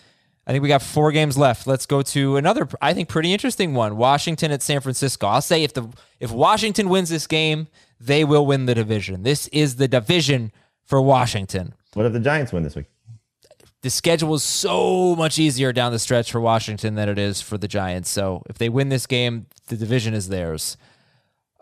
I 0.46 0.52
think 0.52 0.62
we 0.62 0.68
got 0.68 0.82
four 0.82 1.10
games 1.10 1.36
left. 1.36 1.66
Let's 1.66 1.86
go 1.86 2.02
to 2.02 2.36
another, 2.36 2.68
I 2.80 2.94
think, 2.94 3.08
pretty 3.08 3.32
interesting 3.32 3.74
one. 3.74 3.96
Washington 3.96 4.52
at 4.52 4.62
San 4.62 4.80
Francisco. 4.80 5.26
I'll 5.26 5.42
say 5.42 5.64
if 5.64 5.72
the 5.72 5.88
if 6.20 6.30
Washington 6.30 6.88
wins 6.88 7.08
this 7.08 7.26
game, 7.26 7.66
they 7.98 8.24
will 8.24 8.46
win 8.46 8.66
the 8.66 8.74
division. 8.74 9.24
This 9.24 9.48
is 9.48 9.76
the 9.76 9.88
division 9.88 10.52
for 10.84 11.02
Washington. 11.02 11.74
What 11.94 12.06
if 12.06 12.12
the 12.12 12.20
Giants 12.20 12.52
win 12.52 12.62
this 12.62 12.76
week? 12.76 12.86
The 13.82 13.90
schedule 13.90 14.34
is 14.34 14.44
so 14.44 15.16
much 15.16 15.38
easier 15.38 15.72
down 15.72 15.92
the 15.92 15.98
stretch 15.98 16.30
for 16.30 16.40
Washington 16.40 16.94
than 16.94 17.08
it 17.08 17.18
is 17.18 17.40
for 17.40 17.58
the 17.58 17.68
Giants. 17.68 18.10
So 18.10 18.42
if 18.48 18.58
they 18.58 18.68
win 18.68 18.88
this 18.88 19.06
game, 19.06 19.46
the 19.66 19.76
division 19.76 20.14
is 20.14 20.28
theirs. 20.28 20.76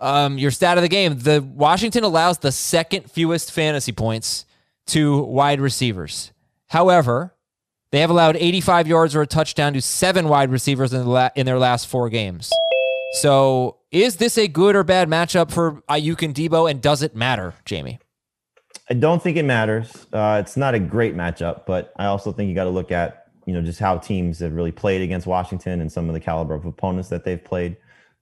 Um, 0.05 0.37
your 0.37 0.51
stat 0.51 0.77
of 0.77 0.83
the 0.83 0.89
game: 0.89 1.19
the 1.19 1.43
Washington 1.43 2.05
allows 2.05 2.39
the 2.39 2.53
second 2.53 3.11
fewest 3.11 3.51
fantasy 3.51 3.93
points 3.93 4.45
to 4.89 5.23
wide 5.23 5.61
receivers. 5.61 6.33
However, 6.69 7.35
they 7.91 8.01
have 8.01 8.11
allowed 8.11 8.37
85 8.37 8.87
yards 8.87 9.17
or 9.17 9.23
a 9.23 9.27
touchdown 9.27 9.73
to 9.73 9.81
seven 9.81 10.29
wide 10.29 10.51
receivers 10.51 10.93
in, 10.93 11.05
the 11.05 11.09
la- 11.09 11.31
in 11.35 11.47
their 11.47 11.59
last 11.59 11.87
four 11.87 12.11
games. 12.11 12.53
So, 13.21 13.79
is 13.93 14.17
this 14.17 14.37
a 14.37 14.49
good 14.49 14.77
or 14.77 14.85
bad 14.85 15.09
matchup 15.09 15.51
for 15.51 15.81
Aiyuk 15.89 16.23
and 16.23 16.35
Deebo? 16.35 16.71
And 16.71 16.83
does 16.83 17.03
it 17.03 17.15
matter, 17.15 17.55
Jamie? 17.65 17.99
I 18.91 18.95
don't 18.95 19.23
think 19.23 19.37
it 19.37 19.45
matters. 19.45 20.07
Uh, 20.13 20.43
it's 20.45 20.57
not 20.57 20.75
a 20.75 20.79
great 20.81 21.17
matchup, 21.17 21.65
but 21.67 21.93
I 21.97 22.07
also 22.07 22.33
think 22.33 22.49
you 22.49 22.55
got 22.55 22.65
to 22.65 22.71
look 22.71 22.93
at 22.93 23.29
you 23.47 23.55
know 23.55 23.63
just 23.63 23.79
how 23.79 23.97
teams 23.97 24.41
have 24.41 24.53
really 24.53 24.73
played 24.73 25.01
against 25.01 25.27
Washington 25.27 25.81
and 25.81 25.91
some 25.91 26.09
of 26.09 26.15
the 26.15 26.21
caliber 26.21 26.55
of 26.55 26.67
opponents 26.67 27.09
that 27.09 27.25
they've 27.25 27.43
played. 27.43 27.77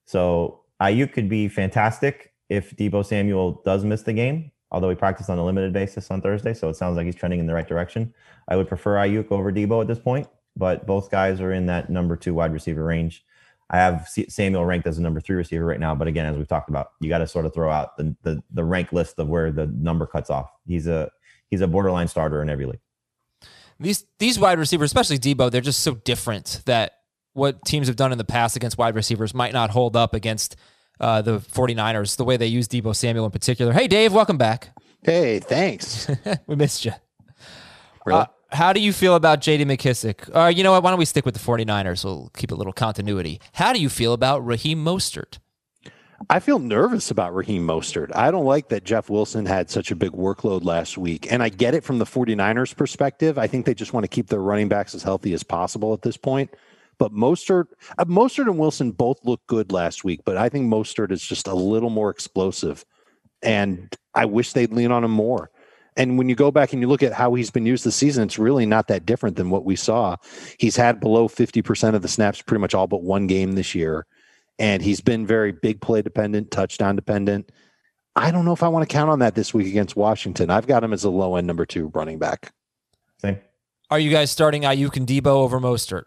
So 0.04 0.61
Aiyuk 0.82 1.12
could 1.12 1.28
be 1.28 1.48
fantastic 1.48 2.32
if 2.48 2.76
Deebo 2.76 3.06
Samuel 3.06 3.62
does 3.64 3.84
miss 3.84 4.02
the 4.02 4.12
game, 4.12 4.50
although 4.70 4.90
he 4.90 4.96
practiced 4.96 5.30
on 5.30 5.38
a 5.38 5.44
limited 5.44 5.72
basis 5.72 6.10
on 6.10 6.20
Thursday, 6.20 6.52
so 6.52 6.68
it 6.68 6.76
sounds 6.76 6.96
like 6.96 7.06
he's 7.06 7.14
trending 7.14 7.40
in 7.40 7.46
the 7.46 7.54
right 7.54 7.68
direction. 7.68 8.12
I 8.48 8.56
would 8.56 8.68
prefer 8.68 8.96
Aiyuk 8.96 9.30
over 9.30 9.52
Deebo 9.52 9.80
at 9.80 9.86
this 9.86 10.00
point, 10.00 10.28
but 10.56 10.86
both 10.86 11.10
guys 11.10 11.40
are 11.40 11.52
in 11.52 11.66
that 11.66 11.88
number 11.88 12.16
two 12.16 12.34
wide 12.34 12.52
receiver 12.52 12.84
range. 12.84 13.24
I 13.70 13.78
have 13.78 14.08
Samuel 14.28 14.66
ranked 14.66 14.86
as 14.86 14.98
a 14.98 15.02
number 15.02 15.20
three 15.20 15.36
receiver 15.36 15.64
right 15.64 15.80
now, 15.80 15.94
but 15.94 16.08
again, 16.08 16.26
as 16.26 16.36
we've 16.36 16.48
talked 16.48 16.68
about, 16.68 16.88
you 17.00 17.08
got 17.08 17.18
to 17.18 17.26
sort 17.26 17.46
of 17.46 17.54
throw 17.54 17.70
out 17.70 17.96
the, 17.96 18.14
the 18.22 18.42
the 18.52 18.64
rank 18.64 18.92
list 18.92 19.18
of 19.18 19.28
where 19.28 19.50
the 19.50 19.66
number 19.66 20.04
cuts 20.04 20.28
off. 20.28 20.50
He's 20.66 20.86
a 20.86 21.10
he's 21.48 21.62
a 21.62 21.66
borderline 21.66 22.08
starter 22.08 22.42
in 22.42 22.50
every 22.50 22.66
league. 22.66 22.80
These 23.80 24.04
these 24.18 24.38
wide 24.38 24.58
receivers, 24.58 24.90
especially 24.90 25.18
Deebo, 25.18 25.50
they're 25.50 25.62
just 25.62 25.80
so 25.80 25.94
different 25.94 26.60
that 26.66 26.92
what 27.32 27.64
teams 27.64 27.86
have 27.86 27.96
done 27.96 28.12
in 28.12 28.18
the 28.18 28.24
past 28.24 28.56
against 28.56 28.76
wide 28.76 28.94
receivers 28.94 29.32
might 29.32 29.54
not 29.54 29.70
hold 29.70 29.96
up 29.96 30.12
against 30.12 30.56
uh, 31.02 31.20
the 31.20 31.40
49ers, 31.40 32.16
the 32.16 32.24
way 32.24 32.36
they 32.36 32.46
use 32.46 32.68
Deebo 32.68 32.94
Samuel 32.94 33.26
in 33.26 33.30
particular. 33.30 33.72
Hey, 33.72 33.88
Dave, 33.88 34.12
welcome 34.12 34.38
back. 34.38 34.70
Hey, 35.02 35.40
thanks. 35.40 36.08
we 36.46 36.56
missed 36.56 36.84
you. 36.84 36.92
Really? 38.06 38.20
Uh, 38.20 38.26
How 38.52 38.72
do 38.72 38.80
you 38.80 38.92
feel 38.92 39.16
about 39.16 39.40
JD 39.40 39.62
McKissic? 39.64 40.34
Uh, 40.34 40.48
you 40.48 40.62
know 40.62 40.72
what? 40.72 40.82
Why 40.82 40.90
don't 40.90 40.98
we 40.98 41.04
stick 41.04 41.24
with 41.24 41.34
the 41.34 41.40
49ers? 41.40 42.04
We'll 42.04 42.30
keep 42.36 42.52
a 42.52 42.54
little 42.54 42.72
continuity. 42.72 43.40
How 43.54 43.72
do 43.72 43.80
you 43.80 43.88
feel 43.88 44.12
about 44.12 44.46
Raheem 44.46 44.82
Mostert? 44.84 45.38
I 46.30 46.38
feel 46.38 46.60
nervous 46.60 47.10
about 47.10 47.34
Raheem 47.34 47.66
Mostert. 47.66 48.14
I 48.14 48.30
don't 48.30 48.44
like 48.44 48.68
that 48.68 48.84
Jeff 48.84 49.10
Wilson 49.10 49.44
had 49.44 49.70
such 49.70 49.90
a 49.90 49.96
big 49.96 50.12
workload 50.12 50.64
last 50.64 50.96
week. 50.96 51.26
And 51.32 51.42
I 51.42 51.48
get 51.48 51.74
it 51.74 51.82
from 51.82 51.98
the 51.98 52.04
49ers 52.04 52.76
perspective. 52.76 53.38
I 53.38 53.48
think 53.48 53.66
they 53.66 53.74
just 53.74 53.92
want 53.92 54.04
to 54.04 54.08
keep 54.08 54.28
their 54.28 54.40
running 54.40 54.68
backs 54.68 54.94
as 54.94 55.02
healthy 55.02 55.32
as 55.32 55.42
possible 55.42 55.92
at 55.92 56.02
this 56.02 56.16
point. 56.16 56.54
But 56.98 57.12
Mostert, 57.12 57.66
uh, 57.98 58.04
Mostert 58.04 58.46
and 58.46 58.58
Wilson 58.58 58.92
both 58.92 59.24
looked 59.24 59.46
good 59.46 59.72
last 59.72 60.04
week, 60.04 60.20
but 60.24 60.36
I 60.36 60.48
think 60.48 60.66
Mostert 60.72 61.10
is 61.10 61.22
just 61.22 61.48
a 61.48 61.54
little 61.54 61.90
more 61.90 62.10
explosive. 62.10 62.84
And 63.42 63.94
I 64.14 64.24
wish 64.26 64.52
they'd 64.52 64.72
lean 64.72 64.92
on 64.92 65.04
him 65.04 65.10
more. 65.10 65.50
And 65.96 66.16
when 66.16 66.28
you 66.28 66.34
go 66.34 66.50
back 66.50 66.72
and 66.72 66.80
you 66.80 66.88
look 66.88 67.02
at 67.02 67.12
how 67.12 67.34
he's 67.34 67.50
been 67.50 67.66
used 67.66 67.84
this 67.84 67.96
season, 67.96 68.24
it's 68.24 68.38
really 68.38 68.64
not 68.64 68.88
that 68.88 69.04
different 69.04 69.36
than 69.36 69.50
what 69.50 69.64
we 69.64 69.76
saw. 69.76 70.16
He's 70.58 70.76
had 70.76 71.00
below 71.00 71.28
50% 71.28 71.94
of 71.94 72.02
the 72.02 72.08
snaps 72.08 72.40
pretty 72.40 72.60
much 72.60 72.74
all 72.74 72.86
but 72.86 73.02
one 73.02 73.26
game 73.26 73.52
this 73.52 73.74
year 73.74 74.06
and 74.58 74.82
he's 74.82 75.00
been 75.00 75.26
very 75.26 75.52
big 75.52 75.80
play 75.80 76.02
dependent, 76.02 76.50
touchdown 76.50 76.96
dependent. 76.96 77.50
I 78.14 78.30
don't 78.30 78.44
know 78.44 78.52
if 78.52 78.62
I 78.62 78.68
want 78.68 78.88
to 78.88 78.92
count 78.92 79.10
on 79.10 79.20
that 79.20 79.34
this 79.34 79.54
week 79.54 79.66
against 79.66 79.96
Washington. 79.96 80.50
I've 80.50 80.66
got 80.66 80.84
him 80.84 80.92
as 80.92 81.04
a 81.04 81.10
low 81.10 81.36
end 81.36 81.46
number 81.46 81.64
two 81.64 81.90
running 81.94 82.18
back. 82.18 82.52
Same. 83.20 83.38
Are 83.90 83.98
you 83.98 84.10
guys 84.10 84.30
starting 84.30 84.62
Aiyuk 84.62 84.96
and 84.96 85.06
Deebo 85.06 85.26
over 85.26 85.58
Mostert? 85.60 86.04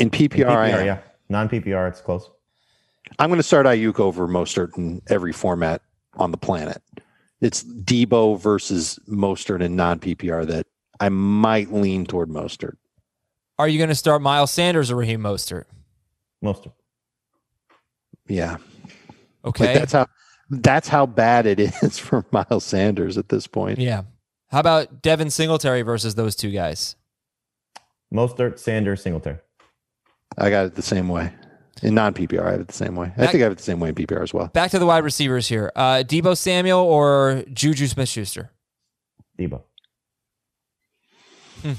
In 0.00 0.10
PPR, 0.10 0.46
PPR, 0.46 0.56
I 0.56 0.68
am. 0.70 0.86
yeah. 0.86 0.98
Non 1.28 1.48
PPR, 1.48 1.88
it's 1.88 2.00
close. 2.00 2.28
I'm 3.18 3.28
going 3.28 3.38
to 3.38 3.42
start 3.44 3.66
Aiyuk 3.66 4.00
over 4.00 4.26
Mostert 4.26 4.76
in 4.76 5.02
every 5.08 5.32
format 5.32 5.82
on 6.16 6.30
the 6.30 6.36
planet. 6.36 6.82
It's 7.40 7.62
Deebo 7.62 8.38
versus 8.40 8.98
Mostert 9.08 9.62
in 9.62 9.76
non 9.76 10.00
PPR 10.00 10.46
that 10.46 10.66
I 11.00 11.08
might 11.08 11.72
lean 11.72 12.04
toward 12.06 12.28
Mostert. 12.28 12.76
Are 13.58 13.68
you 13.68 13.78
going 13.78 13.88
to 13.90 13.94
start 13.94 14.22
Miles 14.22 14.50
Sanders 14.50 14.90
or 14.90 14.96
Raheem 14.96 15.20
Mostert? 15.20 15.64
Most 16.42 16.66
of 16.66 16.72
Yeah, 18.26 18.56
Okay. 19.44 19.66
like 19.66 19.74
that's 19.78 19.92
how 19.92 20.06
that's 20.50 20.88
how 20.88 21.06
bad 21.06 21.46
it 21.46 21.60
is 21.82 21.98
for 21.98 22.24
Miles 22.32 22.64
Sanders 22.64 23.18
at 23.18 23.28
this 23.28 23.46
point. 23.46 23.78
yeah. 23.78 24.02
How 24.48 24.58
about 24.60 25.00
Devin 25.00 25.30
Singletary 25.30 25.82
versus 25.82 26.16
those 26.16 26.34
two 26.34 26.50
guys? 26.50 26.96
Mostert, 28.12 28.58
Sanders, 28.58 29.00
Singletary. 29.02 29.38
I 30.38 30.50
got 30.50 30.66
it 30.66 30.74
the 30.74 30.82
same 30.82 31.08
way 31.08 31.32
in 31.82 31.94
non 31.94 32.14
PPR. 32.14 32.46
I 32.46 32.50
have 32.52 32.60
it 32.60 32.68
the 32.68 32.74
same 32.74 32.96
way. 32.96 33.08
I 33.16 33.20
Back- 33.20 33.30
think 33.30 33.42
I 33.42 33.44
have 33.44 33.52
it 33.52 33.58
the 33.58 33.64
same 33.64 33.80
way 33.80 33.88
in 33.90 33.94
PPR 33.94 34.22
as 34.22 34.32
well. 34.34 34.48
Back 34.48 34.70
to 34.72 34.78
the 34.78 34.86
wide 34.86 35.04
receivers 35.04 35.48
here. 35.48 35.72
Uh, 35.74 36.02
Deebo 36.06 36.36
Samuel 36.36 36.80
or 36.80 37.44
Juju 37.52 37.86
Smith 37.86 38.08
Schuster? 38.08 38.50
Deebo. 39.38 39.62
I'm, 41.64 41.76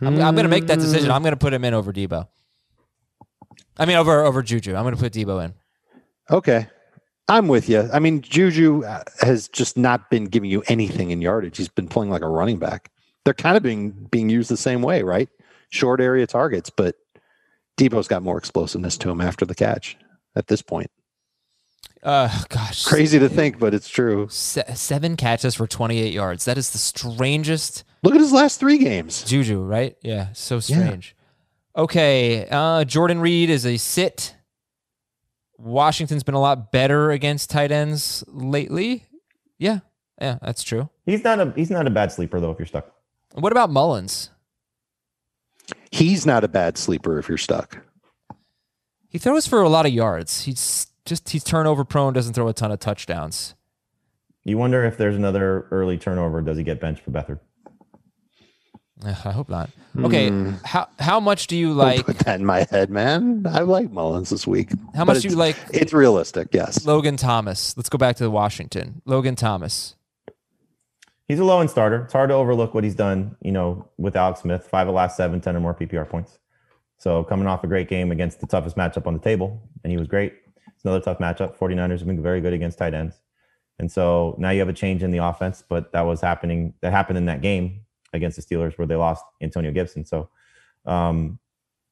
I'm 0.00 0.34
going 0.34 0.44
to 0.44 0.48
make 0.48 0.66
that 0.66 0.78
decision. 0.78 1.10
I'm 1.10 1.22
going 1.22 1.32
to 1.32 1.38
put 1.38 1.52
him 1.52 1.64
in 1.64 1.74
over 1.74 1.92
Deebo. 1.92 2.28
I 3.78 3.86
mean, 3.86 3.96
over 3.96 4.22
over 4.24 4.42
Juju. 4.42 4.74
I'm 4.74 4.82
going 4.84 4.94
to 4.94 5.00
put 5.00 5.12
Deebo 5.12 5.44
in. 5.44 5.54
Okay. 6.30 6.66
I'm 7.28 7.48
with 7.48 7.68
you. 7.68 7.88
I 7.92 7.98
mean, 7.98 8.20
Juju 8.22 8.84
uh, 8.84 9.02
has 9.20 9.48
just 9.48 9.76
not 9.76 10.10
been 10.10 10.26
giving 10.26 10.48
you 10.50 10.62
anything 10.68 11.10
in 11.10 11.20
yardage. 11.20 11.56
He's 11.56 11.68
been 11.68 11.88
playing 11.88 12.10
like 12.10 12.22
a 12.22 12.28
running 12.28 12.58
back. 12.58 12.90
They're 13.24 13.34
kind 13.34 13.56
of 13.56 13.62
being 13.62 13.90
being 14.10 14.28
used 14.30 14.48
the 14.48 14.56
same 14.56 14.80
way, 14.82 15.02
right? 15.02 15.28
Short 15.70 16.00
area 16.00 16.26
targets, 16.28 16.70
but 16.70 16.94
Deebo's 17.76 18.08
got 18.08 18.22
more 18.22 18.38
explosiveness 18.38 18.96
to 18.98 19.10
him 19.10 19.20
after 19.20 19.44
the 19.44 19.54
catch 19.54 19.96
at 20.34 20.46
this 20.46 20.62
point. 20.62 20.90
Uh, 22.02 22.28
gosh, 22.48 22.84
Crazy 22.84 23.18
to 23.18 23.28
think, 23.28 23.58
but 23.58 23.74
it's 23.74 23.88
true. 23.88 24.28
Se- 24.30 24.74
seven 24.74 25.16
catches 25.16 25.54
for 25.54 25.66
28 25.66 26.12
yards. 26.12 26.44
That 26.44 26.56
is 26.56 26.70
the 26.70 26.78
strangest 26.78 27.84
Look 28.02 28.14
at 28.14 28.20
his 28.20 28.32
last 28.32 28.60
three 28.60 28.78
games. 28.78 29.24
Juju, 29.24 29.60
right? 29.62 29.96
Yeah, 30.02 30.28
so 30.32 30.60
strange. 30.60 31.16
Okay, 31.74 32.46
uh, 32.48 32.84
Jordan 32.84 33.18
Reed 33.20 33.50
is 33.50 33.66
a 33.66 33.76
sit. 33.78 34.36
Washington's 35.58 36.22
been 36.22 36.36
a 36.36 36.40
lot 36.40 36.70
better 36.70 37.10
against 37.10 37.50
tight 37.50 37.72
ends 37.72 38.22
lately. 38.28 39.06
Yeah, 39.58 39.80
yeah, 40.20 40.38
that's 40.40 40.62
true. 40.62 40.88
He's 41.04 41.24
not 41.24 41.40
a 41.40 41.52
he's 41.56 41.70
not 41.70 41.86
a 41.86 41.90
bad 41.90 42.12
sleeper 42.12 42.38
though 42.38 42.52
if 42.52 42.58
you're 42.60 42.66
stuck. 42.66 42.92
What 43.34 43.52
about 43.52 43.70
Mullens? 43.70 44.30
He's 45.90 46.26
not 46.26 46.44
a 46.44 46.48
bad 46.48 46.78
sleeper 46.78 47.18
if 47.18 47.28
you're 47.28 47.38
stuck. 47.38 47.78
He 49.08 49.18
throws 49.18 49.46
for 49.46 49.62
a 49.62 49.68
lot 49.68 49.86
of 49.86 49.92
yards. 49.92 50.42
He's 50.44 50.88
just 51.04 51.30
he's 51.30 51.44
turnover 51.44 51.84
prone. 51.84 52.12
Doesn't 52.12 52.34
throw 52.34 52.48
a 52.48 52.52
ton 52.52 52.70
of 52.70 52.80
touchdowns. 52.80 53.54
You 54.44 54.58
wonder 54.58 54.84
if 54.84 54.96
there's 54.96 55.16
another 55.16 55.66
early 55.70 55.98
turnover. 55.98 56.40
Does 56.40 56.56
he 56.58 56.62
get 56.62 56.80
benched 56.80 57.02
for 57.02 57.10
Beathard? 57.10 57.40
Ugh, 59.04 59.16
I 59.24 59.30
hope 59.32 59.48
not. 59.48 59.70
Okay, 59.98 60.28
hmm. 60.28 60.52
how 60.64 60.88
how 60.98 61.20
much 61.20 61.48
do 61.48 61.56
you 61.56 61.68
Don't 61.68 61.76
like? 61.78 62.06
put 62.06 62.18
that 62.20 62.40
in 62.40 62.46
my 62.46 62.66
head, 62.70 62.90
man. 62.90 63.44
I 63.46 63.60
like 63.60 63.90
Mullens 63.90 64.30
this 64.30 64.46
week. 64.46 64.70
How 64.94 65.04
much 65.04 65.22
do 65.22 65.28
you 65.28 65.36
like 65.36 65.56
It's 65.72 65.92
realistic, 65.92 66.48
yes. 66.52 66.86
Logan 66.86 67.16
Thomas? 67.16 67.76
Let's 67.76 67.88
go 67.88 67.98
back 67.98 68.16
to 68.16 68.24
the 68.24 68.30
Washington. 68.30 69.02
Logan 69.04 69.34
Thomas. 69.34 69.95
He's 71.28 71.38
a 71.38 71.44
low 71.44 71.60
end 71.60 71.70
starter. 71.70 72.02
It's 72.04 72.12
hard 72.12 72.30
to 72.30 72.34
overlook 72.34 72.72
what 72.72 72.84
he's 72.84 72.94
done, 72.94 73.36
you 73.42 73.52
know, 73.52 73.88
with 73.98 74.16
Alex 74.16 74.40
Smith. 74.40 74.66
Five 74.70 74.88
of 74.88 74.94
last 74.94 75.16
seven, 75.16 75.40
10 75.40 75.56
or 75.56 75.60
more 75.60 75.74
PPR 75.74 76.08
points. 76.08 76.38
So 76.98 77.24
coming 77.24 77.46
off 77.46 77.64
a 77.64 77.66
great 77.66 77.88
game 77.88 78.12
against 78.12 78.40
the 78.40 78.46
toughest 78.46 78.76
matchup 78.76 79.06
on 79.06 79.14
the 79.14 79.20
table, 79.20 79.60
and 79.82 79.90
he 79.90 79.98
was 79.98 80.08
great. 80.08 80.34
It's 80.68 80.84
another 80.84 81.00
tough 81.00 81.18
matchup. 81.18 81.56
49ers 81.58 81.98
have 81.98 82.06
been 82.06 82.22
very 82.22 82.40
good 82.40 82.52
against 82.52 82.78
tight 82.78 82.94
ends. 82.94 83.20
And 83.78 83.90
so 83.90 84.34
now 84.38 84.50
you 84.50 84.60
have 84.60 84.68
a 84.68 84.72
change 84.72 85.02
in 85.02 85.10
the 85.10 85.18
offense, 85.18 85.62
but 85.68 85.92
that 85.92 86.02
was 86.02 86.20
happening. 86.20 86.72
That 86.80 86.92
happened 86.92 87.18
in 87.18 87.26
that 87.26 87.42
game 87.42 87.82
against 88.12 88.36
the 88.36 88.42
Steelers 88.42 88.78
where 88.78 88.86
they 88.86 88.96
lost 88.96 89.24
Antonio 89.42 89.70
Gibson. 89.72 90.04
So 90.04 90.30
um, 90.86 91.38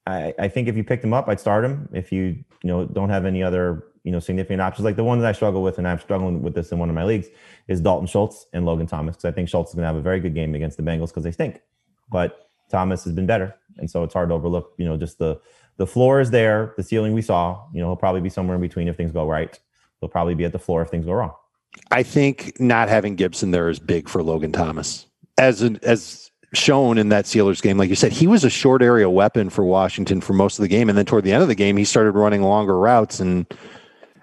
I, 0.06 0.34
I 0.38 0.48
think 0.48 0.68
if 0.68 0.76
you 0.76 0.84
picked 0.84 1.04
him 1.04 1.12
up, 1.12 1.28
I'd 1.28 1.40
start 1.40 1.64
him. 1.64 1.88
If 1.92 2.12
you 2.12 2.22
you 2.62 2.68
know 2.68 2.86
don't 2.86 3.10
have 3.10 3.26
any 3.26 3.42
other 3.42 3.84
you 4.04 4.12
know 4.12 4.20
significant 4.20 4.60
options, 4.60 4.84
like 4.84 4.96
the 4.96 5.04
one 5.04 5.18
that 5.18 5.28
I 5.28 5.32
struggle 5.32 5.62
with, 5.62 5.78
and 5.78 5.88
I'm 5.88 5.98
struggling 5.98 6.42
with 6.42 6.54
this 6.54 6.70
in 6.70 6.78
one 6.78 6.88
of 6.88 6.94
my 6.94 7.04
leagues, 7.04 7.28
is 7.66 7.80
Dalton 7.80 8.06
Schultz 8.06 8.46
and 8.52 8.64
Logan 8.64 8.86
Thomas 8.86 9.16
because 9.16 9.24
I 9.24 9.32
think 9.32 9.48
Schultz 9.48 9.70
is 9.70 9.74
going 9.74 9.82
to 9.82 9.88
have 9.88 9.96
a 9.96 10.02
very 10.02 10.20
good 10.20 10.34
game 10.34 10.54
against 10.54 10.76
the 10.76 10.82
Bengals 10.82 11.08
because 11.08 11.24
they 11.24 11.32
stink, 11.32 11.60
but 12.10 12.50
Thomas 12.70 13.02
has 13.04 13.12
been 13.12 13.26
better, 13.26 13.54
and 13.78 13.90
so 13.90 14.04
it's 14.04 14.14
hard 14.14 14.28
to 14.28 14.34
overlook. 14.34 14.74
You 14.76 14.84
know, 14.84 14.96
just 14.96 15.18
the 15.18 15.40
the 15.76 15.86
floor 15.86 16.20
is 16.20 16.30
there, 16.30 16.74
the 16.76 16.82
ceiling 16.82 17.14
we 17.14 17.22
saw. 17.22 17.66
You 17.72 17.80
know, 17.80 17.88
he'll 17.88 17.96
probably 17.96 18.20
be 18.20 18.28
somewhere 18.28 18.54
in 18.54 18.60
between 18.60 18.88
if 18.88 18.96
things 18.96 19.10
go 19.10 19.26
right. 19.26 19.58
He'll 20.00 20.08
probably 20.08 20.34
be 20.34 20.44
at 20.44 20.52
the 20.52 20.58
floor 20.58 20.82
if 20.82 20.90
things 20.90 21.06
go 21.06 21.12
wrong. 21.12 21.32
I 21.90 22.02
think 22.02 22.60
not 22.60 22.88
having 22.88 23.16
Gibson 23.16 23.50
there 23.50 23.68
is 23.68 23.78
big 23.80 24.08
for 24.08 24.22
Logan 24.22 24.52
Thomas. 24.52 25.06
As 25.38 25.62
an, 25.62 25.80
as 25.82 26.30
shown 26.52 26.98
in 26.98 27.08
that 27.08 27.24
Steelers 27.24 27.60
game, 27.60 27.78
like 27.78 27.88
you 27.88 27.96
said, 27.96 28.12
he 28.12 28.26
was 28.26 28.44
a 28.44 28.50
short 28.50 28.82
area 28.82 29.10
weapon 29.10 29.50
for 29.50 29.64
Washington 29.64 30.20
for 30.20 30.34
most 30.34 30.58
of 30.58 30.62
the 30.62 30.68
game, 30.68 30.88
and 30.88 30.96
then 30.96 31.04
toward 31.04 31.24
the 31.24 31.32
end 31.32 31.42
of 31.42 31.48
the 31.48 31.54
game, 31.54 31.76
he 31.76 31.84
started 31.84 32.12
running 32.12 32.42
longer 32.42 32.78
routes, 32.78 33.18
and 33.18 33.46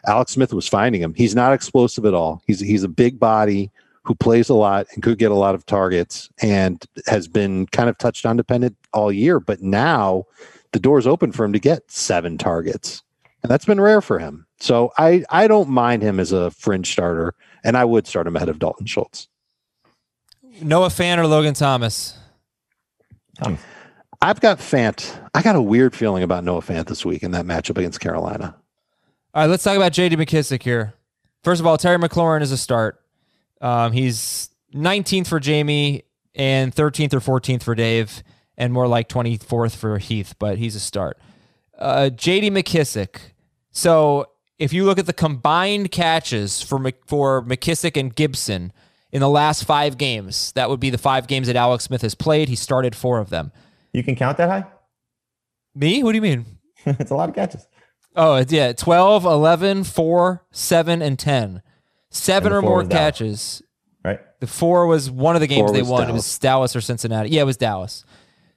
Alex 0.08 0.32
Smith 0.32 0.54
was 0.54 0.68
finding 0.68 1.02
him. 1.02 1.14
He's 1.14 1.36
not 1.36 1.54
explosive 1.54 2.06
at 2.06 2.14
all. 2.14 2.42
He's 2.48 2.60
he's 2.60 2.84
a 2.84 2.90
big 2.90 3.20
body 3.20 3.72
who 4.04 4.16
plays 4.16 4.50
a 4.50 4.56
lot 4.56 4.88
and 4.94 5.04
could 5.04 5.20
get 5.20 5.32
a 5.32 5.36
lot 5.36 5.54
of 5.54 5.66
targets, 5.66 6.30
and 6.42 6.84
has 7.08 7.28
been 7.28 7.68
kind 7.68 7.90
of 7.90 7.98
touchdown 7.98 8.38
dependent 8.38 8.76
all 8.94 9.12
year. 9.12 9.40
But 9.40 9.62
now 9.62 10.26
the 10.72 10.80
door's 10.80 11.06
open 11.06 11.32
for 11.32 11.46
him 11.46 11.54
to 11.54 11.60
get 11.60 11.90
seven 11.92 12.38
targets, 12.38 13.04
and 13.44 13.52
that's 13.52 13.66
been 13.66 13.82
rare 13.82 14.02
for 14.02 14.20
him. 14.20 14.46
So 14.60 14.92
I 14.98 15.24
I 15.30 15.48
don't 15.48 15.70
mind 15.70 16.02
him 16.02 16.20
as 16.20 16.32
a 16.32 16.52
fringe 16.52 16.92
starter, 16.92 17.36
and 17.64 17.78
I 17.78 17.86
would 17.86 18.08
start 18.08 18.28
him 18.28 18.36
ahead 18.36 18.50
of 18.50 18.60
Dalton 18.60 18.86
Schultz. 18.88 19.28
Noah 20.62 20.90
Fant 20.90 21.18
or 21.18 21.28
Logan 21.28 21.54
Thomas? 21.54 22.18
Thomas. 23.38 23.62
I've 24.22 24.40
got 24.40 24.60
Fant. 24.60 25.20
I 25.34 25.42
got 25.42 25.56
a 25.56 25.62
weird 25.62 25.96
feeling 25.96 26.22
about 26.22 26.44
Noah 26.44 26.62
Fant 26.62 26.86
this 26.86 27.04
week 27.04 27.24
in 27.24 27.32
that 27.32 27.46
matchup 27.46 27.78
against 27.78 28.00
Carolina. 28.00 28.56
All 29.34 29.44
right, 29.44 29.50
let's 29.50 29.64
talk 29.64 29.78
about 29.78 29.94
J.D. 29.94 30.18
McKissic 30.18 30.62
here. 30.62 30.94
First 31.42 31.62
of 31.62 31.68
all, 31.68 31.78
Terry 31.78 31.98
McLaurin 31.98 32.42
is 32.42 32.52
a 32.52 32.58
start. 32.58 33.02
Um, 33.62 33.94
he's 33.94 34.50
19th 34.76 35.28
for 35.28 35.40
Jamie 35.40 36.04
and 36.36 36.76
13th 36.76 37.14
or 37.14 37.40
14th 37.40 37.64
for 37.64 37.74
Dave, 37.74 38.24
and 38.58 38.74
more 38.74 38.88
like 38.88 39.08
24th 39.08 39.78
for 39.78 39.98
Heath, 40.00 40.36
but 40.38 40.58
he's 40.58 40.76
a 40.76 40.82
start. 40.82 41.18
Uh, 41.78 42.10
J.D. 42.10 42.50
McKissic. 42.52 43.20
So 43.72 44.26
if 44.60 44.74
you 44.74 44.84
look 44.84 45.00
at 45.00 45.06
the 45.06 45.14
combined 45.14 45.92
catches 45.92 46.62
for 46.62 46.78
Mc- 46.78 47.08
for 47.08 47.42
McKissic 47.44 47.98
and 47.98 48.14
Gibson 48.14 48.74
in 49.14 49.22
the 49.22 49.30
last 49.30 49.64
five 49.64 49.98
games, 49.98 50.52
that 50.54 50.70
would 50.70 50.82
be 50.82 50.90
the 50.90 50.98
five 50.98 51.28
games 51.28 51.48
that 51.48 51.56
Alex 51.56 51.86
Smith 51.86 52.02
has 52.02 52.16
played. 52.16 52.50
He 52.50 52.58
started 52.58 52.98
four 52.98 53.20
of 53.20 53.30
them. 53.30 53.54
You 53.94 54.04
can 54.04 54.16
count 54.18 54.38
that 54.40 54.50
high? 54.50 54.66
Me? 55.74 56.04
What 56.04 56.12
do 56.12 56.18
you 56.18 56.22
mean? 56.22 56.46
it's 56.86 57.12
a 57.12 57.16
lot 57.16 57.30
of 57.30 57.36
catches. 57.36 57.66
Oh, 58.16 58.36
it's- 58.38 58.52
yeah. 58.52 58.74
12, 58.74 59.26
11, 59.26 59.84
4, 59.86 60.44
7, 60.52 61.02
and 61.02 61.18
10. 61.18 61.62
Seven 62.10 62.52
And 62.52 62.58
or 62.58 62.62
more 62.62 62.78
was 62.80 62.88
Dallas. 62.90 63.00
catches. 63.02 63.62
Right. 64.04 64.20
The 64.42 64.48
four 64.48 64.86
was 64.88 65.10
one 65.10 65.36
of 65.36 65.42
the 65.42 65.48
games 65.48 65.70
Four 65.70 65.74
they 65.74 65.82
won. 65.82 66.10
It 66.10 66.14
was 66.14 66.40
Dallas 66.40 66.76
or 66.76 66.82
Cincinnati. 66.82 67.30
Yeah, 67.30 67.44
it 67.44 67.46
was 67.46 67.56
Dallas. 67.58 68.04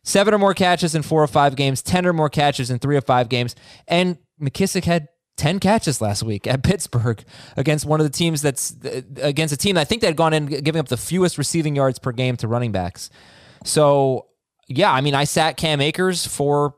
Seven 0.02 0.34
or 0.34 0.38
more 0.38 0.54
catches 0.54 0.94
in 0.94 1.02
four 1.02 1.22
or 1.22 1.26
five 1.28 1.54
games, 1.54 1.82
10 1.82 2.04
or 2.06 2.12
more 2.12 2.28
catches 2.28 2.70
in 2.70 2.78
three 2.78 2.96
or 2.96 3.00
five 3.00 3.28
games. 3.28 3.54
And 3.86 4.18
McKissic 4.42 4.84
had 4.84 5.08
10 5.36 5.60
catches 5.60 6.00
last 6.00 6.22
week 6.22 6.46
at 6.46 6.62
Pittsburgh 6.64 7.22
against 7.56 7.86
one 7.86 8.00
of 8.00 8.04
the 8.06 8.10
teams 8.12 8.42
that's 8.42 8.74
uh, 8.84 9.02
against 9.22 9.54
a 9.54 9.56
team 9.56 9.74
that 9.76 9.82
I 9.82 9.84
think 9.84 10.00
that 10.00 10.08
had 10.08 10.16
gone 10.16 10.32
in 10.32 10.46
giving 10.46 10.80
up 10.80 10.88
the 10.88 10.96
fewest 10.96 11.38
receiving 11.38 11.76
yards 11.76 11.98
per 11.98 12.10
game 12.12 12.36
to 12.38 12.48
running 12.48 12.72
backs. 12.72 13.08
So, 13.64 14.26
yeah, 14.68 14.92
I 14.92 15.00
mean, 15.00 15.14
I 15.14 15.24
sat 15.24 15.56
Cam 15.56 15.80
Akers 15.80 16.26
for 16.26 16.74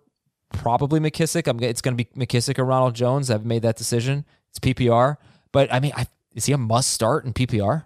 probably 0.53 1.01
McKissic. 1.01 1.47
I'm, 1.47 1.63
it's 1.63 1.81
going 1.81 1.97
to 1.97 2.05
be 2.05 2.27
McKissic 2.27 2.59
or 2.59 2.65
Ronald 2.65 2.95
Jones. 2.95 3.31
I've 3.31 3.45
made 3.45 3.63
that 3.63 3.77
decision. 3.77 4.25
It's 4.51 4.59
PPR. 4.59 5.17
But 5.53 5.73
I 5.73 5.81
mean, 5.81 5.93
I, 5.97 6.07
is 6.35 6.47
he 6.47 6.53
a 6.53 6.59
must 6.59 6.91
start 6.91 7.25
in 7.25 7.33
PPR? 7.33 7.85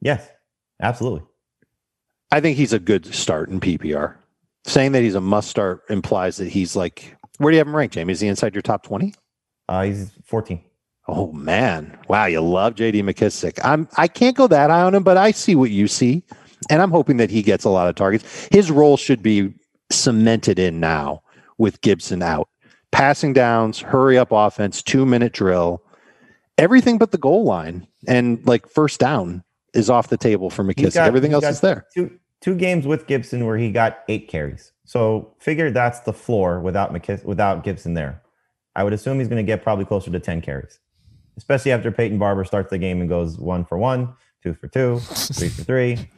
Yes, 0.00 0.28
absolutely. 0.80 1.22
I 2.32 2.40
think 2.40 2.56
he's 2.56 2.72
a 2.72 2.78
good 2.78 3.12
start 3.14 3.48
in 3.48 3.60
PPR. 3.60 4.16
Saying 4.64 4.92
that 4.92 5.02
he's 5.02 5.14
a 5.14 5.20
must 5.20 5.48
start 5.48 5.82
implies 5.88 6.36
that 6.36 6.48
he's 6.48 6.76
like, 6.76 7.16
where 7.38 7.50
do 7.50 7.56
you 7.56 7.58
have 7.58 7.66
him 7.66 7.76
ranked, 7.76 7.94
Jamie? 7.94 8.12
Is 8.12 8.20
he 8.20 8.28
inside 8.28 8.54
your 8.54 8.62
top 8.62 8.82
20? 8.82 9.14
Uh, 9.68 9.82
he's 9.84 10.10
14. 10.24 10.62
Oh 11.08 11.32
man. 11.32 11.98
Wow, 12.08 12.26
you 12.26 12.40
love 12.40 12.74
JD 12.74 13.02
McKissic. 13.02 13.58
I'm 13.64 13.88
I 13.96 14.06
can't 14.06 14.36
go 14.36 14.46
that 14.46 14.70
high 14.70 14.82
on 14.82 14.94
him, 14.94 15.02
but 15.02 15.16
I 15.16 15.30
see 15.32 15.54
what 15.54 15.70
you 15.70 15.88
see. 15.88 16.22
And 16.68 16.82
I'm 16.82 16.90
hoping 16.90 17.16
that 17.16 17.30
he 17.30 17.42
gets 17.42 17.64
a 17.64 17.70
lot 17.70 17.88
of 17.88 17.94
targets. 17.94 18.48
His 18.52 18.70
role 18.70 18.96
should 18.96 19.22
be 19.22 19.52
cemented 19.90 20.58
in 20.58 20.78
now 20.78 21.22
with 21.60 21.80
Gibson 21.82 22.22
out. 22.22 22.48
Passing 22.90 23.32
downs, 23.32 23.78
hurry 23.78 24.18
up 24.18 24.28
offense, 24.32 24.82
two 24.82 25.06
minute 25.06 25.32
drill, 25.32 25.80
everything 26.58 26.98
but 26.98 27.12
the 27.12 27.18
goal 27.18 27.44
line 27.44 27.86
and 28.08 28.44
like 28.46 28.68
first 28.68 28.98
down 28.98 29.44
is 29.74 29.88
off 29.88 30.08
the 30.08 30.16
table 30.16 30.50
for 30.50 30.64
McKissic. 30.64 30.94
got- 30.94 31.06
everything 31.06 31.32
else 31.32 31.44
is 31.44 31.60
there. 31.60 31.86
Two 31.94 32.10
two 32.40 32.56
games 32.56 32.86
with 32.86 33.06
Gibson 33.06 33.46
where 33.46 33.58
he 33.58 33.70
got 33.70 34.00
eight 34.08 34.26
carries. 34.28 34.72
So 34.84 35.32
figure 35.38 35.70
that's 35.70 36.00
the 36.00 36.12
floor 36.12 36.58
without 36.58 36.92
McKiss 36.92 37.24
without 37.24 37.62
Gibson 37.62 37.94
there. 37.94 38.22
I 38.74 38.82
would 38.82 38.92
assume 38.92 39.18
he's 39.18 39.28
going 39.28 39.44
to 39.44 39.46
get 39.46 39.62
probably 39.62 39.84
closer 39.84 40.10
to 40.10 40.18
10 40.20 40.40
carries, 40.40 40.78
especially 41.36 41.72
after 41.72 41.90
Peyton 41.92 42.18
Barber 42.18 42.44
starts 42.44 42.70
the 42.70 42.78
game 42.78 43.00
and 43.00 43.08
goes 43.08 43.36
one 43.38 43.64
for 43.64 43.76
one, 43.78 44.14
two 44.42 44.54
for 44.54 44.68
two, 44.68 44.98
three 45.00 45.48
for 45.48 45.62
three. 45.64 46.08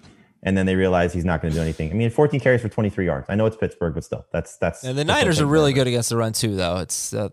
And 0.45 0.57
then 0.57 0.67
they 0.67 0.75
realize 0.75 1.13
he's 1.13 1.25
not 1.25 1.41
going 1.41 1.53
to 1.53 1.59
do 1.59 1.63
anything. 1.63 1.91
I 1.91 1.95
mean, 1.95 2.11
14 2.11 2.41
carries 2.41 2.61
for 2.61 2.69
23 2.69 3.07
yards. 3.07 3.27
I 3.29 3.37
know 3.37 3.47
it's 3.47 3.57
Pittsburgh, 3.57 3.95
but 3.95 4.03
still, 4.05 4.27
that's 4.33 4.57
that's. 4.57 4.83
And 4.83 4.99
the 4.99 5.05
that's 5.05 5.21
Niners 5.21 5.41
are 5.41 5.47
really 5.47 5.73
good 5.73 5.87
against 5.87 6.09
the 6.09 6.17
run 6.17 6.33
too, 6.33 6.57
though. 6.57 6.79
It's 6.79 7.15
uh, 7.15 7.29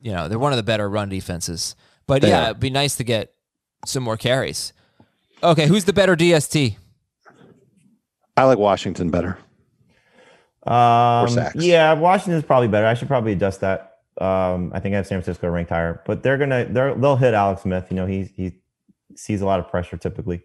you 0.00 0.12
know 0.12 0.28
they're 0.28 0.38
one 0.38 0.52
of 0.52 0.56
the 0.56 0.62
better 0.62 0.88
run 0.88 1.08
defenses. 1.08 1.74
But 2.06 2.22
They 2.22 2.28
yeah, 2.28 2.46
are. 2.46 2.50
it'd 2.50 2.60
be 2.60 2.70
nice 2.70 2.96
to 2.96 3.04
get 3.04 3.34
some 3.84 4.02
more 4.04 4.16
carries. 4.16 4.72
Okay, 5.42 5.66
who's 5.66 5.84
the 5.84 5.92
better 5.92 6.16
DST? 6.16 6.76
I 8.36 8.44
like 8.44 8.58
Washington 8.58 9.10
better. 9.10 9.36
Um, 10.66 11.28
sacks. 11.28 11.56
yeah, 11.56 11.92
Washington's 11.94 12.44
probably 12.44 12.68
better. 12.68 12.86
I 12.86 12.94
should 12.94 13.08
probably 13.08 13.32
adjust 13.32 13.60
that. 13.62 13.98
Um, 14.20 14.72
I 14.74 14.80
think 14.80 14.94
I 14.94 14.96
have 14.96 15.06
San 15.06 15.20
Francisco 15.20 15.48
ranked 15.48 15.70
higher, 15.70 16.02
but 16.06 16.22
they're 16.22 16.38
gonna 16.38 16.66
they're, 16.70 16.94
they'll 16.94 17.16
hit 17.16 17.34
Alex 17.34 17.62
Smith. 17.62 17.86
You 17.90 17.96
know, 17.96 18.06
he 18.06 18.24
he 18.36 18.52
sees 19.16 19.40
a 19.40 19.46
lot 19.46 19.60
of 19.60 19.68
pressure 19.68 19.96
typically. 19.96 20.42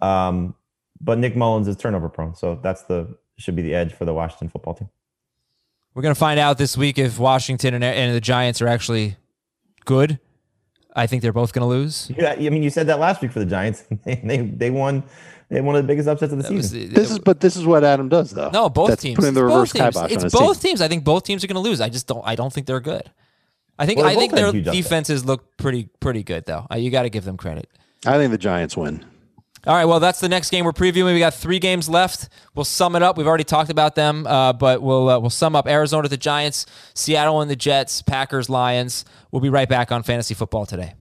Um, 0.00 0.54
but 1.02 1.18
Nick 1.18 1.34
Mullens 1.36 1.68
is 1.68 1.76
turnover 1.76 2.08
prone, 2.08 2.34
so 2.34 2.58
that's 2.62 2.82
the 2.84 3.16
should 3.38 3.56
be 3.56 3.62
the 3.62 3.74
edge 3.74 3.92
for 3.92 4.04
the 4.04 4.14
Washington 4.14 4.48
football 4.48 4.74
team. 4.74 4.88
We're 5.94 6.02
gonna 6.02 6.14
find 6.14 6.38
out 6.40 6.58
this 6.58 6.76
week 6.76 6.98
if 6.98 7.18
Washington 7.18 7.74
and, 7.74 7.84
and 7.84 8.14
the 8.14 8.20
Giants 8.20 8.62
are 8.62 8.68
actually 8.68 9.16
good. 9.84 10.18
I 10.94 11.06
think 11.06 11.22
they're 11.22 11.32
both 11.32 11.52
gonna 11.52 11.66
lose. 11.68 12.10
Yeah, 12.16 12.32
I 12.32 12.48
mean, 12.50 12.62
you 12.62 12.70
said 12.70 12.86
that 12.86 12.98
last 12.98 13.20
week 13.22 13.32
for 13.32 13.38
the 13.40 13.46
Giants. 13.46 13.84
they 14.04 14.14
they, 14.24 14.38
they 14.42 14.70
won. 14.70 15.02
They 15.48 15.56
had 15.56 15.64
one 15.66 15.76
of 15.76 15.82
the 15.82 15.86
biggest 15.86 16.08
upsets 16.08 16.32
of 16.32 16.38
the 16.38 16.44
That 16.44 16.52
was- 16.54 16.70
season. 16.70 16.94
This 16.94 17.10
is 17.10 17.18
but 17.18 17.40
this 17.40 17.56
is 17.56 17.66
what 17.66 17.84
Adam 17.84 18.08
does 18.08 18.30
though. 18.30 18.50
no 18.50 18.70
both 18.70 18.88
That's 18.90 19.02
teams. 19.02 19.16
Putting 19.16 19.34
the 19.34 19.40
It's 19.44 19.52
reverse 19.52 19.72
both 19.72 19.82
teams. 19.82 19.94
kibosh 19.96 20.12
It's 20.24 20.34
both 20.34 20.60
team. 20.62 20.70
teams. 20.70 20.80
I 20.80 20.88
think 20.88 21.04
both 21.04 21.24
teams 21.24 21.44
are 21.44 21.46
gonna 21.46 21.60
lose. 21.60 21.80
I 21.80 21.88
just 21.90 22.06
don't. 22.06 22.22
I 22.26 22.34
don't 22.36 22.52
think 22.52 22.66
they're 22.66 22.80
good. 22.80 23.10
I 23.78 23.86
think 23.86 23.98
Well, 23.98 24.06
I 24.08 24.14
think 24.14 24.32
their 24.32 24.52
huge 24.52 24.68
upsets. 24.68 24.82
defenses 24.84 25.24
look 25.24 25.56
pretty 25.58 25.88
pretty 26.00 26.22
good 26.22 26.44
though. 26.46 26.66
Uh, 26.70 26.76
you 26.76 26.90
got 26.90 27.02
to 27.02 27.10
give 27.10 27.24
them 27.24 27.36
credit. 27.36 27.68
I 28.06 28.16
think 28.18 28.30
the 28.30 28.38
Giants 28.38 28.76
win. 28.76 29.04
All 29.64 29.76
right, 29.76 29.84
well, 29.84 30.00
that's 30.00 30.18
the 30.18 30.28
next 30.28 30.50
game 30.50 30.64
we're 30.64 30.72
previewing. 30.72 31.14
We 31.14 31.20
got 31.20 31.34
three 31.34 31.60
games 31.60 31.88
left. 31.88 32.28
We'll 32.56 32.64
sum 32.64 32.96
it 32.96 33.02
up. 33.02 33.16
We've 33.16 33.28
already 33.28 33.44
talked 33.44 33.70
about 33.70 33.94
them, 33.94 34.26
uh, 34.26 34.52
but 34.54 34.82
we'll 34.82 35.08
uh, 35.08 35.20
we'll 35.20 35.30
sum 35.30 35.54
up 35.54 35.68
Arizona 35.68 36.08
the 36.08 36.16
Giants, 36.16 36.66
Seattle 36.94 37.40
and 37.40 37.48
the 37.48 37.54
Jets, 37.54 38.02
Packers, 38.02 38.50
Lions. 38.50 39.04
We'll 39.30 39.40
be 39.40 39.50
right 39.50 39.68
back 39.68 39.92
on 39.92 40.02
Fantasy 40.02 40.34
Football 40.34 40.66
today. 40.66 40.94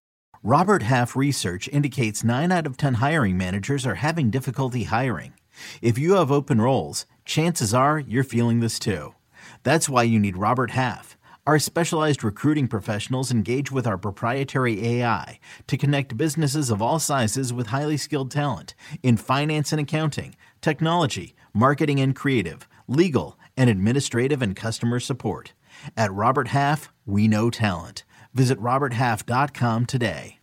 Robert 0.43 0.83
Half 0.83 1.15
research 1.15 1.67
indicates 1.69 2.23
9 2.23 2.51
out 2.51 2.67
of 2.67 2.77
10 2.77 2.95
hiring 2.95 3.35
managers 3.35 3.85
are 3.85 3.95
having 3.95 4.29
difficulty 4.29 4.83
hiring. 4.83 5.33
If 5.81 5.97
you 5.97 6.13
have 6.13 6.31
open 6.31 6.61
roles, 6.61 7.07
chances 7.25 7.73
are 7.73 7.97
you're 7.97 8.23
feeling 8.23 8.59
this 8.59 8.77
too. 8.77 9.15
That's 9.63 9.89
why 9.89 10.03
you 10.03 10.19
need 10.19 10.37
Robert 10.37 10.71
Half. 10.71 11.17
Our 11.51 11.59
specialized 11.59 12.23
recruiting 12.23 12.69
professionals 12.69 13.29
engage 13.29 13.73
with 13.73 13.85
our 13.85 13.97
proprietary 13.97 14.87
AI 14.87 15.37
to 15.67 15.75
connect 15.75 16.15
businesses 16.15 16.69
of 16.69 16.81
all 16.81 16.97
sizes 16.97 17.51
with 17.51 17.67
highly 17.67 17.97
skilled 17.97 18.31
talent 18.31 18.73
in 19.03 19.17
finance 19.17 19.73
and 19.73 19.81
accounting, 19.81 20.37
technology, 20.61 21.35
marketing 21.53 21.99
and 21.99 22.15
creative, 22.15 22.69
legal, 22.87 23.37
and 23.57 23.69
administrative 23.69 24.41
and 24.41 24.55
customer 24.55 24.97
support. 25.01 25.51
At 25.97 26.13
Robert 26.13 26.47
Half, 26.47 26.89
we 27.05 27.27
know 27.27 27.49
talent. 27.49 28.05
Visit 28.33 28.57
RobertHalf.com 28.57 29.87
today. 29.87 30.39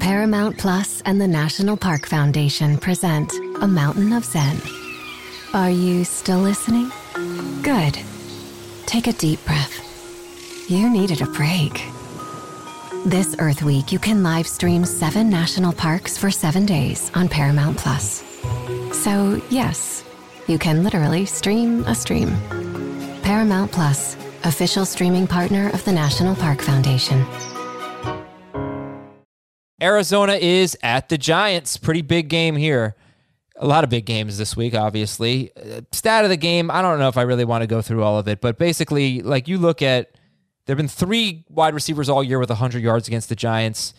Paramount 0.00 0.58
Plus 0.58 1.00
and 1.02 1.20
the 1.20 1.28
National 1.28 1.76
Park 1.76 2.06
Foundation 2.06 2.76
present 2.76 3.32
A 3.62 3.68
Mountain 3.68 4.12
of 4.12 4.24
Zen. 4.24 4.60
Are 5.54 5.70
you 5.70 6.02
still 6.02 6.40
listening? 6.40 6.90
Good. 7.62 7.96
Take 8.86 9.06
a 9.06 9.12
deep 9.12 9.44
breath. 9.44 9.84
You 10.68 10.90
needed 10.90 11.22
a 11.22 11.26
break. 11.26 11.82
This 13.06 13.34
Earth 13.38 13.62
Week, 13.62 13.90
you 13.90 13.98
can 13.98 14.22
live 14.22 14.46
stream 14.46 14.84
seven 14.84 15.30
national 15.30 15.72
parks 15.72 16.18
for 16.18 16.30
seven 16.30 16.66
days 16.66 17.10
on 17.14 17.26
Paramount 17.26 17.78
Plus. 17.78 18.22
So, 18.92 19.40
yes, 19.48 20.04
you 20.46 20.58
can 20.58 20.84
literally 20.84 21.24
stream 21.24 21.84
a 21.84 21.94
stream. 21.94 22.36
Paramount 23.22 23.72
Plus, 23.72 24.14
official 24.44 24.84
streaming 24.84 25.26
partner 25.26 25.70
of 25.70 25.82
the 25.86 25.92
National 25.92 26.36
Park 26.36 26.60
Foundation. 26.60 27.24
Arizona 29.80 30.34
is 30.34 30.76
at 30.82 31.08
the 31.08 31.16
Giants. 31.16 31.78
Pretty 31.78 32.02
big 32.02 32.28
game 32.28 32.56
here. 32.56 32.94
A 33.56 33.66
lot 33.66 33.84
of 33.84 33.90
big 33.90 34.04
games 34.04 34.36
this 34.36 34.54
week, 34.54 34.74
obviously. 34.74 35.50
Uh, 35.56 35.80
Stat 35.92 36.24
of 36.24 36.30
the 36.30 36.36
game, 36.36 36.70
I 36.70 36.82
don't 36.82 36.98
know 36.98 37.08
if 37.08 37.16
I 37.16 37.22
really 37.22 37.46
want 37.46 37.62
to 37.62 37.66
go 37.66 37.80
through 37.80 38.02
all 38.02 38.18
of 38.18 38.28
it, 38.28 38.42
but 38.42 38.58
basically, 38.58 39.22
like 39.22 39.48
you 39.48 39.56
look 39.56 39.80
at, 39.80 40.10
there 40.68 40.74
have 40.74 40.76
been 40.76 40.86
three 40.86 41.46
wide 41.48 41.72
receivers 41.72 42.10
all 42.10 42.22
year 42.22 42.38
with 42.38 42.50
100 42.50 42.82
yards 42.82 43.08
against 43.08 43.30
the 43.30 43.34
Giants. 43.34 43.94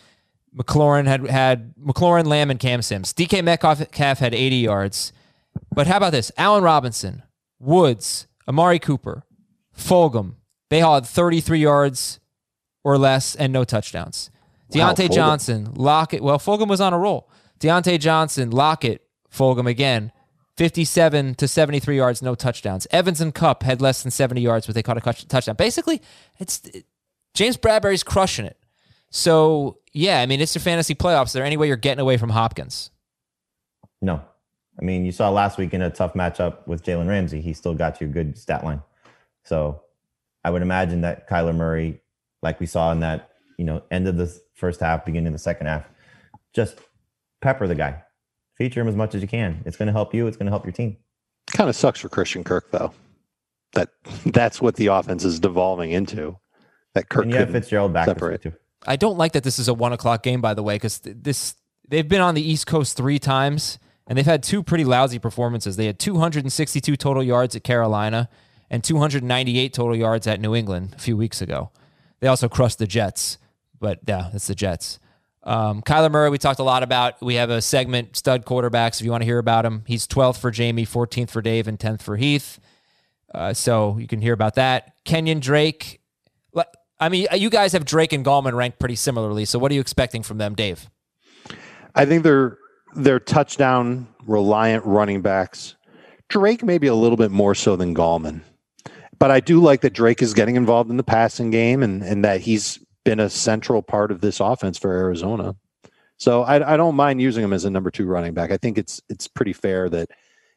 McLaurin 0.56 1.06
had 1.06 1.26
had 1.26 1.74
McLaurin, 1.74 2.26
Lamb, 2.26 2.48
and 2.48 2.60
Cam 2.60 2.80
Sims. 2.80 3.12
DK 3.12 3.42
Metcalf 3.42 3.80
had 4.20 4.34
80 4.34 4.54
yards. 4.54 5.12
But 5.74 5.88
how 5.88 5.96
about 5.96 6.12
this? 6.12 6.30
Allen 6.36 6.62
Robinson, 6.62 7.24
Woods, 7.58 8.28
Amari 8.46 8.78
Cooper, 8.78 9.24
Fulgham. 9.76 10.36
They 10.68 10.80
all 10.80 10.94
had 10.94 11.06
33 11.06 11.58
yards 11.58 12.20
or 12.84 12.96
less 12.96 13.34
and 13.34 13.52
no 13.52 13.64
touchdowns. 13.64 14.30
Wow, 14.72 14.92
Deontay 14.92 15.08
Fulgham. 15.08 15.14
Johnson, 15.14 15.68
Lockett. 15.74 16.22
Well, 16.22 16.38
Fulgham 16.38 16.68
was 16.68 16.80
on 16.80 16.92
a 16.92 16.98
roll. 16.98 17.28
Diontae 17.58 17.98
Johnson, 17.98 18.50
Lockett, 18.50 19.04
Fulgham 19.28 19.66
again. 19.66 20.12
57 20.60 21.36
to 21.36 21.48
73 21.48 21.96
yards, 21.96 22.20
no 22.20 22.34
touchdowns. 22.34 22.86
Evans 22.90 23.22
and 23.22 23.34
Kupp 23.34 23.62
had 23.62 23.80
less 23.80 24.02
than 24.02 24.10
70 24.10 24.42
yards, 24.42 24.66
but 24.66 24.74
they 24.74 24.82
caught 24.82 24.98
a 24.98 25.26
touchdown. 25.26 25.56
Basically, 25.56 26.02
it's 26.38 26.60
James 27.32 27.56
Bradberry's 27.56 28.02
crushing 28.02 28.44
it. 28.44 28.58
So, 29.08 29.78
yeah, 29.94 30.20
I 30.20 30.26
mean, 30.26 30.38
it's 30.42 30.54
your 30.54 30.60
fantasy 30.60 30.94
playoffs. 30.94 31.28
Is 31.28 31.32
there 31.32 31.46
any 31.46 31.56
way 31.56 31.66
you're 31.66 31.78
getting 31.78 32.02
away 32.02 32.18
from 32.18 32.28
Hopkins? 32.28 32.90
No, 34.02 34.22
I 34.78 34.84
mean, 34.84 35.06
you 35.06 35.12
saw 35.12 35.30
last 35.30 35.56
week 35.56 35.72
in 35.72 35.80
a 35.80 35.88
tough 35.88 36.12
matchup 36.12 36.66
with 36.66 36.84
Jalen 36.84 37.08
Ramsey, 37.08 37.40
he 37.40 37.54
still 37.54 37.72
got 37.72 37.98
you 38.02 38.08
a 38.08 38.10
good 38.10 38.36
stat 38.36 38.62
line. 38.62 38.82
So 39.44 39.80
I 40.44 40.50
would 40.50 40.60
imagine 40.60 41.00
that 41.00 41.26
Kyler 41.26 41.56
Murray, 41.56 42.02
like 42.42 42.60
we 42.60 42.66
saw 42.66 42.92
in 42.92 43.00
that, 43.00 43.30
you 43.56 43.64
know, 43.64 43.82
end 43.90 44.06
of 44.06 44.18
the 44.18 44.30
first 44.52 44.80
half, 44.80 45.06
beginning 45.06 45.28
of 45.28 45.32
the 45.32 45.38
second 45.38 45.68
half, 45.68 45.86
just 46.52 46.78
pepper 47.40 47.66
the 47.66 47.74
guy, 47.74 48.02
feature 48.60 48.82
him 48.82 48.88
as 48.88 48.94
much 48.94 49.14
as 49.14 49.22
you 49.22 49.28
can. 49.28 49.62
It's 49.64 49.78
going 49.78 49.86
to 49.86 49.92
help 49.92 50.12
you. 50.12 50.26
It's 50.26 50.36
going 50.36 50.44
to 50.44 50.52
help 50.52 50.66
your 50.66 50.72
team. 50.72 50.98
Kind 51.46 51.70
of 51.70 51.74
sucks 51.74 51.98
for 52.00 52.10
Christian 52.10 52.44
Kirk 52.44 52.70
though. 52.70 52.92
That 53.72 53.88
that's 54.26 54.60
what 54.60 54.76
the 54.76 54.88
offense 54.88 55.24
is 55.24 55.40
devolving 55.40 55.92
into. 55.92 56.36
That 56.94 57.08
Kirk 57.08 57.22
and 57.22 57.32
you 57.32 57.38
have 57.38 57.48
couldn't 57.48 57.62
Fitzgerald 57.62 57.94
back 57.94 58.04
this 58.04 58.14
separate. 58.14 58.42
too. 58.42 58.52
I 58.86 58.96
don't 58.96 59.16
like 59.16 59.32
that 59.32 59.44
this 59.44 59.58
is 59.58 59.68
a 59.68 59.74
one 59.74 59.94
o'clock 59.94 60.22
game, 60.22 60.42
by 60.42 60.52
the 60.52 60.62
way, 60.62 60.74
because 60.74 61.00
this 61.02 61.54
they've 61.88 62.06
been 62.06 62.20
on 62.20 62.34
the 62.34 62.42
East 62.42 62.66
Coast 62.66 62.98
three 62.98 63.18
times 63.18 63.78
and 64.06 64.18
they've 64.18 64.26
had 64.26 64.42
two 64.42 64.62
pretty 64.62 64.84
lousy 64.84 65.18
performances. 65.18 65.76
They 65.76 65.86
had 65.86 65.98
262 65.98 66.96
total 66.96 67.22
yards 67.22 67.56
at 67.56 67.64
Carolina 67.64 68.28
and 68.68 68.84
298 68.84 69.72
total 69.72 69.96
yards 69.96 70.26
at 70.26 70.38
New 70.38 70.54
England 70.54 70.94
a 70.96 71.00
few 71.00 71.16
weeks 71.16 71.40
ago. 71.40 71.70
They 72.20 72.28
also 72.28 72.48
crushed 72.48 72.78
the 72.78 72.86
Jets, 72.86 73.38
but 73.78 74.00
yeah, 74.06 74.28
it's 74.34 74.48
the 74.48 74.54
Jets. 74.54 74.98
Um, 75.42 75.82
Kyler 75.82 76.10
Murray, 76.10 76.30
we 76.30 76.38
talked 76.38 76.60
a 76.60 76.64
lot 76.64 76.82
about. 76.82 77.20
We 77.22 77.36
have 77.36 77.50
a 77.50 77.62
segment, 77.62 78.16
stud 78.16 78.44
quarterbacks. 78.44 79.00
If 79.00 79.04
you 79.04 79.10
want 79.10 79.22
to 79.22 79.26
hear 79.26 79.38
about 79.38 79.64
him, 79.64 79.84
he's 79.86 80.06
12th 80.06 80.38
for 80.38 80.50
Jamie, 80.50 80.84
14th 80.84 81.30
for 81.30 81.40
Dave, 81.40 81.66
and 81.66 81.78
10th 81.78 82.02
for 82.02 82.16
Heath. 82.16 82.60
Uh, 83.34 83.54
so 83.54 83.96
you 83.98 84.06
can 84.06 84.20
hear 84.20 84.34
about 84.34 84.56
that. 84.56 84.92
Kenyan 85.04 85.40
Drake. 85.40 86.00
I 87.00 87.08
mean, 87.08 87.26
you 87.34 87.48
guys 87.48 87.72
have 87.72 87.86
Drake 87.86 88.12
and 88.12 88.24
Gallman 88.24 88.52
ranked 88.52 88.78
pretty 88.78 88.94
similarly. 88.94 89.46
So 89.46 89.58
what 89.58 89.72
are 89.72 89.74
you 89.74 89.80
expecting 89.80 90.22
from 90.22 90.36
them, 90.36 90.54
Dave? 90.54 90.90
I 91.94 92.04
think 92.04 92.22
they're 92.22 92.58
they're 92.94 93.18
touchdown 93.18 94.06
reliant 94.26 94.84
running 94.84 95.22
backs. 95.22 95.76
Drake 96.28 96.62
maybe 96.62 96.86
a 96.86 96.94
little 96.94 97.16
bit 97.16 97.30
more 97.30 97.54
so 97.54 97.74
than 97.74 97.94
Gallman. 97.94 98.42
But 99.18 99.30
I 99.30 99.40
do 99.40 99.60
like 99.60 99.80
that 99.80 99.92
Drake 99.92 100.22
is 100.22 100.34
getting 100.34 100.56
involved 100.56 100.90
in 100.90 100.96
the 100.96 101.02
passing 101.02 101.50
game 101.50 101.82
and, 101.82 102.02
and 102.02 102.24
that 102.24 102.40
he's 102.42 102.78
been 103.04 103.20
a 103.20 103.30
central 103.30 103.82
part 103.82 104.10
of 104.10 104.20
this 104.20 104.40
offense 104.40 104.78
for 104.78 104.92
Arizona. 104.92 105.56
So 106.16 106.42
I, 106.42 106.74
I 106.74 106.76
don't 106.76 106.96
mind 106.96 107.20
using 107.20 107.42
him 107.42 107.52
as 107.52 107.64
a 107.64 107.70
number 107.70 107.90
two 107.90 108.06
running 108.06 108.34
back. 108.34 108.50
I 108.50 108.56
think 108.58 108.76
it's 108.76 109.00
it's 109.08 109.26
pretty 109.26 109.54
fair 109.54 109.88
that 109.88 110.10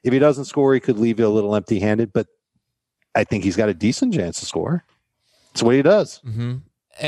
if 0.04 0.12
he 0.12 0.20
doesn't 0.20 0.46
score, 0.46 0.74
he 0.74 0.80
could 0.80 1.00
leave 1.00 1.20
you 1.20 1.26
a 1.26 1.30
little 1.30 1.56
empty 1.56 1.80
handed, 1.80 2.12
but 2.12 2.28
I 3.16 3.24
think 3.24 3.44
he's 3.44 3.56
got 3.56 3.70
a 3.70 3.74
decent 3.74 4.14
chance 4.14 4.40
to 4.42 4.46
score. 4.46 4.84
That's 5.54 5.64
what 5.64 5.76
he 5.76 5.82
does. 5.82 6.20
Mm-hmm. 6.26 6.58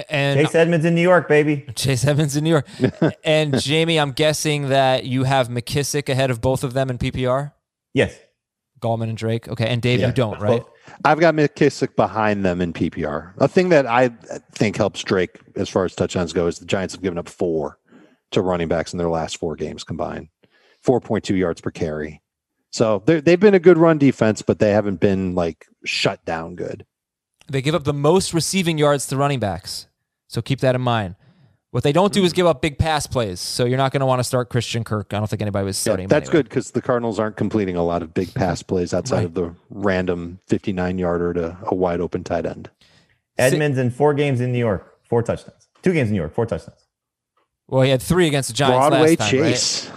And 0.10 0.40
Chase 0.40 0.56
Edmonds 0.56 0.86
in 0.86 0.96
New 0.96 1.02
York, 1.02 1.28
baby. 1.28 1.66
Chase 1.76 2.06
Edmonds 2.06 2.36
in 2.36 2.44
New 2.44 2.50
York. 2.52 2.68
and 3.24 3.60
Jamie, 3.60 4.00
I'm 4.00 4.14
guessing 4.14 4.70
that 4.70 5.04
you 5.06 5.24
have 5.26 5.50
McKissic 5.50 6.10
ahead 6.10 6.32
of 6.32 6.42
both 6.42 6.64
of 6.64 6.74
them 6.74 6.90
in 6.90 6.98
PPR. 6.98 7.52
Yes. 7.94 8.18
Gallman 8.80 9.10
and 9.10 9.18
Drake. 9.18 9.48
Okay, 9.48 9.68
and 9.68 9.82
Dave, 9.82 10.00
Yeah. 10.00 10.08
you 10.08 10.14
don't, 10.14 10.40
right? 10.40 10.64
I've 11.04 11.20
got 11.20 11.36
McKissic 11.36 11.96
behind 11.96 12.46
them 12.46 12.62
in 12.62 12.74
PPR. 12.74 13.34
A 13.38 13.48
thing 13.48 13.70
that 13.70 13.86
I 13.86 14.10
think 14.54 14.78
helps 14.78 15.04
Drake 15.04 15.40
as 15.56 15.70
far 15.70 15.86
as 15.86 15.96
touchdowns 15.96 16.34
go 16.34 16.48
is 16.48 16.60
the 16.60 16.66
Giants 16.66 16.94
have 16.94 17.04
given 17.04 17.18
up 17.18 17.28
four 17.28 17.80
to 18.32 18.42
running 18.42 18.68
backs 18.68 18.94
in 18.94 18.98
their 18.98 19.10
last 19.10 19.38
four 19.38 19.56
games 19.56 19.84
combined, 19.84 20.30
4.2 20.86 21.38
yards 21.38 21.62
per 21.62 21.72
carry. 21.72 22.22
So 22.72 23.04
they've 23.06 23.40
been 23.40 23.54
a 23.54 23.60
good 23.60 23.78
run 23.78 23.98
defense, 23.98 24.42
but 24.42 24.60
they 24.60 24.72
haven't 24.72 25.00
been 25.00 25.36
like 25.36 25.66
shut 25.86 26.24
down 26.26 26.56
good. 26.56 26.86
They 27.48 27.62
give 27.62 27.76
up 27.76 27.84
the 27.84 27.94
most 27.94 28.34
receiving 28.34 28.78
yards 28.78 29.08
to 29.08 29.18
running 29.18 29.40
backs. 29.40 29.88
So 30.28 30.42
keep 30.42 30.60
that 30.62 30.76
in 30.76 30.82
mind. 30.82 31.16
What 31.76 31.84
they 31.84 31.92
don't 31.92 32.14
do 32.14 32.24
is 32.24 32.32
give 32.32 32.46
up 32.48 32.62
big 32.62 32.78
pass 32.78 33.06
plays. 33.06 33.42
So 33.42 33.66
you're 33.66 33.76
not 33.78 33.92
going 33.92 34.00
to 34.00 34.06
want 34.06 34.20
to 34.20 34.24
start 34.24 34.48
Christian 34.50 34.86
Kirk. 34.86 35.14
I 35.14 35.18
don't 35.18 35.28
think 35.30 35.42
anybody 35.42 35.66
was 35.66 35.78
Yeah, 35.78 35.82
starting 35.82 36.04
him 36.06 36.08
that's 36.08 36.30
anyway. 36.30 36.44
good 36.44 36.48
because 36.48 36.72
the 36.72 36.82
Cardinals 36.82 37.20
aren't 37.20 37.36
completing 37.36 37.76
a 37.76 37.84
lot 37.84 38.02
of 38.02 38.14
big 38.14 38.34
pass 38.34 38.64
plays 38.64 38.94
outside 38.94 39.18
Right. 39.18 39.26
of 39.26 39.34
the 39.34 39.54
random 39.70 40.40
59 40.48 40.98
yarder 40.98 41.34
to 41.34 41.58
a 41.64 41.76
wide 41.76 42.00
open 42.00 42.24
tight 42.24 42.46
end. 42.46 42.70
Edmonds 43.38 43.78
in 43.78 43.90
four 43.90 44.14
games 44.14 44.40
in 44.40 44.54
New 44.54 44.58
York, 44.58 45.00
four 45.10 45.22
touchdowns. 45.22 45.68
Two 45.82 45.92
games 45.92 46.08
in 46.08 46.14
New 46.14 46.22
York, 46.22 46.34
four 46.34 46.46
touchdowns. 46.46 46.80
Well, 47.68 47.82
he 47.82 47.90
had 47.90 48.02
three 48.02 48.28
against 48.28 48.48
the 48.48 48.56
Giants 48.56 48.78
Broadway 48.88 49.18
last 49.18 49.30
time, 49.30 49.42
right? 49.42 49.92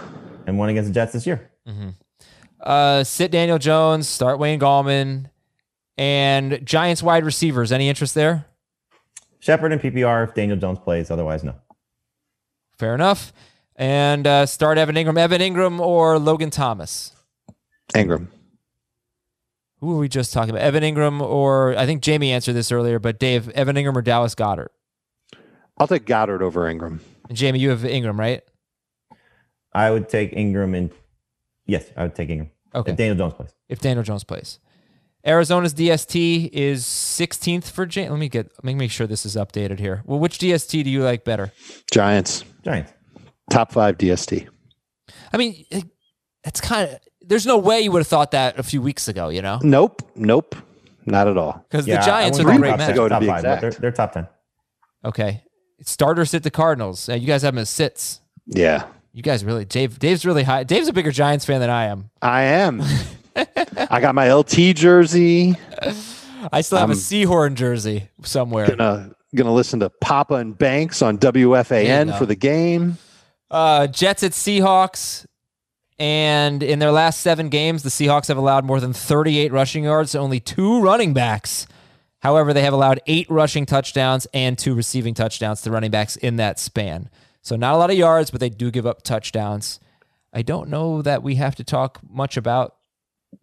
And 0.47 0.59
one 0.59 0.67
against 0.67 0.89
the 0.89 0.93
Jets 0.93 1.13
this 1.13 1.25
year. 1.25 1.49
Uh, 2.59 3.05
sit 3.05 3.31
Daniel 3.31 3.57
Jones, 3.57 4.05
start 4.05 4.37
Wayne 4.37 4.59
Gallman, 4.59 5.29
and 5.97 6.59
Giants 6.65 7.01
wide 7.01 7.23
receivers. 7.23 7.71
Any 7.71 7.87
interest 7.87 8.15
there? 8.15 8.47
Shepard 9.39 9.71
and 9.71 9.81
PPR 9.81 10.27
if 10.27 10.33
Daniel 10.33 10.57
Jones 10.57 10.79
plays. 10.79 11.09
Otherwise, 11.09 11.45
no. 11.45 11.55
Fair 12.79 12.95
enough. 12.95 13.33
And 13.75 14.25
uh, 14.25 14.45
start 14.45 14.77
Evan 14.77 14.95
Engram, 14.95 15.17
Evan 15.17 15.41
Engram 15.41 15.79
or 15.79 16.17
Logan 16.17 16.49
Thomas. 16.49 17.13
Engram. 17.93 18.27
Who 19.79 19.87
were 19.87 19.97
we 19.99 20.09
just 20.09 20.33
talking 20.33 20.49
about? 20.49 20.61
Evan 20.61 20.83
Engram 20.83 21.21
or 21.21 21.77
I 21.77 21.85
think 21.85 22.01
Jamie 22.01 22.31
answered 22.31 22.53
this 22.53 22.71
earlier, 22.71 22.99
but 22.99 23.19
Dave, 23.19 23.49
Evan 23.49 23.75
Engram 23.75 23.95
or 23.95 24.01
Dallas 24.01 24.35
Goedert? 24.35 24.69
I'll 25.77 25.87
take 25.87 26.05
Goedert 26.05 26.41
over 26.41 26.61
Engram. 26.63 26.99
And 27.29 27.37
Jamie, 27.37 27.59
you 27.59 27.69
have 27.69 27.81
Engram, 27.81 28.17
right? 28.17 28.41
I 29.71 29.91
would 29.91 30.09
take 30.09 30.33
Engram 30.33 30.75
and 30.75 30.91
Yes, 31.65 31.85
I 31.95 32.01
would 32.03 32.15
take 32.15 32.29
Engram. 32.29 32.49
Okay. 32.73 32.91
If 32.91 32.97
Daniel 32.97 33.15
Jones 33.15 33.33
plays. 33.35 33.53
If 33.69 33.79
Daniel 33.79 34.03
Jones 34.03 34.23
plays. 34.23 34.59
Arizona's 35.25 35.73
DST 35.73 36.49
is 36.53 36.85
16th 36.85 37.65
for 37.69 37.85
Jamie. 37.85 38.09
Let 38.09 38.19
me 38.19 38.29
get 38.29 38.51
let 38.57 38.63
me 38.63 38.73
make 38.73 38.91
sure 38.91 39.05
this 39.07 39.25
is 39.25 39.35
updated 39.35 39.79
here. 39.79 40.01
Well, 40.05 40.19
which 40.19 40.37
DST 40.39 40.83
do 40.83 40.89
you 40.89 41.03
like 41.03 41.23
better? 41.25 41.51
Giants. 41.91 42.43
Giants. 42.63 42.93
Top 43.49 43.71
five 43.71 43.97
DST. 43.97 44.47
I 45.33 45.37
mean, 45.37 45.65
it- 45.71 45.85
it's 46.45 46.61
kind 46.61 46.89
of 46.89 46.99
there's 47.21 47.45
no 47.45 47.57
way 47.57 47.81
you 47.81 47.91
would 47.91 47.99
have 47.99 48.07
thought 48.07 48.31
that 48.31 48.57
a 48.57 48.63
few 48.63 48.81
weeks 48.81 49.07
ago, 49.09 49.27
you 49.29 49.41
know? 49.41 49.59
Nope. 49.61 50.01
Nope. 50.15 50.55
Not 51.05 51.27
at 51.27 51.37
all. 51.37 51.65
Because 51.69 51.85
Yeah, 51.85 51.99
the 51.99 52.05
Giants 52.05 52.39
are 52.39 52.43
wouldn't 52.45 52.61
the 52.63 52.67
great 52.69 52.77
match. 52.77 52.95
go 52.95 53.03
to 53.03 53.09
top 53.09 53.19
be 53.21 53.27
five, 53.27 53.39
exact. 53.39 53.61
they're, 53.61 53.71
they're 53.71 53.91
top 53.91 54.13
10. 54.13 54.27
Okay. 55.05 55.43
Starters 55.81 56.29
sit 56.31 56.43
the 56.43 56.49
Cardinals. 56.51 57.09
Uh, 57.09 57.13
you 57.13 57.27
guys 57.27 57.41
have 57.41 57.53
them 57.55 57.61
as 57.61 57.69
sits. 57.69 58.21
Yeah. 58.47 58.85
You 59.11 59.21
guys 59.21 59.43
really 59.43 59.65
Dave 59.65 59.99
Dave's 59.99 60.25
really 60.25 60.43
high. 60.43 60.63
Dave's 60.63 60.87
a 60.87 60.93
bigger 60.93 61.11
Giants 61.11 61.43
fan 61.45 61.59
than 61.59 61.69
I 61.69 61.85
am. 61.85 62.09
I 62.21 62.43
am. 62.43 62.81
I 63.91 63.99
got 64.01 64.15
my 64.15 64.31
LT 64.33 64.75
jersey. 64.75 65.55
I 66.51 66.61
still 66.61 66.77
have 66.77 66.89
a 66.89 66.93
I'm- 66.93 66.99
Sehorn 66.99 67.55
jersey 67.55 68.09
somewhere. 68.23 68.67
Gonna 68.75 69.11
gonna 69.35 69.53
listen 69.53 69.79
to 69.81 69.89
Papa 69.89 70.35
and 70.35 70.57
Banks 70.57 71.01
on 71.01 71.17
WFAN 71.17 72.17
for 72.17 72.25
the 72.25 72.35
game. 72.35 72.97
Uh, 73.51 73.87
Jets 73.87 74.23
at 74.23 74.31
Seahawks. 74.31 75.25
And 75.97 76.63
in 76.63 76.79
their 76.79 76.93
last 76.93 77.19
seven 77.19 77.49
games, 77.49 77.83
the 77.83 77.89
Seahawks 77.89 78.29
have 78.29 78.37
allowed 78.37 78.63
more 78.63 78.79
than 78.79 78.93
38 78.93 79.51
rushing 79.51 79.83
yards 79.83 80.13
to 80.13 80.19
only 80.19 80.39
two 80.39 80.81
running 80.81 81.13
backs. 81.13 81.67
However, 82.19 82.53
they 82.53 82.61
have 82.61 82.71
allowed 82.73 83.01
eight 83.05 83.29
rushing 83.29 83.65
touchdowns 83.65 84.25
and 84.33 84.57
two 84.57 84.73
receiving 84.73 85.13
touchdowns 85.13 85.61
to 85.63 85.71
running 85.71 85.91
backs 85.91 86.15
in 86.15 86.37
that 86.37 86.57
span. 86.57 87.09
So 87.41 87.57
not 87.57 87.73
a 87.73 87.77
lot 87.77 87.89
of 87.89 87.97
yards, 87.97 88.31
but 88.31 88.39
they 88.39 88.49
do 88.49 88.71
give 88.71 88.85
up 88.85 89.03
touchdowns. 89.03 89.81
I 90.33 90.41
don't 90.41 90.69
know 90.69 91.01
that 91.01 91.21
we 91.21 91.35
have 91.35 91.55
to 91.55 91.63
talk 91.65 91.99
much 92.09 92.37
about 92.37 92.75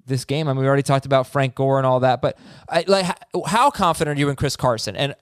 this 0.07 0.25
game. 0.25 0.49
I 0.49 0.53
mean, 0.53 0.61
we 0.61 0.67
already 0.67 0.83
talked 0.83 1.07
about 1.07 1.27
Frank 1.27 1.55
Gore 1.55 1.79
and 1.79 1.87
all 1.87 2.01
that, 2.01 2.23
but 2.23 2.39
I, 2.69 2.85
like, 2.87 3.07
how, 3.47 3.71
confident 3.71 4.17
are 4.17 4.21
you 4.21 4.29
in 4.29 4.37
Chris 4.37 4.57
Carson? 4.57 4.97
And 4.97 5.15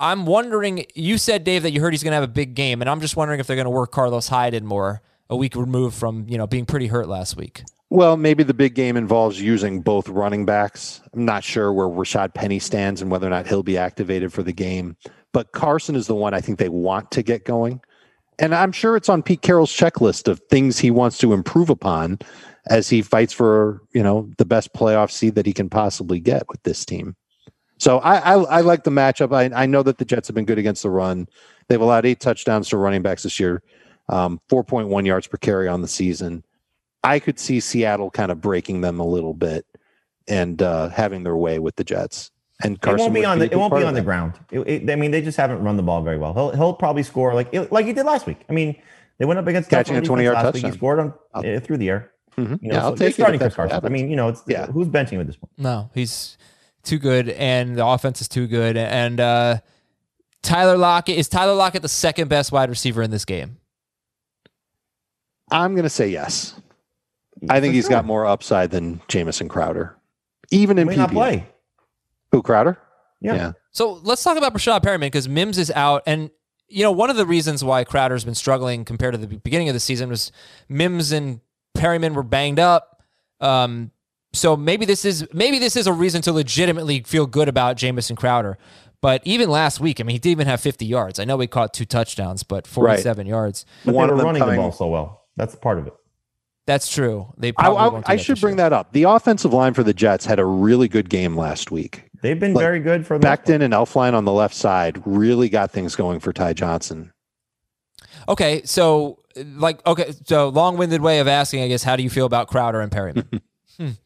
I'm 0.00 0.26
wondering. 0.26 0.86
You 0.94 1.18
said 1.18 1.44
Dave 1.44 1.62
that 1.62 1.70
you 1.70 1.80
heard 1.80 1.92
he's 1.92 2.02
going 2.02 2.12
to 2.12 2.16
have 2.16 2.24
a 2.24 2.28
big 2.28 2.54
game, 2.54 2.80
and 2.80 2.90
I'm 2.90 3.00
just 3.00 3.16
wondering 3.16 3.40
if 3.40 3.46
they're 3.46 3.56
going 3.56 3.64
to 3.64 3.70
work 3.70 3.92
Carlos 3.92 4.28
Hyde 4.28 4.54
in 4.54 4.66
more 4.66 5.02
a 5.30 5.36
week 5.36 5.56
removed 5.56 5.96
from 5.96 6.26
you 6.28 6.38
know 6.38 6.46
being 6.46 6.66
pretty 6.66 6.88
hurt 6.88 7.08
last 7.08 7.36
week. 7.36 7.62
Well, 7.90 8.16
maybe 8.16 8.42
the 8.42 8.54
big 8.54 8.74
game 8.74 8.96
involves 8.96 9.40
using 9.40 9.80
both 9.80 10.08
running 10.08 10.44
backs. 10.44 11.00
I'm 11.12 11.24
not 11.24 11.44
sure 11.44 11.72
where 11.72 11.86
Rashaad 11.86 12.34
Penny 12.34 12.58
stands 12.58 13.00
and 13.00 13.10
whether 13.10 13.26
or 13.26 13.30
not 13.30 13.46
he'll 13.46 13.62
be 13.62 13.78
activated 13.78 14.32
for 14.32 14.42
the 14.42 14.52
game. 14.52 14.96
But 15.32 15.52
Carson 15.52 15.94
is 15.94 16.08
the 16.08 16.14
one 16.14 16.34
I 16.34 16.40
think 16.40 16.58
they 16.58 16.68
want 16.68 17.10
to 17.12 17.22
get 17.22 17.44
going. 17.44 17.80
And 18.38 18.52
I'm 18.52 18.72
sure 18.72 18.96
it's 18.96 19.08
on 19.08 19.22
Pete 19.22 19.42
Carroll's 19.42 19.72
checklist 19.72 20.26
of 20.26 20.40
things 20.50 20.78
he 20.78 20.90
wants 20.90 21.18
to 21.18 21.32
improve 21.32 21.70
upon 21.70 22.18
as 22.68 22.88
he 22.88 23.02
fights 23.02 23.32
for, 23.32 23.82
you 23.92 24.02
know, 24.02 24.30
the 24.38 24.44
best 24.44 24.72
playoff 24.72 25.10
seed 25.10 25.34
that 25.34 25.46
he 25.46 25.52
can 25.52 25.68
possibly 25.68 26.18
get 26.20 26.48
with 26.48 26.62
this 26.62 26.84
team. 26.84 27.14
So 27.78 27.98
I, 27.98 28.16
I, 28.18 28.34
I 28.42 28.60
like 28.60 28.84
the 28.84 28.90
matchup. 28.90 29.34
I, 29.34 29.62
I 29.62 29.66
know 29.66 29.82
that 29.82 29.98
the 29.98 30.04
Jets 30.04 30.28
have 30.28 30.34
been 30.34 30.44
good 30.46 30.58
against 30.58 30.82
the 30.82 30.90
run. 30.90 31.26
They've 31.68 31.80
allowed 31.80 32.06
eight 32.06 32.20
touchdowns 32.20 32.68
to 32.70 32.76
running 32.76 33.02
backs 33.02 33.24
this 33.24 33.38
year, 33.40 33.62
um, 34.08 34.40
4.1 34.48 35.04
yards 35.06 35.26
per 35.26 35.36
carry 35.36 35.68
on 35.68 35.82
the 35.82 35.88
season. 35.88 36.44
I 37.02 37.18
could 37.18 37.38
see 37.38 37.60
Seattle 37.60 38.10
kind 38.10 38.30
of 38.32 38.40
breaking 38.40 38.80
them 38.80 38.98
a 39.00 39.06
little 39.06 39.34
bit 39.34 39.66
and 40.28 40.62
uh, 40.62 40.88
having 40.88 41.22
their 41.22 41.36
way 41.36 41.58
with 41.58 41.76
the 41.76 41.84
Jets. 41.84 42.30
And 42.62 42.80
Carson 42.80 43.00
it 43.00 43.02
won't 43.02 43.14
be 43.14 43.24
on 43.24 43.38
the 43.40 43.52
it 43.52 43.56
won't 43.56 43.74
be 43.74 43.82
on 43.82 43.94
the 43.94 44.00
ground. 44.00 44.34
It, 44.50 44.60
it- 44.60 44.90
I 44.90 44.94
mean, 44.94 45.10
they 45.10 45.20
just 45.20 45.36
haven't 45.36 45.62
run 45.62 45.76
the 45.76 45.82
ball 45.82 46.02
very 46.02 46.16
well. 46.18 46.32
He'll 46.32 46.50
he'll 46.52 46.72
probably 46.74 47.02
score 47.02 47.34
like 47.34 47.52
like 47.72 47.84
he 47.84 47.92
did 47.92 48.06
last 48.06 48.26
week. 48.26 48.38
I 48.48 48.52
mean, 48.52 48.76
they 49.18 49.24
went 49.24 49.38
up 49.40 49.46
against 49.48 49.68
Catching 49.68 49.96
a 49.96 50.00
20-yard 50.00 50.34
last 50.34 50.44
week. 50.54 50.62
touchdown. 50.62 50.70
He 50.70 50.76
scored 50.78 51.00
on 51.00 51.14
uh, 51.34 51.60
through 51.60 51.78
the 51.78 51.88
air. 51.90 52.12
Mhm. 52.36 52.62
You 52.62 52.68
know, 52.68 52.74
yeah, 52.74 52.80
so 52.80 52.86
I'll 52.86 52.96
take 52.96 53.10
it. 53.10 53.14
starting 53.14 53.38
Chris 53.40 53.54
Carson. 53.54 53.80
I 53.84 53.88
mean, 53.88 54.08
you 54.10 54.16
know, 54.16 54.28
it's 54.28 54.42
Yeah. 54.46 54.66
who's 54.66 54.88
benching 54.88 55.10
him 55.12 55.20
at 55.20 55.26
this 55.26 55.36
point. 55.36 55.52
No, 55.56 55.90
he's 55.94 56.36
too 56.82 56.98
good, 56.98 57.28
and 57.30 57.76
the 57.76 57.86
offense 57.86 58.20
is 58.20 58.28
too 58.28 58.46
good. 58.46 58.76
And 58.76 59.20
uh, 59.20 59.58
Tyler 60.42 60.76
Lockett 60.76 61.16
is 61.16 61.28
Tyler 61.28 61.54
Lockett 61.54 61.82
the 61.82 61.88
second 61.88 62.28
best 62.28 62.50
wide 62.52 62.68
receiver 62.68 63.02
in 63.02 63.10
this 63.10 63.24
game. 63.24 63.58
I'm 65.50 65.72
going 65.74 65.84
to 65.84 65.90
say 65.90 66.08
yes. 66.08 66.54
I 67.48 67.60
think 67.60 67.72
For 67.72 67.74
he's 67.76 67.84
sure. 67.84 67.90
got 67.90 68.04
more 68.04 68.26
upside 68.26 68.70
than 68.70 69.00
Jamison 69.08 69.48
Crowder, 69.48 69.96
even 70.50 70.78
in 70.78 70.86
may 70.86 70.96
not 70.96 71.10
PPR. 71.10 71.12
play. 71.12 71.46
Who 72.32 72.42
Crowder? 72.42 72.78
Yeah. 73.20 73.52
So 73.70 74.00
let's 74.02 74.22
talk 74.22 74.36
about 74.36 74.54
Breshad 74.54 74.80
Perriman 74.82 75.00
because 75.00 75.28
Mims 75.28 75.58
is 75.58 75.70
out, 75.72 76.02
and 76.06 76.30
you 76.68 76.82
know 76.82 76.92
one 76.92 77.10
of 77.10 77.16
the 77.16 77.26
reasons 77.26 77.62
why 77.64 77.84
Crowder's 77.84 78.24
been 78.24 78.34
struggling 78.34 78.84
compared 78.84 79.14
to 79.14 79.18
the 79.18 79.26
beginning 79.26 79.68
of 79.68 79.74
the 79.74 79.80
season 79.80 80.08
was 80.10 80.30
Mims 80.68 81.10
and 81.12 81.40
Perriman 81.76 82.14
were 82.14 82.22
banged 82.22 82.58
up. 82.58 83.02
Um, 83.40 83.90
so 84.32 84.56
maybe 84.56 84.84
this 84.84 85.04
is 85.04 85.26
maybe 85.32 85.58
this 85.58 85.76
is 85.76 85.86
a 85.86 85.92
reason 85.92 86.22
to 86.22 86.32
legitimately 86.32 87.02
feel 87.02 87.26
good 87.26 87.48
about 87.48 87.76
Jamison 87.76 88.16
Crowder. 88.16 88.58
But 89.00 89.20
even 89.24 89.50
last 89.50 89.80
week, 89.80 90.00
I 90.00 90.02
mean, 90.02 90.14
he 90.14 90.18
didn't 90.18 90.32
even 90.32 90.46
have 90.46 90.60
50 90.62 90.86
yards. 90.86 91.18
I 91.20 91.24
know 91.24 91.38
he 91.38 91.46
caught 91.46 91.74
two 91.74 91.84
touchdowns, 91.84 92.42
but 92.42 92.66
47 92.66 93.26
yards. 93.26 93.66
But 93.84 93.94
One 93.94 94.06
they 94.08 94.12
of 94.12 94.16
were 94.16 94.16
them 94.18 94.26
running 94.26 94.40
coming- 94.40 94.56
the 94.56 94.62
ball 94.62 94.72
so 94.72 94.86
well. 94.86 95.26
That's 95.36 95.54
part 95.56 95.78
of 95.78 95.86
it. 95.86 95.92
That's 96.66 96.90
true. 96.90 97.30
They 97.36 97.52
I, 97.58 97.68
I, 97.68 98.02
I 98.06 98.16
should 98.16 98.40
bring 98.40 98.52
year. 98.56 98.70
that 98.70 98.72
up. 98.72 98.92
The 98.94 99.02
offensive 99.02 99.52
line 99.52 99.74
for 99.74 99.82
the 99.82 99.92
Jets 99.92 100.24
had 100.24 100.38
a 100.38 100.46
really 100.46 100.88
good 100.88 101.10
game 101.10 101.36
last 101.36 101.70
week. 101.70 102.08
They've 102.22 102.40
been 102.40 102.54
Like, 102.54 102.62
very 102.62 102.80
good 102.80 103.06
for 103.06 103.18
the 103.18 103.26
most 103.28 103.36
part. 103.44 103.46
Becton 103.46 103.60
and 103.62 103.74
Elflein 103.74 104.14
on 104.14 104.24
the 104.24 104.32
left 104.32 104.54
side 104.54 105.02
really 105.04 105.50
got 105.50 105.70
things 105.70 105.94
going 105.94 106.20
for 106.20 106.32
Ty 106.32 106.54
Johnson. 106.54 107.12
Okay, 108.28 108.62
so 108.64 109.18
like 109.36 109.84
okay, 109.86 110.12
so 110.24 110.48
long-winded 110.48 111.00
way 111.02 111.18
of 111.20 111.28
asking, 111.28 111.62
I 111.62 111.68
guess. 111.68 111.82
How 111.82 111.96
do 111.96 112.02
you 112.02 112.10
feel 112.10 112.26
about 112.26 112.48
Crowder 112.48 112.80
and 112.80 112.90
Perriman? 112.90 113.40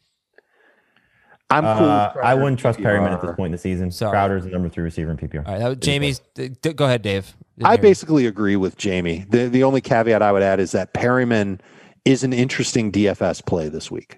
I'm 1.51 1.63
cool. 1.63 1.87
with 1.87 1.91
Uh, 1.91 2.13
I 2.23 2.35
wouldn't 2.35 2.59
trust 2.59 2.79
Perriman 2.79 3.11
at 3.11 3.21
this 3.21 3.31
point 3.35 3.47
in 3.47 3.51
the 3.53 3.57
season. 3.57 3.89
Sorry. 3.89 4.11
Crowder's 4.11 4.43
the 4.43 4.51
number 4.51 4.69
three 4.69 4.83
receiver 4.83 5.09
in 5.09 5.17
PPR. 5.17 5.45
All 5.47 5.53
right, 5.53 5.59
that 5.59 5.67
was 5.69 5.77
Jamie's. 5.79 6.21
d- 6.35 6.49
d- 6.49 6.73
go 6.73 6.85
ahead, 6.85 7.01
Dave. 7.01 7.33
Didn't 7.57 7.67
I 7.67 7.71
hear 7.71 7.77
you. 7.77 7.81
basically 7.81 8.25
agree 8.27 8.55
with 8.55 8.77
Jamie. 8.77 9.25
The 9.29 9.47
the 9.47 9.63
only 9.63 9.81
caveat 9.81 10.21
I 10.21 10.31
would 10.31 10.43
add 10.43 10.59
is 10.59 10.71
that 10.73 10.93
Perriman 10.93 11.59
is 12.05 12.23
an 12.23 12.33
interesting 12.33 12.91
DFS 12.91 13.43
play 13.45 13.67
this 13.67 13.89
week. 13.89 14.17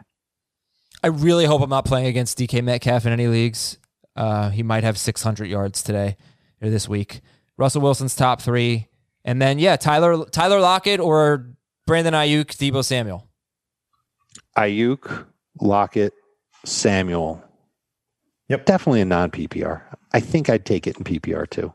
I 1.04 1.08
really 1.08 1.46
hope 1.46 1.62
I'm 1.62 1.70
not 1.70 1.86
playing 1.86 2.08
against 2.08 2.38
DK 2.38 2.64
Metcalf 2.64 3.06
in 3.06 3.14
any 3.14 3.28
leagues. 3.28 3.78
Uh, 4.16 4.50
he 4.50 4.62
might 4.62 4.84
have 4.84 4.98
600 4.98 5.46
yards 5.48 5.82
today 5.82 6.18
or 6.62 6.70
this 6.70 6.88
week. 6.90 7.22
Russell 7.58 7.82
Wilson's 7.82 8.16
top 8.16 8.42
three, 8.42 8.88
and 9.26 9.42
then 9.42 9.60
yeah, 9.60 9.76
Tyler 9.76 10.26
Tyler 10.26 10.60
Lockett 10.60 11.00
or 11.00 11.48
Brandon 11.88 12.14
Aiyuk, 12.14 12.48
Deebo 12.48 12.84
Samuel. 12.84 13.28
Aiyuk, 14.58 15.26
Lockett, 15.60 16.14
Samuel. 16.66 17.44
Yep. 18.50 18.66
Definitely 18.66 19.02
a 19.02 19.06
non 19.06 19.32
PPR. 19.32 19.82
I 20.14 20.20
think 20.20 20.50
I'd 20.50 20.66
take 20.66 20.88
it 20.88 20.98
in 20.98 21.04
PPR 21.04 21.50
too. 21.50 21.74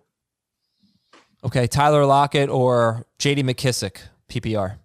Okay, 1.45 1.67
Tyler 1.67 2.05
Lockett 2.05 2.51
or 2.51 3.07
J.D. 3.19 3.43
McKissic, 3.45 3.99
PPR. 4.29 4.79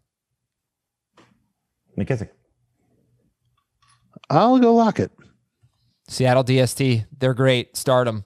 McKissic. 1.98 2.30
I'll 4.30 4.60
go 4.60 4.74
Lockett. 4.76 5.12
Seattle 6.08 6.44
DST, 6.44 7.06
they're 7.18 7.34
great. 7.34 7.76
Start 7.76 8.08
'em. 8.08 8.26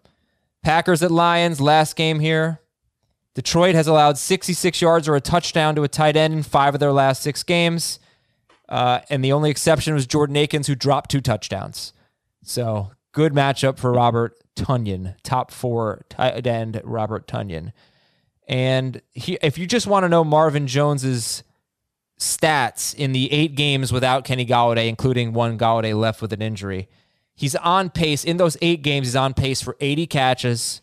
Packers 0.64 1.02
at 1.04 1.12
Lions, 1.12 1.62
last 1.62 1.96
game 1.96 2.20
here. 2.20 2.60
Detroit 3.36 3.76
has 3.76 3.86
allowed 3.86 4.18
66 4.18 4.82
yards 4.82 5.08
or 5.08 5.16
a 5.16 5.22
touchdown 5.22 5.76
to 5.76 5.84
a 5.84 5.88
tight 5.88 6.16
end 6.16 6.34
in 6.34 6.42
five 6.42 6.74
of 6.74 6.80
their 6.80 6.94
last 6.94 7.22
six 7.22 7.44
games. 7.44 8.00
Uh, 8.68 9.02
and 9.10 9.24
the 9.24 9.34
only 9.34 9.52
exception 9.52 9.94
was 9.94 10.08
Jordan 10.08 10.38
Akins, 10.38 10.68
who 10.68 10.74
dropped 10.74 11.12
two 11.12 11.22
touchdowns. 11.22 11.94
So 12.44 12.92
good 13.12 13.34
matchup 13.34 13.78
for 13.78 13.92
Robert 13.92 14.36
Tonyan, 14.56 15.16
top 15.22 15.52
four 15.52 16.06
tight 16.10 16.48
end 16.48 16.82
Robert 16.84 17.28
Tonyan. 17.28 17.74
And 18.48 19.02
he, 19.12 19.38
if 19.42 19.58
you 19.58 19.68
just 19.68 19.86
want 19.86 20.04
to 20.04 20.10
know 20.10 20.24
Marvin 20.24 20.66
Jones's 20.68 21.44
stats 22.20 22.96
in 22.96 23.12
the 23.12 23.32
eight 23.34 23.56
games 23.56 23.92
without 23.92 24.24
Kenny 24.24 24.46
Golladay, 24.46 24.88
including 24.88 25.34
one 25.34 25.58
Golladay 25.58 25.98
left 25.98 26.22
with 26.22 26.32
an 26.32 26.42
injury, 26.42 26.88
he's 27.36 27.56
on 27.56 27.90
pace 27.90 28.24
in 28.24 28.38
those 28.38 28.56
eight 28.62 28.82
games. 28.82 29.08
He's 29.08 29.16
on 29.16 29.34
pace 29.34 29.62
for 29.62 29.76
80 29.82 30.08
catches, 30.08 30.82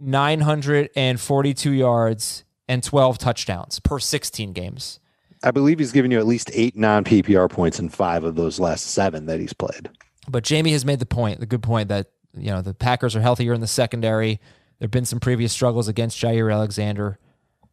942 0.00 1.72
yards, 1.72 2.44
and 2.68 2.82
12 2.84 3.18
touchdowns 3.18 3.80
per 3.80 3.98
16 3.98 4.52
games. 4.52 5.00
I 5.42 5.50
believe 5.50 5.78
he's 5.78 5.92
given 5.92 6.10
you 6.10 6.18
at 6.18 6.26
least 6.26 6.50
eight 6.52 6.76
non 6.76 7.04
PPR 7.04 7.50
points 7.50 7.78
in 7.78 7.88
five 7.88 8.24
of 8.24 8.36
those 8.36 8.60
last 8.60 8.86
seven 8.86 9.26
that 9.26 9.40
he's 9.40 9.52
played. 9.52 9.90
But 10.28 10.44
Jamie 10.44 10.72
has 10.72 10.84
made 10.84 11.00
the 11.00 11.06
point, 11.06 11.40
the 11.40 11.46
good 11.46 11.62
point 11.62 11.88
that 11.88 12.10
you 12.36 12.50
know 12.50 12.62
the 12.62 12.74
Packers 12.74 13.16
are 13.16 13.20
healthier 13.20 13.54
in 13.54 13.60
the 13.60 13.66
secondary. 13.66 14.38
There've 14.78 14.90
been 14.90 15.04
some 15.04 15.18
previous 15.18 15.52
struggles 15.52 15.88
against 15.88 16.18
Jaire 16.18 16.52
Alexander, 16.52 17.18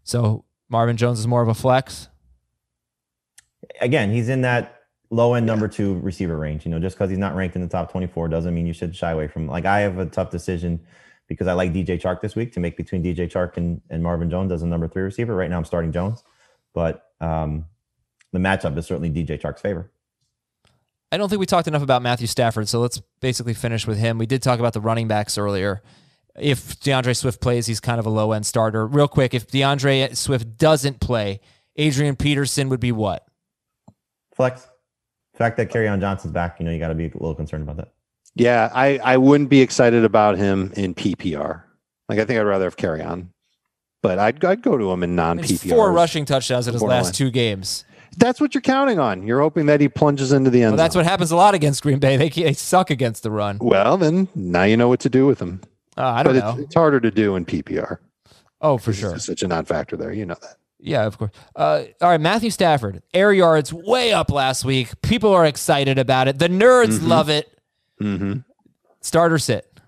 so 0.03 0.45
Marvin 0.69 0.97
Jones 0.97 1.19
is 1.19 1.27
more 1.27 1.41
of 1.41 1.47
a 1.47 1.53
flex. 1.53 2.07
Again, 3.81 4.11
he's 4.11 4.29
in 4.29 4.41
that 4.41 4.81
low 5.09 5.33
end 5.33 5.45
number 5.45 5.67
two 5.67 5.99
receiver 5.99 6.37
range. 6.37 6.65
You 6.65 6.71
know, 6.71 6.79
just 6.79 6.95
because 6.95 7.09
he's 7.09 7.19
not 7.19 7.35
ranked 7.35 7.55
in 7.55 7.61
the 7.61 7.67
top 7.67 7.91
24 7.91 8.29
doesn't 8.29 8.53
mean 8.53 8.65
you 8.65 8.73
should 8.73 8.95
shy 8.95 9.11
away 9.11 9.27
from. 9.27 9.47
Like 9.47 9.65
I 9.65 9.81
have 9.81 9.99
a 9.99 10.05
tough 10.05 10.31
decision 10.31 10.79
because 11.27 11.47
I 11.47 11.53
like 11.53 11.73
DJ 11.73 11.99
Chark 11.99 12.21
this 12.21 12.35
week 12.35 12.53
to 12.53 12.59
make 12.59 12.77
between 12.77 13.03
DJ 13.03 13.29
Chark 13.29 13.57
and, 13.57 13.81
and 13.89 14.01
Marvin 14.01 14.29
Jones 14.29 14.51
as 14.51 14.63
a 14.63 14.67
number 14.67 14.87
three 14.87 15.03
receiver. 15.03 15.35
Right 15.35 15.49
now, 15.49 15.57
I'm 15.57 15.65
starting 15.65 15.91
Jones, 15.91 16.23
but 16.73 17.11
um, 17.19 17.65
the 18.31 18.39
matchup 18.39 18.77
is 18.77 18.85
certainly 18.85 19.09
DJ 19.09 19.39
Chark's 19.39 19.61
favor. 19.61 19.91
I 21.11 21.17
don't 21.17 21.29
think 21.29 21.39
we 21.39 21.45
talked 21.45 21.67
enough 21.67 21.83
about 21.83 22.01
Matthew 22.01 22.27
Stafford, 22.27 22.67
so 22.67 22.79
let's 22.79 23.01
basically 23.21 23.53
finish 23.53 23.87
with 23.87 23.97
him. 23.97 24.17
We 24.17 24.25
did 24.25 24.41
talk 24.41 24.59
about 24.59 24.73
the 24.73 24.81
running 24.81 25.07
backs 25.07 25.37
earlier. 25.37 25.81
If 26.37 26.79
D'Andre 26.81 27.13
Swift 27.13 27.41
plays, 27.41 27.65
he's 27.65 27.79
kind 27.79 27.99
of 27.99 28.05
a 28.05 28.09
low 28.09 28.33
end 28.33 28.45
starter. 28.45 28.85
Real 28.85 29.07
quick, 29.07 29.33
if 29.33 29.47
D'Andre 29.47 30.13
Swift 30.13 30.57
doesn't 30.57 30.99
play, 30.99 31.39
Adrian 31.77 32.15
Peterson 32.15 32.69
would 32.69 32.79
be 32.79 32.91
what? 32.91 33.25
Flex. 34.35 34.67
The 35.31 35.37
fact 35.37 35.57
that 35.57 35.71
Kerryon 35.71 35.99
Johnson's 36.01 36.33
back, 36.33 36.59
you 36.59 36.65
know, 36.65 36.71
you 36.71 36.79
got 36.79 36.89
to 36.89 36.95
be 36.95 37.05
a 37.05 37.13
little 37.13 37.35
concerned 37.35 37.63
about 37.63 37.77
that. 37.77 37.93
Yeah, 38.39 38.71
I, 38.73 38.99
I 39.03 39.17
wouldn't 39.17 39.49
be 39.49 39.61
excited 39.61 40.03
about 40.03 40.37
him 40.37 40.71
in 40.75 40.93
PPR. 40.93 41.63
Like 42.09 42.19
I 42.19 42.25
think 42.25 42.39
I'd 42.39 42.43
rather 42.43 42.65
have 42.65 42.77
Kerryon, 42.77 43.27
but 44.01 44.19
I'd 44.19 44.43
I'd 44.43 44.61
go 44.61 44.77
to 44.77 44.91
him 44.91 45.03
in 45.03 45.15
non 45.15 45.39
PPR. 45.39 45.69
four 45.69 45.91
rushing 45.91 46.25
touchdowns 46.25 46.67
in 46.67 46.73
his 46.73 46.81
last 46.81 47.15
two 47.15 47.29
games. 47.31 47.83
That's 48.17 48.41
what 48.41 48.55
you're 48.55 48.61
counting 48.61 48.97
on. 48.97 49.27
You're 49.27 49.41
hoping 49.41 49.67
that 49.67 49.79
he 49.79 49.89
plunges 49.89 50.31
into 50.31 50.49
the 50.49 50.63
end. 50.63 50.71
Well, 50.71 50.77
that's 50.77 50.93
zone. 50.93 51.03
what 51.03 51.09
happens 51.09 51.31
a 51.31 51.35
lot 51.35 51.53
against 51.53 51.83
Green 51.83 51.99
Bay. 51.99 52.17
They, 52.17 52.29
they 52.29 52.53
suck 52.53 52.89
against 52.89 53.21
the 53.21 53.29
run. 53.29 53.59
Well, 53.61 53.97
then 53.97 54.27
now 54.33 54.63
you 54.63 54.75
know 54.75 54.87
what 54.87 55.01
to 55.01 55.09
do 55.09 55.27
with 55.27 55.39
him. 55.39 55.61
Uh, 55.95 56.07
I 56.07 56.23
don't 56.23 56.33
but 56.33 56.39
know. 56.39 56.51
It's, 56.51 56.59
it's 56.61 56.75
harder 56.75 56.99
to 56.99 57.11
do 57.11 57.35
in 57.35 57.45
PPR. 57.45 57.97
Oh, 58.59 58.77
for 58.77 58.91
sure. 58.91 59.19
such 59.19 59.43
a 59.43 59.47
non-factor 59.47 59.97
there. 59.97 60.11
You 60.11 60.25
know 60.25 60.37
that. 60.41 60.57
Yeah, 60.79 61.05
of 61.05 61.17
course. 61.17 61.31
Uh, 61.55 61.83
all 62.01 62.09
right, 62.09 62.21
Matthew 62.21 62.49
Stafford, 62.49 63.01
air 63.13 63.33
yards 63.33 63.73
way 63.73 64.13
up 64.13 64.31
last 64.31 64.63
week. 64.63 64.99
People 65.01 65.33
are 65.33 65.45
excited 65.45 65.97
about 65.97 66.27
it. 66.27 66.39
The 66.39 66.49
nerds 66.49 67.05
love 67.05 67.29
it. 67.29 67.56
Mm-hmm. 68.01 68.39
Starter 69.01 69.37
sit. 69.37 69.79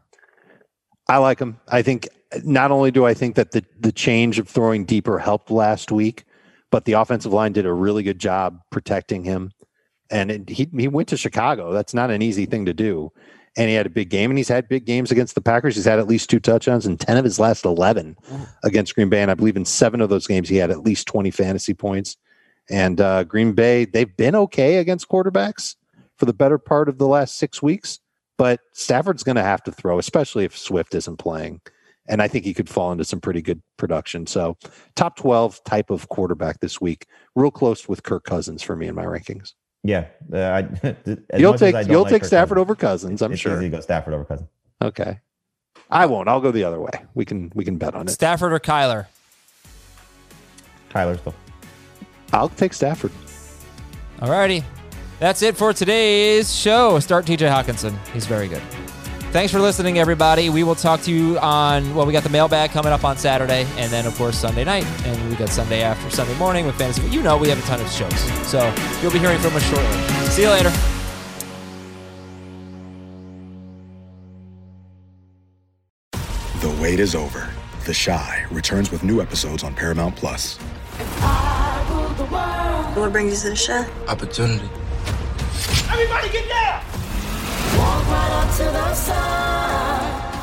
I 1.07 1.17
like 1.17 1.39
him. 1.39 1.59
I 1.67 1.81
think 1.81 2.07
not 2.43 2.71
only 2.71 2.91
do 2.91 3.05
I 3.05 3.13
think 3.13 3.35
that 3.35 3.51
the 3.51 3.65
the 3.79 3.91
change 3.91 4.39
of 4.39 4.47
throwing 4.47 4.85
deeper 4.85 5.19
helped 5.19 5.49
last 5.49 5.91
week, 5.91 6.25
but 6.71 6.85
the 6.85 6.93
offensive 6.93 7.33
line 7.33 7.53
did 7.53 7.65
a 7.65 7.73
really 7.73 8.03
good 8.03 8.19
job 8.19 8.61
protecting 8.69 9.23
him. 9.23 9.51
And 10.11 10.31
it, 10.31 10.49
he 10.49 10.69
he 10.77 10.87
went 10.87 11.09
to 11.09 11.17
Chicago. 11.17 11.73
That's 11.73 11.93
not 11.93 12.11
an 12.11 12.21
easy 12.21 12.45
thing 12.45 12.65
to 12.65 12.73
do. 12.73 13.11
And 13.57 13.67
he 13.67 13.75
had 13.75 13.87
a 13.87 13.89
big 13.89 14.09
game, 14.09 14.29
and 14.29 14.37
he's 14.37 14.47
had 14.47 14.69
big 14.69 14.85
games 14.85 15.11
against 15.11 15.33
the 15.33 15.41
Packers. 15.41 15.75
He's 15.75 15.85
had 15.85 15.99
at 15.99 16.07
least 16.07 16.29
two 16.29 16.39
touchdowns 16.39 16.85
in 16.85 16.97
ten 16.97 17.17
of 17.17 17.25
his 17.25 17.39
last 17.39 17.65
eleven 17.65 18.15
against 18.63 18.93
Green 18.93 19.09
Bay, 19.09 19.21
and 19.21 19.31
I 19.31 19.33
believe 19.33 19.57
in 19.57 19.65
seven 19.65 20.01
of 20.01 20.09
those 20.09 20.27
games 20.27 20.47
he 20.47 20.57
had 20.57 20.69
at 20.69 20.83
least 20.83 21.07
twenty 21.07 21.31
fantasy 21.31 21.73
points. 21.73 22.15
And 22.69 23.01
uh, 23.01 23.23
Green 23.23 23.53
Bay, 23.53 23.85
they've 23.85 24.15
been 24.15 24.35
okay 24.35 24.77
against 24.77 25.09
quarterbacks 25.09 25.75
for 26.19 26.25
the 26.25 26.33
better 26.33 26.57
part 26.57 26.89
of 26.89 26.97
the 26.97 27.07
last 27.07 27.37
six 27.37 27.61
weeks, 27.63 27.99
but 28.37 28.59
Stafford's 28.73 29.23
going 29.23 29.37
to 29.37 29.41
have 29.43 29.63
to 29.63 29.71
throw, 29.71 29.97
especially 29.97 30.45
if 30.45 30.57
Swift 30.57 30.93
isn't 30.93 31.17
playing. 31.17 31.61
And 32.07 32.21
I 32.21 32.27
think 32.27 32.43
he 32.43 32.53
could 32.53 32.67
fall 32.67 32.91
into 32.91 33.05
some 33.05 33.21
pretty 33.21 33.41
good 33.41 33.61
production. 33.77 34.25
So, 34.25 34.57
top 34.95 35.15
12 35.15 35.63
type 35.63 35.91
of 35.91 36.09
quarterback 36.09 36.59
this 36.59 36.81
week, 36.81 37.05
real 37.35 37.51
close 37.51 37.87
with 37.87 38.03
Kirk 38.03 38.23
Cousins 38.23 38.63
for 38.63 38.75
me 38.75 38.87
in 38.87 38.95
my 38.95 39.05
rankings. 39.05 39.53
Yeah, 39.83 40.07
uh, 40.33 40.37
I, 40.37 40.59
as 41.29 41.39
You'll 41.39 41.51
much 41.51 41.55
as 41.55 41.59
take 41.59 41.75
I 41.75 41.83
don't 41.83 41.91
you'll 41.91 42.01
like 42.01 42.11
take 42.11 42.21
Kirk 42.23 42.27
Stafford 42.27 42.57
Cousins, 42.57 42.61
over 42.61 42.75
Cousins, 42.75 43.21
I'm 43.21 43.31
it's 43.31 43.41
sure. 43.41 43.53
easy 43.57 43.69
to 43.69 43.77
go 43.77 43.81
Stafford 43.81 44.13
over 44.13 44.25
Cousins. 44.25 44.49
Okay. 44.81 45.19
I 45.91 46.05
won't. 46.07 46.27
I'll 46.27 46.41
go 46.41 46.51
the 46.51 46.63
other 46.63 46.79
way. 46.79 46.91
We 47.13 47.25
can 47.25 47.51
we 47.55 47.63
can 47.63 47.77
bet 47.77 47.95
on 47.95 48.07
it. 48.07 48.11
Stafford 48.11 48.53
or 48.53 48.59
Kyler? 48.59 49.05
Kyler 50.89 51.17
still. 51.19 51.35
I'll 52.33 52.49
take 52.49 52.73
Stafford. 52.73 53.11
All 54.21 54.29
righty. 54.29 54.63
That's 55.19 55.41
it 55.41 55.57
for 55.57 55.73
today's 55.73 56.55
show. 56.55 56.97
Start 56.99 57.25
TJ 57.25 57.49
Hockenson. 57.51 57.97
He's 58.07 58.25
very 58.25 58.47
good. 58.47 58.61
Thanks 59.31 59.51
for 59.51 59.59
listening, 59.59 59.99
everybody. 59.99 60.49
We 60.49 60.63
will 60.63 60.75
talk 60.75 61.01
to 61.01 61.11
you 61.11 61.37
on, 61.39 61.93
well, 61.93 62.05
we 62.05 62.13
got 62.13 62.23
the 62.23 62.29
mailbag 62.29 62.71
coming 62.71 62.93
up 62.93 63.03
on 63.03 63.17
Saturday, 63.17 63.67
and 63.77 63.91
then, 63.91 64.07
of 64.07 64.17
course, 64.17 64.37
Sunday 64.37 64.63
night, 64.63 64.85
and 65.05 65.29
we 65.29 65.35
got 65.35 65.49
Sunday 65.49 65.83
after 65.83 66.09
Sunday 66.09 66.35
morning 66.37 66.65
with 66.65 66.75
fantasy. 66.75 67.07
You 67.09 67.21
know, 67.21 67.37
we 67.37 67.49
have 67.49 67.59
a 67.59 67.61
ton 67.63 67.81
of 67.81 67.91
shows. 67.91 68.17
So 68.47 68.73
you'll 69.01 69.11
be 69.11 69.19
hearing 69.19 69.37
from 69.39 69.55
us 69.55 69.63
shortly. 69.69 70.29
See 70.29 70.43
you 70.43 70.49
later. 70.49 70.71
The 76.61 76.81
wait 76.81 76.99
is 77.01 77.13
over. 77.13 77.49
The 77.85 77.93
Chi 77.93 78.45
returns 78.51 78.89
with 78.89 79.03
new 79.03 79.21
episodes 79.21 79.63
on 79.63 79.75
Paramount 79.75 80.15
Plus. 80.15 80.57
What 82.95 83.11
brings 83.11 83.31
you 83.31 83.39
to 83.41 83.49
the 83.49 83.55
show? 83.55 83.85
Opportunity. 84.07 84.69
Everybody 85.91 86.29
get 86.29 86.47
down! 86.49 86.83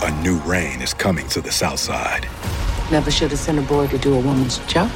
A 0.03 0.23
new 0.23 0.39
reign 0.41 0.81
is 0.83 0.93
coming 0.95 1.29
to 1.29 1.41
the 1.41 1.51
South 1.51 1.79
Side. 1.79 2.29
Never 2.93 3.11
should 3.11 3.31
have 3.31 3.41
sent 3.41 3.59
a 3.59 3.63
boy 3.63 3.87
to 3.89 3.99
do 3.99 4.15
a 4.15 4.21
woman's 4.21 4.59
job. 4.67 4.91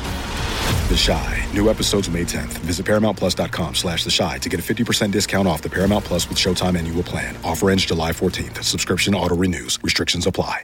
The 0.89 1.01
Chi. 1.07 1.47
New 1.55 1.71
episodes 1.71 2.11
May 2.11 2.25
10th. 2.25 2.59
Visit 2.65 2.87
ParamountPlus.com 2.87 3.75
slash 3.75 4.05
The 4.05 4.15
Chi 4.17 4.39
to 4.39 4.49
get 4.49 4.61
a 4.61 4.63
50% 4.63 5.11
discount 5.11 5.47
off 5.49 5.63
the 5.63 5.71
Paramount 5.71 6.05
Plus 6.05 6.29
with 6.29 6.39
Showtime 6.39 6.77
annual 6.77 7.03
plan. 7.03 7.37
Offer 7.45 7.71
ends 7.71 7.85
July 7.87 8.11
14th. 8.13 8.63
Subscription 8.63 9.15
auto 9.15 9.37
renews. 9.37 9.79
Restrictions 9.83 10.27
apply. 10.27 10.59